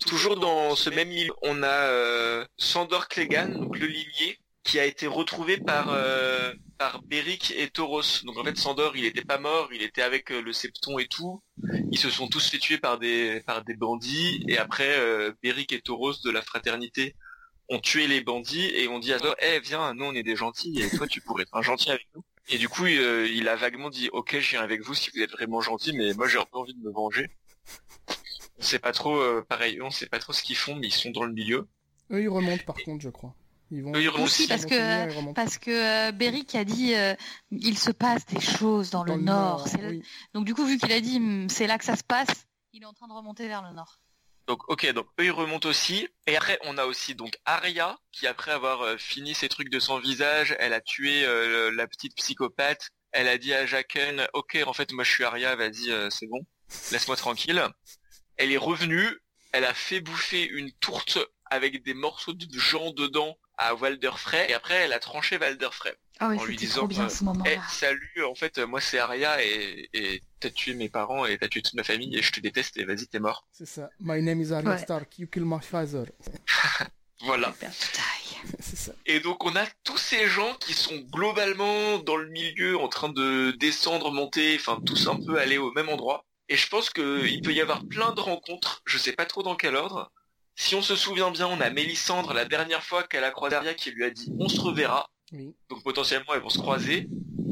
Toujours 0.06 0.38
dans 0.38 0.76
ce 0.76 0.90
même 0.90 1.12
île, 1.12 1.32
on 1.42 1.64
a 1.64 1.68
euh, 1.68 2.46
Sandor 2.58 3.08
Clegane, 3.08 3.60
donc 3.60 3.78
le 3.78 3.88
limier, 3.88 4.40
qui 4.64 4.80
a 4.80 4.86
été 4.86 5.08
retrouvé 5.08 5.58
par 5.58 5.90
euh, 5.92 6.54
par 6.78 7.02
Beric 7.04 7.54
et 7.58 7.70
Tauros. 7.70 8.24
Donc 8.24 8.38
en 8.38 8.44
fait, 8.44 8.58
Sandor, 8.58 8.98
il 8.98 9.06
était 9.06 9.24
pas 9.24 9.38
mort, 9.38 9.70
il 9.74 9.82
était 9.82 10.02
avec 10.02 10.30
le 10.30 10.52
Septon 10.52 11.00
et 11.00 11.08
tout. 11.08 11.42
Ils 11.92 11.98
se 11.98 12.10
sont 12.10 12.28
tous 12.28 12.50
fait 12.50 12.58
tuer 12.60 12.78
par 12.78 12.98
des 12.98 13.42
par 13.46 13.64
des 13.64 13.76
bandits. 13.76 14.44
Et 14.48 14.58
après, 14.58 14.98
Beric 15.44 15.74
et 15.74 15.82
Tauros 15.82 16.14
de 16.24 16.30
la 16.30 16.42
fraternité 16.42 17.16
on 17.70 17.80
tué 17.80 18.08
les 18.08 18.22
bandits 18.22 18.66
et 18.66 18.88
on 18.88 19.00
dit 19.00 19.14
à 19.14 19.20
toi, 19.20 19.36
eh 19.40 19.60
viens, 19.60 19.94
nous 19.94 20.06
on 20.06 20.14
est 20.14 20.24
des 20.24 20.36
gentils 20.36 20.82
et 20.82 20.90
toi 20.90 21.08
tu 21.08 21.22
pourrais 21.22 21.44
être 21.44 21.56
un 21.56 21.62
gentil 21.62 21.92
avec 21.92 22.08
nous. 22.16 22.24
Et 22.52 22.58
du 22.58 22.68
coup, 22.68 22.86
euh, 22.86 23.28
il 23.32 23.48
a 23.48 23.56
vaguement 23.56 23.92
dit, 23.92 24.10
ok, 24.12 24.40
je 24.40 24.50
viens 24.52 24.62
avec 24.62 24.82
vous 24.82 24.96
si 24.96 25.12
vous 25.14 25.22
êtes 25.22 25.32
vraiment 25.32 25.62
gentil, 25.62 25.94
mais 25.94 26.14
moi 26.14 26.28
j'ai 26.28 26.40
un 26.40 26.46
peu 26.52 26.58
envie 26.58 26.74
de 26.74 26.82
me 26.82 26.92
venger. 26.92 27.30
On 28.58 28.64
sait 28.64 28.80
pas 28.80 28.92
trop, 28.92 29.16
euh, 29.16 29.46
pareil, 29.48 29.82
on 29.82 29.92
sait 29.92 30.08
pas 30.08 30.18
trop 30.18 30.34
ce 30.34 30.42
qu'ils 30.42 30.56
font, 30.56 30.76
mais 30.76 30.88
ils 30.88 30.94
sont 30.94 31.12
dans 31.12 31.24
le 31.24 31.32
milieu. 31.32 31.68
Eux 32.12 32.24
ils 32.24 32.30
remontent 32.30 32.64
par 32.66 32.76
contre, 32.78 33.04
je 33.04 33.10
crois. 33.10 33.36
Ils 33.72 33.84
vont 33.84 33.94
ils 33.94 34.10
aussi 34.10 34.48
parce 34.48 34.66
que 34.66 35.34
parce 35.34 35.60
que 35.60 36.10
euh, 36.10 36.12
Beric 36.12 36.56
a 36.56 36.64
dit 36.64 36.96
il 37.52 37.78
se 37.78 37.92
passe 37.92 38.26
des 38.26 38.42
choses 38.42 38.90
dans, 38.90 39.04
le, 39.04 39.16
nord. 39.16 39.68
Donc 40.34 40.46
du 40.46 40.56
coup 40.56 40.66
vu 40.66 40.80
qu'il 40.80 40.92
a 40.92 41.02
dit 41.02 41.20
hmm, 41.20 41.50
c'est 41.50 41.68
là 41.68 41.78
que 41.78 41.86
ça 41.86 41.96
se 41.96 42.04
passe, 42.04 42.48
il 42.74 42.82
est 42.82 42.88
en 42.88 42.94
train 42.94 43.08
de 43.08 43.14
remonter 43.14 43.48
vers 43.48 43.62
le 43.62 43.76
nord. 43.76 44.00
Donc 44.50 44.68
ok, 44.68 44.92
donc 44.94 45.06
eux 45.20 45.26
ils 45.26 45.32
remontent 45.32 45.70
aussi. 45.70 46.08
Et 46.26 46.36
après 46.36 46.58
on 46.64 46.80
a 46.80 46.86
aussi 46.86 47.14
donc 47.14 47.38
Arya 47.46 48.00
qui 48.12 48.26
après 48.26 48.50
avoir 48.50 48.82
euh, 48.82 48.98
fini 48.98 49.36
ses 49.36 49.48
trucs 49.48 49.70
de 49.70 49.80
son 49.80 50.00
visage, 50.00 50.56
elle 50.58 50.74
a 50.74 50.82
tué 50.82 51.24
euh, 51.24 51.70
la 51.70 51.88
petite 51.88 52.16
psychopathe. 52.16 52.90
Elle 53.12 53.28
a 53.28 53.38
dit 53.38 53.54
à 53.54 53.68
Jaqen, 53.68 54.28
ok 54.34 54.58
en 54.66 54.74
fait 54.74 54.92
moi 54.92 55.04
je 55.04 55.12
suis 55.12 55.24
Arya, 55.24 55.56
vas-y 55.56 55.92
euh, 55.92 56.10
c'est 56.10 56.26
bon, 56.26 56.40
laisse-moi 56.92 57.16
tranquille. 57.16 57.64
Elle 58.38 58.52
est 58.52 58.58
revenue, 58.58 59.08
elle 59.52 59.66
a 59.66 59.76
fait 59.76 60.02
bouffer 60.02 60.48
une 60.48 60.72
tourte 60.72 61.20
avec 61.46 61.84
des 61.84 61.94
morceaux 61.94 62.34
de 62.34 62.60
gens 62.60 62.90
dedans 62.90 63.38
à 63.60 63.76
Walder 63.76 64.14
Frey 64.16 64.50
et 64.50 64.56
après 64.56 64.78
elle 64.78 64.94
a 64.94 65.00
tranché 65.00 65.38
Walder 65.38 65.70
Frey. 65.72 65.96
Ah 66.20 66.30
en 66.30 66.44
lui 66.44 66.56
disant 66.56 66.88
bien, 66.88 67.08
ce 67.08 67.24
hey, 67.46 67.56
eh, 67.56 67.60
salut 67.70 68.24
en 68.26 68.34
fait 68.34 68.58
moi 68.58 68.82
c'est 68.82 68.98
Arya 68.98 69.44
et 69.44 70.24
t'as 70.40 70.50
tué 70.50 70.74
mes 70.74 70.90
parents 70.90 71.26
et 71.26 71.38
t'as 71.38 71.48
tué 71.48 71.62
toute 71.62 71.74
ma 71.76 71.84
famille 71.84 72.16
et 72.18 72.22
je 72.22 72.32
te 72.32 72.40
déteste 72.40 72.78
et 72.78 72.86
vas-y 72.86 73.08
t'es 73.08 73.20
mort. 73.20 73.48
C'est 73.52 73.66
ça. 73.66 73.90
My 74.00 74.22
name 74.22 74.42
is 74.42 74.52
Arya 74.52 74.78
Stark. 74.78 75.20
You 75.20 75.28
kill 75.28 75.46
my 75.46 75.62
father. 75.62 76.06
Voilà. 77.22 77.54
Ça. 78.62 78.94
et 79.06 79.20
donc 79.20 79.44
on 79.44 79.54
a 79.58 79.66
tous 79.84 79.98
ces 79.98 80.28
gens 80.28 80.54
qui 80.62 80.72
sont 80.74 80.96
globalement 81.12 81.98
dans 81.98 82.16
le 82.16 82.30
milieu 82.30 82.80
en 82.80 82.88
train 82.88 83.10
de 83.10 83.52
descendre 83.60 84.12
monter 84.12 84.56
enfin 84.58 84.80
tous 84.86 85.08
un 85.08 85.18
peu 85.18 85.38
aller 85.38 85.58
au 85.58 85.72
même 85.74 85.90
endroit. 85.90 86.26
Et 86.48 86.56
je 86.56 86.68
pense 86.70 86.90
que 86.90 87.28
il 87.28 87.42
peut 87.42 87.52
y 87.52 87.60
avoir 87.60 87.86
plein 87.86 88.14
de 88.14 88.22
rencontres. 88.22 88.82
Je 88.86 88.98
sais 88.98 89.12
pas 89.12 89.26
trop 89.26 89.44
dans 89.44 89.56
quel 89.56 89.76
ordre. 89.76 90.12
Si 90.56 90.76
on 90.76 90.82
se 90.82 90.96
souvient 90.96 91.32
bien 91.32 91.48
on 91.48 91.60
a 91.60 91.70
Mélissandre 91.70 92.34
la 92.34 92.46
dernière 92.46 92.84
fois 92.84 93.04
qu'elle 93.04 93.26
a 93.26 93.32
croisé 93.32 93.58
Arya 93.58 93.74
qui 93.74 93.92
lui 93.92 94.06
a 94.06 94.10
dit 94.10 94.32
on 94.40 94.48
se 94.48 94.62
reverra. 94.62 95.10
Donc 95.70 95.84
potentiellement 95.84 96.34
elles 96.34 96.42
vont 96.42 96.50
se 96.50 96.60
croiser. 96.60 97.10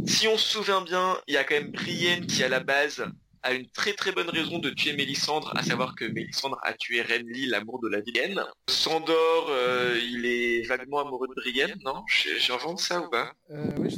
Si 0.07 0.27
on 0.27 0.37
se 0.37 0.47
souvient 0.47 0.81
bien, 0.81 1.17
il 1.27 1.33
y 1.33 1.37
a 1.37 1.43
quand 1.43 1.55
même 1.55 1.71
Brienne 1.71 2.25
qui 2.25 2.43
à 2.43 2.49
la 2.49 2.59
base 2.61 3.05
a 3.43 3.53
une 3.53 3.67
très 3.69 3.93
très 3.93 4.11
bonne 4.11 4.29
raison 4.29 4.57
de 4.59 4.69
tuer 4.71 4.93
Mélissandre, 4.93 5.53
à 5.55 5.63
savoir 5.63 5.95
que 5.95 6.05
Mélissandre 6.05 6.57
a 6.63 6.73
tué 6.73 7.01
Renly, 7.01 7.45
l'amour 7.45 7.79
de 7.81 7.87
la 7.87 8.01
vilaine. 8.01 8.41
Sandor, 8.69 9.47
euh, 9.49 9.99
il 10.01 10.25
est 10.25 10.63
vaguement 10.67 10.99
amoureux 10.99 11.27
de 11.27 11.33
Brienne, 11.35 11.75
non? 11.85 12.03
J'invente 12.39 12.79
ça 12.79 12.99
ou 13.01 13.09
pas? 13.09 13.33
Euh, 13.51 13.65
Oui, 13.77 13.95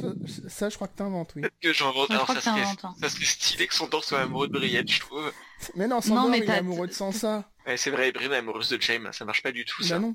ça, 0.48 0.68
je 0.68 0.74
crois 0.74 0.88
que 0.88 0.96
t'inventes, 0.96 1.32
oui. 1.36 1.42
Peut-être 1.42 1.58
que 1.60 1.72
j'invente. 1.72 2.10
Alors 2.10 2.26
ça 2.26 2.40
serait, 2.40 2.64
ça 3.00 3.08
serait 3.08 3.24
stylé 3.24 3.66
que 3.66 3.74
Sandor 3.74 4.04
soit 4.04 4.20
amoureux 4.20 4.48
de 4.48 4.52
Brienne, 4.52 4.86
je 4.88 5.00
trouve. 5.00 5.32
Mais 5.74 5.88
non, 5.88 6.00
Sandor 6.00 6.34
il 6.36 6.42
est 6.42 6.50
amoureux 6.50 6.86
de 6.86 6.92
Sansa. 6.92 7.48
Ouais, 7.66 7.76
c'est 7.76 7.90
vrai, 7.90 8.12
Brienne 8.12 8.32
est 8.32 8.36
amoureuse 8.36 8.68
de 8.68 8.80
Jaime, 8.80 9.08
ça 9.12 9.24
marche 9.24 9.42
pas 9.42 9.52
du 9.52 9.64
tout 9.64 9.82
ça. 9.82 9.94
Bah 9.94 10.00
non. 10.00 10.14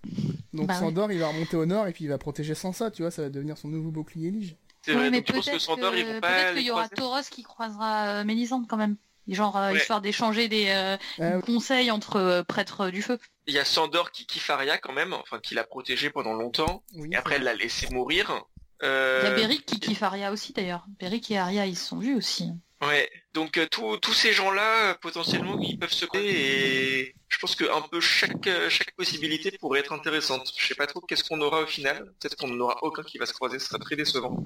Donc 0.54 0.68
bah 0.68 0.76
Sandor, 0.76 1.12
il 1.12 1.20
va 1.20 1.30
remonter 1.30 1.58
au 1.58 1.66
nord 1.66 1.88
et 1.88 1.94
puis 1.94 2.06
il 2.06 2.10
va 2.10 2.18
protéger 2.18 2.54
Sansa, 2.56 2.92
tu 2.92 3.02
vois, 3.02 3.12
ça 3.12 3.24
va 3.24 3.30
devenir 3.30 3.58
son 3.58 3.68
nouveau 3.68 3.92
bouclier 3.92 4.32
lige. 4.32 4.56
C'est 4.86 4.94
vrai, 4.94 5.10
mais 5.10 5.18
donc 5.18 5.26
tu 5.26 5.34
penses 5.34 5.50
que 5.50 5.58
Sandor, 5.58 5.96
ils 5.96 6.06
vont 6.06 6.22
pas 6.22 6.30
Peut-être 6.30 6.54
qu'il 6.54 6.66
y 6.66 6.72
aura 6.72 6.88
Tauros 6.88 7.22
qui 7.32 7.42
croisera 7.42 8.08
euh, 8.08 8.24
Mélisande 8.24 8.68
quand 8.68 8.78
même. 8.78 8.98
Genre, 9.28 9.58
euh, 9.58 9.74
histoire 9.74 10.02
d'échanger 10.02 10.48
des 10.48 10.68
euh, 10.68 10.98
ah 11.20 11.42
conseils 11.42 11.90
entre 11.90 12.46
prêtres 12.48 12.92
du 12.92 13.02
feu. 13.02 13.18
Il 13.48 13.56
y 13.56 13.60
a 13.60 13.66
Sandor 13.66 14.12
qui 14.12 14.28
kiffe 14.28 14.52
Arya 14.52 14.78
quand 14.78 14.94
même, 14.94 15.14
enfin 15.14 15.40
qui 15.40 15.56
l'a 15.56 15.64
protégé 15.64 16.12
pendant 16.12 16.34
longtemps, 16.34 16.84
et 16.94 17.16
après 17.16 17.38
elle 17.38 17.44
l'a 17.44 17.56
laissé 17.56 17.88
mourir. 17.90 18.46
Il 18.84 18.88
y 18.88 18.88
a 18.88 19.32
Beric 19.32 19.66
qui 19.66 19.80
kiffe 19.80 20.04
Arya 20.04 20.32
aussi 20.32 20.54
d'ailleurs. 20.54 20.86
Beric 21.00 21.32
et 21.32 21.40
Arya, 21.40 21.66
ils 21.66 21.76
se 21.76 21.88
sont 21.88 21.98
vus 21.98 22.16
aussi. 22.16 22.52
Ouais, 22.84 23.10
Donc 23.36 23.60
tous 23.70 24.14
ces 24.14 24.32
gens-là, 24.32 24.96
potentiellement, 24.96 25.60
ils 25.60 25.78
peuvent 25.78 25.92
se 25.92 26.06
créer 26.06 27.02
et 27.02 27.16
je 27.28 27.38
pense 27.38 27.54
que 27.54 27.66
un 27.66 27.82
peu 27.82 28.00
chaque 28.00 28.50
chaque 28.70 28.96
possibilité 28.96 29.52
pourrait 29.60 29.82
être 29.82 29.92
intéressante. 29.92 30.52
Je 30.58 30.66
sais 30.66 30.76
pas 30.76 30.88
trop 30.88 31.02
qu'est-ce 31.02 31.26
qu'on 31.26 31.42
aura 31.42 31.62
au 31.62 31.68
final. 31.68 32.14
Peut-être 32.20 32.38
qu'on 32.38 32.48
n'aura 32.48 32.82
aucun 32.82 33.04
qui 33.04 33.18
va 33.18 33.26
se 33.26 33.34
croiser, 33.34 33.60
ce 33.60 33.68
serait 33.68 33.80
très 33.80 33.98
décevant. 33.98 34.38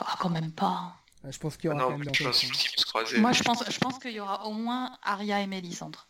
Ah, 0.00 0.16
quand 0.20 0.28
même 0.28 0.52
pas. 0.52 0.96
Je 1.30 1.38
pense 1.38 1.56
qu'il 1.56 1.70
y 1.70 1.72
aura 1.72 1.88
Moi, 1.88 3.32
je 3.32 3.42
pense, 3.42 3.64
je 3.70 3.78
pense 3.78 3.98
qu'il 3.98 4.12
y 4.12 4.20
aura 4.20 4.46
au 4.46 4.52
moins 4.52 4.92
Aria 5.02 5.40
et 5.40 5.46
Mélisandre. 5.46 6.06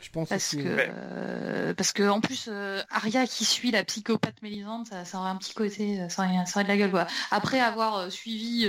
Je 0.00 0.10
pense 0.10 0.28
parce 0.28 0.54
que 0.54 0.58
euh, 0.64 1.74
parce 1.74 1.92
que 1.92 2.08
en 2.08 2.20
plus 2.20 2.46
euh, 2.48 2.80
Aria 2.90 3.26
qui 3.26 3.44
suit 3.44 3.72
la 3.72 3.82
psychopathe 3.82 4.40
Mélisandre, 4.42 4.86
ça, 4.86 5.18
aurait 5.18 5.30
un 5.30 5.36
petit 5.36 5.54
côté, 5.54 6.00
euh, 6.00 6.08
ça 6.08 6.22
aurait, 6.22 6.62
de 6.62 6.68
la 6.68 6.76
gueule 6.76 6.90
quoi. 6.90 7.06
Après 7.30 7.58
avoir 7.58 8.10
suivi 8.12 8.68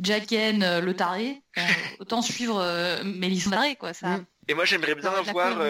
Jacken 0.00 0.80
le 0.80 0.94
taré, 0.94 1.42
autant 2.00 2.22
suivre 2.22 3.02
Mélisandre 3.04 3.76
quoi. 3.78 3.92
Ça. 3.92 4.08
Mm. 4.08 4.26
Et 4.48 4.54
moi 4.54 4.64
j'aimerais 4.64 4.94
bien 4.94 5.10
avoir 5.10 5.62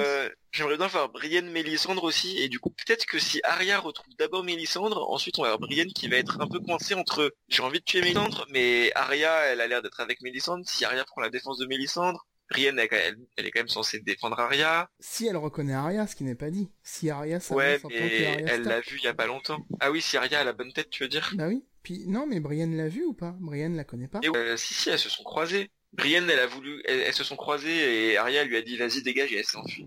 j'aimerais 0.53 0.77
bien 0.77 0.87
voir 0.87 1.09
Brienne 1.09 1.51
Mélisandre 1.51 2.05
aussi 2.05 2.39
et 2.39 2.49
du 2.49 2.61
coup 2.61 2.71
peut-être 2.71 3.07
que 3.07 3.19
si 3.19 3.41
Aria 3.43 3.81
retrouve 3.81 4.15
d'abord 4.19 4.45
Mélisandre, 4.45 5.11
ensuite 5.11 5.39
on 5.39 5.43
va 5.43 5.49
avoir 5.49 5.61
Brienne 5.61 5.93
qui 5.93 6.09
va 6.09 6.17
être 6.17 6.41
un 6.41 6.47
peu 6.47 6.61
coincée 6.61 6.95
entre 6.95 7.35
j'ai 7.49 7.63
envie 7.63 7.81
de 7.81 7.85
tuer 7.85 8.03
Mélisandre 8.03 8.47
mais 8.51 8.93
Aria 8.95 9.33
elle 9.47 9.61
a 9.61 9.67
l'air 9.67 9.83
d'être 9.83 10.01
avec 10.01 10.21
Mélisandre, 10.23 10.65
si 10.67 10.85
Aria 10.85 11.05
prend 11.05 11.21
la 11.21 11.31
défense 11.31 11.59
de 11.59 11.67
Mélisandre 11.67 12.27
Brienne, 12.51 12.79
elle, 12.79 13.19
elle, 13.37 13.47
est 13.47 13.51
quand 13.51 13.61
même 13.61 13.69
censée 13.69 14.01
défendre 14.01 14.39
Arya. 14.39 14.89
Si 15.01 15.27
elle 15.27 15.37
reconnaît 15.37 15.75
Arya, 15.75 16.07
ce 16.07 16.15
qui 16.15 16.25
n'est 16.25 16.37
pas 16.37 16.51
dit. 16.51 16.71
Si 16.83 17.11
Arya, 17.11 17.41
ça 17.41 17.55
Ouais, 17.55 17.81
mais 17.89 18.45
elle 18.47 18.63
l'a 18.63 18.81
vu 18.81 18.99
il 18.99 19.05
y 19.05 19.09
a 19.09 19.15
pas 19.15 19.27
longtemps. 19.27 19.67
Ah 19.81 19.91
oui, 19.91 20.01
si 20.01 20.17
Arya 20.17 20.41
a 20.41 20.45
la 20.45 20.53
bonne 20.53 20.73
tête, 20.73 20.91
tu 20.91 21.03
veux 21.03 21.09
dire? 21.09 21.33
Bah 21.35 21.49
oui. 21.49 21.65
Puis 21.83 22.05
non, 22.07 22.27
mais 22.27 22.41
Brienne 22.41 22.77
l'a 22.77 22.89
vu 22.89 23.05
ou 23.05 23.15
pas? 23.15 23.37
Brienne 23.41 23.77
la 23.77 23.85
connaît 23.85 24.09
pas. 24.09 24.21
Euh, 24.25 24.57
si 24.57 24.75
si, 24.75 24.91
elles 24.91 24.99
se 24.99 25.09
sont 25.09 25.25
croisées. 25.25 25.71
Brienne, 25.93 26.29
elle 26.29 26.41
a 26.41 26.47
voulu, 26.47 26.83
elles, 26.85 27.13
se 27.15 27.25
sont 27.25 27.37
croisées 27.37 28.11
et 28.11 28.17
Arya 28.17 28.45
lui 28.45 28.57
a 28.57 28.63
dit 28.63 28.77
vas-y 28.77 29.03
dégage 29.03 29.33
et 29.33 29.39
elle 29.39 29.45
s'est 29.45 29.57
enfuie. 29.57 29.87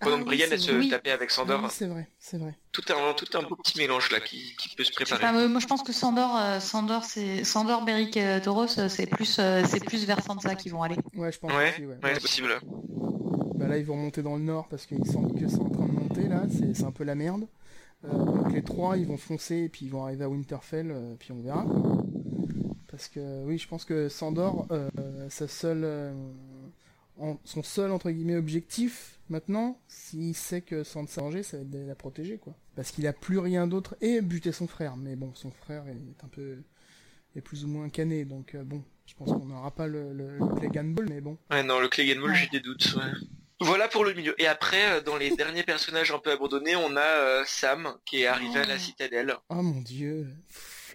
Pendant 0.00 0.18
que 0.18 0.24
Brienne, 0.24 0.48
elle 0.50 0.60
se 0.60 0.90
tapait 0.90 1.10
avec 1.10 1.30
Sandor. 1.30 1.70
c'est 1.70 1.86
vrai, 1.86 2.08
c'est 2.18 2.38
vrai. 2.38 2.56
Tout 2.72 2.82
un, 2.88 3.12
tout 3.12 3.26
un 3.36 3.42
beau 3.42 3.56
petit 3.56 3.78
mélange 3.78 4.10
là 4.10 4.20
qui, 4.20 4.56
qui 4.56 4.74
peut 4.74 4.84
se 4.84 4.92
préparer. 4.92 5.20
Pas, 5.20 5.32
moi, 5.48 5.60
je 5.60 5.66
pense 5.66 5.82
que 5.82 5.92
Sandor, 5.92 6.36
euh, 6.36 6.60
Sandor, 6.60 7.04
c'est 7.04 7.44
Sandor, 7.44 7.84
Beric, 7.84 8.16
euh, 8.16 8.40
Tauros, 8.40 8.78
euh, 8.78 8.88
c'est 8.88 9.06
plus, 9.06 9.40
c'est 9.66 9.84
plus 9.84 10.06
vers 10.06 10.22
Sansa 10.22 10.54
qu'ils 10.54 10.72
vont 10.72 10.82
aller. 10.82 10.96
Ouais, 11.14 11.30
je 11.30 11.38
pense. 11.38 11.52
Ouais, 11.52 11.70
aussi, 11.70 11.86
ouais. 11.86 11.96
ouais 12.02 12.14
c'est 12.14 12.20
possible. 12.20 12.60
Bah 13.56 13.68
là, 13.68 13.76
ils 13.76 13.84
vont 13.84 13.96
monter 13.96 14.22
dans 14.22 14.36
le 14.36 14.42
nord 14.42 14.68
parce 14.68 14.86
qu'ils 14.86 15.04
sentent 15.04 15.38
que 15.38 15.46
c'est 15.46 15.60
en 15.60 15.68
train 15.68 15.86
de 15.86 15.92
monter 15.92 16.28
là. 16.28 16.44
C'est 16.74 16.84
un 16.84 16.92
peu 16.92 17.04
la 17.04 17.14
merde. 17.14 17.46
donc 18.02 18.52
les 18.52 18.62
trois, 18.62 18.96
ils 18.96 19.06
vont 19.06 19.18
foncer 19.18 19.56
et 19.56 19.68
puis 19.68 19.84
ils 19.84 19.90
vont 19.90 20.04
arriver 20.04 20.24
à 20.24 20.30
Winterfell, 20.30 20.94
puis 21.18 21.32
on 21.32 21.42
verra. 21.42 21.66
Parce 22.88 23.08
que 23.08 23.44
oui, 23.44 23.58
je 23.58 23.68
pense 23.68 23.84
que 23.84 24.08
Sandor, 24.08 24.66
sa 25.28 25.46
seule, 25.46 26.14
son 27.44 27.62
seul 27.62 27.92
entre 27.92 28.10
guillemets 28.10 28.36
objectif 28.36 29.19
Maintenant, 29.30 29.80
s'il 29.86 30.34
sait 30.34 30.60
que 30.60 30.82
sans 30.82 31.04
danger, 31.04 31.44
ça 31.44 31.56
va 31.56 31.62
être 31.62 31.70
de 31.70 31.86
la 31.86 31.94
protéger, 31.94 32.36
quoi. 32.38 32.52
Parce 32.74 32.90
qu'il 32.90 33.06
a 33.06 33.12
plus 33.12 33.38
rien 33.38 33.68
d'autre 33.68 33.94
et 34.00 34.20
buter 34.22 34.50
son 34.50 34.66
frère. 34.66 34.96
Mais 34.96 35.14
bon, 35.14 35.32
son 35.34 35.52
frère 35.52 35.86
est 35.86 36.24
un 36.24 36.28
peu, 36.28 36.58
est 37.36 37.40
plus 37.40 37.64
ou 37.64 37.68
moins 37.68 37.88
cané, 37.90 38.24
donc 38.24 38.56
euh, 38.56 38.64
bon, 38.64 38.82
je 39.06 39.14
pense 39.14 39.30
qu'on 39.30 39.46
n'aura 39.46 39.70
pas 39.70 39.86
le, 39.86 40.12
le, 40.12 40.38
Ball, 40.92 41.06
mais 41.08 41.20
bon. 41.20 41.38
Ouais, 41.48 41.62
non, 41.62 41.78
le 41.78 41.86
Clegane 41.86 42.20
Ball, 42.20 42.34
j'ai 42.34 42.48
des 42.48 42.58
doutes, 42.58 42.92
ouais. 42.96 43.12
Voilà 43.60 43.86
pour 43.86 44.04
le 44.04 44.14
milieu. 44.14 44.34
Et 44.42 44.48
après, 44.48 44.90
euh, 44.90 45.00
dans 45.00 45.16
les 45.16 45.36
derniers 45.36 45.62
personnages 45.62 46.10
un 46.10 46.18
peu 46.18 46.32
abandonnés, 46.32 46.74
on 46.74 46.96
a 46.96 47.00
euh, 47.00 47.44
Sam 47.46 47.94
qui 48.04 48.22
est 48.22 48.26
arrivé 48.26 48.58
à 48.58 48.64
la 48.64 48.74
oh. 48.74 48.78
citadelle. 48.78 49.36
Oh 49.48 49.62
mon 49.62 49.80
dieu. 49.80 50.26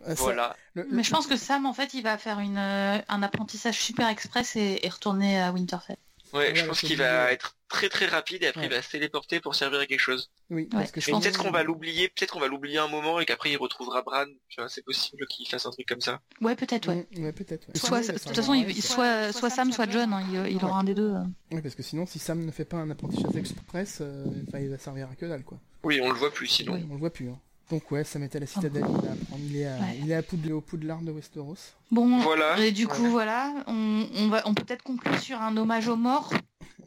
Ah, 0.05 0.13
voilà. 0.15 0.57
Mais 0.91 1.03
je 1.03 1.11
pense 1.11 1.27
que 1.27 1.37
Sam, 1.37 1.65
en 1.65 1.73
fait, 1.73 1.93
il 1.93 2.01
va 2.01 2.17
faire 2.17 2.39
une, 2.39 2.57
un 2.57 3.23
apprentissage 3.23 3.79
super 3.79 4.09
express 4.09 4.57
et 4.57 4.89
retourner 4.89 5.39
à 5.39 5.53
Winterfell. 5.53 5.95
Ouais, 6.33 6.55
je 6.55 6.65
pense 6.65 6.81
qu'il 6.81 6.97
va 6.97 7.31
être 7.31 7.55
très 7.67 7.89
très 7.89 8.05
rapide 8.05 8.43
et 8.43 8.47
après 8.47 8.65
il 8.65 8.69
va 8.69 8.81
se 8.81 8.89
téléporter 8.89 9.39
pour 9.39 9.55
servir 9.55 9.79
à 9.79 9.85
quelque 9.85 9.99
chose. 9.99 10.31
Oui, 10.49 10.65
parce 10.65 10.91
que 10.91 10.99
peut-être 10.99 11.41
qu'on 11.41 11.51
va 11.51 11.63
l'oublier, 11.63 12.09
peut-être 12.09 12.33
qu'on 12.33 12.39
va 12.39 12.47
l'oublier 12.47 12.77
un 12.77 12.87
moment 12.87 13.19
et 13.19 13.25
qu'après 13.25 13.51
il 13.51 13.57
retrouvera 13.57 14.01
Bran. 14.01 14.25
Tu 14.49 14.61
vois, 14.61 14.69
c'est 14.69 14.83
possible 14.83 15.25
qu'il 15.27 15.47
fasse 15.47 15.65
un 15.65 15.71
truc 15.71 15.87
comme 15.87 16.01
ça. 16.01 16.21
Ouais, 16.41 16.55
peut-être, 16.55 16.87
ouais. 16.89 17.07
Ouais, 17.17 17.31
peut-être. 17.31 17.67
Soit, 17.75 18.01
de 18.01 18.17
toute 18.17 18.35
façon, 18.35 18.53
il, 18.53 18.81
soit, 18.81 19.31
soit 19.33 19.49
Sam, 19.49 19.71
soit 19.71 19.89
John, 19.89 20.13
hein, 20.13 20.23
il, 20.49 20.63
aura 20.63 20.79
un 20.79 20.83
des 20.83 20.95
deux. 20.95 21.13
Euh. 21.13 21.23
Oui, 21.51 21.61
parce 21.61 21.75
que 21.75 21.83
sinon, 21.83 22.05
si 22.05 22.19
Sam 22.19 22.45
ne 22.45 22.51
fait 22.51 22.65
pas 22.65 22.77
un 22.77 22.89
apprentissage 22.89 23.35
express, 23.35 23.99
euh, 24.01 24.25
il 24.53 24.69
va 24.69 24.77
servir 24.77 25.09
à 25.09 25.15
que 25.15 25.25
dalle, 25.25 25.43
quoi. 25.43 25.59
Oui, 25.83 25.99
on 26.01 26.09
le 26.09 26.17
voit 26.17 26.31
plus 26.31 26.47
sinon. 26.47 26.73
On 26.89 26.93
le 26.93 26.99
voit 26.99 27.13
plus. 27.13 27.29
Hein. 27.29 27.39
Donc 27.69 27.89
ouais, 27.91 28.03
ça 28.03 28.19
mettait 28.19 28.39
la 28.39 28.45
citadelle, 28.45 28.85
il, 28.87 29.24
est 29.55 29.65
à, 29.65 29.77
il 30.01 30.11
est 30.11 30.15
à 30.15 30.23
Poudlard, 30.23 30.57
au 30.57 30.61
Poudlard 30.61 31.01
de 31.01 31.11
Westeros. 31.11 31.57
Bon, 31.91 32.19
voilà. 32.19 32.57
Et 32.59 32.71
du 32.71 32.87
coup, 32.87 33.05
voilà, 33.05 33.53
on, 33.67 34.07
on 34.17 34.27
va, 34.29 34.41
on 34.45 34.53
peut 34.53 34.63
peut-être 34.63 34.83
conclure 34.83 35.19
sur 35.19 35.41
un 35.41 35.55
hommage 35.57 35.87
aux 35.87 35.95
morts 35.95 36.31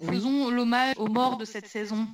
Faisons 0.06 0.50
l'hommage 0.50 0.94
aux 0.98 1.08
morts 1.08 1.36
de 1.36 1.44
cette 1.44 1.66
saison. 1.66 2.06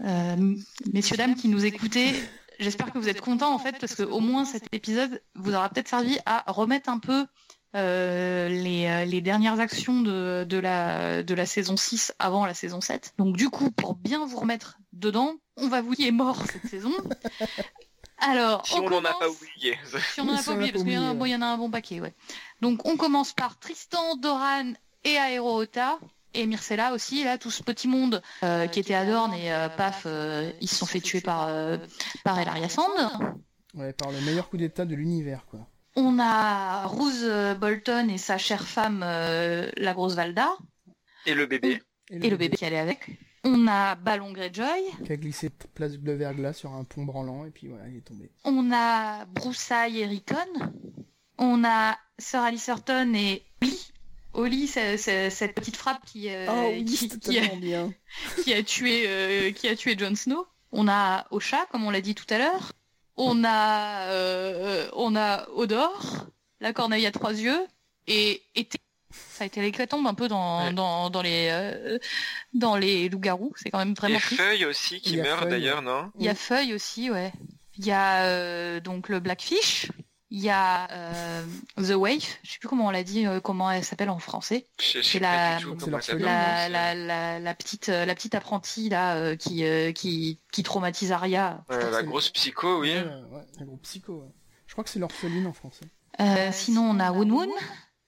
Euh, 0.00 0.56
messieurs, 0.92 1.16
dames 1.16 1.36
qui 1.36 1.48
nous 1.48 1.64
écoutez, 1.64 2.12
j'espère 2.58 2.92
que 2.92 2.98
vous 2.98 3.08
êtes 3.08 3.20
contents 3.20 3.54
en 3.54 3.58
fait, 3.58 3.76
parce 3.78 3.94
qu'au 3.94 4.20
moins 4.20 4.44
cet 4.44 4.64
épisode 4.74 5.22
vous 5.34 5.54
aura 5.54 5.68
peut-être 5.68 5.88
servi 5.88 6.18
à 6.26 6.44
remettre 6.50 6.88
un 6.90 6.98
peu 6.98 7.26
euh, 7.76 8.48
euh, 8.48 9.04
les, 9.04 9.20
dernières 9.20 9.60
actions 9.60 10.00
de, 10.00 10.56
la, 10.58 11.22
de 11.22 11.34
la 11.34 11.46
saison 11.46 11.76
6 11.76 12.14
avant 12.18 12.46
la 12.46 12.54
saison 12.54 12.80
7. 12.80 13.14
Donc 13.18 13.36
du 13.36 13.50
coup, 13.50 13.70
pour 13.70 13.94
bien 13.94 14.26
vous 14.26 14.38
remettre 14.38 14.78
dedans, 14.92 15.34
on 15.56 15.68
va 15.68 15.82
vous 15.82 15.94
dire 15.94 16.12
mort 16.12 16.42
cette 16.50 16.66
saison. 16.66 16.92
Alors, 18.18 18.66
si 18.66 18.74
on 18.74 18.88
n'en 18.88 19.04
a 19.04 19.12
pas 19.12 19.28
oublié. 19.28 19.78
Si 20.14 20.20
on 20.20 20.24
n'en 20.24 20.36
a 20.36 20.42
pas 20.42 20.52
oublié, 20.52 20.72
parce 20.72 20.84
qu'il 20.84 20.92
y, 20.92 20.96
en 21.34 21.42
a 21.42 21.46
un 21.46 21.58
bon 21.58 21.70
paquet, 21.70 22.00
ouais. 22.00 22.14
Donc 22.60 22.86
on 22.86 22.96
commence 22.96 23.32
par 23.32 23.58
Tristan, 23.58 24.16
Doran 24.16 24.72
et 25.04 25.16
Aeroota 25.16 25.98
et 26.34 26.46
Myrcella 26.46 26.92
aussi, 26.92 27.24
là, 27.24 27.38
tout 27.38 27.50
ce 27.50 27.62
petit 27.62 27.88
monde 27.88 28.22
euh, 28.42 28.66
qui 28.66 28.80
était 28.80 28.94
à 28.94 29.06
Dorne 29.06 29.34
et 29.34 29.52
euh, 29.52 29.68
paf, 29.68 30.02
euh, 30.06 30.50
ils 30.60 30.68
se 30.68 30.76
sont 30.76 30.86
fait 30.86 31.00
tuer 31.00 31.20
par, 31.20 31.48
par 32.24 32.38
Elaria 32.38 32.68
Sand. 32.68 32.92
Ouais, 33.74 33.92
par 33.92 34.10
le 34.10 34.20
meilleur 34.20 34.48
coup 34.48 34.56
d'état 34.56 34.84
de 34.84 34.94
l'univers, 34.94 35.46
quoi. 35.46 35.60
On 35.98 36.18
a 36.18 36.84
Rose 36.86 37.26
Bolton 37.58 38.10
et 38.10 38.18
sa 38.18 38.36
chère 38.36 38.66
femme, 38.66 39.00
la 39.00 39.94
grosse 39.94 40.14
Valda. 40.14 40.50
Et 41.24 41.34
le 41.34 41.46
bébé. 41.46 41.82
Et 42.10 42.30
le, 42.30 42.36
bébé. 42.36 42.56
qui 42.56 42.66
allait 42.66 42.78
avec. 42.78 43.08
On 43.48 43.68
a 43.68 43.94
Ballon 43.94 44.32
Greyjoy. 44.32 44.90
Qui 45.04 45.12
a 45.12 45.16
glissé 45.16 45.50
place 45.74 45.92
de 45.92 46.12
verglas 46.12 46.52
sur 46.52 46.72
un 46.72 46.82
pont 46.82 47.04
branlant 47.04 47.44
et 47.44 47.50
puis 47.50 47.68
voilà, 47.68 47.86
il 47.86 47.98
est 47.98 48.00
tombé. 48.00 48.28
On 48.44 48.72
a 48.72 49.24
Broussaille 49.26 50.00
et 50.00 50.06
Rickon. 50.06 50.34
On 51.38 51.62
a 51.64 51.96
Sir 52.18 52.40
Alice 52.40 52.68
et 52.68 53.42
Lee 53.62 53.92
Oli, 54.34 54.66
cette 54.66 55.54
petite 55.54 55.76
frappe 55.76 56.04
qui, 56.04 56.28
euh, 56.28 56.46
oh 56.48 56.84
qui, 56.84 57.38
a, 57.38 57.46
qui, 58.42 58.52
a, 58.52 58.62
tué, 58.64 59.04
euh, 59.06 59.52
qui 59.52 59.68
a 59.68 59.76
tué 59.76 59.96
Jon 59.96 60.16
Snow. 60.16 60.44
On 60.72 60.88
a 60.88 61.26
Ocha, 61.30 61.66
comme 61.70 61.84
on 61.84 61.90
l'a 61.90 62.00
dit 62.00 62.16
tout 62.16 62.26
à 62.30 62.38
l'heure. 62.38 62.72
On 63.16 63.44
a, 63.44 64.10
euh, 64.10 64.88
on 64.94 65.14
a 65.14 65.48
Odor, 65.50 66.26
la 66.60 66.72
corneille 66.72 67.06
à 67.06 67.12
trois 67.12 67.32
yeux, 67.32 67.64
et 68.08 68.42
été. 68.56 68.78
Ça 69.32 69.44
a 69.44 69.46
été 69.46 69.60
l'éclatombe 69.60 70.06
un 70.06 70.14
peu 70.14 70.28
dans, 70.28 70.72
dans, 70.72 71.10
dans, 71.10 71.22
les 71.22 71.98
dans 72.54 72.76
les 72.76 73.08
loups-garous. 73.08 73.52
C'est 73.56 73.70
quand 73.70 73.78
même 73.78 73.94
vraiment. 73.94 74.18
Il 74.30 74.36
y 74.36 74.40
a 74.40 74.44
Feuille 74.44 74.64
aussi 74.64 75.00
qui 75.00 75.16
meurt 75.18 75.48
d'ailleurs, 75.48 75.82
non? 75.82 76.10
Il 76.18 76.24
y 76.24 76.28
a 76.28 76.34
Feuille 76.34 76.72
aussi, 76.74 77.10
ouais. 77.10 77.32
Il 77.76 77.84
y 77.84 77.92
a 77.92 78.80
donc 78.80 79.08
le 79.08 79.20
Blackfish. 79.20 79.90
Il 80.30 80.40
y 80.40 80.50
a 80.50 80.90
euh, 80.90 81.44
The 81.76 81.94
Wave, 81.94 82.26
je 82.42 82.50
sais 82.50 82.58
plus 82.58 82.68
comment 82.68 82.86
on 82.86 82.90
l'a 82.90 83.04
dit, 83.04 83.26
euh, 83.26 83.38
comment 83.38 83.70
elle 83.70 83.84
s'appelle 83.84 84.10
en 84.10 84.18
français. 84.18 84.66
C'est 84.78 85.20
la, 85.20 85.60
la, 86.18 86.94
la, 86.94 87.38
la, 87.38 87.54
petite 87.54 87.86
la 87.86 88.12
petite 88.12 88.34
apprentie 88.34 88.88
là 88.88 89.14
euh, 89.14 89.36
qui, 89.36 89.64
qui 89.94 90.40
qui 90.50 90.62
traumatise 90.64 91.12
Arya. 91.12 91.64
la 91.70 92.02
grosse 92.02 92.30
psycho, 92.30 92.80
oui. 92.80 92.94
la 92.94 93.64
grosse 93.64 93.80
psycho. 93.82 94.24
Je 94.66 94.72
crois 94.72 94.82
que 94.82 94.90
c'est 94.90 94.98
l'orpheline 94.98 95.46
en 95.46 95.52
français. 95.52 95.86
sinon 96.50 96.90
on 96.90 96.98
a 96.98 97.12
Woon 97.12 97.30
Woon, 97.30 97.50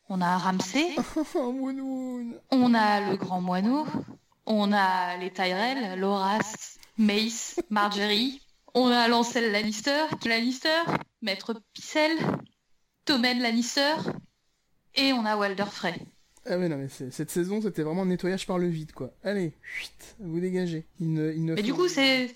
on 0.08 0.22
a 0.22 0.38
Ramsay, 0.38 0.96
on 2.50 2.74
a 2.74 3.10
le 3.10 3.16
grand 3.16 3.40
moineau, 3.40 3.86
on 4.46 4.72
a 4.72 5.16
les 5.18 5.30
Tyrell, 5.30 5.98
Loras, 5.98 6.78
Mace, 6.96 7.60
Marjorie, 7.70 8.40
on 8.74 8.90
a 8.90 9.08
Lancel 9.08 9.52
Lannister, 9.52 10.06
Lannister, 10.24 10.84
Maître 11.22 11.54
Picel, 11.74 12.16
Tommen 13.04 13.40
Lannister, 13.40 13.96
et 14.94 15.12
on 15.12 15.24
a 15.26 15.36
Walder 15.36 15.66
Frey. 15.70 15.94
Ah 16.46 16.56
mais 16.56 16.68
non, 16.68 16.76
mais 16.76 16.88
cette 16.88 17.30
saison, 17.30 17.60
c'était 17.60 17.82
vraiment 17.82 18.02
un 18.02 18.06
nettoyage 18.06 18.46
par 18.46 18.58
le 18.58 18.68
vide, 18.68 18.92
quoi. 18.92 19.10
Allez, 19.22 19.52
chut, 19.62 19.92
vous 20.20 20.40
dégagez. 20.40 20.86
Il 21.00 21.12
ne, 21.12 21.32
il 21.32 21.44
ne 21.44 21.54
mais 21.54 21.62
du 21.62 21.74
coup, 21.74 21.88
c'est 21.88 22.34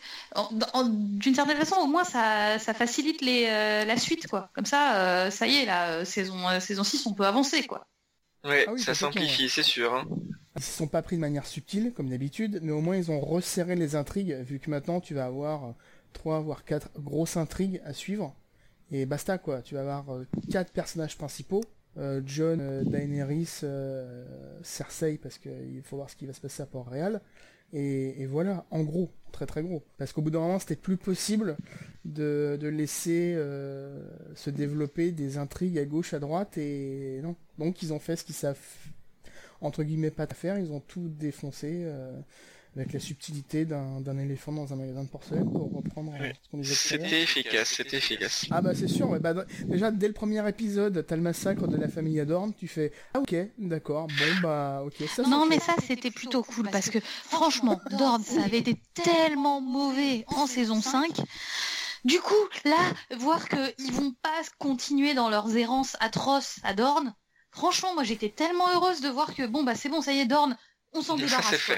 d'une 0.84 1.34
certaine 1.34 1.56
façon, 1.56 1.76
au 1.76 1.86
moins, 1.86 2.04
ça, 2.04 2.58
ça 2.58 2.74
facilite 2.74 3.22
les, 3.22 3.46
euh, 3.48 3.84
la 3.84 3.96
suite, 3.96 4.26
quoi. 4.26 4.50
Comme 4.54 4.66
ça, 4.66 4.96
euh, 4.96 5.30
ça 5.30 5.46
y 5.46 5.56
est, 5.56 5.64
la 5.64 5.90
euh, 5.90 6.04
saison, 6.04 6.36
saison 6.60 6.84
6, 6.84 7.06
on 7.06 7.14
peut 7.14 7.26
avancer, 7.26 7.62
quoi. 7.62 7.86
Ouais, 8.44 8.66
ah 8.68 8.76
ça 8.76 8.94
simplifie, 8.94 9.48
c'est 9.48 9.62
sûr. 9.62 9.94
Hein. 9.94 10.04
Ils 10.56 10.60
ne 10.60 10.62
sont 10.62 10.88
pas 10.88 11.02
pris 11.02 11.16
de 11.16 11.20
manière 11.20 11.46
subtile, 11.46 11.92
comme 11.94 12.10
d'habitude, 12.10 12.60
mais 12.62 12.72
au 12.72 12.80
moins 12.80 12.96
ils 12.96 13.10
ont 13.10 13.20
resserré 13.20 13.76
les 13.76 13.94
intrigues, 13.94 14.34
vu 14.42 14.58
que 14.58 14.68
maintenant 14.68 15.00
tu 15.00 15.14
vas 15.14 15.24
avoir 15.24 15.74
trois 16.12 16.40
voire 16.40 16.64
quatre 16.64 16.90
grosses 16.98 17.36
intrigues 17.36 17.80
à 17.86 17.94
suivre 17.94 18.34
et 18.90 19.06
basta 19.06 19.38
quoi. 19.38 19.62
Tu 19.62 19.74
vas 19.74 19.80
avoir 19.80 20.04
quatre 20.50 20.72
personnages 20.72 21.16
principaux 21.16 21.62
John, 22.24 22.84
Daenerys, 22.84 23.62
Cersei, 24.62 25.18
parce 25.18 25.38
qu'il 25.38 25.82
faut 25.84 25.96
voir 25.96 26.10
ce 26.10 26.16
qui 26.16 26.26
va 26.26 26.32
se 26.32 26.40
passer 26.40 26.62
à 26.62 26.66
Port-Réal. 26.66 27.20
Et, 27.74 28.26
voilà, 28.26 28.66
en 28.70 28.82
gros, 28.82 29.10
très 29.30 29.46
très 29.46 29.62
gros. 29.62 29.82
Parce 29.96 30.12
qu'au 30.12 30.22
bout 30.22 30.30
d'un 30.30 30.40
moment, 30.40 30.58
c'était 30.58 30.76
plus 30.76 30.96
possible 30.96 31.56
de, 32.04 32.58
laisser 32.62 33.34
se 34.34 34.50
développer 34.50 35.12
des 35.12 35.38
intrigues 35.38 35.78
à 35.78 35.84
gauche, 35.84 36.14
à 36.14 36.18
droite, 36.18 36.58
et 36.58 37.20
non. 37.22 37.36
Donc 37.58 37.82
ils 37.82 37.92
ont 37.92 37.98
fait 37.98 38.16
ce 38.16 38.24
qu'ils 38.24 38.34
savent, 38.34 38.58
entre 39.60 39.82
guillemets, 39.82 40.10
pas 40.10 40.26
faire, 40.26 40.58
ils 40.58 40.72
ont 40.72 40.80
tout 40.80 41.08
défoncé 41.08 41.86
avec 42.76 42.92
la 42.92 43.00
subtilité 43.00 43.64
d'un 43.66 44.18
éléphant 44.18 44.52
dans 44.52 44.72
un 44.72 44.76
magasin 44.76 45.02
de 45.02 45.08
porcelaine 45.08 45.50
pour 45.50 45.70
reprendre 45.72 46.12
euh, 46.18 46.30
ce 46.42 46.48
qu'on 46.50 46.58
disait 46.58 46.74
C'était 46.74 47.22
efficace, 47.22 47.68
c'était 47.68 47.98
efficace. 47.98 48.46
Ah 48.50 48.62
bah 48.62 48.74
c'est 48.74 48.88
sûr, 48.88 49.08
bah, 49.20 49.34
déjà 49.66 49.90
dès 49.90 50.08
le 50.08 50.14
premier 50.14 50.46
épisode, 50.48 51.04
t'as 51.06 51.16
le 51.16 51.22
massacre 51.22 51.66
de 51.66 51.76
la 51.76 51.88
famille 51.88 52.18
Adorn, 52.18 52.54
tu 52.54 52.68
fais 52.68 52.92
ah 53.14 53.20
ok, 53.20 53.34
d'accord, 53.58 54.06
bon 54.06 54.40
bah 54.42 54.82
ok. 54.86 55.06
Ça, 55.08 55.22
non 55.24 55.46
mais 55.46 55.60
ça 55.60 55.74
c'était 55.86 56.10
plutôt 56.10 56.42
cool 56.42 56.70
parce 56.70 56.88
que 56.88 56.98
franchement, 57.00 57.80
Dorn 57.90 58.22
ça 58.22 58.42
avait 58.42 58.58
été 58.58 58.76
tellement 58.94 59.60
mauvais 59.60 60.24
en 60.28 60.46
saison 60.46 60.80
5. 60.80 61.20
Du 62.04 62.18
coup, 62.18 62.34
là, 62.64 62.92
voir 63.16 63.48
qu'ils 63.48 63.92
vont 63.92 64.12
pas 64.22 64.40
continuer 64.58 65.14
dans 65.14 65.28
leurs 65.28 65.56
errances 65.56 65.96
atroces 66.00 66.58
à 66.64 66.74
Dorn, 66.74 67.14
franchement, 67.50 67.94
moi 67.94 68.02
j'étais 68.02 68.30
tellement 68.30 68.68
heureuse 68.74 69.02
de 69.02 69.08
voir 69.08 69.34
que 69.34 69.46
bon 69.46 69.62
bah 69.62 69.74
c'est 69.74 69.90
bon, 69.90 70.00
ça 70.00 70.12
y 70.12 70.20
est, 70.20 70.26
Dorn, 70.26 70.56
on 70.94 71.02
s'en 71.02 71.16
débarrasse 71.16 71.70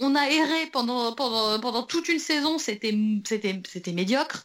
on, 0.00 0.14
a 0.14 0.30
erré 0.30 0.66
pendant, 0.72 1.12
pendant, 1.12 1.60
pendant 1.60 1.82
toute 1.82 2.08
une 2.08 2.18
saison, 2.18 2.58
c'était 2.58 2.92
médiocre, 2.92 4.44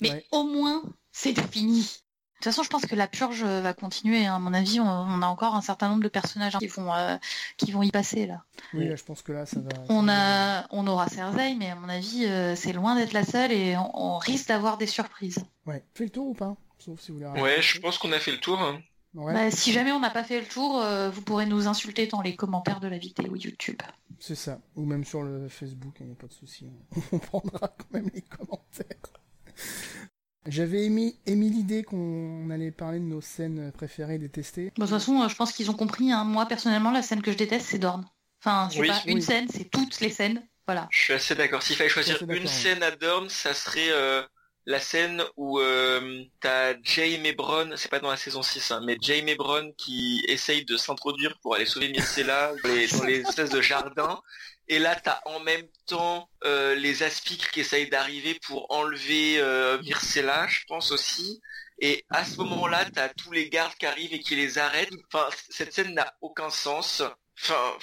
mais 0.00 0.26
au 0.32 0.44
moins 0.44 0.82
c'était 1.12 1.46
fini. 1.46 2.04
De 2.44 2.50
toute 2.50 2.56
façon, 2.56 2.64
je 2.64 2.68
pense 2.68 2.84
que 2.84 2.94
la 2.94 3.06
purge 3.06 3.42
va 3.42 3.72
continuer. 3.72 4.26
Hein. 4.26 4.34
À 4.34 4.38
mon 4.38 4.52
avis, 4.52 4.78
on, 4.78 4.86
a 5.22 5.26
encore 5.26 5.54
un 5.54 5.62
certain 5.62 5.88
nombre 5.88 6.02
de 6.02 6.08
personnages 6.08 6.58
qui 6.58 6.66
vont, 6.66 6.92
euh, 6.92 7.16
qui 7.56 7.72
vont 7.72 7.82
y 7.82 7.90
passer 7.90 8.26
là. 8.26 8.44
Oui, 8.74 8.90
je 8.94 9.02
pense 9.02 9.22
que 9.22 9.32
là, 9.32 9.46
ça 9.46 9.60
va. 9.60 9.70
On 9.88 10.08
a, 10.10 10.66
on 10.70 10.86
aura 10.86 11.08
Cersei, 11.08 11.54
mais 11.54 11.70
à 11.70 11.74
mon 11.76 11.88
avis, 11.88 12.26
euh, 12.26 12.54
c'est 12.54 12.74
loin 12.74 12.96
d'être 12.96 13.14
la 13.14 13.24
seule 13.24 13.50
et 13.50 13.76
on, 13.78 14.18
risque 14.18 14.48
d'avoir 14.48 14.76
des 14.76 14.86
surprises. 14.86 15.38
Ouais. 15.64 15.82
Fait 15.94 16.04
le 16.04 16.10
tour 16.10 16.26
ou 16.26 16.34
pas? 16.34 16.54
Sauf 16.78 17.00
si 17.00 17.12
vous 17.12 17.18
voulez. 17.18 17.40
Ouais, 17.40 17.62
je 17.62 17.80
pense 17.80 17.96
qu'on 17.96 18.12
a 18.12 18.18
fait 18.18 18.32
le 18.32 18.40
tour. 18.40 18.60
Hein. 18.60 18.82
Bah, 19.14 19.50
si 19.50 19.72
jamais 19.72 19.92
on 19.92 20.00
n'a 20.00 20.10
pas 20.10 20.24
fait 20.24 20.40
le 20.40 20.46
tour, 20.46 20.82
euh, 20.82 21.08
vous 21.08 21.22
pourrez 21.22 21.46
nous 21.46 21.68
insulter 21.68 22.06
dans 22.06 22.20
les 22.20 22.34
commentaires 22.34 22.80
de 22.80 22.88
la 22.88 22.98
vidéo 22.98 23.36
YouTube. 23.36 23.80
C'est 24.18 24.34
ça. 24.34 24.58
Ou 24.74 24.84
même 24.84 25.04
sur 25.04 25.22
le 25.22 25.48
Facebook, 25.48 25.94
il 26.00 26.06
n'y 26.06 26.12
a 26.12 26.16
pas 26.16 26.26
de 26.26 26.32
souci. 26.32 26.66
On 27.12 27.18
prendra 27.18 27.68
quand 27.68 27.92
même 27.92 28.10
les 28.12 28.22
commentaires. 28.22 28.86
J'avais 30.46 30.84
émis, 30.84 31.18
émis 31.26 31.48
l'idée 31.48 31.84
qu'on 31.84 32.50
allait 32.50 32.72
parler 32.72 32.98
de 32.98 33.04
nos 33.04 33.20
scènes 33.20 33.72
préférées 33.72 34.18
détestées. 34.18 34.66
de 34.66 34.70
toute 34.70 34.88
façon, 34.88 35.22
euh, 35.22 35.28
je 35.28 35.36
pense 35.36 35.52
qu'ils 35.52 35.70
ont 35.70 35.74
compris. 35.74 36.12
Hein. 36.12 36.24
Moi, 36.24 36.46
personnellement, 36.46 36.90
la 36.90 37.02
scène 37.02 37.22
que 37.22 37.32
je 37.32 37.36
déteste, 37.36 37.66
c'est 37.66 37.78
Dorn. 37.78 38.04
Enfin, 38.40 38.68
c'est 38.70 38.86
pas 38.86 39.00
une 39.06 39.22
scène, 39.22 39.48
c'est 39.48 39.70
toutes 39.70 40.00
les 40.00 40.10
scènes. 40.10 40.46
Voilà. 40.66 40.88
Je 40.90 40.98
suis 40.98 41.12
assez 41.12 41.34
d'accord. 41.34 41.62
S'il 41.62 41.76
fallait 41.76 41.88
choisir 41.88 42.22
une 42.28 42.46
scène 42.46 42.82
à 42.82 42.90
Dorn, 42.90 43.28
ça 43.28 43.54
serait 43.54 43.90
euh, 43.90 44.22
la 44.66 44.80
scène 44.80 45.22
où 45.36 45.60
euh, 45.60 46.24
t'as 46.40 46.74
Jaime 46.82 47.26
Ebron, 47.26 47.76
c'est 47.76 47.90
pas 47.90 48.00
dans 48.00 48.10
la 48.10 48.16
saison 48.16 48.42
6, 48.42 48.70
hein, 48.70 48.80
mais 48.84 48.96
Jaime 49.00 49.28
Ebron 49.28 49.72
qui 49.76 50.24
essaye 50.26 50.64
de 50.64 50.76
s'introduire 50.76 51.38
pour 51.40 51.54
aller 51.54 51.66
sauver 51.66 51.88
Myrcella 51.88 52.52
dans 52.62 53.04
les, 53.04 53.20
espèces 53.20 53.50
de 53.50 53.60
jardins. 53.60 54.22
Et 54.68 54.78
là, 54.78 54.96
t'as 54.96 55.20
en 55.26 55.40
même 55.40 55.66
temps 55.86 56.30
euh, 56.44 56.74
les 56.74 57.02
aspics 57.02 57.50
qui 57.50 57.60
essayent 57.60 57.90
d'arriver 57.90 58.38
pour 58.46 58.66
enlever 58.70 59.38
euh, 59.38 59.80
Myrcella, 59.82 60.46
je 60.48 60.60
pense 60.66 60.90
aussi. 60.90 61.42
Et 61.80 62.04
à 62.08 62.24
ce 62.24 62.38
moment-là, 62.38 62.86
t'as 62.94 63.10
tous 63.10 63.32
les 63.32 63.50
gardes 63.50 63.74
qui 63.74 63.84
arrivent 63.84 64.14
et 64.14 64.20
qui 64.20 64.36
les 64.36 64.56
arrêtent. 64.58 64.92
Enfin, 65.12 65.28
cette 65.50 65.74
scène 65.74 65.92
n'a 65.92 66.14
aucun 66.22 66.48
sens. 66.48 67.02
Enfin, 67.42 67.76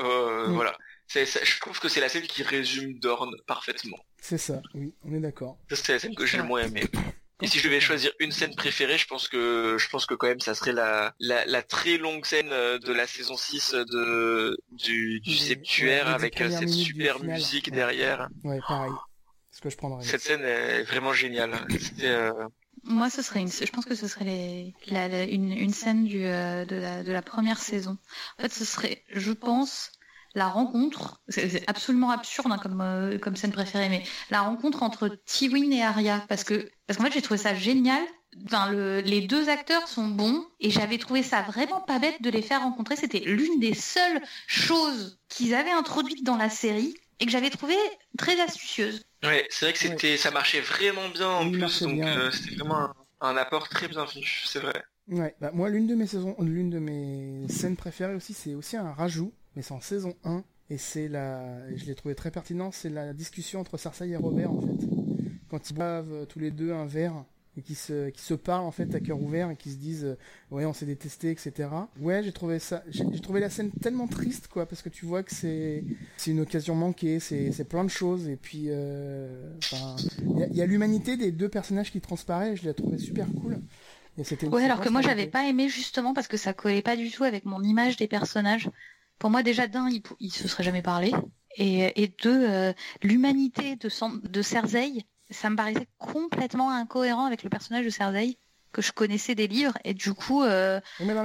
euh, 0.00 0.48
mm. 0.48 0.54
voilà. 0.54 0.76
je 1.14 1.60
trouve 1.60 1.78
que 1.78 1.88
c'est 1.88 2.00
la 2.00 2.08
scène 2.08 2.26
qui 2.26 2.42
résume 2.42 2.98
Dorn 2.98 3.32
parfaitement. 3.46 3.98
C'est 4.24 4.38
ça, 4.38 4.62
oui, 4.72 4.94
on 5.04 5.12
est 5.12 5.20
d'accord. 5.20 5.58
C'est 5.68 5.92
la 5.92 5.98
scène 5.98 6.14
que 6.14 6.24
j'ai 6.24 6.38
le 6.38 6.44
moins 6.44 6.62
aimé. 6.62 6.84
Et 7.42 7.46
si 7.46 7.58
je 7.58 7.64
devais 7.64 7.78
choisir 7.78 8.10
une 8.20 8.32
scène 8.32 8.54
préférée, 8.54 8.96
je 8.96 9.06
pense 9.06 9.28
que 9.28 9.76
je 9.78 9.86
pense 9.90 10.06
que 10.06 10.14
quand 10.14 10.28
même 10.28 10.40
ça 10.40 10.54
serait 10.54 10.72
la, 10.72 11.14
la, 11.20 11.62
très 11.62 11.98
longue 11.98 12.24
scène 12.24 12.48
euh, 12.50 12.78
de 12.78 12.90
la 12.94 13.06
saison 13.06 13.36
6 13.36 13.74
de 13.74 14.56
du, 14.70 15.20
du 15.20 15.36
septuaire 15.36 16.08
avec 16.08 16.40
euh, 16.40 16.48
cette 16.48 16.70
super 16.70 17.22
musique 17.22 17.70
derrière. 17.70 18.30
Ouais, 18.44 18.60
pareil. 18.66 18.92
Ce 19.50 19.60
que 19.60 19.68
je 19.68 19.76
prendrais. 19.76 20.02
Cette 20.02 20.22
scène 20.22 20.40
est 20.40 20.84
vraiment 20.84 21.12
géniale. 21.12 21.52
Euh, 22.00 22.32
Moi, 22.84 23.10
ce 23.10 23.20
serait 23.20 23.40
une, 23.40 23.52
je 23.52 23.70
pense 23.70 23.84
que 23.84 23.94
ce 23.94 24.08
serait 24.08 24.24
les, 24.24 24.74
la, 24.86 25.24
une, 25.24 25.52
une 25.52 25.74
scène 25.74 26.04
du, 26.06 26.20
de, 26.20 26.76
la, 26.76 27.02
de 27.02 27.12
la 27.12 27.22
première 27.22 27.58
saison. 27.58 27.98
En 28.38 28.42
fait, 28.42 28.52
ce 28.54 28.64
serait, 28.64 29.04
je 29.10 29.32
pense, 29.32 29.92
la 30.34 30.48
rencontre, 30.48 31.20
c'est 31.28 31.62
absolument 31.68 32.10
absurde 32.10 32.50
hein, 32.50 32.58
comme, 32.58 32.80
euh, 32.80 33.18
comme 33.18 33.36
scène 33.36 33.52
préférée, 33.52 33.88
mais 33.88 34.02
la 34.30 34.42
rencontre 34.42 34.82
entre 34.82 35.08
Tywin 35.26 35.70
et 35.70 35.82
Arya, 35.82 36.24
parce 36.28 36.44
que 36.44 36.68
parce 36.86 36.98
qu'en 36.98 37.04
fait 37.04 37.12
j'ai 37.12 37.22
trouvé 37.22 37.38
ça 37.38 37.54
génial. 37.54 38.02
Enfin, 38.46 38.72
les 38.72 39.20
deux 39.20 39.48
acteurs 39.48 39.86
sont 39.86 40.08
bons 40.08 40.44
et 40.58 40.68
j'avais 40.68 40.98
trouvé 40.98 41.22
ça 41.22 41.42
vraiment 41.42 41.80
pas 41.80 42.00
bête 42.00 42.20
de 42.20 42.30
les 42.30 42.42
faire 42.42 42.62
rencontrer. 42.62 42.96
C'était 42.96 43.20
l'une 43.20 43.60
des 43.60 43.74
seules 43.74 44.20
choses 44.48 45.20
qu'ils 45.28 45.54
avaient 45.54 45.70
introduites 45.70 46.24
dans 46.24 46.36
la 46.36 46.50
série 46.50 46.96
et 47.20 47.26
que 47.26 47.30
j'avais 47.30 47.50
trouvé 47.50 47.76
très 48.18 48.40
astucieuse. 48.40 49.04
Ouais, 49.22 49.46
c'est 49.50 49.66
vrai 49.66 49.72
que 49.72 49.78
c'était, 49.78 50.16
ça 50.16 50.32
marchait 50.32 50.60
vraiment 50.60 51.08
bien 51.10 51.28
en 51.28 51.48
plus, 51.48 51.82
donc 51.82 52.02
euh, 52.02 52.32
c'était 52.32 52.56
vraiment 52.56 52.88
un, 53.20 53.36
apport 53.36 53.68
très 53.68 53.86
bienvenu, 53.86 54.42
c'est 54.44 54.58
vrai. 54.58 54.82
Ouais, 55.06 55.36
bah 55.40 55.50
moi 55.54 55.68
l'une 55.68 55.86
de 55.86 55.94
mes 55.94 56.08
saisons, 56.08 56.34
l'une 56.40 56.70
de 56.70 56.80
mes 56.80 57.46
scènes 57.48 57.76
préférées 57.76 58.14
aussi, 58.14 58.34
c'est 58.34 58.54
aussi 58.54 58.76
un 58.76 58.92
rajout 58.92 59.32
mais 59.56 59.62
c'est 59.62 59.72
en 59.72 59.80
saison 59.80 60.14
1, 60.24 60.44
et 60.70 60.78
c'est 60.78 61.08
la, 61.08 61.74
je 61.76 61.84
l'ai 61.84 61.94
trouvé 61.94 62.14
très 62.14 62.30
pertinent, 62.30 62.70
c'est 62.72 62.88
la 62.88 63.12
discussion 63.12 63.60
entre 63.60 63.76
Cersei 63.76 64.08
et 64.08 64.16
Robert 64.16 64.50
en 64.50 64.60
fait. 64.60 64.88
Quand 65.50 65.70
ils 65.70 65.74
boivent 65.74 66.12
euh, 66.12 66.24
tous 66.24 66.38
les 66.38 66.50
deux 66.50 66.72
un 66.72 66.86
verre 66.86 67.24
et 67.56 67.62
qui 67.62 67.74
se, 67.74 68.08
qui 68.10 68.22
se 68.22 68.34
parlent 68.34 68.64
en 68.64 68.72
fait 68.72 68.94
à 68.94 69.00
cœur 69.00 69.20
ouvert 69.20 69.50
et 69.50 69.56
qui 69.56 69.70
se 69.70 69.76
disent 69.76 70.04
euh, 70.04 70.16
ouais 70.50 70.64
on 70.64 70.72
s'est 70.72 70.86
détesté 70.86 71.30
etc. 71.30 71.68
Ouais 72.00 72.22
j'ai 72.22 72.32
trouvé 72.32 72.58
ça, 72.58 72.82
j'ai 72.88 73.20
trouvé 73.20 73.40
la 73.40 73.50
scène 73.50 73.70
tellement 73.70 74.08
triste 74.08 74.48
quoi 74.48 74.66
parce 74.66 74.82
que 74.82 74.88
tu 74.88 75.04
vois 75.04 75.22
que 75.22 75.32
c'est 75.32 75.84
c'est 76.16 76.30
une 76.30 76.40
occasion 76.40 76.74
manquée, 76.74 77.20
c'est 77.20 77.52
c'est 77.52 77.64
plein 77.64 77.84
de 77.84 77.90
choses 77.90 78.28
et 78.28 78.36
puis 78.36 78.64
euh, 78.68 79.52
il 80.50 80.56
y 80.56 80.62
a, 80.62 80.66
l'humanité 80.66 81.16
des 81.16 81.30
deux 81.30 81.48
personnages 81.48 81.92
qui 81.92 82.00
transparaît, 82.00 82.56
je 82.56 82.64
l'ai 82.64 82.74
trouvé 82.74 82.98
super 82.98 83.26
cool. 83.40 83.60
Ouais 84.50 84.64
alors 84.64 84.80
que 84.80 84.88
moi 84.88 85.02
j'avais 85.02 85.26
pas 85.26 85.46
aimé 85.46 85.68
justement 85.68 86.14
parce 86.14 86.28
que 86.28 86.36
ça 86.36 86.54
collait 86.54 86.82
pas 86.82 86.96
du 86.96 87.10
tout 87.10 87.24
avec 87.24 87.44
mon 87.44 87.62
image 87.62 87.96
des 87.96 88.08
personnages. 88.08 88.70
Pour 89.18 89.30
moi, 89.30 89.42
déjà, 89.42 89.66
d'un, 89.66 89.88
il, 89.88 90.02
il 90.20 90.32
se 90.32 90.48
serait 90.48 90.64
jamais 90.64 90.82
parlé. 90.82 91.12
Et, 91.56 92.02
et 92.02 92.14
deux, 92.22 92.48
euh, 92.48 92.72
l'humanité 93.02 93.76
de, 93.76 93.88
de 94.28 94.42
Cersei, 94.42 95.06
ça 95.30 95.50
me 95.50 95.56
paraissait 95.56 95.88
complètement 95.98 96.70
incohérent 96.70 97.26
avec 97.26 97.42
le 97.42 97.50
personnage 97.50 97.84
de 97.84 97.90
Cersei 97.90 98.36
que 98.74 98.82
je 98.82 98.92
connaissais 98.92 99.34
des 99.34 99.46
livres. 99.46 99.78
Et 99.84 99.94
du 99.94 100.12
coup 100.12 100.42
euh, 100.42 100.80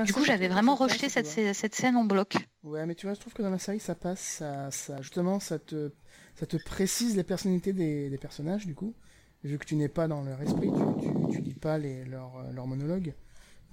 du 0.05 0.13
coup 0.13 0.23
j'avais 0.23 0.47
vraiment 0.47 0.75
rejeté 0.75 1.09
cette, 1.09 1.27
cette, 1.27 1.75
scène 1.75 1.97
en 1.97 2.05
bloc. 2.05 2.37
Ouais 2.63 2.85
mais 2.85 2.95
tu 2.95 3.07
vois 3.07 3.15
je 3.15 3.19
trouve 3.19 3.33
que 3.33 3.41
dans 3.41 3.49
la 3.49 3.59
série 3.59 3.79
ça 3.79 3.95
passe 3.95 4.19
ça, 4.21 4.71
ça 4.71 5.01
justement 5.01 5.39
ça 5.39 5.59
te 5.59 5.91
ça 6.35 6.45
te 6.45 6.55
précise 6.57 7.17
les 7.17 7.23
personnalités 7.23 7.73
des, 7.73 8.09
des 8.09 8.17
personnages 8.17 8.65
du 8.65 8.75
coup. 8.75 8.93
Vu 9.43 9.57
que 9.57 9.65
tu 9.65 9.75
n'es 9.75 9.87
pas 9.89 10.07
dans 10.07 10.21
leur 10.21 10.41
esprit 10.41 10.69
tu, 10.69 11.07
tu, 11.07 11.31
tu 11.31 11.41
lis 11.41 11.53
pas 11.53 11.77
les, 11.77 12.05
leurs 12.05 12.51
leur 12.53 12.67
monologues 12.67 13.13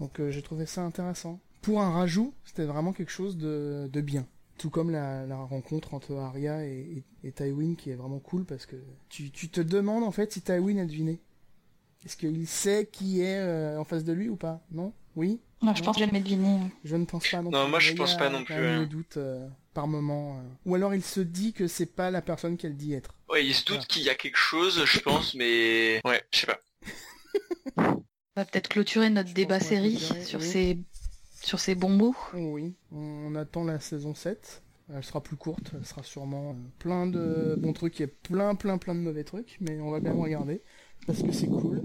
donc 0.00 0.20
euh, 0.20 0.30
j'ai 0.30 0.42
trouvé 0.42 0.64
ça 0.64 0.82
intéressant 0.82 1.40
pour 1.66 1.80
un 1.80 1.90
rajout, 1.90 2.32
c'était 2.44 2.64
vraiment 2.64 2.92
quelque 2.92 3.10
chose 3.10 3.36
de, 3.36 4.00
bien. 4.00 4.24
Tout 4.56 4.70
comme 4.70 4.92
la, 4.92 5.26
rencontre 5.34 5.94
entre 5.94 6.14
Arya 6.14 6.64
et, 6.64 7.02
Tywin 7.34 7.74
qui 7.74 7.90
est 7.90 7.96
vraiment 7.96 8.20
cool 8.20 8.44
parce 8.44 8.66
que 8.66 8.76
tu, 9.08 9.30
te 9.32 9.60
demandes 9.60 10.04
en 10.04 10.12
fait 10.12 10.32
si 10.32 10.42
Tywin 10.42 10.78
a 10.78 10.84
deviné. 10.84 11.20
Est-ce 12.04 12.16
qu'il 12.16 12.46
sait 12.46 12.88
qui 12.90 13.20
est 13.20 13.40
euh, 13.40 13.80
en 13.80 13.84
face 13.84 14.04
de 14.04 14.12
lui 14.12 14.28
ou 14.28 14.36
pas? 14.36 14.64
Non? 14.70 14.92
Oui? 15.16 15.40
Non, 15.60 15.74
je 15.74 15.82
pense 15.82 15.98
jamais 15.98 16.20
deviné. 16.20 16.60
Je 16.84 16.94
ne 16.94 17.04
pense 17.04 17.28
pas 17.28 17.42
non, 17.42 17.50
non 17.50 17.68
moi 17.68 17.80
je 17.80 17.94
pense 17.94 18.16
pas 18.16 18.30
non 18.30 18.44
plus. 18.44 18.54
Il 18.54 18.64
hein. 18.64 18.86
doute 18.86 19.16
euh, 19.16 19.48
par 19.74 19.88
moment. 19.88 20.36
Euh. 20.36 20.42
Ou 20.66 20.76
alors 20.76 20.94
il 20.94 21.02
se 21.02 21.18
dit 21.18 21.52
que 21.52 21.66
c'est 21.66 21.96
pas 21.96 22.12
la 22.12 22.22
personne 22.22 22.56
qu'elle 22.56 22.76
dit 22.76 22.94
être. 22.94 23.12
Ouais, 23.28 23.44
il 23.44 23.54
se 23.54 23.64
doute 23.64 23.88
qu'il 23.88 24.04
y 24.04 24.08
a 24.08 24.14
quelque 24.14 24.38
chose, 24.38 24.84
je 24.84 25.00
pense, 25.00 25.34
mais 25.34 26.00
ouais, 26.04 26.22
je 26.32 26.38
sais 26.38 26.46
pas. 26.46 26.60
On 27.76 28.04
va 28.36 28.44
peut-être 28.44 28.68
clôturer 28.68 29.10
notre 29.10 29.32
débat 29.32 29.58
série 29.58 29.98
sur 30.24 30.42
ces 30.42 30.78
sur 31.46 31.60
ces 31.60 31.76
bons 31.76 31.90
mots. 31.90 32.16
Oui, 32.34 32.74
on 32.90 33.34
attend 33.36 33.62
la 33.64 33.78
saison 33.78 34.14
7. 34.14 34.62
Elle 34.92 35.04
sera 35.04 35.20
plus 35.20 35.36
courte, 35.36 35.72
elle 35.74 35.84
sera 35.84 36.02
sûrement 36.02 36.50
euh, 36.50 36.54
plein 36.78 37.06
de 37.06 37.56
bons 37.58 37.72
trucs 37.72 38.00
et 38.00 38.06
plein 38.06 38.54
plein 38.54 38.78
plein 38.78 38.94
de 38.94 39.00
mauvais 39.00 39.24
trucs, 39.24 39.56
mais 39.60 39.80
on 39.80 39.90
va 39.90 39.98
quand 39.98 40.10
même 40.10 40.20
regarder 40.20 40.62
parce 41.08 41.22
que 41.22 41.32
c'est 41.32 41.48
cool 41.48 41.82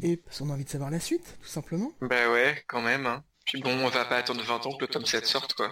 et 0.00 0.16
parce 0.16 0.38
qu'on 0.38 0.50
a 0.50 0.52
envie 0.52 0.64
de 0.64 0.68
savoir 0.68 0.90
la 0.90 1.00
suite, 1.00 1.38
tout 1.40 1.48
simplement. 1.48 1.90
Bah 2.00 2.30
ouais, 2.30 2.62
quand 2.68 2.82
même. 2.82 3.06
Hein. 3.06 3.24
Puis 3.46 3.60
bon, 3.62 3.70
on 3.70 3.88
va 3.88 4.04
pas 4.04 4.18
attendre 4.18 4.42
20 4.42 4.66
ans 4.66 4.76
que 4.76 4.84
le 4.84 4.88
tome 4.88 5.06
7 5.06 5.26
sorte, 5.26 5.54
quoi. 5.54 5.70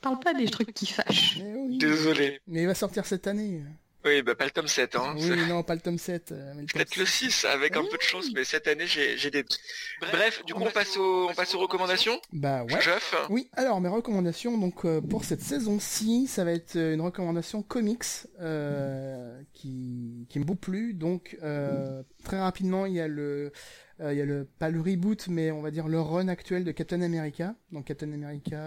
Parle 0.00 0.18
pas 0.18 0.34
des 0.34 0.48
trucs 0.48 0.72
qui 0.72 0.86
fâchent. 0.86 1.38
Désolé. 1.78 2.40
Mais 2.48 2.62
il 2.62 2.66
va 2.66 2.74
sortir 2.74 3.06
cette 3.06 3.28
année. 3.28 3.62
Oui, 4.04 4.22
bah 4.22 4.34
pas 4.34 4.44
le 4.44 4.50
tome 4.50 4.66
7. 4.66 4.96
Hein. 4.96 5.14
Oui, 5.16 5.46
non, 5.48 5.62
pas 5.62 5.74
le 5.74 5.80
tome 5.80 5.98
7. 5.98 6.32
Euh, 6.32 6.54
Peut-être 6.72 6.96
le 6.96 7.06
6, 7.06 7.44
avec 7.44 7.76
un 7.76 7.82
peu 7.82 7.96
de 7.96 8.02
chance, 8.02 8.26
mais 8.34 8.44
cette 8.44 8.66
année, 8.66 8.86
j'ai 8.86 9.30
des... 9.30 9.44
Bref, 10.00 10.44
du 10.44 10.54
coup, 10.54 10.62
on, 10.62 10.70
passe, 10.70 10.96
aux, 10.96 11.28
on 11.28 11.34
passe 11.34 11.54
aux 11.54 11.60
recommandations 11.60 12.20
Bah 12.32 12.64
ouais. 12.64 12.78
Oui, 13.30 13.48
alors 13.54 13.80
mes 13.80 13.88
recommandations, 13.88 14.58
donc 14.58 14.84
euh, 14.84 15.00
pour 15.00 15.24
cette 15.24 15.42
saison-ci, 15.42 16.26
ça 16.26 16.44
va 16.44 16.52
être 16.52 16.76
euh, 16.76 16.94
une 16.94 17.00
recommandation 17.00 17.62
comics 17.62 18.02
qui, 19.52 20.26
qui 20.28 20.38
me 20.38 20.44
beaucoup 20.44 20.60
plu. 20.60 20.94
Donc, 20.94 21.36
très 22.24 22.40
rapidement, 22.40 22.86
il 22.86 22.94
y 22.94 23.00
a 23.00 23.08
le... 23.08 23.52
il 24.00 24.14
y 24.14 24.20
a 24.20 24.24
le 24.24 24.44
pas 24.58 24.68
le 24.68 24.80
reboot 24.80 25.28
mais 25.28 25.50
on 25.52 25.62
va 25.62 25.70
dire 25.70 25.86
le 25.86 26.00
run 26.00 26.28
actuel 26.28 26.64
de 26.64 26.72
Captain 26.72 27.02
America 27.02 27.54
donc 27.70 27.86
Captain 27.86 28.12
America 28.12 28.58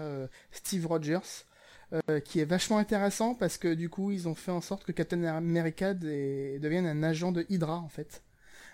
Steve 0.50 0.86
Rogers 0.86 1.44
euh, 1.92 2.18
qui 2.18 2.40
est 2.40 2.44
vachement 2.44 2.78
intéressant 2.78 3.34
parce 3.34 3.58
que 3.58 3.72
du 3.72 3.88
coup 3.88 4.10
ils 4.10 4.26
ont 4.26 4.34
fait 4.34 4.50
en 4.50 4.60
sorte 4.60 4.82
que 4.82 4.90
Captain 4.90 5.22
America 5.22 5.94
devienne 5.94 6.84
un 6.84 7.04
agent 7.04 7.30
de 7.30 7.46
Hydra 7.48 7.78
en 7.78 7.88
fait. 7.88 8.24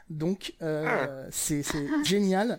Donc 0.09 0.55
euh, 0.63 0.87
ah. 0.89 1.29
c'est 1.31 1.63
génial 2.05 2.59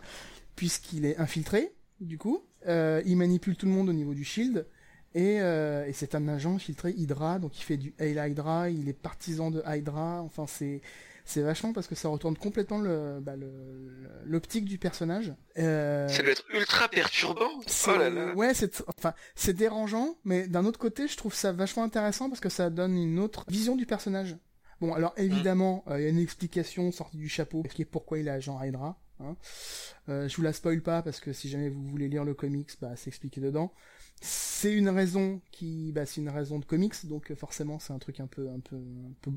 puisqu'il 0.55 1.05
est 1.05 1.17
infiltré 1.17 1.73
du 1.99 2.19
coup, 2.19 2.43
euh, 2.67 3.01
il 3.05 3.17
manipule 3.17 3.55
tout 3.55 3.65
le 3.65 3.71
monde 3.71 3.89
au 3.89 3.93
niveau 3.93 4.13
du 4.13 4.23
Shield 4.23 4.67
et, 5.15 5.35
et 5.37 5.93
c'est 5.93 6.15
un 6.15 6.27
agent 6.27 6.55
infiltré 6.55 6.91
Hydra 6.91 7.39
donc 7.39 7.59
il 7.59 7.63
fait 7.63 7.77
du 7.77 7.95
Hail 7.99 8.19
Hydra, 8.31 8.69
il 8.69 8.89
est 8.89 8.93
partisan 8.93 9.49
de 9.49 9.63
Hydra, 9.65 10.21
enfin 10.21 10.45
c'est 10.47 10.81
c'est 11.25 11.41
vachement 11.41 11.73
parce 11.73 11.87
que 11.87 11.95
ça 11.95 12.09
retourne 12.09 12.37
complètement 12.37 12.79
le, 12.79 13.19
bah, 13.21 13.33
l'optique 14.25 14.65
du 14.65 14.77
personnage. 14.77 15.33
Euh... 15.57 16.07
Ça 16.07 16.21
doit 16.21 16.31
être 16.31 16.45
ultra 16.53 16.87
perturbant. 16.89 17.49
Oh 17.87 17.97
là 17.97 18.09
là. 18.09 18.33
Ouais, 18.35 18.53
c'est 18.53 18.83
enfin 18.97 19.13
c'est 19.35 19.53
dérangeant, 19.53 20.17
mais 20.25 20.47
d'un 20.47 20.65
autre 20.65 20.79
côté, 20.79 21.07
je 21.07 21.17
trouve 21.17 21.33
ça 21.33 21.51
vachement 21.51 21.83
intéressant 21.83 22.29
parce 22.29 22.41
que 22.41 22.49
ça 22.49 22.69
donne 22.69 22.97
une 22.97 23.19
autre 23.19 23.45
vision 23.47 23.75
du 23.75 23.85
personnage. 23.85 24.37
Bon, 24.81 24.93
alors 24.93 25.13
évidemment, 25.15 25.83
euh, 25.87 25.99
il 25.99 26.03
y 26.03 26.07
a 26.07 26.09
une 26.09 26.19
explication 26.19 26.91
sortie 26.91 27.17
du 27.17 27.29
chapeau 27.29 27.63
qui 27.63 27.83
est 27.83 27.85
pourquoi 27.85 28.19
il 28.19 28.27
est 28.27 28.31
agent 28.31 28.61
Hydra. 28.61 28.99
Hein. 29.21 29.37
Euh, 30.09 30.27
je 30.27 30.35
vous 30.35 30.41
la 30.41 30.51
spoil 30.51 30.81
pas 30.81 31.01
parce 31.01 31.19
que 31.21 31.31
si 31.31 31.47
jamais 31.47 31.69
vous 31.69 31.87
voulez 31.87 32.09
lire 32.09 32.25
le 32.25 32.33
comics, 32.33 32.71
bah 32.81 32.91
c'est 32.97 33.07
expliqué 33.07 33.39
dedans. 33.39 33.73
C'est 34.25 34.73
une 34.73 34.87
raison 34.87 35.41
qui, 35.51 35.91
bah 35.91 36.05
c'est 36.05 36.21
une 36.21 36.29
raison 36.29 36.57
de 36.57 36.63
comics, 36.63 37.05
donc 37.07 37.33
forcément 37.35 37.77
c'est 37.77 37.91
un 37.91 37.99
truc 37.99 38.21
un 38.21 38.27
peu, 38.27 38.47
un 38.49 38.61
peu, 38.61 38.77
un 38.77 39.13
peu, 39.21 39.31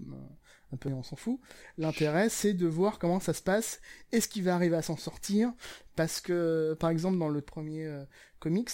un 0.72 0.76
peu, 0.76 0.90
on 0.90 1.02
s'en 1.02 1.16
fout. 1.16 1.40
L'intérêt, 1.76 2.28
c'est 2.28 2.54
de 2.54 2.68
voir 2.68 3.00
comment 3.00 3.18
ça 3.18 3.34
se 3.34 3.42
passe, 3.42 3.80
est-ce 4.12 4.28
qu'il 4.28 4.44
va 4.44 4.54
arriver 4.54 4.76
à 4.76 4.82
s'en 4.82 4.96
sortir, 4.96 5.52
parce 5.96 6.20
que, 6.20 6.76
par 6.78 6.90
exemple, 6.90 7.18
dans 7.18 7.28
le 7.28 7.40
premier 7.40 7.84
euh, 7.84 8.04
comics, 8.38 8.70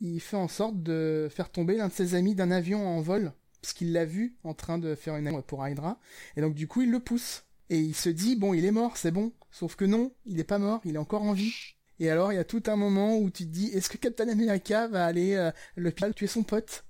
il 0.00 0.20
fait 0.20 0.36
en 0.36 0.46
sorte 0.46 0.80
de 0.80 1.26
faire 1.28 1.50
tomber 1.50 1.76
l'un 1.76 1.88
de 1.88 1.92
ses 1.92 2.14
amis 2.14 2.36
d'un 2.36 2.52
avion 2.52 2.86
en 2.86 3.00
vol, 3.00 3.32
parce 3.60 3.72
qu'il 3.72 3.92
l'a 3.92 4.04
vu 4.04 4.36
en 4.44 4.54
train 4.54 4.78
de 4.78 4.94
faire 4.94 5.16
une 5.16 5.42
pour 5.42 5.66
Hydra, 5.66 5.98
et 6.36 6.40
donc 6.40 6.54
du 6.54 6.68
coup, 6.68 6.82
il 6.82 6.92
le 6.92 7.00
pousse. 7.00 7.42
Et 7.70 7.80
il 7.80 7.94
se 7.94 8.08
dit, 8.08 8.36
bon, 8.36 8.54
il 8.54 8.64
est 8.64 8.70
mort, 8.70 8.96
c'est 8.96 9.10
bon. 9.10 9.32
Sauf 9.50 9.76
que 9.76 9.84
non, 9.84 10.14
il 10.24 10.40
est 10.40 10.44
pas 10.44 10.58
mort, 10.58 10.80
il 10.84 10.94
est 10.94 10.98
encore 10.98 11.22
en 11.22 11.32
vie. 11.34 11.74
Et 12.00 12.10
alors, 12.10 12.32
il 12.32 12.36
y 12.36 12.38
a 12.38 12.44
tout 12.44 12.62
un 12.66 12.76
moment 12.76 13.16
où 13.18 13.30
tu 13.30 13.44
te 13.44 13.50
dis, 13.50 13.66
est-ce 13.68 13.88
que 13.90 13.96
Captain 13.96 14.28
America 14.28 14.86
va 14.88 15.04
aller 15.04 15.34
euh, 15.34 15.50
le 15.76 15.92
tuer 16.12 16.26
son 16.26 16.42
pote? 16.42 16.84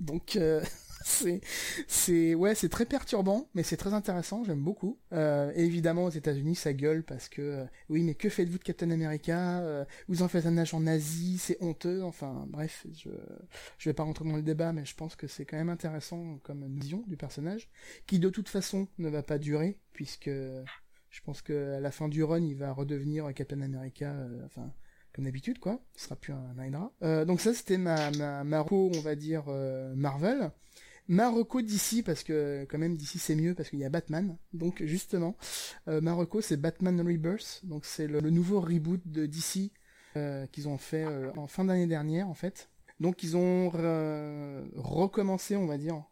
Donc, 0.00 0.36
euh, 0.36 0.62
c'est 1.86 2.34
ouais 2.34 2.54
c'est 2.56 2.68
très 2.68 2.84
perturbant 2.84 3.48
mais 3.54 3.62
c'est 3.62 3.76
très 3.76 3.94
intéressant 3.94 4.42
j'aime 4.42 4.62
beaucoup. 4.62 4.98
Euh, 5.12 5.52
évidemment 5.54 6.04
aux 6.04 6.10
États-Unis 6.10 6.56
ça 6.56 6.72
gueule 6.72 7.04
parce 7.04 7.28
que 7.28 7.64
oui 7.88 8.02
mais 8.02 8.14
que 8.14 8.28
faites-vous 8.28 8.58
de 8.58 8.64
Captain 8.64 8.90
America? 8.90 9.86
Vous 10.08 10.22
en 10.22 10.28
faites 10.28 10.46
un 10.46 10.58
agent 10.58 10.80
nazi 10.80 11.38
c'est 11.38 11.62
honteux 11.62 12.02
enfin 12.02 12.46
bref 12.48 12.86
je 12.92 13.10
je 13.78 13.88
vais 13.88 13.94
pas 13.94 14.02
rentrer 14.02 14.24
dans 14.24 14.34
le 14.34 14.42
débat 14.42 14.72
mais 14.72 14.84
je 14.84 14.96
pense 14.96 15.14
que 15.14 15.28
c'est 15.28 15.44
quand 15.44 15.56
même 15.56 15.68
intéressant 15.68 16.38
comme 16.42 16.66
vision 16.76 17.04
du 17.06 17.16
personnage 17.16 17.70
qui 18.06 18.18
de 18.18 18.28
toute 18.28 18.48
façon 18.48 18.88
ne 18.98 19.08
va 19.08 19.22
pas 19.22 19.38
durer 19.38 19.78
puisque 19.92 20.30
je 21.10 21.20
pense 21.22 21.42
que 21.42 21.74
à 21.74 21.80
la 21.80 21.90
fin 21.90 22.08
du 22.08 22.22
run 22.22 22.40
il 22.40 22.56
va 22.56 22.72
redevenir 22.72 23.32
Captain 23.34 23.60
America 23.60 24.14
enfin 24.44 24.72
comme 25.12 25.24
d'habitude 25.24 25.58
quoi, 25.58 25.80
ce 25.94 26.04
sera 26.04 26.16
plus 26.16 26.32
un 26.32 26.54
Hydra. 26.62 26.92
donc 27.24 27.40
ça 27.40 27.54
c'était 27.54 27.78
ma, 27.78 28.10
ma, 28.12 28.44
ma 28.44 28.66
on 28.70 29.00
va 29.00 29.14
dire 29.14 29.44
Marvel. 29.94 30.50
Marocco 31.08 31.62
d'ici 31.62 32.02
parce 32.02 32.24
que 32.24 32.66
quand 32.68 32.78
même 32.78 32.96
d'ici 32.96 33.18
c'est 33.18 33.36
mieux 33.36 33.54
parce 33.54 33.70
qu'il 33.70 33.78
y 33.78 33.84
a 33.84 33.88
Batman. 33.88 34.36
Donc 34.52 34.82
justement, 34.84 35.36
euh, 35.88 36.00
Marocco 36.00 36.40
c'est 36.40 36.56
Batman 36.56 37.00
Rebirth. 37.00 37.60
Donc 37.64 37.84
c'est 37.84 38.06
le, 38.06 38.20
nouveau 38.30 38.60
reboot 38.60 39.00
de 39.06 39.26
DC 39.26 39.70
euh, 40.16 40.46
qu'ils 40.48 40.68
ont 40.68 40.78
fait 40.78 41.04
euh, 41.04 41.30
en 41.36 41.46
fin 41.46 41.64
d'année 41.64 41.86
dernière 41.86 42.28
en 42.28 42.34
fait. 42.34 42.70
Donc 42.98 43.22
ils 43.22 43.36
ont 43.36 43.68
recommencé, 44.74 45.54
on 45.56 45.66
va 45.66 45.76
dire, 45.76 46.02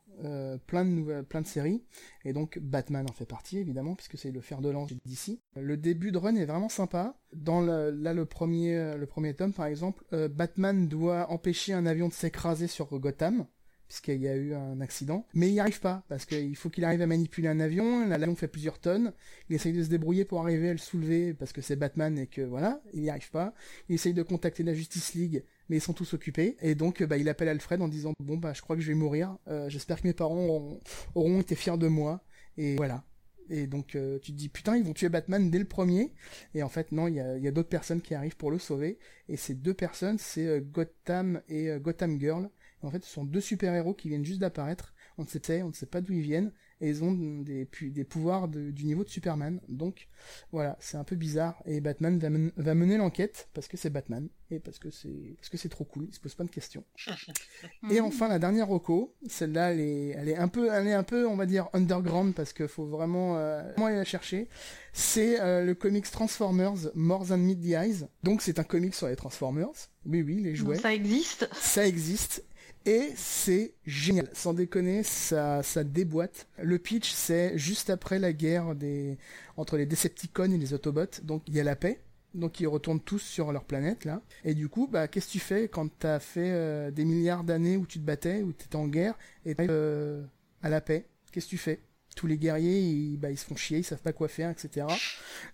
plein 0.67 0.85
de 0.85 0.91
nouvelles, 0.91 1.25
plein 1.25 1.41
de 1.41 1.47
séries. 1.47 1.83
Et 2.25 2.33
donc 2.33 2.59
Batman 2.59 3.07
en 3.09 3.13
fait 3.13 3.27
partie 3.27 3.59
évidemment 3.59 3.95
puisque 3.95 4.19
c'est 4.19 4.31
le 4.31 4.41
fer 4.41 4.61
de 4.61 4.71
lance 4.71 4.93
d'ici. 5.05 5.41
Le 5.57 5.77
début 5.77 6.13
de 6.13 6.19
run 6.19 6.37
est 6.37 6.47
vraiment 6.47 6.69
sympa. 6.69 7.17
Dans 7.33 7.61
le, 7.61 7.91
là 7.91 8.15
le 8.15 8.27
premier, 8.27 8.97
le 8.97 9.07
premier 9.07 9.35
tome 9.35 9.53
par 9.53 9.67
exemple, 9.67 10.05
Batman 10.29 10.89
doit 10.89 11.31
empêcher 11.31 11.73
un 11.73 11.87
avion 11.87 12.09
de 12.09 12.13
s'écraser 12.13 12.67
sur 12.67 12.99
Gotham 12.99 13.47
puisqu'il 13.87 14.21
y 14.21 14.29
a 14.29 14.35
eu 14.35 14.55
un 14.55 14.81
accident. 14.81 15.27
Mais 15.35 15.49
il 15.49 15.53
n'y 15.53 15.61
arrive 15.61 15.81
pas, 15.81 16.05
parce 16.09 16.25
qu'il 16.25 16.57
faut 16.57 16.71
qu'il 16.71 16.85
arrive 16.85 17.03
à 17.03 17.07
manipuler 17.07 17.49
un 17.49 17.61
avion, 17.61 18.07
l'avion 18.07 18.35
fait 18.35 18.49
plusieurs 18.49 18.79
tonnes, 18.81 19.13
il 19.49 19.57
essaye 19.57 19.73
de 19.73 19.83
se 19.83 19.89
débrouiller 19.89 20.25
pour 20.25 20.41
arriver 20.41 20.71
à 20.71 20.73
le 20.73 20.79
soulever, 20.79 21.35
parce 21.35 21.53
que 21.53 21.61
c'est 21.61 21.77
Batman 21.77 22.19
et 22.19 22.27
que 22.27 22.41
voilà, 22.41 22.81
il 22.93 23.03
n'y 23.03 23.11
arrive 23.11 23.31
pas. 23.31 23.55
Il 23.89 23.95
essaye 23.95 24.15
de 24.15 24.23
contacter 24.23 24.63
la 24.63 24.75
Justice 24.75 25.15
League, 25.15 25.45
mais 25.69 25.77
ils 25.77 25.81
sont 25.81 25.93
tous 25.93 26.15
occupés. 26.15 26.57
Et 26.61 26.75
donc, 26.75 27.03
bah, 27.03 27.17
il 27.17 27.29
appelle 27.29 27.49
Alfred 27.49 27.81
en 27.81 27.89
disant, 27.89 28.13
bon, 28.21 28.37
bah, 28.37 28.53
je 28.53 28.63
crois 28.63 28.77
que 28.77 28.83
je 28.83 28.89
vais 28.89 28.95
mourir, 28.95 29.37
euh, 29.49 29.69
j'espère 29.69 30.01
que 30.01 30.07
mes 30.07 30.15
parents 30.15 30.79
auront, 31.15 31.41
été 31.41 31.55
fiers 31.55 31.79
de 31.79 31.89
moi. 31.89 32.23
Et 32.57 32.77
voilà. 32.77 33.05
Et 33.51 33.67
donc 33.67 33.95
euh, 33.95 34.19
tu 34.21 34.33
te 34.33 34.39
dis 34.39 34.49
putain 34.49 34.75
ils 34.75 34.85
vont 34.85 34.95
tuer 34.95 35.11
Batman 35.11 35.51
dès 35.51 35.59
le 35.59 35.67
premier 35.67 36.15
et 36.55 36.63
en 36.63 36.71
fait 36.71 36.93
non 36.93 37.09
il 37.09 37.17
y 37.17 37.21
a, 37.21 37.51
d'autres 37.51 37.69
personnes 37.69 38.01
qui 38.01 38.15
arrivent 38.15 38.39
pour 38.39 38.51
le 38.51 38.59
sauver 38.59 38.99
et 39.29 39.37
ces 39.37 39.53
deux 39.53 39.75
personnes 39.75 40.17
c'est 40.17 40.47
euh, 40.47 40.61
Gotham 40.61 41.43
et 41.51 41.69
Gotham 41.79 42.19
Girl 42.19 42.49
en 42.87 42.91
fait, 42.91 43.05
ce 43.05 43.11
sont 43.11 43.25
deux 43.25 43.41
super-héros 43.41 43.95
qui 43.95 44.09
viennent 44.09 44.25
juste 44.25 44.41
d'apparaître. 44.41 44.95
On 45.17 45.23
ne 45.23 45.29
sait 45.29 45.63
on 45.63 45.69
ne 45.69 45.73
sait 45.73 45.87
pas 45.87 46.01
d'où 46.01 46.13
ils 46.13 46.23
viennent, 46.23 46.53
et 46.85 46.89
ils 46.89 47.03
ont 47.03 47.13
des, 47.13 47.67
des 47.81 48.05
pouvoirs 48.05 48.47
du 48.47 48.85
niveau 48.85 49.05
de 49.05 49.09
Superman. 49.09 49.59
Donc, 49.69 50.09
voilà, 50.53 50.77
c'est 50.81 50.99
un 50.99 51.05
peu 51.05 51.17
bizarre. 51.17 51.63
Et 51.65 51.81
Batman 51.81 52.19
va, 52.59 52.75
mener 52.75 52.99
l'enquête 52.99 53.49
parce 53.55 53.69
que 53.69 53.79
c'est 53.79 53.89
Batman 53.89 54.29
et 54.51 54.61
parce 54.61 54.79
que 54.79 54.91
c'est 54.91 55.35
parce 55.39 55.49
que 55.49 55.57
c'est 55.57 55.71
trop 55.71 55.85
cool. 55.85 56.09
Il 56.11 56.15
se 56.15 56.21
pose 56.21 56.35
pas 56.35 56.45
de 56.45 56.51
questions. 56.51 56.85
et 57.91 58.01
enfin, 58.01 58.29
la 58.29 58.39
dernière 58.39 58.67
Rocco, 58.67 59.15
celle-là, 59.27 59.73
elle 59.73 59.81
est, 59.81 60.09
elle 60.11 60.29
est 60.29 60.37
un 60.37 60.49
peu, 60.49 60.69
elle 60.71 60.87
est 60.87 60.93
un 60.93 61.05
peu, 61.05 61.27
on 61.27 61.37
va 61.37 61.47
dire 61.47 61.69
underground 61.73 62.35
parce 62.35 62.53
qu'il 62.53 62.69
faut 62.69 62.85
vraiment, 62.85 63.39
euh, 63.39 63.63
aller 63.79 63.97
la 63.97 64.05
chercher. 64.05 64.51
C'est 64.93 65.41
euh, 65.41 65.65
le 65.65 65.75
comics 65.75 66.11
Transformers 66.11 66.91
More 66.95 67.27
Than 67.27 67.39
Meet 67.39 67.63
the 67.63 67.73
Eyes. 67.73 68.07
Donc, 68.23 68.43
c'est 68.43 68.59
un 68.59 68.65
comics 68.65 68.95
sur 68.95 69.09
les 69.09 69.17
Transformers. 69.17 69.89
Oui, 70.05 70.21
oui, 70.21 70.43
les 70.43 70.55
jouets. 70.55 70.77
ça 70.77 70.93
existe. 70.93 71.49
Ça 71.55 71.87
existe. 71.87 72.45
Et 72.87 73.13
c'est 73.17 73.75
génial. 73.87 74.29
Sans 74.35 74.53
déconner, 74.53 75.03
ça, 75.03 75.63
ça 75.63 75.85
déboîte. 75.85 76.47
Le 76.63 76.79
pitch, 76.79 77.13
c'est 77.13 77.57
juste 77.57 77.89
après 77.89 78.19
la 78.19 78.33
guerre 78.33 78.75
des, 78.75 79.17
entre 79.57 79.77
les 79.79 79.87
Decepticons 79.87 80.53
et 80.53 80.59
les 80.59 80.75
Autobots. 80.75 81.21
Donc, 81.23 81.43
il 81.47 81.55
y 81.55 81.61
a 81.61 81.65
la 81.65 81.77
paix. 81.77 82.01
Donc, 82.35 82.61
ils 82.61 82.67
retournent 82.67 83.01
tous 83.01 83.21
sur 83.21 83.53
leur 83.53 83.65
planète, 83.65 84.05
là. 84.05 84.21
Et 84.45 84.55
du 84.55 84.69
coup, 84.69 84.87
bah, 84.87 85.09
qu'est-ce 85.09 85.29
que 85.29 85.33
tu 85.33 85.39
fais 85.39 85.69
quand 85.69 85.89
t'as 85.99 86.19
fait 86.19 86.51
euh, 86.51 86.91
des 86.91 87.05
milliards 87.05 87.45
d'années 87.45 87.77
où 87.77 87.87
tu 87.87 87.99
te 88.01 88.05
battais, 88.05 88.43
où 88.43 88.53
t'étais 88.53 88.77
en 88.77 88.89
guerre, 88.89 89.17
et 89.47 89.55
euh, 89.61 90.23
à 90.63 90.69
la 90.69 90.81
paix? 90.81 91.07
Qu'est-ce 91.33 91.47
que 91.47 91.51
tu 91.51 91.59
fais? 91.59 91.81
Tous 92.15 92.27
les 92.27 92.37
guerriers 92.37 92.81
ils, 92.81 93.17
bah, 93.17 93.31
ils 93.31 93.39
se 93.39 93.45
font 93.45 93.57
chier, 93.57 93.79
ils 93.79 93.85
savent 93.85 94.03
pas 94.03 94.13
quoi 94.13 94.29
faire, 94.29 94.51
etc. 94.51 94.87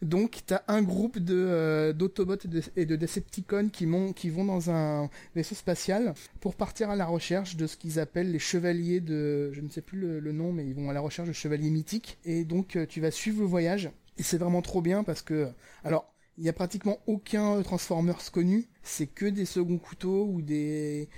Donc 0.03 0.41
t'as 0.47 0.63
un 0.69 0.83
groupe 0.83 1.19
de 1.19 1.35
euh, 1.37 1.93
d'Autobots 1.93 2.37
et 2.77 2.87
de, 2.87 2.97
Decepticons 2.97 3.69
qui, 3.71 3.89
qui 4.15 4.31
vont 4.31 4.45
dans 4.45 4.71
un 4.71 5.11
vaisseau 5.35 5.55
spatial 5.55 6.15
pour 6.41 6.55
partir 6.55 6.91
à 6.91 6.97
la 6.97 7.07
recherche 7.07 7.57
de 7.57 7.67
ce 7.67 7.77
qu'ils 7.77 7.99
appellent 7.99 8.31
les 8.31 8.39
chevaliers 8.39 9.01
de, 9.01 9.53
je 9.53 9.61
ne 9.61 9.69
sais 9.69 9.83
plus 9.83 9.99
le, 9.99 10.33
nom, 10.33 10.53
mais 10.53 10.67
ils 10.67 10.75
vont 10.75 10.91
à 10.91 10.93
la 10.93 11.01
recherche 11.01 11.29
de 11.29 11.33
chevaliers 11.33 11.71
mythiques. 11.71 12.19
Et 12.25 12.45
donc 12.45 12.77
euh, 12.77 12.87
tu 12.87 13.01
vas 13.01 13.11
suivre 13.11 13.41
le 13.41 13.47
voyage. 13.47 13.91
Et 14.19 14.23
c'est 14.23 14.39
vraiment 14.39 14.63
trop 14.63 14.83
bien 14.83 15.03
parce 15.03 15.23
que, 15.23 15.49
alors 15.83 16.13
il 16.41 16.45
y 16.45 16.49
a 16.49 16.53
pratiquement 16.55 16.99
aucun 17.07 17.61
Transformers 17.63 18.31
connu. 18.33 18.67
C'est 18.83 19.07
que 19.07 19.27
des 19.27 19.45
seconds 19.45 19.79
couteaux 19.79 20.27
ou 20.27 20.41
des 20.41 21.11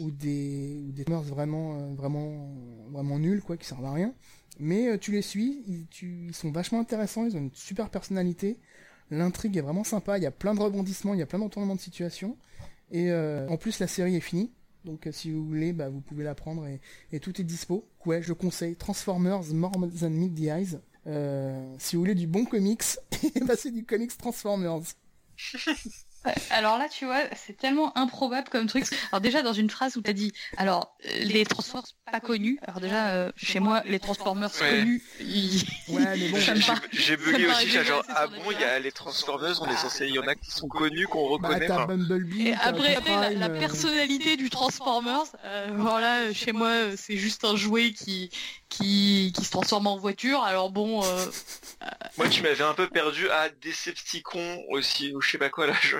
ou 0.00 0.10
des 0.10 0.82
ou 0.86 0.92
des 0.92 1.04
Transformers 1.04 1.34
vraiment 1.34 1.74
euh, 1.74 1.94
vraiment 1.94 2.54
vraiment 2.90 3.18
nuls 3.18 3.42
quoi, 3.42 3.56
qui 3.56 3.66
servent 3.66 3.84
à 3.84 3.92
rien. 3.92 4.14
Mais 4.60 4.88
euh, 4.88 4.98
tu 4.98 5.10
les 5.10 5.22
suis, 5.22 5.62
ils, 5.66 6.34
sont 6.34 6.52
vachement 6.52 6.80
intéressants, 6.80 7.24
ils 7.24 7.34
ont 7.34 7.40
une 7.40 7.54
super 7.54 7.88
personnalité. 7.88 8.58
L'intrigue 9.10 9.56
est 9.56 9.62
vraiment 9.62 9.84
sympa, 9.84 10.18
il 10.18 10.22
y 10.22 10.26
a 10.26 10.30
plein 10.30 10.54
de 10.54 10.60
rebondissements, 10.60 11.14
il 11.14 11.20
y 11.20 11.22
a 11.22 11.26
plein 11.26 11.38
d'entournements 11.38 11.74
de 11.74 11.80
situation. 11.80 12.36
Et 12.92 13.10
euh, 13.10 13.48
en 13.48 13.56
plus, 13.56 13.78
la 13.78 13.86
série 13.86 14.16
est 14.16 14.20
finie. 14.20 14.52
Donc 14.84 15.06
euh, 15.06 15.12
si 15.12 15.32
vous 15.32 15.44
voulez, 15.44 15.72
bah, 15.72 15.88
vous 15.88 16.00
pouvez 16.00 16.24
la 16.24 16.34
prendre 16.34 16.66
et, 17.10 17.20
tout 17.20 17.40
est 17.40 17.44
dispo. 17.44 17.88
Ouais, 18.04 18.22
je 18.22 18.34
conseille 18.34 18.76
Transformers 18.76 19.44
More 19.52 19.72
Than 19.72 20.10
Meet 20.10 20.34
the 20.34 20.42
Eyes. 20.42 20.78
si 21.78 21.96
vous 21.96 22.02
voulez 22.02 22.14
du 22.14 22.26
bon 22.26 22.44
comics, 22.44 22.84
bah, 23.46 23.54
c'est 23.58 23.70
du 23.70 23.84
comics 23.86 24.16
Transformers. 24.16 24.82
alors 26.50 26.76
là, 26.76 26.86
tu 26.90 27.06
vois, 27.06 27.22
c'est 27.34 27.56
tellement 27.56 27.96
improbable 27.96 28.48
comme 28.50 28.66
truc. 28.66 28.84
Alors 29.10 29.22
déjà, 29.22 29.42
dans 29.42 29.54
une 29.54 29.70
phrase 29.70 29.96
où 29.96 30.02
tu 30.02 30.10
as 30.10 30.14
dit, 30.14 30.32
alors, 30.58 30.96
les 31.22 31.46
Transformers 31.46 31.86
pas 32.10 32.20
connus. 32.20 32.58
Alors 32.66 32.80
déjà, 32.80 33.08
euh, 33.10 33.32
chez 33.36 33.60
moi, 33.60 33.82
les 33.86 33.98
Transformers 33.98 34.52
connus, 34.52 35.02
ils... 35.20 35.62
Ouais, 35.88 36.04
mais 36.16 36.28
bon, 36.28 36.38
j'ai 36.92 37.16
bugué 37.16 37.46
aussi, 37.46 37.70
genre, 37.70 38.04
ah 38.08 38.26
bon, 38.26 38.50
il 38.50 38.60
y 38.60 38.64
a 38.64 38.78
les 38.78 38.92
Transformers, 38.92 39.60
on 39.62 39.66
est 39.66 39.76
censé, 39.76 40.06
il 40.06 40.14
y 40.14 40.18
en 40.18 40.26
a 40.26 40.34
qui 40.34 40.50
sont 40.50 40.68
connus, 40.68 41.06
qu'on 41.06 41.38
bah, 41.38 41.48
reconnaît. 41.48 41.68
Bah, 41.68 41.86
Bumblebee, 41.86 42.48
Et 42.48 42.54
après, 42.54 42.98
la, 43.34 43.46
euh. 43.46 43.58
personnalité 43.58 44.36
du 44.36 44.50
Transformers, 44.50 45.24
euh, 45.44 45.68
voilà, 45.76 46.32
chez 46.32 46.52
moi, 46.52 46.72
c'est 46.96 47.16
juste 47.16 47.44
un 47.44 47.56
jouet 47.56 47.92
qui, 47.92 48.30
qui, 48.70 49.32
qui 49.36 49.44
se 49.44 49.50
transforme 49.50 49.86
en 49.86 49.98
voiture. 49.98 50.42
Alors 50.42 50.70
bon. 50.70 51.04
Euh, 51.04 51.26
Moi, 52.16 52.28
tu 52.28 52.42
m'avais 52.42 52.64
un 52.64 52.72
peu 52.72 52.88
perdu 52.88 53.28
à 53.28 53.48
Decepticon 53.62 54.62
aussi, 54.70 55.12
ou 55.14 55.20
je 55.20 55.30
sais 55.32 55.38
pas 55.38 55.50
quoi 55.50 55.66
là. 55.66 55.74
Je, 55.82 55.96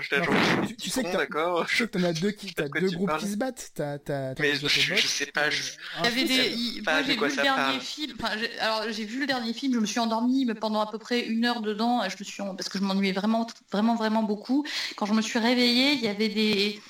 tu, 0.67 0.77
tu, 0.77 0.91
sais 0.91 1.03
que 1.03 1.17
d'accord. 1.17 1.67
Je 1.69 1.79
sais 1.79 1.87
que 1.87 1.99
t'en 1.99 2.05
as 2.05 2.13
deux 2.13 2.31
qui, 2.31 2.55
t'as 2.55 2.69
deux 2.69 2.91
groupes 2.91 3.17
qui 3.19 3.29
se 3.29 3.37
battent. 3.37 3.71
T'as, 3.75 3.99
t'as, 3.99 4.35
Mais 4.39 4.55
je, 4.55 4.69
je, 4.69 5.07
sais 5.07 5.27
pas. 5.27 5.51
Je... 5.51 5.63
des. 6.03 6.83
Moi, 6.83 7.03
j'ai 7.03 7.17
vu 7.17 7.29
le 7.29 7.43
dernier 7.43 7.81
film. 7.81 8.17
Enfin, 8.21 8.35
alors 8.61 8.85
j'ai 8.91 9.05
vu 9.05 9.21
le 9.21 9.27
dernier 9.27 9.53
film. 9.53 9.75
Je 9.75 9.81
me 9.81 9.87
suis 9.87 10.01
endormie 10.01 10.45
mais 10.45 10.55
pendant 10.55 10.81
à 10.81 10.91
peu 10.91 10.99
près 10.99 11.21
une 11.27 11.45
heure 11.45 11.61
dedans. 11.61 12.03
Je 12.09 12.17
me 12.19 12.25
suis 12.25 12.43
parce 12.43 12.69
que 12.69 12.79
je 12.79 12.85
m'ennuyais 12.85 13.13
vraiment, 13.13 13.47
vraiment, 13.73 13.95
vraiment 13.95 14.23
beaucoup. 14.23 14.65
Quand 14.97 15.07
je 15.07 15.15
me 15.15 15.23
suis 15.23 15.39
réveillée, 15.39 15.93
il 15.93 16.01
y 16.01 16.09
avait 16.09 16.29
des 16.29 16.81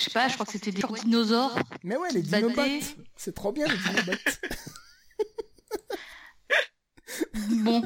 je 0.00 0.04
sais 0.04 0.10
pas, 0.12 0.28
je 0.28 0.34
crois 0.34 0.46
que 0.46 0.52
c'était 0.52 0.72
des 0.72 0.82
dinosaures. 1.02 1.54
Mais 1.84 1.94
ouais, 1.96 2.10
les 2.12 2.22
dinobots. 2.22 2.62
C'est 3.16 3.34
trop 3.34 3.52
bien 3.52 3.66
les 3.66 3.76
dinobots. 3.76 4.18
Bon. 7.50 7.82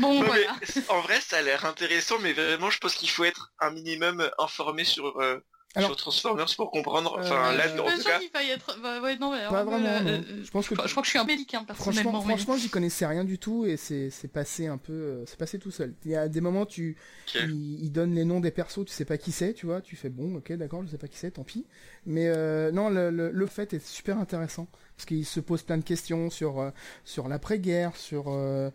Bon, 0.00 0.22
voilà. 0.24 0.56
en 0.88 1.00
vrai, 1.02 1.20
ça 1.20 1.36
a 1.36 1.42
l'air 1.42 1.64
intéressant, 1.64 2.18
mais 2.20 2.32
vraiment, 2.32 2.70
je 2.70 2.78
pense 2.78 2.94
qu'il 2.94 3.10
faut 3.10 3.24
être 3.24 3.52
un 3.60 3.70
minimum 3.70 4.28
informé 4.38 4.84
sur, 4.84 5.20
euh, 5.20 5.38
sur 5.80 5.96
Transformers 5.96 6.54
pour 6.56 6.70
comprendre. 6.70 7.16
Enfin, 7.18 7.52
là, 7.52 7.64
en 7.72 7.96
tout 7.96 8.02
cas. 8.02 8.20
Être... 8.42 8.78
Bah, 8.82 9.00
ouais, 9.00 9.16
non, 9.16 9.32
mais, 9.32 9.46
pas 9.48 9.64
vraiment. 9.64 9.86
Euh, 9.86 10.20
je 10.42 10.50
pense 10.50 10.68
que. 10.68 10.74
Je, 10.74 10.90
crois 10.90 11.02
que 11.02 11.06
je 11.06 11.10
suis 11.10 11.18
un 11.18 11.24
pélican 11.24 11.64
personnellement. 11.64 12.12
Franchement, 12.12 12.36
franchement 12.36 12.56
j'y 12.56 12.68
connaissais 12.68 13.06
rien 13.06 13.24
du 13.24 13.38
tout 13.38 13.64
et 13.64 13.76
c'est 13.76 14.32
passé 14.32 14.66
un 14.66 14.78
peu, 14.78 14.92
euh, 14.92 15.26
c'est 15.26 15.38
passé 15.38 15.58
tout 15.58 15.70
seul. 15.70 15.94
Il 16.04 16.10
y 16.10 16.16
a 16.16 16.28
des 16.28 16.40
moments, 16.40 16.66
tu, 16.66 16.96
il, 17.34 17.90
donne 17.90 18.14
les 18.14 18.24
noms 18.24 18.40
des 18.40 18.50
persos, 18.50 18.84
tu 18.84 18.92
sais 18.92 19.04
pas 19.04 19.18
qui 19.18 19.32
c'est, 19.32 19.54
tu 19.54 19.66
vois, 19.66 19.80
tu 19.80 19.96
fais 19.96 20.08
bon, 20.08 20.36
ok, 20.36 20.52
d'accord, 20.52 20.82
je 20.84 20.90
sais 20.90 20.98
pas 20.98 21.08
qui 21.08 21.18
c'est, 21.18 21.32
tant 21.32 21.44
pis. 21.44 21.66
Mais 22.06 22.28
euh, 22.28 22.70
non, 22.72 22.90
le, 22.90 23.10
le, 23.10 23.30
le, 23.30 23.46
fait 23.46 23.72
est 23.74 23.84
super 23.84 24.18
intéressant 24.18 24.68
parce 24.96 25.06
qu'il 25.06 25.24
se 25.24 25.40
pose 25.40 25.62
plein 25.62 25.78
de 25.78 25.84
questions 25.84 26.30
sur 26.30 26.60
euh, 26.60 26.70
sur 27.04 27.28
l'après-guerre, 27.28 27.96
sur 27.96 28.26
euh, 28.28 28.70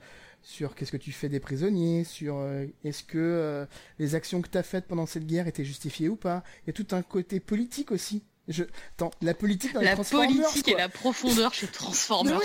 sur 0.47 0.75
qu'est-ce 0.75 0.91
que 0.91 0.97
tu 0.97 1.11
fais 1.11 1.27
des 1.27 1.41
prisonniers, 1.41 2.05
sur 2.05 2.37
euh, 2.37 2.65
est-ce 2.85 3.03
que 3.03 3.67
les 3.99 4.15
actions 4.15 4.41
que 4.41 4.47
tu 4.47 4.57
as 4.57 4.63
faites 4.63 4.87
pendant 4.87 5.05
cette 5.05 5.25
guerre 5.25 5.47
étaient 5.47 5.65
justifiées 5.65 6.07
ou 6.07 6.15
pas. 6.15 6.41
Il 6.63 6.67
y 6.67 6.69
a 6.69 6.73
tout 6.73 6.87
un 6.95 7.01
côté 7.01 7.39
politique 7.39 7.91
aussi. 7.91 8.23
Je... 8.47 8.63
Attends, 8.93 9.11
la 9.21 9.33
politique 9.33 9.73
dans 9.73 9.81
les 9.81 9.87
la 9.87 9.97
politique 9.97 10.69
et 10.69 10.75
la 10.75 10.87
profondeur 10.87 11.53
chez 11.53 11.67
Transformers. 11.67 12.39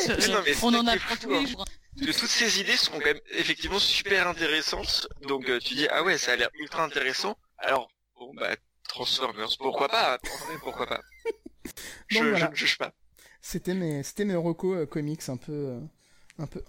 on 0.63 0.75
en 0.75 0.87
apprend 0.89 1.15
tous 1.15 1.31
les 1.31 1.47
jours. 1.47 1.65
toutes 1.97 2.15
ces 2.15 2.61
idées 2.61 2.77
sont 2.77 2.93
quand 2.93 3.05
même 3.05 3.21
effectivement 3.39 3.79
super 3.79 4.27
intéressantes. 4.27 5.07
Donc 5.29 5.47
tu 5.61 5.75
dis 5.75 5.87
ah 5.91 6.03
ouais, 6.03 6.19
ça 6.19 6.33
a 6.33 6.37
l'air 6.37 6.51
ultra 6.59 6.83
intéressant. 6.85 7.37
Alors 7.59 7.89
bon 8.19 8.35
bah 8.35 8.57
Transformers, 8.89 9.57
pourquoi 9.59 9.89
pas 9.89 10.19
Pourquoi 10.61 10.87
pas 10.87 11.01
Je, 12.09 12.19
ne 12.19 12.55
juge 12.55 12.79
pas. 12.79 12.93
C'était 13.41 13.75
mes, 13.75 14.03
c'était 14.03 14.25
mes 14.25 14.37
recos 14.37 14.77
euh, 14.77 14.87
comics 14.87 15.29
un 15.29 15.37
peu, 15.37 15.53
euh, 15.53 15.81
un 16.39 16.47
peu. 16.47 16.63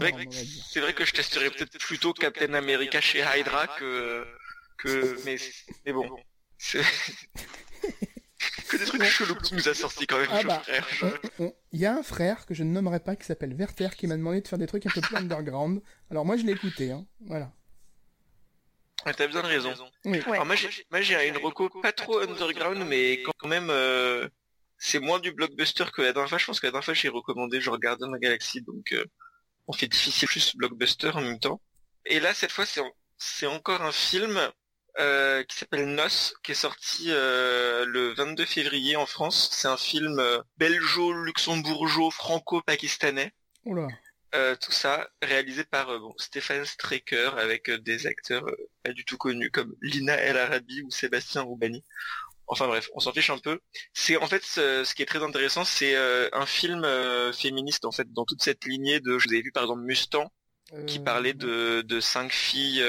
C'est 0.70 0.80
vrai 0.80 0.94
que 0.94 1.06
je 1.06 1.14
testerais 1.14 1.50
peut-être 1.50 1.78
plutôt 1.78 2.14
Captain 2.14 2.54
America 2.54 3.02
chez 3.02 3.20
Hydra 3.20 3.68
que, 3.80 4.26
que, 4.78 5.18
mais, 5.26 5.38
mais 5.86 5.94
bon. 5.94 6.10
que 8.68 8.78
des 8.78 8.86
trucs 8.86 9.04
chelous 9.04 9.36
que 9.36 9.44
tu 9.44 9.56
nous 9.56 9.68
as 9.70 9.74
sortis 9.74 10.08
quand 10.08 10.18
même, 10.18 10.30
ah 10.32 10.44
bah, 10.44 10.60
frère. 10.60 10.88
Il 11.72 11.80
y 11.80 11.86
a 11.86 11.96
un 11.96 12.04
frère 12.04 12.46
que 12.46 12.54
je 12.54 12.64
ne 12.64 12.72
nommerai 12.72 13.00
pas 13.00 13.16
qui 13.16 13.26
s'appelle 13.26 13.54
Werther 13.54 13.90
qui 13.96 14.08
m'a 14.08 14.18
demandé 14.18 14.42
de 14.42 14.48
faire 14.48 14.60
des 14.60 14.68
trucs 14.68 14.86
un 14.86 14.90
peu 14.90 15.02
plus 15.02 15.16
underground. 15.16 15.82
Alors 16.10 16.26
moi 16.26 16.38
je 16.38 16.44
l'ai 16.44 16.54
écouté, 16.54 16.92
hein. 16.92 17.06
Voilà. 17.22 17.52
T'as 19.06 19.28
besoin 19.28 19.44
de 19.44 19.48
raison. 19.48 19.74
Alors 20.28 20.46
moi 20.46 20.56
j'ai 20.56 21.28
une 21.28 21.38
reco 21.38 21.70
pas 21.82 21.92
trop 21.92 22.20
underground 22.20 22.86
mais 22.88 23.22
quand 23.24 23.48
même 23.48 23.70
euh, 23.70 24.28
c'est 24.78 25.00
moins 25.00 25.20
du 25.20 25.32
blockbuster 25.32 25.86
que 25.94 26.02
la 26.02 26.14
dernière 26.14 26.30
fois. 26.30 26.38
Je 26.38 26.46
pense 26.46 26.60
que 26.60 26.68
la 26.68 26.72
dernière 26.72 26.86
fois 26.86 26.94
j'ai 26.94 27.10
recommandé 27.10 27.60
genre 27.62 27.80
Garden 27.80 28.14
of 28.14 28.20
the 28.20 28.22
Galaxy, 28.22 28.62
donc 28.62 28.94
euh, 28.94 29.06
on 29.68 29.74
fait 29.74 29.88
difficile 29.88 30.28
plus 30.28 30.56
blockbuster 30.56 31.12
en 31.16 31.22
même 31.22 31.40
temps. 31.40 31.62
Et 32.06 32.20
là 32.20 32.34
cette 32.34 32.52
fois 32.52 32.66
c'est 33.18 33.48
encore 33.48 33.82
un 33.82 33.92
film 33.92 34.40
euh, 35.00 35.44
qui 35.44 35.58
s'appelle 35.58 35.88
Nos, 35.88 36.36
qui 36.44 36.52
est 36.52 36.56
sorti 36.56 37.06
euh, 37.10 37.86
le 37.86 38.14
22 38.14 38.46
février 38.46 38.96
en 38.96 39.06
France. 39.06 39.50
C'est 39.52 39.68
un 39.68 39.78
film 39.78 40.22
belgeo-luxembourgeois 40.58 42.12
franco-pakistanais. 42.12 43.32
tout 44.60 44.72
ça 44.72 45.10
réalisé 45.22 45.64
par 45.64 45.88
bon, 46.00 46.14
Stéphane 46.18 46.66
Strecker 46.66 47.32
avec 47.38 47.70
des 47.70 48.08
acteurs 48.08 48.46
pas 48.84 48.92
du 48.92 49.06
tout 49.06 49.18
connus 49.18 49.50
comme 49.50 49.76
Lina 49.82 50.14
El 50.14 50.38
Arabi 50.38 50.82
ou 50.82 50.92
Sébastien 50.92 51.42
Roubani. 51.42 51.84
Enfin 52.48 52.68
bref, 52.68 52.90
on 52.94 53.00
s'en 53.00 53.12
fiche 53.12 53.30
un 53.30 53.38
peu. 53.38 53.60
C'est 53.94 54.18
en 54.18 54.28
fait 54.28 54.44
ce, 54.44 54.94
qui 54.94 55.02
est 55.02 55.06
très 55.06 55.24
intéressant, 55.24 55.64
c'est 55.64 55.96
euh, 55.96 56.30
un 56.34 56.46
film 56.46 56.84
euh, 56.84 57.32
féministe 57.32 57.86
en 57.86 57.92
fait 57.92 58.12
dans 58.12 58.26
toute 58.26 58.44
cette 58.44 58.66
lignée 58.66 59.00
de. 59.00 59.18
Je 59.18 59.28
vous 59.28 59.34
avais 59.34 59.42
vu 59.42 59.52
par 59.52 59.64
exemple 59.64 59.84
Mustang, 59.84 60.30
qui 60.88 61.00
euh, 61.00 61.04
parlait 61.04 61.34
de, 61.34 61.82
de 61.82 62.00
cinq 62.00 62.32
filles. 62.32 62.84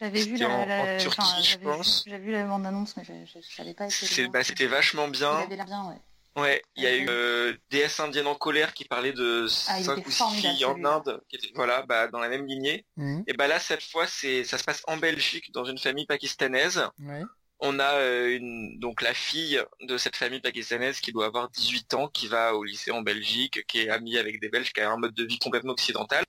J'avais 0.00 0.22
vu 0.22 0.36
la, 0.36 0.48
en, 0.48 0.98
Turquie, 0.98 1.44
je 1.44 1.58
pense. 1.58 2.04
J'avais 2.06 2.24
vu 2.24 2.32
la 2.32 2.44
bande 2.44 2.66
annonce, 2.66 2.96
mais 2.96 3.04
je, 3.04 3.40
savais 3.40 3.74
pas. 3.74 3.88
Bah, 4.32 4.44
c'était 4.44 4.66
vachement 4.66 5.08
bien. 5.08 5.46
bien, 5.46 5.88
ouais. 5.88 6.00
Ouais, 6.36 6.62
il 6.74 6.82
y 6.82 6.86
a 6.86 6.96
eu 6.96 7.06
euh, 7.08 7.54
DS 7.70 8.00
indienne 8.00 8.26
en 8.26 8.34
colère 8.34 8.74
qui 8.74 8.84
parlait 8.84 9.12
de 9.12 9.46
ah, 9.68 9.82
cinq 9.82 10.04
ou 10.04 10.10
six 10.10 10.24
filles 10.34 10.64
en 10.64 10.84
Inde, 10.84 11.22
qui 11.28 11.36
étaient, 11.36 11.52
voilà, 11.54 11.82
bah, 11.82 12.08
dans 12.08 12.18
la 12.18 12.28
même 12.28 12.44
lignée. 12.44 12.84
Mmh. 12.96 13.22
Et 13.28 13.34
bah 13.34 13.46
là, 13.46 13.60
cette 13.60 13.84
fois, 13.84 14.08
c'est, 14.08 14.42
ça 14.42 14.58
se 14.58 14.64
passe 14.64 14.82
en 14.88 14.96
Belgique, 14.96 15.52
dans 15.52 15.64
une 15.64 15.78
famille 15.78 16.06
pakistanaise. 16.06 16.88
Ouais 16.98 17.22
on 17.60 17.78
a 17.78 17.94
euh, 17.94 18.36
une, 18.36 18.78
donc 18.78 19.00
la 19.02 19.14
fille 19.14 19.62
de 19.80 19.96
cette 19.96 20.16
famille 20.16 20.40
pakistanaise 20.40 21.00
qui 21.00 21.12
doit 21.12 21.26
avoir 21.26 21.48
18 21.50 21.94
ans, 21.94 22.08
qui 22.08 22.26
va 22.26 22.54
au 22.54 22.64
lycée 22.64 22.90
en 22.90 23.02
Belgique, 23.02 23.66
qui 23.66 23.80
est 23.80 23.88
amie 23.88 24.18
avec 24.18 24.40
des 24.40 24.48
Belges, 24.48 24.72
qui 24.72 24.80
a 24.80 24.90
un 24.90 24.96
mode 24.96 25.14
de 25.14 25.24
vie 25.24 25.38
complètement 25.38 25.72
occidental. 25.72 26.24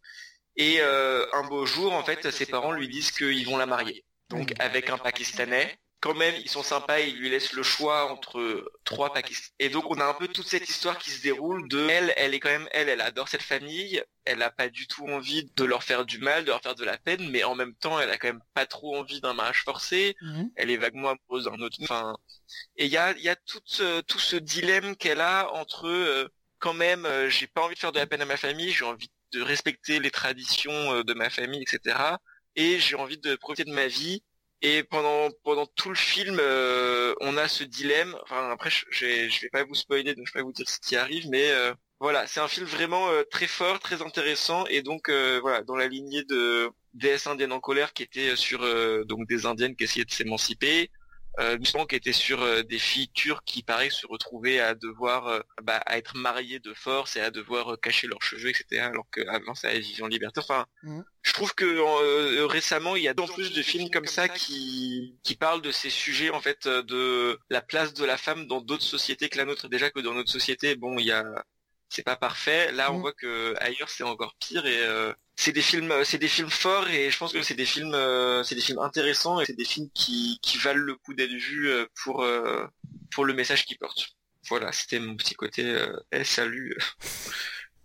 Et 0.56 0.78
euh, 0.80 1.26
un 1.34 1.44
beau 1.48 1.66
jour, 1.66 1.94
en 1.94 2.04
fait, 2.04 2.32
ses 2.32 2.46
parents 2.46 2.72
lui 2.72 2.88
disent 2.88 3.12
qu'ils 3.12 3.46
vont 3.46 3.58
la 3.58 3.66
marier. 3.66 4.06
Donc 4.30 4.54
avec 4.60 4.90
un 4.90 4.98
Pakistanais 4.98 5.78
quand 6.06 6.14
même, 6.14 6.36
ils 6.40 6.52
sont 6.52 6.62
sympas, 6.62 7.00
ils 7.00 7.18
lui 7.18 7.32
laissent 7.32 7.54
le 7.54 7.64
choix 7.64 8.12
entre 8.12 8.72
trois 8.84 9.12
Pakistanais. 9.12 9.56
Et 9.58 9.70
donc, 9.70 9.90
on 9.90 10.00
a 10.00 10.06
un 10.06 10.14
peu 10.14 10.28
toute 10.28 10.46
cette 10.46 10.70
histoire 10.70 11.00
qui 11.00 11.10
se 11.10 11.24
déroule 11.24 11.68
de 11.68 11.90
elle, 11.90 12.14
elle 12.16 12.36
est 12.36 12.40
quand 12.40 12.52
même, 12.52 12.70
elle, 12.74 12.90
elle 12.90 13.02
adore 13.02 13.28
cette 13.28 13.42
famille, 13.42 14.04
elle 14.24 14.44
a 14.44 14.52
pas 14.52 14.70
du 14.70 14.86
tout 14.86 15.08
envie 15.08 15.50
de 15.56 15.64
leur 15.64 15.82
faire 15.82 16.06
du 16.06 16.20
mal, 16.20 16.44
de 16.44 16.50
leur 16.50 16.62
faire 16.62 16.76
de 16.76 16.86
la 16.86 17.00
peine, 17.00 17.28
mais 17.32 17.44
en 17.44 17.56
même 17.56 17.74
temps, 17.74 18.00
elle 18.00 18.12
a 18.12 18.20
quand 18.20 18.28
même 18.28 18.44
pas 18.54 18.68
trop 18.68 18.96
envie 18.96 19.20
d'un 19.20 19.34
mariage 19.34 19.64
forcé, 19.64 20.16
mhm. 20.22 20.52
elle 20.56 20.70
est 20.70 20.78
vaguement 20.78 21.10
amoureuse 21.10 21.46
d'un 21.46 21.60
autre, 21.60 21.78
enfin, 21.82 22.16
et 22.78 22.86
il 22.86 22.92
y 22.92 22.98
a, 22.98 23.18
y 23.18 23.30
a 23.30 23.36
tout, 23.36 23.62
ce, 23.66 24.02
tout 24.02 24.20
ce 24.20 24.36
dilemme 24.36 24.96
qu'elle 24.96 25.22
a 25.22 25.52
entre, 25.54 25.88
euh, 25.88 26.28
quand 26.60 26.76
même, 26.76 27.08
euh, 27.08 27.30
j'ai 27.32 27.48
pas 27.48 27.64
envie 27.64 27.74
de 27.74 27.80
faire 27.80 27.92
de 27.92 27.98
la 27.98 28.06
peine 28.06 28.22
à 28.22 28.26
ma 28.26 28.38
famille, 28.38 28.70
j'ai 28.70 28.86
envie 28.86 29.10
de 29.32 29.42
respecter 29.42 30.00
les 30.00 30.12
traditions 30.12 30.94
euh, 30.94 31.04
de 31.04 31.16
ma 31.16 31.32
famille, 31.32 31.64
etc. 31.64 31.98
Et 32.56 32.80
j'ai 32.80 32.96
envie 32.96 33.18
de 33.18 33.36
profiter 33.36 33.64
de 33.68 33.74
ma 33.74 33.88
vie, 33.88 34.22
et 34.62 34.84
pendant 34.84 35.30
pendant 35.44 35.66
tout 35.66 35.90
le 35.90 35.96
film, 35.96 36.38
euh, 36.40 37.14
on 37.22 37.38
a 37.38 37.48
ce 37.48 37.64
dilemme. 37.64 38.16
Enfin 38.24 38.50
après, 38.52 38.70
je, 38.70 38.86
je 38.92 39.42
vais 39.42 39.50
pas 39.50 39.64
vous 39.64 39.76
spoiler, 39.76 40.16
donc 40.16 40.26
je 40.28 40.34
vais 40.34 40.40
pas 40.40 40.44
vous 40.46 40.54
dire 40.54 40.70
ce 40.70 40.80
qui 40.80 40.96
arrive, 40.96 41.28
mais 41.30 41.52
euh, 41.52 41.74
voilà, 42.00 42.28
c'est 42.28 42.40
un 42.40 42.48
film 42.48 42.66
vraiment 42.66 43.10
euh, 43.10 43.24
très 43.24 43.48
fort, 43.48 43.80
très 43.80 44.02
intéressant, 44.02 44.66
et 44.68 44.82
donc 44.82 45.10
voilà, 45.10 45.64
dans 45.64 45.76
la 45.76 45.88
lignée 45.88 46.24
de 46.26 46.70
DS 46.94 47.28
indienne 47.28 47.52
en 47.52 47.60
colère, 47.60 47.94
qui 47.94 48.04
était 48.04 48.36
sur 48.36 48.60
donc 49.06 49.28
des 49.28 49.46
indiennes 49.46 49.76
qui 49.76 49.84
essayaient 49.86 50.06
de 50.06 50.12
s'émanciper, 50.12 50.90
euh, 51.40 51.58
qui 51.90 51.96
était 51.96 52.14
sur 52.14 52.42
euh, 52.42 52.64
des 52.64 52.80
filles 52.80 53.10
turques 53.10 53.46
qui 53.46 53.64
paraît 53.64 53.90
se 53.90 54.08
retrouver 54.08 54.60
à 54.60 54.76
devoir 54.76 55.28
euh, 55.28 55.40
bah, 55.64 55.82
à 55.86 55.98
être 55.98 56.16
mariées 56.16 56.60
de 56.60 56.74
force 56.74 57.16
et 57.16 57.22
à 57.22 57.32
devoir 57.32 57.74
euh, 57.74 57.78
cacher 57.78 58.08
leurs 58.08 58.22
cheveux 58.22 58.50
etc 58.50 58.82
alors 58.82 59.06
qu'avant 59.12 59.56
ça 59.56 59.70
elles 59.72 59.82
vivaient 59.82 60.04
en 60.04 60.08
liberté 60.08 60.40
enfin 60.40 60.66
mmh. 60.84 61.02
je 61.22 61.34
trouve 61.34 61.54
que 61.54 62.46
récemment 62.46 62.96
il 62.96 63.04
y 63.04 63.08
a 63.08 63.14
d'autant 63.14 63.34
plus 63.34 63.54
de 63.54 63.62
films 63.62 63.90
comme 63.90 64.08
ça 64.08 64.30
qui 64.30 65.18
qui 65.24 65.36
parlent 65.36 65.62
de 65.62 65.72
ces 65.72 65.90
sujets 65.90 66.30
en 66.30 66.42
fait 66.42 66.68
de 66.68 67.40
la 67.50 67.62
place 67.62 67.94
de 67.94 68.06
la 68.06 68.18
femme 68.18 68.48
dans 68.48 68.62
d'autres 68.62 68.84
sociétés 68.84 69.30
que 69.30 69.38
la 69.38 69.46
nôtre 69.46 69.68
déjà 69.68 69.90
que 69.90 70.00
dans 70.00 70.14
notre 70.14 70.32
société 70.32 70.76
bon 70.76 70.98
il 70.98 71.06
y 71.06 71.12
a 71.12 71.26
c'est 71.90 72.04
pas 72.04 72.16
parfait. 72.16 72.72
Là, 72.72 72.92
on 72.92 72.98
mm. 72.98 73.02
voit 73.02 73.14
que 73.14 73.56
ailleurs 73.60 73.90
c'est 73.90 74.04
encore 74.04 74.36
pire 74.40 74.66
et 74.66 74.80
euh, 74.82 75.14
c'est 75.36 75.52
des 75.52 75.62
films, 75.62 75.92
euh, 75.92 76.04
c'est 76.04 76.18
des 76.18 76.28
films 76.28 76.50
forts 76.50 76.88
et 76.90 77.12
je 77.12 77.18
pense 77.18 77.34
que 77.34 77.42
c'est 77.42 77.56
des 77.56 77.66
films, 77.66 77.94
euh, 77.94 78.44
c'est 78.44 78.56
des 78.56 78.62
films 78.62 78.80
intéressants 78.80 79.42
et 79.42 79.46
c'est 79.46 79.58
des 79.58 79.66
films 79.66 79.90
qui, 79.94 80.40
qui 80.42 80.58
valent 80.58 80.84
le 80.84 80.96
coup 80.96 81.14
d'être 81.14 81.32
vus 81.32 81.70
pour 82.04 82.26
pour 83.12 83.26
le 83.26 83.34
message 83.34 83.66
qu'ils 83.66 83.78
portent. 83.78 84.16
Voilà, 84.48 84.72
c'était 84.72 85.00
mon 85.00 85.16
petit 85.16 85.34
côté. 85.34 85.76
Eh, 86.12 86.24
salut. 86.24 86.78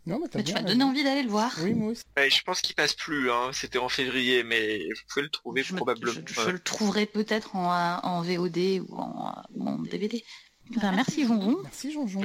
Non, 0.06 0.18
mais 0.18 0.43
tu 0.43 0.55
m'as 0.55 0.62
donné 0.62 0.82
envie 0.82 1.05
d'aller 1.05 1.22
le 1.22 1.28
voir. 1.28 1.52
Oui, 1.60 1.74
moi 1.74 1.93
aussi. 1.93 2.02
je 2.16 2.43
pense 2.43 2.62
qu'il 2.62 2.74
passe 2.74 2.94
plus. 2.94 3.31
Hein. 3.31 3.51
C'était 3.52 3.78
en 3.78 3.90
février, 3.90 4.43
mais 4.43 4.78
vous 4.78 5.02
pouvez 5.09 5.22
le 5.22 5.28
trouver 5.28 5.62
probablement. 5.62 6.20
je, 6.27 6.51
le 6.51 6.59
trouverai 6.59 7.05
peut-être 7.05 7.55
en, 7.55 8.01
en, 8.02 8.22
VOD 8.22 8.82
ou 8.89 8.97
en, 8.97 9.78
DVD. 9.82 10.24
merci 10.70 11.27
Jonjon. 11.27 11.59
Merci 11.62 11.93
Jonjon. 11.93 12.22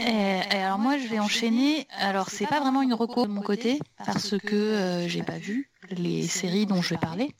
Et, 0.00 0.56
alors 0.56 0.78
moi 0.78 0.98
je 0.98 1.06
vais 1.06 1.18
enchaîner. 1.18 1.86
Alors 1.98 2.30
c'est 2.30 2.46
pas 2.46 2.60
vraiment 2.60 2.82
une 2.82 2.94
reco 2.94 3.26
de 3.26 3.30
mon 3.30 3.42
côté 3.42 3.78
parce 4.04 4.36
que 4.38 4.56
euh, 4.56 5.08
j'ai 5.08 5.22
pas 5.22 5.38
vu 5.38 5.70
les 5.90 6.26
séries 6.26 6.66
dont 6.66 6.80
je 6.80 6.90
vais 6.90 7.00
parler. 7.00 7.34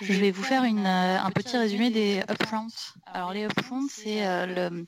Je 0.00 0.12
vais 0.12 0.30
vous 0.30 0.42
faire 0.42 0.64
une, 0.64 0.86
euh, 0.86 1.20
un 1.20 1.30
petit 1.30 1.56
résumé 1.56 1.90
des 1.90 2.22
upfronts. 2.30 2.94
Alors 3.06 3.32
les 3.32 3.44
upfronts 3.44 3.88
c'est 3.90 4.26
euh, 4.26 4.70
le 4.70 4.84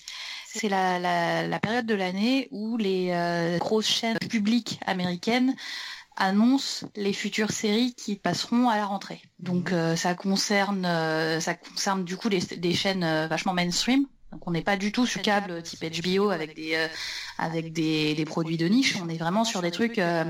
c'est 0.47 0.69
la, 0.69 0.99
la, 0.99 1.47
la, 1.47 1.59
période 1.59 1.87
de 1.87 1.95
l'année 1.95 2.49
où 2.53 2.77
les 2.77 3.57
grosses 3.59 3.89
chaînes 3.89 4.19
publiques 4.19 4.79
américaines 4.87 5.57
annoncent 6.17 6.87
les 6.95 7.13
futures 7.13 7.51
séries 7.51 7.95
qui 7.95 8.15
passeront 8.17 8.69
à 8.69 8.77
la 8.77 8.87
rentrée. 8.87 9.21
Donc 9.41 9.73
ça 9.97 10.15
concerne 10.15 10.85
ça 11.41 11.55
concerne 11.55 12.05
du 12.05 12.17
coup 12.17 12.29
des 12.29 12.75
chaînes 12.75 13.27
vachement 13.27 13.55
mainstream 13.55 14.07
donc 14.35 14.49
on 14.49 14.51
n'est 14.51 14.63
pas 14.63 14.77
du 14.77 14.91
tout 14.91 15.07
sur 15.07 15.23
câble 15.23 15.63
type 15.63 15.85
HBO 15.85 16.31
avec 16.31 16.57
des 16.57 16.75
euh, 16.75 16.89
avec 17.39 17.73
des, 17.73 18.15
des, 18.15 18.25
produits 18.25 18.57
de 18.57 18.67
niche. 18.67 18.97
On 19.01 19.09
est 19.09 19.17
vraiment 19.17 19.45
sur 19.45 19.63
des 19.63 19.71
trucs. 19.71 19.99
Euh, 19.99 20.25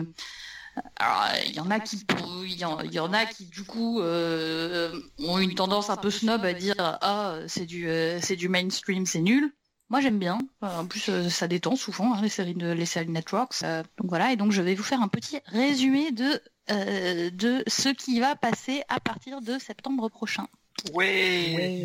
alors, 0.97 1.29
il 1.47 1.55
y 1.55 1.61
en 1.61 1.71
a 1.71 1.81
qui, 1.81 2.05
il 2.45 2.59
y, 2.59 2.65
en, 2.65 3.13
a 3.13 3.27
qui 3.27 3.47
du 3.47 3.63
coup 3.63 4.01
euh, 4.01 4.93
ont 5.21 5.39
une 5.39 5.55
tendance 5.55 5.89
un 5.89 5.97
peu 5.97 6.11
snob 6.11 6.45
à 6.45 6.53
dire 6.53 6.75
ah 6.79 7.37
c'est 7.47 7.65
du 7.65 7.89
c'est 8.21 8.37
du 8.37 8.51
mainstream, 8.51 9.07
c'est 9.07 9.21
nul. 9.21 9.51
Moi 9.89 10.01
j'aime 10.03 10.19
bien. 10.19 10.39
En 10.61 10.85
plus 10.85 11.29
ça 11.29 11.49
détend 11.49 11.77
souvent 11.77 12.13
hein, 12.13 12.21
les 12.21 12.29
séries 12.29 12.55
de 12.55 12.73
les 12.73 12.87
séries 12.87 13.09
networks. 13.09 13.63
donc 13.63 14.09
voilà 14.11 14.33
et 14.33 14.37
donc 14.37 14.53
je 14.53 14.61
vais 14.61 14.75
vous 14.75 14.83
faire 14.83 15.01
un 15.01 15.09
petit 15.09 15.39
résumé 15.47 16.13
de 16.13 16.43
de 16.69 17.63
ce 17.67 17.89
qui 17.89 18.21
va 18.21 18.37
passer 18.37 18.83
à 18.89 19.01
partir 19.01 19.41
de 19.41 19.59
septembre 19.59 20.11
prochain. 20.11 20.47
Ouais. 20.93 21.77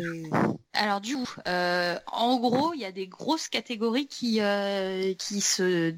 Alors 0.72 1.00
du 1.00 1.16
coup, 1.16 1.28
euh, 1.46 1.98
en 2.06 2.38
gros, 2.38 2.74
il 2.74 2.80
y 2.80 2.84
a 2.84 2.92
des 2.92 3.06
grosses 3.06 3.48
catégories 3.48 4.06
qui 4.06 4.40
euh, 4.40 5.14
qui 5.14 5.40
se 5.40 5.94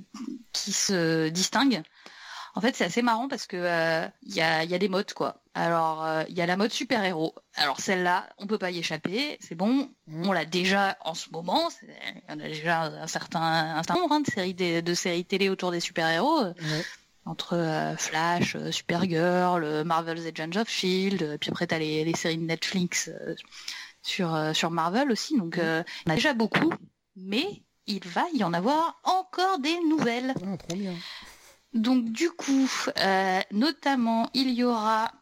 qui 0.52 0.72
se 0.72 1.28
distinguent. 1.28 1.82
En 2.54 2.60
fait, 2.60 2.76
c'est 2.76 2.84
assez 2.84 3.00
marrant 3.00 3.28
parce 3.28 3.46
que 3.46 3.56
euh, 3.56 4.06
il 4.22 4.34
y 4.34 4.40
a 4.40 4.64
il 4.64 4.70
y 4.70 4.74
a 4.74 4.78
des 4.78 4.88
modes 4.88 5.12
quoi. 5.14 5.42
Alors 5.54 6.06
il 6.28 6.34
y 6.34 6.40
a 6.40 6.46
la 6.46 6.56
mode 6.56 6.72
super 6.72 7.04
héros. 7.04 7.34
Alors 7.56 7.80
celle-là, 7.80 8.28
on 8.38 8.46
peut 8.46 8.58
pas 8.58 8.70
y 8.70 8.78
échapper. 8.78 9.38
C'est 9.40 9.54
bon, 9.54 9.90
mmh. 10.06 10.28
on 10.28 10.32
l'a 10.32 10.44
déjà 10.44 10.96
en 11.04 11.14
ce 11.14 11.30
moment. 11.30 11.68
Il 11.82 12.22
y 12.28 12.32
en 12.32 12.40
a 12.40 12.48
déjà 12.48 12.82
un 12.82 13.06
certain 13.06 13.40
un 13.40 13.82
certain 13.82 14.00
nombre 14.00 14.14
hein, 14.14 14.20
de 14.20 14.30
séries 14.30 14.54
de, 14.54 14.94
séries 14.94 15.24
télé 15.24 15.48
autour 15.48 15.70
des 15.70 15.80
super 15.80 16.08
héros 16.08 16.44
entre 17.32 17.54
euh, 17.54 17.96
Flash, 17.96 18.56
euh, 18.56 18.70
Supergirl, 18.70 19.64
euh, 19.64 19.84
Marvel's 19.84 20.26
Agents 20.26 20.60
of 20.60 20.68
Shield, 20.68 21.38
puis 21.40 21.50
après 21.50 21.66
t'as 21.66 21.78
les, 21.78 22.04
les 22.04 22.14
séries 22.14 22.36
de 22.36 22.44
Netflix 22.44 23.10
sur 24.02 24.36
sur 24.52 24.70
Marvel 24.70 25.10
aussi, 25.10 25.38
donc 25.38 25.58
on 25.58 26.10
a 26.10 26.14
déjà 26.14 26.34
beaucoup, 26.34 26.72
mais 27.16 27.62
il 27.86 28.06
va 28.06 28.24
y 28.34 28.44
en 28.44 28.52
avoir 28.52 29.00
encore 29.04 29.58
des 29.60 29.78
nouvelles. 29.88 30.34
Ah, 30.36 30.56
trop 30.56 30.76
bien. 30.76 30.94
Donc 31.72 32.10
du 32.10 32.30
coup, 32.30 32.68
notamment, 33.52 34.28
il 34.34 34.50
y 34.50 34.64
aura 34.64 35.12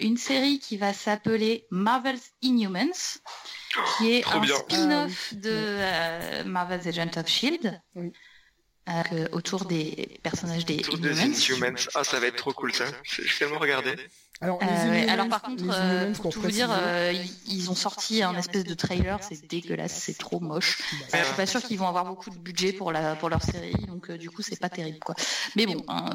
une 0.00 0.16
série 0.16 0.58
qui 0.58 0.76
va 0.76 0.92
s'appeler 0.92 1.66
Marvel's 1.70 2.32
Inhumans, 2.42 3.20
qui 3.96 4.12
est 4.12 4.26
un 4.26 4.44
spin-off 4.44 5.32
ah 5.32 5.36
de 5.36 6.42
Marvel's 6.48 6.86
Agents 6.86 7.16
of 7.16 7.28
Shield. 7.28 7.80
Oui. 7.94 8.12
Euh, 8.86 9.28
autour 9.32 9.64
des 9.64 10.18
personnages 10.22 10.66
des 10.66 10.74
Inhumans. 10.74 11.74
Ah, 11.94 12.04
ça 12.04 12.20
va 12.20 12.26
être 12.26 12.36
trop 12.36 12.52
cool 12.52 12.74
ça. 12.74 12.84
Je 13.02 13.22
vais 13.22 13.28
tellement 13.38 13.58
regarder. 13.58 13.94
Alors, 14.42 14.58
euh, 14.62 15.06
alors 15.08 15.26
par 15.28 15.40
contre, 15.40 15.64
euh, 15.70 16.12
pour, 16.12 16.30
tout 16.30 16.42
vous 16.42 16.50
dire, 16.50 16.68
ils 17.48 17.70
ont 17.70 17.74
sorti 17.74 18.22
un 18.22 18.36
espèce 18.36 18.64
de 18.64 18.74
trailer, 18.74 19.18
c'est 19.22 19.48
dégueulasse, 19.48 19.94
c'est 19.94 20.18
trop 20.18 20.38
moche. 20.38 20.82
je 21.14 21.24
suis 21.24 21.34
pas 21.34 21.46
sûr 21.46 21.62
qu'ils 21.62 21.78
vont 21.78 21.88
avoir 21.88 22.04
beaucoup 22.04 22.28
de 22.28 22.36
budget 22.36 22.74
pour 22.74 22.92
la 22.92 23.16
pour 23.16 23.30
leur 23.30 23.42
série, 23.42 23.72
donc 23.88 24.10
du 24.12 24.28
coup 24.28 24.42
c'est 24.42 24.60
pas 24.60 24.68
terrible 24.68 24.98
quoi. 24.98 25.14
Mais 25.56 25.64
bon. 25.64 25.82
Hein, 25.88 26.10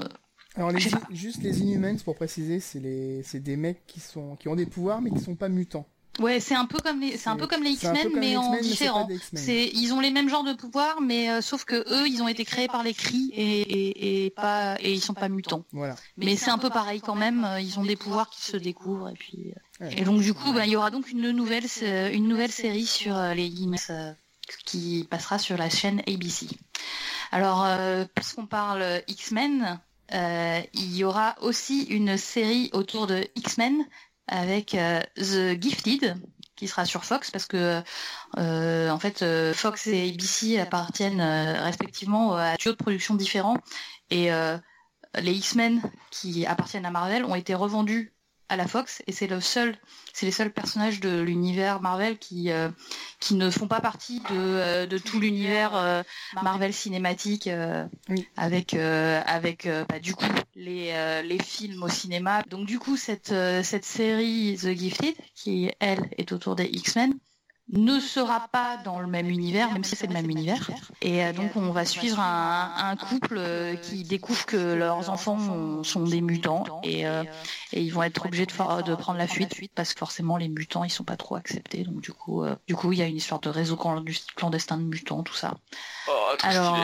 alors 0.55 0.71
juste 0.77 1.41
les 1.41 1.61
Inhumans 1.61 1.97
pour 2.05 2.15
préciser, 2.15 2.59
c'est 2.59 2.79
les 2.79 3.23
c'est 3.23 3.39
des 3.39 3.55
mecs 3.55 3.87
qui 3.87 3.99
sont 3.99 4.35
qui 4.35 4.47
ont 4.47 4.55
des 4.55 4.67
pouvoirs 4.67 5.01
mais 5.01 5.09
qui 5.09 5.19
sont 5.19 5.35
pas 5.35 5.49
mutants. 5.49 5.87
Ouais, 6.19 6.39
c'est 6.39 6.55
un 6.55 6.65
peu 6.65 6.79
comme 6.79 6.99
les, 6.99 7.17
c'est 7.17 7.29
un 7.29 7.37
peu 7.37 7.47
comme 7.47 7.63
les 7.63 7.71
X-Men, 7.71 8.09
mais 8.15 8.35
en 8.35 8.59
différent. 8.59 9.07
C'est, 9.33 9.67
ils 9.73 9.93
ont 9.93 9.99
les 9.99 10.11
mêmes 10.11 10.29
genres 10.29 10.43
de 10.43 10.53
pouvoirs, 10.53 11.01
mais 11.01 11.29
euh, 11.29 11.41
sauf 11.41 11.63
que 11.63 11.75
eux, 11.75 12.07
ils 12.07 12.21
ont 12.21 12.27
été 12.27 12.43
créés 12.45 12.67
par 12.67 12.83
les 12.83 12.93
cris 12.93 13.31
et, 13.33 13.61
et, 13.61 14.25
et 14.25 14.29
pas, 14.29 14.75
et 14.79 14.93
ils 14.93 15.01
sont 15.01 15.13
pas 15.13 15.29
mutants. 15.29 15.65
Voilà. 15.71 15.95
Mais 16.17 16.35
c'est 16.35 16.51
un 16.51 16.57
peu 16.57 16.69
pareil 16.69 17.01
quand 17.01 17.15
même. 17.15 17.45
Euh, 17.45 17.61
ils 17.61 17.79
ont 17.79 17.85
des 17.85 17.95
pouvoirs 17.95 18.29
qui 18.29 18.41
se 18.41 18.57
découvrent 18.57 19.09
et 19.09 19.15
puis. 19.15 19.53
Euh, 19.81 19.89
et 19.89 20.03
donc 20.03 20.21
du 20.21 20.33
coup, 20.33 20.51
bah, 20.51 20.65
il 20.65 20.71
y 20.71 20.75
aura 20.75 20.91
donc 20.91 21.09
une 21.09 21.31
nouvelle, 21.31 21.65
une 22.13 22.27
nouvelle 22.27 22.51
série 22.51 22.85
sur 22.85 23.17
les 23.33 23.47
X 23.47 23.91
qui 24.65 25.07
passera 25.09 25.39
sur 25.39 25.57
la 25.57 25.69
chaîne 25.69 26.01
ABC. 26.07 26.47
Alors, 27.31 27.65
puisqu'on 28.13 28.45
parle 28.45 29.01
X-Men, 29.07 29.79
il 30.11 30.95
y 30.97 31.03
aura 31.05 31.35
aussi 31.41 31.83
une 31.83 32.17
série 32.17 32.69
autour 32.73 33.07
de 33.07 33.25
X-Men 33.35 33.85
avec 34.29 34.75
euh, 34.75 35.01
The 35.15 35.61
Gifted 35.61 36.15
qui 36.55 36.67
sera 36.67 36.85
sur 36.85 37.05
Fox 37.05 37.31
parce 37.31 37.45
que 37.45 37.81
euh, 38.37 38.89
en 38.89 38.99
fait 38.99 39.21
euh, 39.21 39.53
Fox 39.53 39.87
et 39.87 40.09
ABC 40.09 40.59
appartiennent 40.59 41.21
respectivement 41.21 42.35
à 42.35 42.55
deux 42.57 42.71
de 42.71 42.77
production 42.77 43.15
différents. 43.15 43.57
Et 44.09 44.29
les 45.19 45.33
X-Men 45.33 45.81
qui 46.11 46.45
appartiennent 46.45 46.85
à 46.85 46.91
Marvel 46.91 47.25
ont 47.25 47.35
été 47.35 47.53
revendus 47.53 48.13
à 48.49 48.57
la 48.57 48.67
Fox 48.67 49.01
et 49.07 49.11
c'est 49.11 49.27
le 49.27 49.39
seul 49.39 49.77
c'est 50.13 50.25
les 50.25 50.31
seuls 50.31 50.51
personnages 50.51 50.99
de 50.99 51.21
l'univers 51.21 51.81
Marvel 51.81 52.17
qui 52.17 52.51
euh, 52.51 52.69
qui 53.19 53.35
ne 53.35 53.49
font 53.49 53.67
pas 53.67 53.79
partie 53.79 54.19
de, 54.21 54.25
euh, 54.31 54.85
de 54.85 54.97
tout 54.97 55.19
l'univers 55.19 55.75
euh, 55.75 56.03
Marvel 56.41 56.73
cinématique 56.73 57.49
avec 58.35 58.73
avec 58.73 59.67
bah, 59.87 59.99
du 59.99 60.15
coup 60.15 60.25
les 60.55 60.93
les 61.23 61.39
films 61.39 61.83
au 61.83 61.89
cinéma. 61.89 62.43
Donc 62.49 62.65
du 62.65 62.79
coup 62.79 62.97
cette 62.97 63.33
cette 63.63 63.85
série 63.85 64.57
The 64.59 64.75
Gifted 64.75 65.15
qui 65.35 65.71
elle 65.79 66.09
est 66.17 66.31
autour 66.31 66.55
des 66.55 66.65
X-Men 66.65 67.13
ne 67.71 67.99
sera 67.99 68.47
pas 68.51 68.77
dans 68.77 68.99
le 68.99 69.07
même 69.07 69.29
univers, 69.29 69.71
même 69.71 69.83
si 69.83 69.95
c'est 69.95 70.07
le 70.07 70.13
même 70.13 70.29
univers. 70.29 70.69
Et 71.01 71.23
euh, 71.23 71.33
donc 71.33 71.55
on 71.55 71.71
va 71.71 71.85
suivre 71.85 72.19
un, 72.19 72.95
couple 72.95 73.35
euh, 73.37 73.75
qui 73.75 74.03
découvre 74.03 74.45
que 74.45 74.57
leurs 74.57 75.09
enfants 75.09 75.83
sont 75.83 76.03
des 76.03 76.21
mutants 76.21 76.81
et, 76.83 77.07
euh, 77.07 77.23
et 77.71 77.81
ils 77.81 77.93
vont 77.93 78.03
être 78.03 78.25
obligés 78.25 78.45
de, 78.45 78.81
de, 78.81 78.95
prendre 78.95 79.19
la 79.19 79.27
fuite 79.27 79.71
parce 79.75 79.93
que 79.93 79.99
forcément 79.99 80.37
les 80.37 80.49
mutants 80.49 80.83
ils 80.83 80.89
sont 80.89 81.03
pas 81.03 81.17
trop 81.17 81.35
acceptés. 81.35 81.83
Donc 81.83 82.01
du 82.01 82.11
coup, 82.11 82.43
du 82.67 82.75
coup 82.75 82.91
il 82.91 82.99
y 82.99 83.01
a 83.01 83.05
une 83.05 83.17
histoire 83.17 83.39
de 83.39 83.49
réseau 83.49 83.77
clandestin 84.35 84.77
de 84.77 84.83
mutants, 84.83 85.23
tout 85.23 85.35
ça. 85.35 85.55
Oh, 86.07 86.11
alors, 86.43 86.77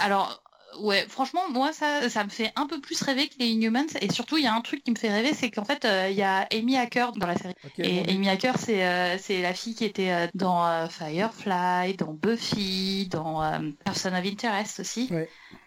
alors 0.00 0.43
ouais, 0.80 1.04
franchement, 1.08 1.42
moi, 1.50 1.72
ça, 1.72 2.08
ça 2.08 2.24
me 2.24 2.28
fait 2.28 2.52
un 2.56 2.66
peu 2.66 2.80
plus 2.80 3.00
rêver 3.02 3.28
que 3.28 3.34
les 3.38 3.46
Inhumans. 3.46 3.86
Et 4.00 4.12
surtout, 4.12 4.36
il 4.36 4.44
y 4.44 4.46
a 4.46 4.54
un 4.54 4.60
truc 4.60 4.82
qui 4.84 4.90
me 4.90 4.96
fait 4.96 5.10
rêver, 5.10 5.32
c'est 5.34 5.50
qu'en 5.50 5.64
fait, 5.64 5.84
euh, 5.84 6.08
il 6.10 6.16
y 6.16 6.22
a 6.22 6.46
Amy 6.52 6.76
Hacker 6.76 7.12
dans 7.12 7.26
la 7.26 7.36
série. 7.36 7.54
et 7.78 8.10
Amy 8.10 8.28
Hacker, 8.28 8.58
c'est 8.58 8.84
euh, 8.86 9.16
c'est 9.18 9.42
la 9.42 9.54
fille 9.54 9.74
qui 9.74 9.84
était 9.84 10.10
euh, 10.10 10.26
dans 10.34 10.88
Firefly, 10.88 11.96
dans 11.96 12.12
Buffy, 12.12 13.08
dans 13.10 13.42
Person 13.84 14.14
of 14.14 14.24
Interest 14.24 14.80
aussi. 14.80 15.10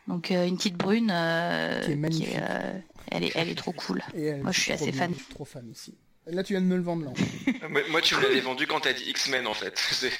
Donc 0.07 0.29
une 0.29 0.55
petite 0.57 0.77
brune 0.77 1.07
qui 1.83 1.91
est 1.91 1.95
magnifique. 1.95 2.37
elle 3.11 3.23
est, 3.23 3.31
elle 3.35 3.49
est 3.49 3.55
trop 3.55 3.73
cool. 3.73 4.01
moi, 4.41 4.51
je 4.51 4.59
suis 4.59 4.71
assez 4.71 4.91
fan. 4.91 5.11
Je 5.13 5.23
suis 5.23 5.33
trop 5.33 5.45
fan 5.45 5.67
aussi. 5.71 5.93
Là, 6.29 6.43
tu 6.43 6.53
viens 6.53 6.61
de 6.61 6.65
me 6.65 6.75
le 6.75 6.81
vendre, 6.81 7.05
là. 7.05 7.69
Moi, 7.89 8.01
tu 8.01 8.15
me 8.15 8.21
l'avais 8.21 8.41
vendu 8.41 8.67
quand 8.67 8.81
t'as 8.81 8.93
dit 8.93 9.03
X-Men, 9.09 9.47
en 9.47 9.53
fait. 9.53 9.79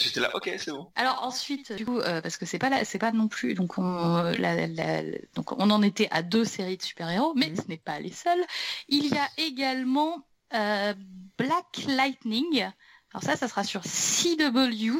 J'étais 0.00 0.20
là, 0.20 0.30
ok, 0.34 0.50
c'est 0.56 0.70
bon. 0.70 0.90
Alors 0.94 1.22
ensuite, 1.22 1.72
du 1.72 1.84
coup, 1.84 1.98
euh, 1.98 2.20
parce 2.20 2.36
que 2.36 2.46
c'est 2.46 2.58
pas 2.58 2.70
là, 2.70 2.84
c'est 2.84 2.98
pas 2.98 3.12
non 3.12 3.28
plus, 3.28 3.54
donc 3.54 3.76
on, 3.76 4.32
donc 5.34 5.52
on 5.52 5.70
en 5.70 5.82
était 5.82 6.08
à 6.10 6.22
deux 6.22 6.44
séries 6.44 6.76
de 6.76 6.82
super-héros, 6.82 7.34
mais 7.34 7.50
mhm. 7.50 7.56
ce 7.56 7.62
n'est 7.68 7.76
pas 7.76 7.98
les 7.98 8.12
seuls. 8.12 8.42
Il 8.88 9.06
y 9.06 9.18
a 9.18 9.28
également 9.36 10.24
euh, 10.54 10.94
Black 11.36 11.84
Lightning. 11.88 12.68
Alors 13.12 13.24
ça, 13.24 13.36
ça 13.36 13.48
sera 13.48 13.64
sur 13.64 13.82
CW. 13.82 14.96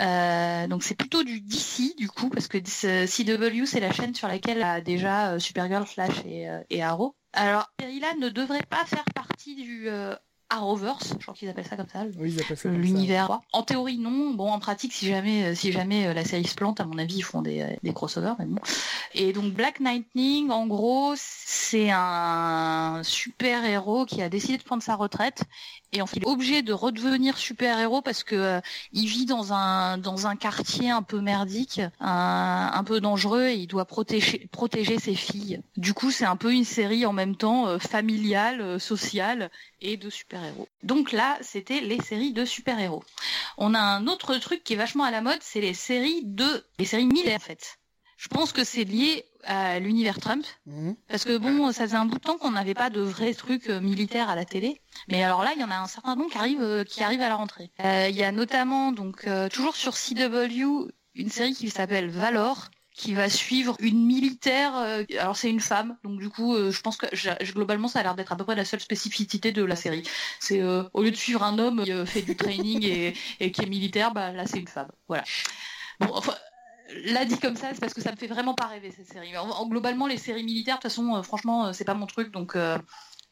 Euh, 0.00 0.66
donc 0.66 0.82
c'est 0.82 0.94
plutôt 0.94 1.22
du 1.22 1.40
DC 1.40 1.96
du 1.96 2.06
coup 2.08 2.28
parce 2.28 2.48
que 2.48 2.58
CW 2.58 3.64
c'est 3.64 3.80
la 3.80 3.90
chaîne 3.92 4.14
sur 4.14 4.28
laquelle 4.28 4.62
a 4.62 4.82
déjà 4.82 5.38
Supergirl, 5.38 5.86
Flash 5.86 6.24
et, 6.26 6.48
et 6.70 6.82
Arrow. 6.82 7.14
Alors, 7.36 7.70
série-là 7.78 8.14
ne 8.18 8.30
devrait 8.30 8.66
pas 8.68 8.84
faire 8.86 9.04
partie 9.14 9.54
du 9.54 9.88
euh, 9.88 10.14
Arrowverse, 10.48 11.14
je 11.18 11.22
crois 11.22 11.34
qu'ils 11.34 11.50
appellent 11.50 11.66
ça 11.66 11.76
comme 11.76 11.88
ça. 11.88 12.04
Oui, 12.18 12.34
L'univers. 12.64 13.40
En 13.52 13.62
théorie, 13.62 13.98
non. 13.98 14.32
Bon, 14.32 14.50
en 14.50 14.58
pratique, 14.58 14.92
si 14.94 15.06
jamais, 15.06 15.44
euh, 15.44 15.54
si 15.54 15.70
jamais 15.70 16.06
euh, 16.06 16.14
la 16.14 16.24
série 16.24 16.46
se 16.46 16.54
plante, 16.54 16.80
à 16.80 16.86
mon 16.86 16.96
avis, 16.96 17.16
ils 17.16 17.22
font 17.22 17.42
des, 17.42 17.78
des 17.82 17.92
crossovers, 17.92 18.36
mais 18.38 18.46
bon. 18.46 18.60
Et 19.12 19.34
donc, 19.34 19.52
Black 19.52 19.80
Lightning, 19.80 20.50
en 20.50 20.66
gros, 20.66 21.12
c'est 21.16 21.90
un 21.90 23.02
super 23.02 23.64
héros 23.64 24.06
qui 24.06 24.22
a 24.22 24.30
décidé 24.30 24.56
de 24.56 24.62
prendre 24.62 24.82
sa 24.82 24.94
retraite 24.94 25.42
et 25.92 26.02
en 26.02 26.06
fait 26.06 26.16
il 26.16 26.22
est 26.22 26.26
obligé 26.26 26.62
de 26.62 26.72
redevenir 26.72 27.38
super 27.38 27.78
héros 27.78 28.02
parce 28.02 28.24
que 28.24 28.34
euh, 28.34 28.60
il 28.92 29.06
vit 29.06 29.26
dans 29.26 29.52
un 29.52 29.98
dans 29.98 30.26
un 30.26 30.36
quartier 30.36 30.90
un 30.90 31.02
peu 31.02 31.20
merdique, 31.20 31.80
un, 32.00 32.84
peu 32.84 33.00
dangereux 33.00 33.46
et 33.46 33.54
il 33.54 33.66
doit 33.66 33.84
protéger 33.84 34.48
protéger 34.52 34.98
ses 34.98 35.14
filles. 35.14 35.60
Du 35.76 35.94
coup 35.94 36.10
c'est 36.10 36.24
un 36.24 36.36
peu 36.36 36.52
une 36.52 36.64
série 36.64 37.06
en 37.06 37.12
même 37.12 37.36
temps 37.36 37.66
euh, 37.66 37.78
familiale, 37.78 38.60
euh, 38.60 38.78
sociale 38.78 39.50
et 39.80 39.96
de 39.96 40.10
super 40.10 40.44
héros. 40.44 40.68
Donc 40.82 41.12
là 41.12 41.38
c'était 41.40 41.80
les 41.80 42.00
séries 42.00 42.32
de 42.32 42.44
super 42.44 42.78
héros. 42.78 43.04
On 43.58 43.74
a 43.74 43.80
un 43.80 44.06
autre 44.06 44.36
truc 44.36 44.64
qui 44.64 44.74
est 44.74 44.76
vachement 44.76 45.04
à 45.04 45.10
la 45.10 45.20
mode, 45.20 45.38
c'est 45.40 45.60
les 45.60 45.74
séries 45.74 46.22
de 46.24 46.64
les 46.78 46.84
séries 46.84 47.06
militaires 47.06 47.36
en 47.36 47.40
fait. 47.40 47.78
Je 48.16 48.28
pense 48.28 48.52
que 48.52 48.64
c'est 48.64 48.84
lié 48.84 49.24
à 49.46 49.78
l'univers 49.78 50.18
Trump. 50.18 50.44
Mhm. 50.66 50.96
Parce 51.08 51.24
que 51.24 51.36
bon, 51.38 51.72
ça 51.72 51.84
faisait 51.84 51.96
un 51.96 52.06
bout 52.06 52.18
de 52.18 52.24
temps 52.24 52.38
qu'on 52.38 52.50
n'avait 52.50 52.74
pas 52.74 52.90
de 52.90 53.00
vrais 53.00 53.34
trucs 53.34 53.70
euh, 53.70 53.80
militaires 53.80 54.28
à 54.28 54.34
la 54.34 54.44
télé. 54.44 54.80
Mais 55.08 55.22
alors 55.22 55.42
là, 55.42 55.52
il 55.54 55.60
y 55.60 55.64
en 55.64 55.70
a 55.70 55.76
un 55.76 55.86
certain 55.86 56.16
nombre 56.16 56.30
qui 56.30 56.38
arrivent, 56.38 56.62
euh, 56.62 56.84
qui 56.84 57.02
arrivent 57.02 57.22
à 57.22 57.28
la 57.28 57.36
rentrée. 57.36 57.70
Euh, 57.84 58.08
il 58.10 58.16
y 58.16 58.24
a 58.24 58.32
notamment, 58.32 58.92
donc, 58.92 59.28
toujours 59.52 59.76
sur 59.76 59.94
CW, 59.94 60.90
une 61.14 61.30
série 61.30 61.54
qui 61.54 61.70
s'appelle 61.70 62.10
Valor, 62.10 62.68
qui 62.92 63.12
va 63.12 63.28
suivre 63.28 63.76
une 63.80 64.06
militaire. 64.06 64.74
alors 65.18 65.36
c'est 65.36 65.50
une 65.50 65.60
femme, 65.60 65.98
donc 66.02 66.18
du 66.18 66.30
coup, 66.30 66.56
je 66.56 66.80
pense 66.80 66.96
que 66.96 67.06
globalement, 67.52 67.88
ça 67.88 68.00
a 68.00 68.02
l'air 68.02 68.14
d'être 68.14 68.32
à 68.32 68.36
peu 68.36 68.44
près 68.44 68.54
la 68.54 68.64
seule 68.64 68.80
spécificité 68.80 69.52
de 69.52 69.62
la 69.62 69.76
série. 69.76 70.02
C'est 70.40 70.62
au 70.62 71.02
lieu 71.02 71.10
de 71.10 71.16
suivre 71.16 71.42
un 71.42 71.58
homme 71.58 71.84
qui 71.84 72.06
fait 72.06 72.22
du 72.22 72.36
training 72.36 72.82
et, 72.84 73.14
et 73.40 73.52
qui 73.52 73.62
est 73.62 73.68
militaire, 73.68 74.12
bah 74.12 74.32
là 74.32 74.46
c'est 74.46 74.58
une 74.58 74.68
femme. 74.68 74.90
Voilà. 75.08 75.24
Bon, 76.00 76.08
enfin, 76.12 76.34
Là 77.06 77.24
dit 77.24 77.38
comme 77.38 77.56
ça, 77.56 77.68
c'est 77.72 77.80
parce 77.80 77.94
que 77.94 78.00
ça 78.00 78.12
me 78.12 78.16
fait 78.16 78.26
vraiment 78.26 78.54
pas 78.54 78.66
rêver 78.66 78.92
cette 78.96 79.08
série. 79.08 79.36
En, 79.36 79.66
globalement, 79.66 80.06
les 80.06 80.18
séries 80.18 80.44
militaires, 80.44 80.76
de 80.76 80.82
toute 80.82 80.90
façon, 80.90 81.16
euh, 81.16 81.22
franchement, 81.22 81.66
euh, 81.66 81.72
c'est 81.72 81.84
pas 81.84 81.94
mon 81.94 82.06
truc, 82.06 82.30
donc 82.30 82.54
euh, 82.54 82.78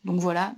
donc 0.04 0.20
voilà. 0.20 0.54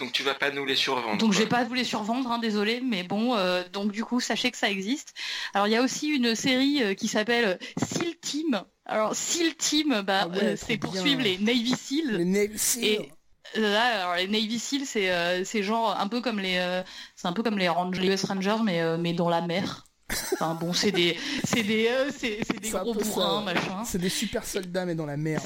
donc 0.00 0.12
tu 0.12 0.22
vas 0.22 0.34
pas 0.34 0.50
nous 0.50 0.64
les 0.64 0.74
survendre. 0.74 1.18
Donc 1.18 1.32
je 1.32 1.38
vais 1.38 1.46
pas 1.46 1.64
vous 1.64 1.74
les 1.74 1.84
survendre, 1.84 2.32
hein, 2.32 2.38
désolé, 2.38 2.80
mais 2.80 3.04
bon, 3.04 3.36
donc 3.72 3.92
du 3.92 4.04
coup, 4.04 4.18
sachez 4.18 4.50
que 4.50 4.56
ça 4.56 4.70
existe. 4.70 5.14
Alors 5.54 5.68
il 5.68 5.70
y 5.70 5.76
a 5.76 5.82
aussi 5.82 6.08
une 6.08 6.34
série 6.34 6.96
qui 6.96 7.06
s'appelle 7.06 7.60
Seal 7.76 8.16
Team. 8.16 8.64
Alors 8.86 9.14
Seal 9.14 9.54
Team, 9.54 10.02
bah, 10.04 10.28
ah 10.32 10.56
c'est 10.56 10.78
pour 10.78 10.96
suivre 10.96 11.22
les 11.22 11.38
Navy 11.38 11.76
Seals. 11.76 12.16
Les 12.16 12.24
Navy 12.24 12.58
Seals. 12.58 12.84
Et, 12.84 13.12
Là, 13.54 14.02
alors 14.02 14.16
les 14.16 14.28
Navy 14.28 14.58
Seals, 14.58 14.84
c'est 14.84 15.44
c'est 15.44 15.62
genre 15.62 15.96
un 15.98 16.08
peu 16.08 16.20
comme 16.20 16.40
les 16.40 16.82
c'est 17.14 17.28
un 17.28 17.32
peu 17.32 17.42
comme 17.42 17.56
les, 17.56 17.68
Rangers, 17.68 18.02
les 18.02 18.14
US 18.14 18.24
Rangers, 18.24 18.58
mais 18.64 18.98
mais 18.98 19.12
dans 19.12 19.28
la 19.28 19.42
mer. 19.42 19.84
Enfin 20.10 20.54
bon, 20.54 20.72
c'est 20.72 20.92
des, 20.92 21.16
c'est 21.44 21.62
des, 21.62 21.88
euh, 21.88 22.10
c'est, 22.16 22.40
des 22.60 22.70
gros 22.70 22.94
bourrins, 22.94 23.42
machin. 23.42 23.84
C'est 23.84 23.98
des 23.98 24.08
super 24.08 24.44
soldats 24.44 24.86
mais 24.86 24.94
dans 24.94 25.06
la 25.06 25.16
mer. 25.16 25.42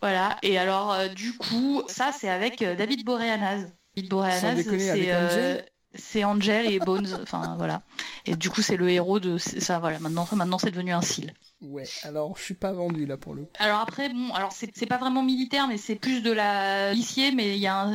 Voilà. 0.00 0.36
Et 0.42 0.58
alors, 0.58 0.92
euh, 0.92 1.08
du 1.08 1.36
coup, 1.36 1.82
ça 1.88 2.12
c'est 2.12 2.28
avec 2.28 2.62
euh, 2.62 2.76
David 2.76 3.04
Boreanaz. 3.04 3.72
David 3.96 4.10
Boreanaz, 4.10 4.62
c'est 4.62 5.64
c'est 5.94 6.24
Angel 6.24 6.70
et 6.70 6.78
Bones. 6.78 7.18
enfin 7.22 7.54
voilà. 7.56 7.82
Et 8.26 8.36
du 8.36 8.50
coup, 8.50 8.62
c'est 8.62 8.76
le 8.76 8.88
héros 8.90 9.20
de 9.20 9.38
ça. 9.38 9.78
Voilà. 9.78 9.98
Maintenant, 9.98 10.28
maintenant, 10.32 10.58
c'est 10.58 10.70
devenu 10.70 10.92
un 10.92 11.02
seal. 11.02 11.32
Ouais. 11.60 11.84
Alors, 12.02 12.36
je 12.36 12.42
suis 12.42 12.54
pas 12.54 12.72
vendu 12.72 13.06
là 13.06 13.16
pour 13.16 13.34
le. 13.34 13.46
Alors 13.58 13.80
après, 13.80 14.08
bon, 14.08 14.32
alors 14.32 14.52
c'est 14.52 14.86
pas 14.86 14.98
vraiment 14.98 15.22
militaire, 15.22 15.66
mais 15.68 15.76
c'est 15.76 15.96
plus 15.96 16.22
de 16.22 16.30
la 16.30 16.92
lycée. 16.92 17.32
Mais 17.32 17.56
il 17.56 17.60
y 17.60 17.66
a 17.66 17.90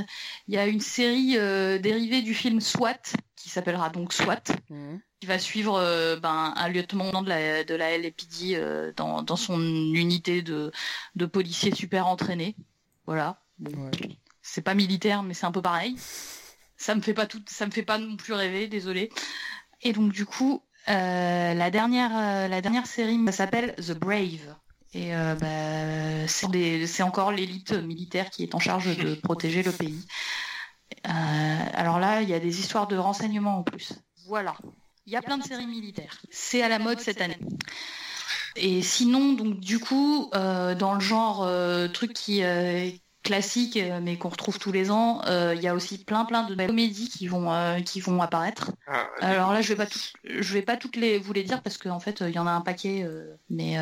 il 0.48 0.54
y 0.54 0.58
a 0.58 0.68
une 0.68 0.82
série 0.82 1.34
dérivée 1.80 2.22
du 2.22 2.34
film 2.34 2.60
SWAT 2.60 3.14
qui 3.36 3.50
s'appellera 3.50 3.90
donc 3.90 4.14
SWAT. 4.14 4.44
Mmh 4.70 4.98
qui 5.24 5.28
va 5.28 5.40
suivre 5.40 5.80
euh, 5.80 6.20
ben, 6.20 6.54
un 6.54 6.68
lieutenant 6.68 7.22
de 7.22 7.30
la, 7.30 7.64
de 7.64 7.76
la 7.76 7.98
LAPD 7.98 8.56
euh, 8.56 8.92
dans, 8.98 9.24
dans, 9.24 9.38
son 9.38 9.58
unité 9.62 10.42
de, 10.42 10.70
de 11.16 11.26
policiers 11.26 11.74
super 11.74 12.08
entraînés. 12.08 12.58
Voilà. 13.06 13.42
C'est 14.42 14.64
pas 14.64 14.74
militaire, 14.74 15.24
mais 15.24 15.34
c'est 15.34 15.46
un 15.46 15.54
peu 15.54 15.62
pareil. 15.62 15.96
Ça 16.78 16.96
me 16.96 17.02
fait 17.02 17.14
pas 17.14 17.26
tout, 17.26 17.42
ça 17.48 17.66
me 17.66 17.72
fait 17.72 17.84
pas 17.84 17.98
non 17.98 18.16
plus 18.16 18.34
rêver, 18.34 18.68
désolé. 18.68 19.10
Et 19.82 19.94
donc 19.94 20.12
du 20.12 20.26
coup, 20.26 20.64
euh, 20.90 21.54
la 21.54 21.72
dernière, 21.72 22.50
la 22.50 22.62
dernière 22.62 22.88
série 22.88 23.20
s'appelle 23.32 23.76
The 23.76 23.94
Brave. 23.94 24.56
Et 24.96 25.12
bah, 25.12 26.28
c'est 26.28 27.04
encore 27.04 27.32
l'élite 27.32 27.74
militaire 27.74 28.30
qui 28.30 28.44
est 28.44 28.54
en 28.54 28.60
charge 28.60 28.96
de 28.98 29.16
protéger 29.24 29.64
le 29.64 29.72
pays. 29.72 30.06
alors 31.04 32.00
là, 32.00 32.22
il 32.22 32.30
y 32.30 32.34
a 32.34 32.40
des 32.40 32.60
histoires 32.60 32.88
de 32.88 32.98
renseignements 32.98 33.60
en 33.60 33.64
plus. 33.64 33.94
Voilà. 34.28 34.56
Il 35.06 35.14
y 35.14 35.16
a 35.16 35.22
plein 35.22 35.38
de 35.38 35.44
séries 35.44 35.68
militaires. 35.68 36.22
C'est 36.30 36.62
à 36.62 36.70
la 36.70 36.80
mode 36.80 37.00
cette 37.00 37.22
année. 37.22 37.40
Et 38.56 38.82
sinon, 38.82 39.34
donc 39.34 39.60
du 39.60 39.80
coup, 39.80 40.30
euh, 40.36 40.76
dans 40.76 40.94
le 40.94 41.00
genre 41.00 41.44
euh, 41.44 41.88
truc 41.88 42.14
qui 42.14 42.44
euh, 42.44 42.90
classique, 43.24 43.80
mais 44.02 44.18
qu'on 44.18 44.30
retrouve 44.30 44.60
tous 44.60 44.72
les 44.72 44.92
ans, 44.92 45.22
il 45.26 45.62
y 45.62 45.68
a 45.68 45.74
aussi 45.74 46.04
plein 46.04 46.26
plein 46.26 46.44
de 46.44 46.56
comédies 46.56 47.10
qui 47.10 47.28
vont 47.28 47.82
qui 47.84 48.02
vont 48.02 48.22
apparaître. 48.22 48.72
Ah, 48.88 49.08
Alors 49.22 49.54
là, 49.54 49.62
je 49.62 49.70
vais 49.74 49.86
pas 49.86 49.92
je 50.26 50.54
vais 50.54 50.62
pas 50.62 50.78
toutes 50.78 50.96
les 50.96 51.18
vous 51.18 51.34
les 51.34 51.44
dire 51.44 51.62
parce 51.62 51.78
qu'en 51.78 52.00
fait, 52.00 52.22
il 52.22 52.34
y 52.34 52.40
en 52.40 52.48
a 52.48 52.52
un 52.52 52.62
paquet, 52.62 53.08
mais 53.50 53.78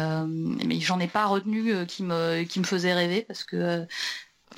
mais 0.66 0.80
j'en 0.80 1.00
ai 1.00 1.08
pas 1.08 1.26
retenu 1.26 1.86
qui 1.88 2.04
me 2.04 2.44
qui 2.44 2.60
me 2.60 2.66
faisait 2.66 2.94
rêver 2.94 3.24
parce 3.28 3.44
que 3.44 3.88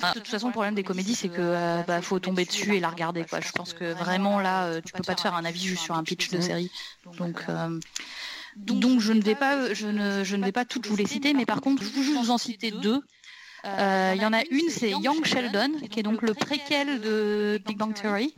de 0.00 0.18
toute 0.18 0.28
façon, 0.28 0.48
le 0.48 0.52
problème 0.52 0.74
des 0.74 0.82
comédies, 0.82 1.14
c'est 1.14 1.28
que 1.28 1.36
euh, 1.38 1.82
bah, 1.86 2.02
faut 2.02 2.18
tomber 2.18 2.44
dessus 2.44 2.76
et 2.76 2.80
la 2.80 2.88
regarder. 2.88 3.24
Quoi. 3.24 3.40
Je 3.40 3.52
pense 3.52 3.72
que 3.72 3.92
vraiment 3.92 4.40
là, 4.40 4.66
euh, 4.66 4.80
tu 4.84 4.92
peux 4.92 5.02
pas 5.02 5.14
te 5.14 5.20
faire 5.20 5.34
un 5.34 5.44
avis 5.44 5.60
juste 5.60 5.82
sur 5.82 5.94
un 5.94 6.02
pitch 6.02 6.30
de 6.30 6.40
série. 6.40 6.70
Donc, 7.18 7.44
euh, 7.48 7.78
donc 8.56 9.00
je 9.00 9.12
ne 9.12 9.22
vais 9.22 9.34
pas, 9.34 9.72
je 9.72 9.86
ne, 9.86 10.24
je 10.24 10.36
ne 10.36 10.44
vais 10.44 10.52
pas 10.52 10.64
toutes 10.64 10.86
vous 10.86 10.96
les 10.96 11.06
citer, 11.06 11.32
mais 11.32 11.46
par 11.46 11.60
contre, 11.60 11.82
je 11.82 11.88
vais 11.88 12.02
juste 12.02 12.18
vous 12.18 12.30
en 12.30 12.38
citer 12.38 12.70
deux. 12.70 13.02
Il 13.64 14.20
y 14.20 14.26
en 14.26 14.32
a 14.32 14.42
une, 14.50 14.68
c'est 14.68 14.90
Young 14.90 15.24
Sheldon, 15.24 15.72
qui 15.90 16.00
est 16.00 16.02
donc 16.02 16.22
le 16.22 16.34
préquel 16.34 17.00
de 17.00 17.60
Big 17.66 17.78
Bang 17.78 17.94
Theory. 17.94 18.34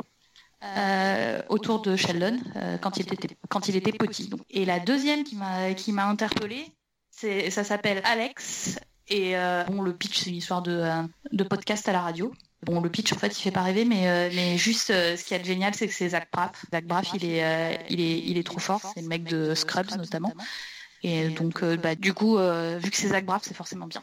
autour 1.49 1.83
de 1.83 1.97
Sheldon 1.97 2.39
quand 2.81 2.97
il 2.97 3.13
était 3.13 3.37
quand 3.49 3.69
il 3.69 3.77
était 3.77 3.93
petit. 3.93 4.31
Et 4.51 4.65
la 4.65 4.79
deuxième 4.79 5.25
qui 5.25 5.37
m'a 5.37 5.75
qui 5.75 5.93
m'a 5.93 6.07
interpellée, 6.07 6.67
c'est 7.11 7.51
ça 7.51 7.65
s'appelle 7.65 8.01
Alex 8.05 8.79
et 9.09 9.37
euh, 9.37 9.63
bon, 9.65 9.83
le 9.83 9.95
pitch, 9.95 10.19
c'est 10.19 10.31
une 10.31 10.37
histoire 10.37 10.63
de, 10.63 10.73
euh, 10.73 11.03
de, 11.33 11.45
podcast 11.45 11.89
à 11.89 11.93
la 11.93 12.01
radio. 12.01 12.33
Bon, 12.63 12.81
le 12.81 12.91
pitch, 12.91 13.13
en 13.13 13.17
fait, 13.17 13.39
il 13.39 13.41
fait 13.41 13.53
pas 13.53 13.63
rêver, 13.63 13.85
mais, 13.85 14.09
euh, 14.09 14.31
mais 14.35 14.59
juste, 14.59 14.89
ce 14.89 15.23
qui 15.25 15.35
est 15.35 15.45
génial, 15.45 15.75
c'est 15.75 15.87
que 15.87 15.95
c'est 15.95 16.09
Zach 16.09 16.29
Braff. 16.33 16.65
Zach 16.73 16.85
Braff, 16.85 17.11
il 17.15 17.25
est, 17.25 17.87
il 17.89 18.01
est, 18.01 18.19
il 18.19 18.37
est 18.39 18.43
trop 18.43 18.59
fort. 18.59 18.81
C'est 18.95 19.03
le 19.03 19.09
mec 19.09 19.25
de 19.25 19.55
Scrubs, 19.55 19.97
notamment. 19.97 20.33
Et 21.03 21.29
donc, 21.29 21.63
bah, 21.65 21.95
du 21.95 22.15
coup, 22.15 22.37
vu 22.37 22.91
que 22.91 22.97
c'est 22.97 23.09
Zach 23.09 23.25
Braff, 23.25 23.43
c'est 23.45 23.55
forcément 23.55 23.87
bien. 23.87 24.03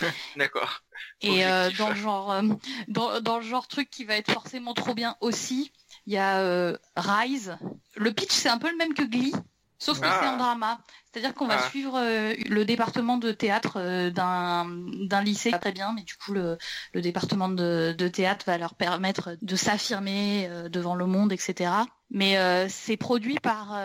D'accord. 0.36 0.82
Et 1.20 1.42
dans 1.78 1.90
le 1.90 1.94
genre, 1.94 2.42
dans, 2.88 3.20
dans, 3.20 3.38
le 3.38 3.44
genre 3.44 3.66
truc 3.68 3.90
qui 3.90 4.04
va 4.04 4.16
être 4.16 4.32
forcément 4.32 4.74
trop 4.74 4.94
bien 4.94 5.16
aussi, 5.20 5.72
il 6.06 6.12
y 6.12 6.18
a 6.18 6.72
Rise. 6.96 7.56
Le 7.94 8.12
pitch, 8.12 8.32
c'est 8.32 8.48
un 8.48 8.58
peu 8.58 8.70
le 8.70 8.76
même 8.76 8.94
que 8.94 9.02
Glee, 9.02 9.34
sauf 9.78 10.00
que 10.00 10.06
c'est 10.06 10.26
en 10.26 10.34
ah. 10.34 10.36
drama. 10.36 10.78
C'est-à-dire 11.16 11.34
qu'on 11.34 11.46
va 11.46 11.56
ah. 11.64 11.70
suivre 11.70 11.96
euh, 11.96 12.34
le 12.46 12.66
département 12.66 13.16
de 13.16 13.32
théâtre 13.32 13.78
euh, 13.78 14.10
d'un 14.10 15.22
lycée 15.22 15.50
très 15.50 15.72
bien, 15.72 15.94
mais 15.94 16.02
du 16.02 16.14
coup 16.14 16.34
le, 16.34 16.58
département 16.94 17.48
de, 17.48 17.94
théâtre 18.12 18.44
va 18.46 18.58
leur 18.58 18.74
permettre 18.74 19.38
de 19.40 19.56
s'affirmer 19.56 20.46
euh, 20.50 20.68
devant 20.68 20.94
le 20.94 21.06
monde, 21.06 21.32
etc. 21.32 21.70
Mais 22.10 22.36
c'est 22.68 22.98
produit 22.98 23.36
par 23.42 23.80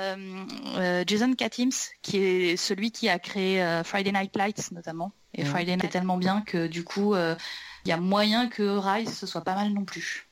Jason 1.07 1.33
Katims, 1.33 1.71
qui 2.03 2.17
est 2.17 2.57
celui 2.57 2.91
qui 2.91 3.09
a 3.09 3.17
créé 3.17 3.81
Friday 3.83 4.11
Night 4.11 4.35
Lights 4.35 4.71
notamment. 4.73 5.11
Et 5.33 5.43
Friday 5.43 5.71
Night 5.71 5.85
est 5.85 5.89
tellement 5.89 6.17
bien 6.17 6.41
que 6.41 6.67
du 6.67 6.83
coup 6.83 7.15
il 7.15 7.89
y 7.89 7.91
a 7.91 7.97
moyen 7.97 8.47
que 8.47 8.61
Rise 8.61 9.17
ce 9.17 9.25
soit 9.25 9.41
pas 9.41 9.55
mal 9.55 9.73
non 9.73 9.85
plus. 9.85 10.27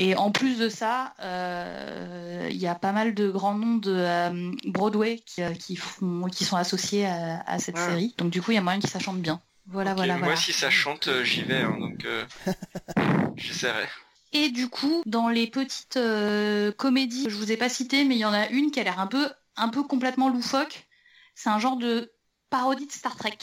Et 0.00 0.14
en 0.14 0.30
plus 0.30 0.58
de 0.58 0.68
ça, 0.68 1.12
euh, 1.18 2.46
il 2.52 2.56
y 2.56 2.68
a 2.68 2.76
pas 2.76 2.92
mal 2.92 3.14
de 3.14 3.28
grands 3.28 3.54
noms 3.54 3.78
de 3.78 3.92
euh, 3.92 4.52
Broadway 4.64 5.18
qui, 5.26 5.42
euh, 5.42 5.52
qui, 5.54 5.74
font, 5.74 6.28
qui 6.30 6.44
sont 6.44 6.56
associés 6.56 7.04
à, 7.04 7.58
cette 7.58 7.76
série. 7.76 8.14
Donc 8.16 8.30
du 8.30 8.40
coup, 8.40 8.52
il 8.52 8.54
y 8.54 8.58
a 8.58 8.60
moyen 8.60 8.78
que 8.78 8.88
ça 8.88 9.00
chante 9.00 9.18
bien. 9.18 9.42
Voilà, 9.66 9.94
voilà, 9.94 10.16
Moi, 10.16 10.36
si 10.36 10.52
ça 10.52 10.70
chante, 10.70 11.10
j'y 11.24 11.42
vais. 11.42 11.62
Hein, 11.62 11.76
donc 11.80 12.06
j'essaierai. 13.36 13.88
Et 14.32 14.50
du 14.50 14.68
coup, 14.68 15.02
dans 15.04 15.28
les 15.28 15.48
petites 15.48 15.98
comédies, 16.76 17.26
je 17.28 17.34
vous 17.34 17.50
ai 17.50 17.56
pas 17.56 17.68
cité, 17.68 18.04
mais 18.04 18.14
il 18.14 18.20
y 18.20 18.24
en 18.24 18.32
a 18.32 18.46
une 18.50 18.70
qui 18.70 18.78
a 18.78 18.84
l'air 18.84 19.00
un 19.00 19.08
peu, 19.08 19.28
un 19.56 19.68
peu 19.68 19.82
complètement 19.82 20.28
loufoque. 20.28 20.86
C'est 21.34 21.50
un 21.50 21.58
genre 21.58 21.76
de 21.76 22.12
parodie 22.50 22.86
de 22.86 22.92
Star 22.92 23.16
Trek 23.16 23.38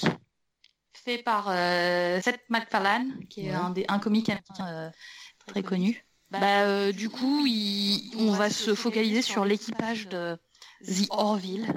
fait 0.93 1.17
par 1.17 1.47
Seth 2.23 2.39
MacFarlane, 2.47 3.25
qui 3.29 3.47
est 3.47 3.51
un, 3.51 3.71
des, 3.71 3.83
un 3.89 3.99
comique 3.99 4.29
américain 4.29 4.91
très 5.47 5.61
connu. 5.61 6.04
Bah, 6.31 6.63
euh, 6.63 6.91
du 6.91 7.09
coup, 7.09 7.45
on 8.17 8.31
va 8.31 8.49
se 8.49 8.75
focaliser 8.75 9.21
sur 9.21 9.45
l'équipage 9.45 10.07
de 10.07 10.37
The 10.85 11.07
Orville, 11.11 11.67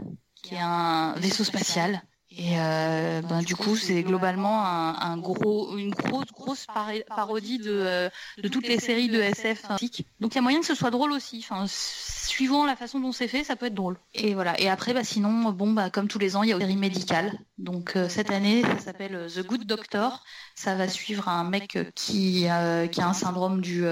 qui 0.42 0.54
est 0.54 0.60
un 0.60 1.12
vaisseau 1.16 1.44
spatial. 1.44 2.02
Et 2.38 2.52
euh, 2.56 3.20
ben, 3.22 3.42
du 3.42 3.56
coup, 3.56 3.74
c'est 3.74 4.04
globalement 4.04 4.64
un, 4.64 5.16
gros, 5.18 5.76
une 5.76 5.90
grosse, 5.90 6.30
grosse 6.32 6.66
parodie 7.08 7.58
de, 7.58 7.72
euh, 7.72 8.08
de 8.40 8.46
toutes 8.46 8.68
les 8.68 8.78
séries 8.78 9.08
de 9.08 9.20
SF. 9.20 9.62
Donc 10.20 10.32
il 10.32 10.36
y 10.36 10.38
a 10.38 10.40
moyen 10.40 10.60
que 10.60 10.66
ce 10.66 10.76
soit 10.76 10.92
drôle 10.92 11.10
aussi. 11.10 11.44
Enfin, 11.44 11.64
suivant 11.66 12.64
la 12.64 12.76
façon 12.76 13.00
dont 13.00 13.10
c'est 13.10 13.26
fait, 13.26 13.42
ça 13.42 13.56
peut 13.56 13.66
être 13.66 13.74
drôle. 13.74 13.96
Et 14.14 14.34
voilà. 14.34 14.58
Et 14.60 14.68
après, 14.68 14.94
bah, 14.94 15.02
sinon, 15.02 15.50
bon, 15.50 15.72
bah, 15.72 15.90
comme 15.90 16.06
tous 16.06 16.20
les 16.20 16.36
ans, 16.36 16.44
il 16.44 16.50
y 16.50 16.52
a 16.52 16.54
une 16.54 16.60
série 16.60 16.76
médicale. 16.76 17.36
Donc 17.58 17.96
euh, 17.96 18.08
cette 18.08 18.30
année, 18.30 18.62
ça 18.62 18.78
s'appelle 18.78 19.26
The 19.34 19.44
Good 19.44 19.64
Doctor. 19.64 20.22
Ça 20.54 20.76
va 20.76 20.86
suivre 20.86 21.28
un 21.28 21.42
mec 21.42 21.76
qui, 21.96 22.46
qui 22.92 23.00
a 23.00 23.08
un 23.08 23.14
syndrome 23.14 23.60
du, 23.60 23.82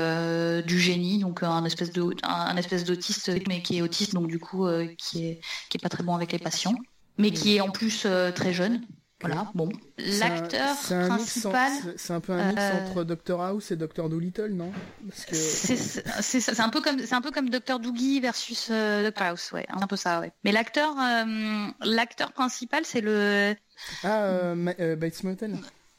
du 0.64 0.78
génie, 0.78 1.18
donc 1.18 1.42
un 1.42 1.64
espèce 1.64 1.90
de, 1.90 2.14
un, 2.22 2.56
espèce 2.56 2.84
d'autiste, 2.84 3.32
mais 3.48 3.60
qui 3.60 3.78
est 3.78 3.82
autiste, 3.82 4.14
donc 4.14 4.28
du 4.28 4.38
coup, 4.38 4.68
qui 4.98 5.26
est, 5.26 5.40
qui 5.68 5.78
est 5.78 5.82
pas 5.82 5.88
très 5.88 6.04
bon 6.04 6.14
avec 6.14 6.30
les 6.30 6.38
patients 6.38 6.76
mais 7.18 7.30
qui 7.30 7.56
est 7.56 7.60
en 7.60 7.70
plus 7.70 8.04
euh, 8.06 8.30
très 8.30 8.52
jeune. 8.52 8.82
Voilà, 9.22 9.50
bon. 9.54 9.70
L'acteur 9.96 10.76
principal. 10.76 11.72
C'est 11.96 12.12
un 12.12 12.20
peu 12.20 12.34
un 12.34 12.50
mix 12.50 12.60
euh, 12.60 12.86
entre 12.86 13.02
Doctor 13.02 13.42
House 13.42 13.70
et 13.70 13.76
Doctor 13.76 14.10
Dolittle, 14.10 14.52
non? 14.52 14.70
C'est 15.10 16.60
un 16.60 16.68
peu 16.68 16.82
comme 16.82 16.98
c'est 16.98 17.14
un 17.14 17.22
peu 17.22 17.30
comme 17.30 17.48
Doctor 17.48 17.80
Doogie 17.80 18.20
versus 18.20 18.68
euh, 18.70 19.04
Doctor 19.04 19.28
House, 19.28 19.52
ouais, 19.52 19.64
un 19.70 19.86
peu 19.86 19.96
ça, 19.96 20.20
ouais. 20.20 20.32
Mais 20.44 20.52
l'acteur 20.52 20.94
l'acteur 21.80 22.32
principal, 22.32 22.84
c'est 22.84 23.00
le. 23.00 23.56
Ah, 24.04 24.54
Bates 24.54 25.24
Motel. 25.24 25.56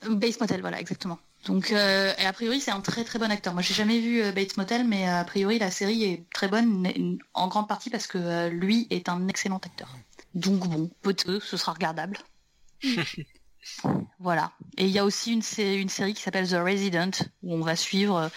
Bates 0.08 0.40
Motel, 0.40 0.62
voilà, 0.62 0.80
exactement. 0.80 1.18
Donc, 1.48 1.72
et 1.72 2.26
a 2.26 2.34
priori, 2.34 2.62
c'est 2.62 2.72
un 2.72 2.82
très 2.82 3.04
très 3.04 3.18
bon 3.18 3.32
acteur. 3.32 3.54
Moi, 3.54 3.64
j'ai 3.64 3.74
jamais 3.74 4.00
vu 4.00 4.22
Bates 4.32 4.58
Motel, 4.58 4.88
mais 4.88 5.10
a 5.10 5.24
priori, 5.24 5.58
la 5.58 5.72
série 5.72 6.04
est 6.04 6.30
très 6.32 6.50
bonne, 6.50 7.18
en 7.34 7.48
grande 7.48 7.68
partie 7.68 7.90
parce 7.90 8.06
que 8.06 8.50
lui 8.50 8.86
est 8.92 9.10
un 9.10 9.28
excellent 9.28 9.58
acteur. 9.58 9.90
Donc 10.34 10.68
bon, 10.68 10.90
peut-être 11.02 11.42
ce 11.42 11.58
sera 11.58 11.74
regardable. 11.74 12.18
voilà. 14.20 14.52
Et 14.78 14.86
il 14.86 14.92
y 14.92 15.00
a 15.00 15.06
aussi 15.06 15.34
une, 15.34 15.42
une 15.64 15.90
série 15.90 16.14
qui 16.14 16.22
s'appelle 16.22 16.48
The 16.48 16.56
Resident, 16.56 17.12
où 17.44 17.54
on 17.54 17.62
va 17.62 17.76
suivre 17.76 18.18
euh, 18.18 18.30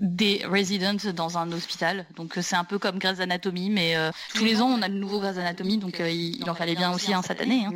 des 0.00 0.42
residents 0.44 1.12
dans 1.14 1.38
un 1.38 1.50
hôpital. 1.52 2.06
Donc 2.16 2.38
euh, 2.38 2.42
c'est 2.42 2.56
un 2.56 2.64
peu 2.64 2.78
comme 2.78 2.98
Grey's 2.98 3.20
Anatomy, 3.20 3.70
mais 3.70 3.96
euh, 3.96 4.10
tous 4.34 4.44
les 4.44 4.60
ans 4.60 4.68
on 4.68 4.82
a 4.82 4.88
de 4.88 4.94
nouveaux 4.94 5.20
Grey's 5.20 5.38
Anatomy, 5.38 5.78
donc 5.78 5.98
il, 6.00 6.48
en 6.48 6.54
fallait 6.54 6.76
bien 6.76 6.92
aussi 6.92 7.12
un 7.12 7.22
cette 7.22 7.40
année. 7.40 7.66
Hein. 7.66 7.72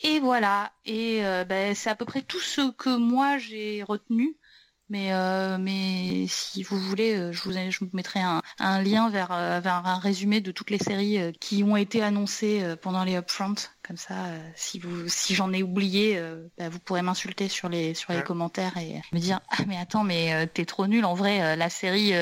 Et 0.00 0.18
voilà. 0.18 0.72
Et 0.84 1.20
ben, 1.48 1.74
c'est 1.76 1.90
à 1.90 1.94
peu 1.94 2.04
près 2.04 2.22
tout 2.22 2.40
ce 2.40 2.72
que 2.72 2.96
moi 2.96 3.38
j'ai 3.38 3.84
retenu. 3.84 4.36
Mais, 4.92 5.14
euh, 5.14 5.56
mais 5.56 6.26
si 6.28 6.62
vous 6.62 6.78
voulez, 6.78 7.14
euh, 7.14 7.32
je 7.32 7.40
vous, 7.44 7.52
je 7.52 7.78
vous 7.78 7.88
mettrai 7.94 8.20
un, 8.20 8.82
lien 8.82 9.08
vers, 9.08 9.32
euh, 9.32 9.58
vers, 9.58 9.86
un 9.86 9.98
résumé 9.98 10.42
de 10.42 10.52
toutes 10.52 10.68
les 10.68 10.76
séries 10.76 11.32
qui 11.40 11.64
ont 11.64 11.78
été 11.78 12.02
annoncées 12.02 12.62
pendant 12.82 13.02
les 13.02 13.16
upfront. 13.16 13.54
Comme 13.82 13.96
ça, 13.96 14.14
si, 14.54 14.78
vous, 14.78 15.08
si 15.08 15.34
j'en 15.34 15.50
ai 15.54 15.62
oublié, 15.62 16.22
bah, 16.58 16.68
vous 16.68 16.78
pourrez 16.78 17.00
m'insulter 17.00 17.48
sur 17.48 17.70
les, 17.70 17.94
sur 17.94 18.12
les 18.12 18.22
commentaires 18.22 18.76
et 18.76 19.00
me 19.14 19.18
dire 19.18 19.40
Ah, 19.48 19.64
mais 19.66 19.78
attends, 19.78 20.04
mais 20.04 20.46
t'es 20.48 20.66
trop 20.66 20.86
nul. 20.86 21.06
En 21.06 21.14
vrai, 21.14 21.56
la 21.56 21.70
série, 21.70 22.12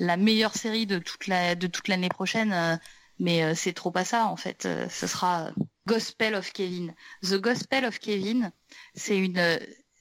la 0.00 0.16
meilleure 0.16 0.54
série 0.54 0.86
de 0.86 0.98
toute 0.98 1.26
la, 1.26 1.54
de 1.54 1.66
toute 1.66 1.88
l'année 1.88 2.08
prochaine, 2.08 2.80
mais 3.18 3.54
c'est 3.54 3.74
trop 3.74 3.90
pas 3.90 4.06
ça 4.06 4.28
en 4.28 4.36
fait. 4.36 4.66
ce 4.88 5.06
sera 5.06 5.50
Gospel 5.86 6.34
of 6.34 6.50
Kevin. 6.54 6.94
The 7.22 7.34
Gospel 7.34 7.84
of 7.84 7.98
Kevin, 7.98 8.50
c'est 8.94 9.18
une 9.18 9.60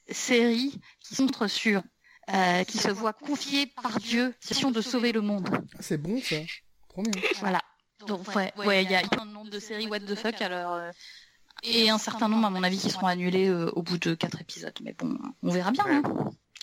série 0.10 0.80
qui 1.02 1.16
centre 1.16 1.48
sur 1.48 1.84
euh, 2.32 2.64
qui 2.64 2.78
se 2.78 2.90
voit 2.90 3.12
confier 3.12 3.68
par 3.68 4.00
Dieu 4.00 4.34
mission 4.50 4.72
de 4.72 4.80
sauver 4.80 5.12
le 5.12 5.20
monde. 5.20 5.50
C'est 5.82 5.98
bon 5.98 6.22
ça, 6.22 6.38
trop 6.88 7.02
bien. 7.02 7.22
Voilà. 7.40 7.60
Donc 8.08 8.34
ouais, 8.34 8.54
ouais, 8.58 8.84
il 8.84 8.92
y 8.92 8.96
a 8.96 9.02
un 9.20 9.26
nombre 9.26 9.50
de 9.50 9.60
séries 9.60 9.88
what 9.88 10.00
the 10.00 10.16
fuck 10.16 10.42
alors 10.42 10.74
euh, 10.74 10.92
et 11.64 11.90
un 11.90 11.98
certain 11.98 12.30
nombre 12.30 12.48
à 12.48 12.50
mon 12.50 12.64
avis 12.64 12.78
qui 12.78 12.90
seront 12.90 13.08
annulés 13.08 13.50
euh, 13.50 13.70
au 13.72 13.82
bout 13.82 13.98
de 13.98 14.16
quatre 14.16 14.40
épisodes. 14.40 14.78
Mais 14.82 14.94
bon, 14.94 15.18
on 15.42 15.50
verra 15.50 15.72
bien. 15.72 15.86
Hein. 15.86 16.02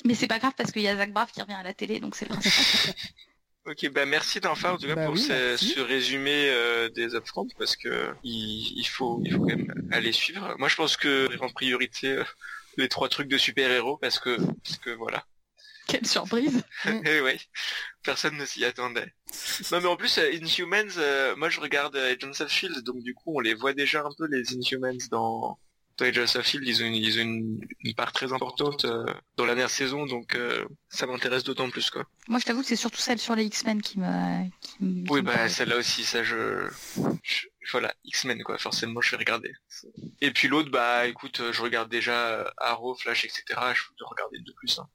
Mais 0.06 0.14
c'est 0.14 0.28
pas 0.28 0.38
grave 0.38 0.54
parce 0.56 0.72
qu'il 0.72 0.80
y 0.80 0.88
a 0.88 0.96
Zach 0.96 1.12
Braff 1.12 1.30
qui 1.32 1.42
revient 1.42 1.52
à 1.52 1.62
la 1.62 1.74
télé, 1.74 2.00
donc 2.00 2.14
c'est 2.14 2.28
le 2.28 2.34
Ok, 3.66 3.90
bah 3.92 4.06
merci 4.06 4.40
d'enfin 4.40 4.72
en 4.72 4.78
tout 4.78 4.86
cas 4.86 4.94
bah 4.94 5.06
pour 5.06 5.18
ce, 5.18 5.80
résumé 5.80 6.50
des 6.94 7.14
upfront 7.14 7.46
parce 7.58 7.76
que 7.76 8.14
il, 8.24 8.82
faut 8.86 9.20
il 9.26 9.32
faut 9.32 9.40
quand 9.40 9.56
même 9.56 9.88
aller 9.92 10.12
suivre. 10.12 10.54
Moi 10.58 10.68
je 10.68 10.76
pense 10.76 10.96
que 10.96 11.28
en 11.42 11.50
priorité 11.50 12.22
les 12.78 12.88
trois 12.88 13.10
trucs 13.10 13.28
de 13.28 13.36
super 13.36 13.70
héros 13.70 13.98
parce 13.98 14.18
que 14.18 14.38
parce 14.64 14.78
que 14.78 14.90
voilà 14.90 15.26
quelle 15.90 16.06
surprise 16.06 16.62
Eh 17.04 17.20
oui, 17.20 17.32
personne 18.02 18.36
ne 18.36 18.44
s'y 18.44 18.64
attendait. 18.64 19.12
Non 19.72 19.80
mais 19.80 19.86
en 19.86 19.96
plus, 19.96 20.18
euh, 20.18 20.32
Inhumans, 20.32 20.96
euh, 20.98 21.34
moi 21.36 21.50
je 21.50 21.60
regarde 21.60 21.96
euh, 21.96 22.14
Agents 22.14 22.44
of 22.44 22.50
Shield, 22.50 22.82
donc 22.84 23.02
du 23.02 23.14
coup 23.14 23.36
on 23.36 23.40
les 23.40 23.54
voit 23.54 23.72
déjà 23.72 24.02
un 24.02 24.10
peu 24.16 24.26
les 24.26 24.54
Inhumans 24.54 25.08
dans, 25.10 25.58
dans 25.98 26.04
Agents 26.06 26.38
of 26.38 26.46
Shield, 26.46 26.66
ils 26.66 26.82
ont 26.82 26.86
une, 26.86 27.60
une, 27.80 27.94
part 27.94 28.12
très 28.12 28.32
importante 28.32 28.86
dans 29.36 29.44
la 29.44 29.54
dernière 29.54 29.70
saison, 29.70 30.06
donc 30.06 30.38
ça 30.88 31.06
m'intéresse 31.06 31.44
d'autant 31.44 31.68
plus 31.70 31.90
quoi. 31.90 32.04
Moi 32.28 32.38
je 32.38 32.44
t'avoue 32.44 32.62
que 32.62 32.68
c'est 32.68 32.76
surtout 32.76 33.00
celle 33.00 33.18
sur 33.18 33.34
les 33.34 33.44
X-Men 33.44 33.82
qui 33.82 33.98
me... 33.98 34.44
oui 34.80 35.22
bah 35.22 35.48
celle-là 35.48 35.76
aussi, 35.76 36.04
ça 36.04 36.22
je... 36.22 36.68
voilà, 37.72 37.92
X-Men 38.04 38.42
quoi, 38.42 38.58
forcément 38.58 39.00
je 39.00 39.10
vais 39.10 39.18
regarder. 39.18 39.52
Et 40.20 40.30
puis 40.30 40.48
l'autre, 40.48 40.70
bah 40.70 41.06
écoute, 41.06 41.42
je 41.52 41.62
regarde 41.62 41.90
déjà 41.90 42.52
Arrow, 42.58 42.94
Flash, 42.94 43.24
etc. 43.24 43.42
Je 43.74 43.82
peux 43.98 44.04
regarder 44.06 44.38
de 44.38 44.52
plus. 44.52 44.78
Hein. 44.78 44.88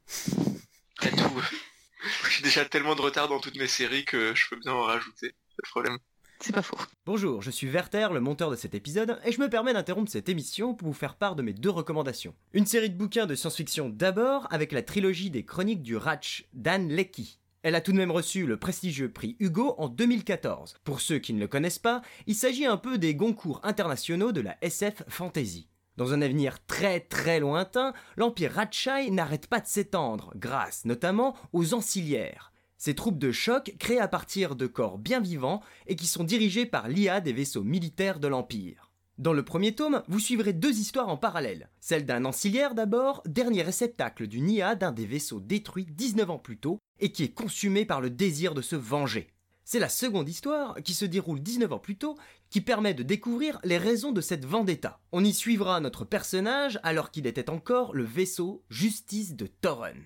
Tout. 1.02 1.10
J'ai 2.30 2.44
déjà 2.44 2.66
tellement 2.66 2.96
de 2.96 3.02
retard 3.02 3.28
dans 3.28 3.40
toutes 3.40 3.58
mes 3.58 3.68
séries 3.68 4.06
que 4.06 4.36
je 4.36 4.50
peux 4.50 4.58
bien 4.58 4.74
en 4.74 4.84
rajouter. 4.84 5.30
Pas 5.30 5.64
de 5.64 5.70
problème. 5.70 5.98
C'est 6.40 6.54
pas 6.54 6.62
faux. 6.62 6.78
Bonjour, 7.06 7.42
je 7.42 7.50
suis 7.50 7.68
Werther, 7.68 8.10
le 8.14 8.20
monteur 8.20 8.52
de 8.52 8.56
cet 8.56 8.76
épisode, 8.76 9.20
et 9.24 9.32
je 9.32 9.40
me 9.40 9.50
permets 9.50 9.74
d'interrompre 9.74 10.12
cette 10.12 10.30
émission 10.30 10.76
pour 10.76 10.90
vous 10.90 10.94
faire 10.94 11.16
part 11.16 11.36
de 11.36 11.42
mes 11.42 11.54
deux 11.54 11.70
recommandations. 11.70 12.36
Une 12.54 12.66
série 12.66 12.90
de 12.90 12.98
bouquins 12.98 13.26
de 13.26 13.36
science-fiction 13.36 13.90
d'abord, 13.90 14.48
avec 14.52 14.72
la 14.72 14.84
trilogie 14.84 15.30
des 15.30 15.46
chroniques 15.46 15.82
du 15.82 15.96
Ratch 15.96 16.46
d'Anne 16.54 16.90
Leckie. 16.90 17.40
Elle 17.64 17.74
a 17.74 17.82
tout 17.82 17.94
de 17.94 17.98
même 17.98 18.12
reçu 18.12 18.46
le 18.46 18.58
prestigieux 18.58 19.12
prix 19.12 19.38
Hugo 19.40 19.74
en 19.80 19.88
2014. 19.88 20.76
Pour 20.84 21.02
ceux 21.02 21.18
qui 21.18 21.34
ne 21.34 21.40
le 21.40 21.48
connaissent 21.48 21.80
pas, 21.80 22.04
il 22.28 22.36
s'agit 22.36 22.66
un 22.66 22.78
peu 22.78 23.00
des 23.00 23.16
Goncourt 23.16 23.62
internationaux 23.64 24.32
de 24.32 24.42
la 24.42 24.58
SF 24.62 25.02
Fantasy. 25.08 25.68
Dans 25.98 26.14
un 26.14 26.22
avenir 26.22 26.58
très 26.66 27.00
très 27.00 27.40
lointain, 27.40 27.94
l'empire 28.18 28.52
Ratchai 28.52 29.10
n'arrête 29.12 29.48
pas 29.48 29.62
de 29.62 29.68
s'étendre, 29.68 30.34
grâce 30.36 30.84
notamment 30.84 31.36
aux 31.54 31.74
ancillaires. 31.74 32.52
Ces 32.78 32.96
troupes 32.96 33.18
de 33.18 33.32
choc 33.32 33.74
créées 33.80 34.02
à 34.02 34.10
partir 34.10 34.58
de 34.58 34.68
corps 34.68 34.98
bien 34.98 35.22
vivants 35.22 35.62
et 35.88 35.96
qui 35.96 36.08
sont 36.08 36.26
dirigées 36.26 36.66
par 36.66 36.90
l'IA 36.90 37.22
des 37.22 37.32
vaisseaux 37.32 37.64
militaires 37.64 38.20
de 38.20 38.28
l'Empire. 38.28 38.92
Dans 39.18 39.32
le 39.32 39.46
premier 39.46 39.74
tome, 39.74 40.04
vous 40.10 40.20
suivrez 40.20 40.52
deux 40.52 40.78
histoires 40.78 41.08
en 41.08 41.16
parallèle. 41.16 41.70
Celle 41.80 42.06
d'un 42.06 42.26
ancillaire 42.26 42.76
d'abord, 42.76 43.22
dernier 43.26 43.62
réceptacle 43.62 44.28
d'une 44.28 44.50
IA 44.50 44.76
d'un 44.76 44.92
des 44.92 45.06
vaisseaux 45.06 45.40
détruits 45.40 45.88
19 45.90 46.30
ans 46.30 46.38
plus 46.38 46.58
tôt 46.58 46.80
et 47.00 47.14
qui 47.14 47.24
est 47.24 47.34
consumé 47.34 47.86
par 47.86 48.02
le 48.02 48.10
désir 48.10 48.54
de 48.54 48.62
se 48.62 48.76
venger. 48.76 49.30
C'est 49.68 49.80
la 49.80 49.90
seconde 49.90 50.30
histoire, 50.30 50.76
qui 50.84 50.94
se 50.94 51.06
déroule 51.06 51.40
19 51.40 51.74
ans 51.74 51.80
plus 51.80 51.98
tôt, 51.98 52.18
qui 52.50 52.62
permet 52.62 52.94
de 52.94 53.04
découvrir 53.04 53.60
les 53.64 53.78
raisons 53.78 54.12
de 54.12 54.22
cette 54.22 54.46
vendetta. 54.46 55.00
On 55.12 55.24
y 55.24 55.34
suivra 55.34 55.80
notre 55.80 56.06
personnage 56.06 56.80
alors 56.84 57.12
qu'il 57.12 57.28
était 57.28 57.50
encore 57.50 57.94
le 57.94 58.04
vaisseau 58.04 58.64
Justice 58.70 59.36
de 59.36 59.48
Torren. 59.48 60.04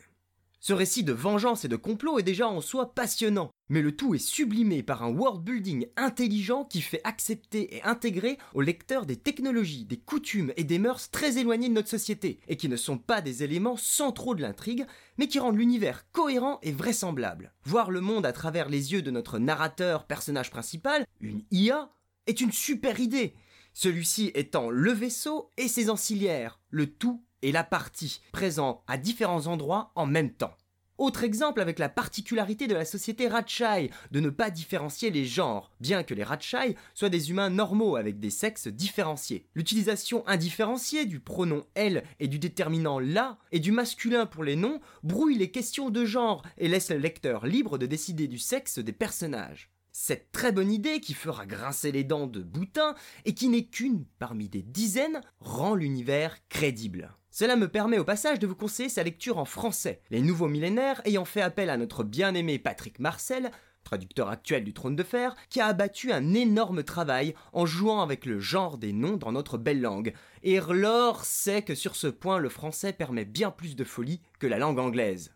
Ce 0.62 0.74
récit 0.74 1.06
de 1.06 1.14
vengeance 1.14 1.64
et 1.64 1.70
de 1.70 1.78
complot 1.78 2.20
est 2.20 2.24
déjà 2.24 2.50
en 2.50 2.60
soi 2.60 2.94
passionnant, 2.94 3.50
mais 3.70 3.82
le 3.82 3.96
tout 3.96 4.14
est 4.14 4.18
sublimé 4.18 4.84
par 4.84 5.04
un 5.04 5.10
world 5.10 5.42
building 5.42 5.88
intelligent 5.96 6.66
qui 6.66 6.82
fait 6.82 7.00
accepter 7.06 7.78
et 7.78 7.84
intégrer 7.84 8.38
au 8.54 8.60
lecteur 8.60 9.06
des 9.06 9.16
technologies, 9.16 9.86
des 9.86 10.00
coutumes 10.00 10.52
et 10.58 10.66
des 10.66 10.78
mœurs 10.78 11.12
très 11.12 11.38
éloignées 11.38 11.70
de 11.70 11.76
notre 11.76 11.88
société, 11.88 12.42
et 12.50 12.58
qui 12.58 12.68
ne 12.68 12.76
sont 12.76 12.98
pas 12.98 13.22
des 13.22 13.42
éléments 13.44 13.78
centraux 13.78 14.36
de 14.36 14.42
l'intrigue, 14.42 14.86
mais 15.18 15.28
qui 15.28 15.40
rendent 15.40 15.58
l'univers 15.58 16.12
cohérent 16.12 16.60
et 16.62 16.74
vraisemblable. 16.74 17.54
Voir 17.64 17.90
le 17.90 18.02
monde 18.02 18.26
à 18.26 18.34
travers 18.34 18.68
les 18.68 18.92
yeux 18.92 19.02
de 19.02 19.12
notre 19.12 19.40
narrateur, 19.40 20.08
personnage 20.08 20.52
principal, 20.52 21.06
une 21.22 21.44
IA, 21.52 21.90
est 22.30 22.42
une 22.42 22.52
super 22.52 23.00
idée. 23.00 23.34
Celui-ci 23.74 24.32
étant 24.36 24.70
le 24.70 24.92
vaisseau 24.92 25.52
et 25.58 25.68
ses 25.68 25.90
ancillaires, 25.90 26.60
le 26.70 26.88
tout 26.88 27.24
et 27.42 27.52
la 27.52 27.64
partie, 27.64 28.22
présents 28.32 28.84
à 28.88 28.98
différents 28.98 29.48
endroits 29.48 29.92
en 29.96 30.06
même 30.06 30.32
temps. 30.32 30.56
Autre 31.00 31.24
exemple 31.24 31.62
avec 31.62 31.80
la 31.80 31.88
particularité 31.88 32.68
de 32.68 32.74
la 32.74 32.84
société 32.84 33.30
Ratchai, 33.30 33.90
de 34.12 34.20
ne 34.20 34.30
pas 34.30 34.50
différencier 34.50 35.12
les 35.12 35.24
genres, 35.26 35.72
bien 35.80 36.04
que 36.04 36.14
les 36.14 36.26
Ratchai 36.26 36.76
soient 36.94 37.08
des 37.08 37.32
humains 37.32 37.50
normaux 37.50 37.96
avec 37.96 38.20
des 38.20 38.30
sexes 38.30 38.68
différenciés. 38.68 39.46
L'utilisation 39.56 40.28
indifférenciée 40.28 41.06
du 41.06 41.22
pronom 41.22 41.64
elle 41.74 42.04
et 42.20 42.28
du 42.28 42.38
déterminant 42.38 43.00
la 43.00 43.38
et 43.54 43.62
du 43.62 43.72
masculin 43.72 44.26
pour 44.26 44.44
les 44.44 44.58
noms 44.58 44.82
brouille 45.02 45.38
les 45.38 45.52
questions 45.52 45.90
de 45.90 46.04
genre 46.04 46.44
et 46.58 46.68
laisse 46.68 46.92
le 46.92 46.98
lecteur 46.98 47.46
libre 47.46 47.78
de 47.78 47.86
décider 47.86 48.28
du 48.28 48.38
sexe 48.38 48.78
des 48.78 48.94
personnages. 48.94 49.72
Cette 49.92 50.32
très 50.32 50.52
bonne 50.52 50.72
idée 50.72 51.00
qui 51.00 51.14
fera 51.14 51.46
grincer 51.46 51.92
les 51.92 52.04
dents 52.04 52.28
de 52.28 52.42
Boutin 52.42 52.96
et 53.26 53.34
qui 53.34 53.50
n'est 53.50 53.66
qu'une 53.66 54.06
parmi 54.20 54.48
des 54.48 54.62
dizaines 54.62 55.22
rend 55.40 55.76
l'univers 55.76 56.38
crédible. 56.48 57.16
Cela 57.32 57.56
me 57.56 57.68
permet 57.68 58.00
au 58.00 58.04
passage 58.04 58.40
de 58.40 58.48
vous 58.48 58.56
conseiller 58.56 58.90
sa 58.90 59.04
lecture 59.04 59.38
en 59.38 59.46
français, 59.46 60.02
les 60.10 60.22
nouveaux 60.22 60.48
millénaires 60.48 61.02
ayant 61.06 61.26
fait 61.26 61.42
appel 61.42 61.70
à 61.70 61.78
notre 61.78 62.04
bien-aimé 62.04 62.60
Patrick 62.60 63.00
Marcel, 63.00 63.52
traducteur 63.84 64.30
actuel 64.30 64.64
du 64.64 64.74
Trône 64.74 64.96
de 64.96 65.04
Fer, 65.04 65.36
qui 65.50 65.62
a 65.62 65.68
abattu 65.68 66.12
un 66.12 66.34
énorme 66.34 66.84
travail 66.84 67.34
en 67.54 67.66
jouant 67.66 68.02
avec 68.02 68.26
le 68.26 68.40
genre 68.40 68.78
des 68.78 68.94
noms 68.94 69.18
dans 69.18 69.32
notre 69.32 69.58
belle 69.58 69.82
langue. 69.82 70.14
Et 70.44 70.60
Lore 70.60 71.24
sait 71.24 71.62
que 71.62 71.76
sur 71.76 71.96
ce 71.96 72.08
point, 72.08 72.38
le 72.40 72.50
français 72.50 72.94
permet 72.94 73.26
bien 73.26 73.52
plus 73.52 73.76
de 73.76 73.84
folie 73.84 74.22
que 74.40 74.48
la 74.48 74.60
langue 74.60 74.80
anglaise. 74.80 75.32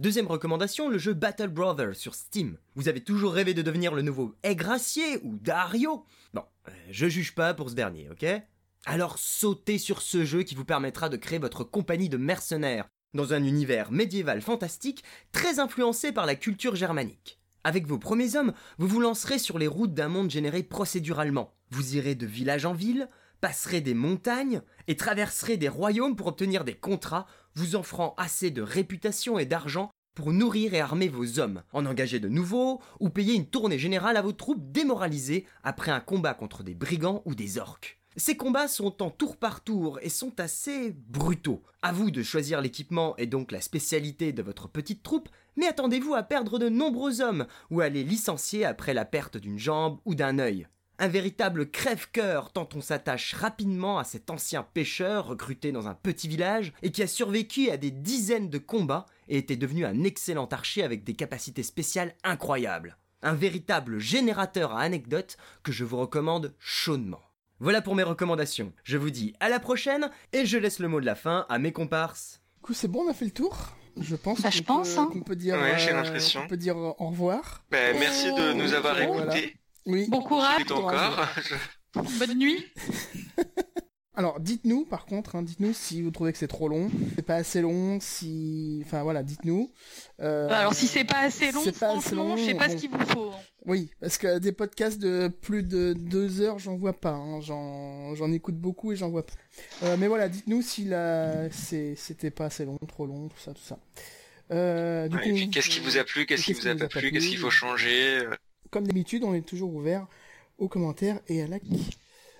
Deuxième 0.00 0.26
recommandation, 0.26 0.88
le 0.88 0.98
jeu 0.98 1.14
Battle 1.14 1.50
Brothers 1.50 1.94
sur 1.94 2.16
Steam. 2.16 2.58
Vous 2.74 2.88
avez 2.88 3.04
toujours 3.04 3.32
rêvé 3.32 3.54
de 3.54 3.62
devenir 3.62 3.94
le 3.94 4.02
nouveau 4.02 4.34
Aigracier 4.42 5.20
ou 5.22 5.36
Dario? 5.36 6.04
Bon, 6.32 6.42
euh, 6.66 6.72
je 6.90 7.06
juge 7.06 7.32
pas 7.36 7.54
pour 7.54 7.70
ce 7.70 7.76
dernier, 7.76 8.10
ok? 8.10 8.26
Alors 8.86 9.18
sautez 9.18 9.78
sur 9.78 10.02
ce 10.02 10.24
jeu 10.24 10.42
qui 10.42 10.56
vous 10.56 10.64
permettra 10.64 11.08
de 11.08 11.16
créer 11.16 11.38
votre 11.38 11.62
compagnie 11.62 12.08
de 12.08 12.16
mercenaires 12.16 12.88
dans 13.14 13.34
un 13.34 13.44
univers 13.44 13.92
médiéval 13.92 14.42
fantastique 14.42 15.04
très 15.30 15.60
influencé 15.60 16.10
par 16.10 16.26
la 16.26 16.34
culture 16.34 16.74
germanique. 16.74 17.40
Avec 17.62 17.86
vos 17.86 17.98
premiers 17.98 18.34
hommes, 18.34 18.52
vous 18.78 18.88
vous 18.88 19.00
lancerez 19.00 19.38
sur 19.38 19.58
les 19.58 19.68
routes 19.68 19.94
d'un 19.94 20.08
monde 20.08 20.28
généré 20.28 20.64
procéduralement. 20.64 21.54
Vous 21.70 21.94
irez 21.94 22.16
de 22.16 22.26
village 22.26 22.66
en 22.66 22.74
ville, 22.74 23.08
passerez 23.40 23.80
des 23.80 23.94
montagnes 23.94 24.60
et 24.88 24.96
traverserez 24.96 25.56
des 25.56 25.68
royaumes 25.68 26.16
pour 26.16 26.26
obtenir 26.26 26.64
des 26.64 26.74
contrats 26.74 27.26
vous 27.54 27.76
offrant 27.76 28.14
assez 28.16 28.50
de 28.50 28.62
réputation 28.62 29.38
et 29.38 29.46
d'argent 29.46 29.90
pour 30.14 30.32
nourrir 30.32 30.74
et 30.74 30.80
armer 30.80 31.08
vos 31.08 31.40
hommes, 31.40 31.62
en 31.72 31.86
engager 31.86 32.20
de 32.20 32.28
nouveaux 32.28 32.80
ou 33.00 33.10
payer 33.10 33.34
une 33.34 33.46
tournée 33.46 33.78
générale 33.78 34.16
à 34.16 34.22
vos 34.22 34.32
troupes 34.32 34.70
démoralisées 34.72 35.46
après 35.62 35.90
un 35.90 36.00
combat 36.00 36.34
contre 36.34 36.62
des 36.62 36.74
brigands 36.74 37.22
ou 37.24 37.34
des 37.34 37.58
orques. 37.58 38.00
Ces 38.16 38.36
combats 38.36 38.68
sont 38.68 39.02
en 39.02 39.10
tour 39.10 39.36
par 39.36 39.64
tour 39.64 39.98
et 40.00 40.08
sont 40.08 40.38
assez 40.38 40.94
brutaux. 41.08 41.64
À 41.82 41.90
vous 41.90 42.12
de 42.12 42.22
choisir 42.22 42.60
l'équipement 42.60 43.16
et 43.16 43.26
donc 43.26 43.50
la 43.50 43.60
spécialité 43.60 44.32
de 44.32 44.42
votre 44.42 44.68
petite 44.68 45.02
troupe, 45.02 45.28
mais 45.56 45.66
attendez-vous 45.66 46.14
à 46.14 46.22
perdre 46.22 46.60
de 46.60 46.68
nombreux 46.68 47.20
hommes 47.20 47.46
ou 47.70 47.80
à 47.80 47.88
les 47.88 48.04
licencier 48.04 48.64
après 48.64 48.94
la 48.94 49.04
perte 49.04 49.36
d'une 49.36 49.58
jambe 49.58 49.98
ou 50.04 50.14
d'un 50.14 50.38
œil. 50.38 50.68
Un 51.00 51.08
véritable 51.08 51.68
crève-cœur 51.70 52.52
tant 52.52 52.68
on 52.76 52.80
s'attache 52.80 53.34
rapidement 53.34 53.98
à 53.98 54.04
cet 54.04 54.30
ancien 54.30 54.62
pêcheur 54.62 55.26
recruté 55.26 55.72
dans 55.72 55.88
un 55.88 55.94
petit 55.94 56.28
village 56.28 56.72
et 56.82 56.92
qui 56.92 57.02
a 57.02 57.08
survécu 57.08 57.68
à 57.68 57.76
des 57.76 57.90
dizaines 57.90 58.48
de 58.48 58.58
combats 58.58 59.06
et 59.28 59.38
était 59.38 59.56
devenu 59.56 59.84
un 59.84 60.04
excellent 60.04 60.46
archer 60.46 60.84
avec 60.84 61.02
des 61.02 61.14
capacités 61.14 61.64
spéciales 61.64 62.14
incroyables. 62.22 62.96
Un 63.22 63.34
véritable 63.34 63.98
générateur 63.98 64.76
à 64.76 64.82
anecdotes 64.82 65.36
que 65.64 65.72
je 65.72 65.82
vous 65.82 65.96
recommande 65.96 66.54
chaudement. 66.60 67.22
Voilà 67.58 67.82
pour 67.82 67.96
mes 67.96 68.02
recommandations. 68.04 68.72
Je 68.84 68.96
vous 68.96 69.10
dis 69.10 69.34
à 69.40 69.48
la 69.48 69.58
prochaine 69.58 70.10
et 70.32 70.46
je 70.46 70.58
laisse 70.58 70.78
le 70.78 70.86
mot 70.86 71.00
de 71.00 71.06
la 71.06 71.16
fin 71.16 71.44
à 71.48 71.58
mes 71.58 71.72
comparses. 71.72 72.40
Du 72.56 72.60
coup, 72.62 72.74
c'est 72.74 72.88
bon, 72.88 73.02
on 73.06 73.10
a 73.10 73.14
fait 73.14 73.24
le 73.24 73.30
tour. 73.32 73.56
Je 74.00 74.14
pense 74.14 74.42
bah, 74.42 74.50
je 74.50 74.62
pense, 74.62 74.96
hein. 74.96 75.08
qu'on 75.12 75.22
peut 75.22 75.36
dire, 75.36 75.56
ouais, 75.56 75.78
j'ai 75.78 75.90
euh, 75.90 76.02
l'impression. 76.02 76.42
on 76.44 76.48
peut 76.48 76.56
dire 76.56 76.76
au 76.76 76.92
revoir. 77.08 77.64
Bah, 77.70 77.92
merci 77.98 78.32
de 78.32 78.52
nous 78.52 78.74
avoir 78.74 79.00
écoutés. 79.00 79.56
Oui. 79.86 80.06
Bon 80.08 80.22
courage. 80.22 80.62
encore. 80.70 81.26
Bonne 82.18 82.38
nuit. 82.38 82.64
Alors, 84.16 84.38
dites-nous, 84.38 84.84
par 84.84 85.06
contre, 85.06 85.34
hein, 85.34 85.42
dites-nous 85.42 85.72
si 85.72 86.00
vous 86.00 86.12
trouvez 86.12 86.30
que 86.30 86.38
c'est 86.38 86.46
trop 86.46 86.68
long, 86.68 86.88
c'est 87.16 87.26
pas 87.26 87.34
assez 87.34 87.60
long, 87.60 87.98
si, 88.00 88.80
enfin 88.86 89.02
voilà, 89.02 89.24
dites-nous. 89.24 89.72
Euh, 90.20 90.48
Alors 90.50 90.72
si 90.72 90.86
c'est 90.86 91.02
pas 91.04 91.18
assez 91.18 91.50
long, 91.50 91.62
c'est 91.64 91.76
pas 91.76 91.88
assez 91.96 92.00
franchement, 92.14 92.28
long, 92.28 92.36
je 92.36 92.44
sais 92.44 92.54
pas 92.54 92.68
bon. 92.68 92.72
ce 92.72 92.76
qu'il 92.80 92.90
vous 92.90 93.06
faut. 93.06 93.32
Oui, 93.66 93.90
parce 94.00 94.16
que 94.18 94.38
des 94.38 94.52
podcasts 94.52 95.00
de 95.00 95.26
plus 95.40 95.64
de 95.64 95.94
deux 95.94 96.40
heures, 96.40 96.60
j'en 96.60 96.76
vois 96.76 96.92
pas. 96.92 97.10
hein, 97.10 97.40
J'en, 97.40 98.14
j'en 98.14 98.30
écoute 98.30 98.54
beaucoup 98.56 98.92
et 98.92 98.96
j'en 98.96 99.10
vois 99.10 99.26
pas. 99.26 99.32
Euh, 99.82 99.96
mais 99.98 100.06
voilà, 100.06 100.28
dites-nous 100.28 100.62
si 100.62 100.84
la, 100.84 101.50
c'est, 101.50 101.96
c'était 101.96 102.30
pas 102.30 102.44
assez 102.46 102.64
long, 102.64 102.78
trop 102.86 103.06
long, 103.06 103.28
tout 103.28 103.38
ça, 103.40 103.52
tout 103.52 103.62
ça. 103.64 103.80
Euh, 104.52 105.08
du 105.08 105.16
Ouais, 105.16 105.22
coup, 105.22 105.28
et 105.30 105.32
puis 105.32 105.50
qu'est-ce 105.50 105.70
qui 105.70 105.80
vous 105.80 105.96
a 105.96 106.04
plu, 106.04 106.24
qu'est-ce 106.24 106.44
qui 106.44 106.52
vous 106.52 106.68
a 106.68 106.76
pas 106.76 106.86
plu, 106.86 107.10
qu'est-ce 107.10 107.28
qu'il 107.30 107.38
faut 107.38 107.50
changer 107.50 108.18
euh, 108.18 108.30
Comme 108.74 108.88
d'habitude, 108.88 109.22
on 109.22 109.34
est 109.34 109.46
toujours 109.46 109.72
ouvert 109.72 110.04
aux 110.58 110.66
commentaires 110.66 111.20
et 111.28 111.40
à 111.42 111.46
la. 111.46 111.58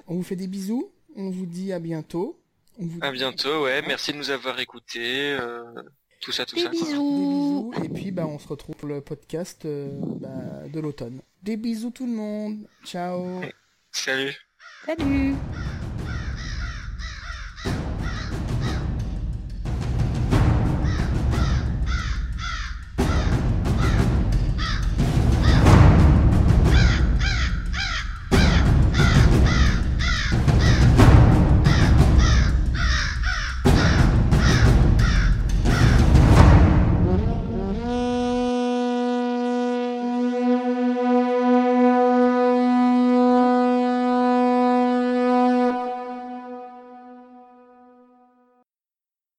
On 0.08 0.16
vous 0.16 0.24
fait 0.24 0.34
des 0.34 0.48
bisous. 0.48 0.90
On 1.14 1.30
vous 1.30 1.46
dit 1.46 1.72
à 1.72 1.78
bientôt. 1.78 2.40
On 2.76 2.86
vous 2.86 2.98
À 3.02 3.12
bientôt, 3.12 3.62
ouais. 3.62 3.82
Merci 3.86 4.12
de 4.12 4.18
nous 4.18 4.30
avoir 4.30 4.58
écoutés. 4.58 5.36
euh, 5.38 5.62
tout 6.20 6.32
ça, 6.32 6.44
tout 6.44 6.56
Des 6.56 6.62
ça. 6.62 6.70
Des 6.70 6.78
bisous. 6.78 7.70
bisous. 7.70 7.84
Et 7.84 7.88
puis, 7.88 8.10
bah, 8.10 8.26
on 8.26 8.40
se 8.40 8.48
retrouve 8.48 8.74
pour 8.74 8.88
le 8.88 9.00
podcast 9.00 9.64
euh, 9.64 9.96
bah, 10.20 10.66
de 10.68 10.80
l'automne. 10.80 11.20
Des 11.40 11.56
bisous 11.56 11.90
tout 11.92 12.06
le 12.06 12.12
monde. 12.14 12.66
Ciao. 12.84 13.40
Salut. 13.92 14.34
Salut. 14.84 15.34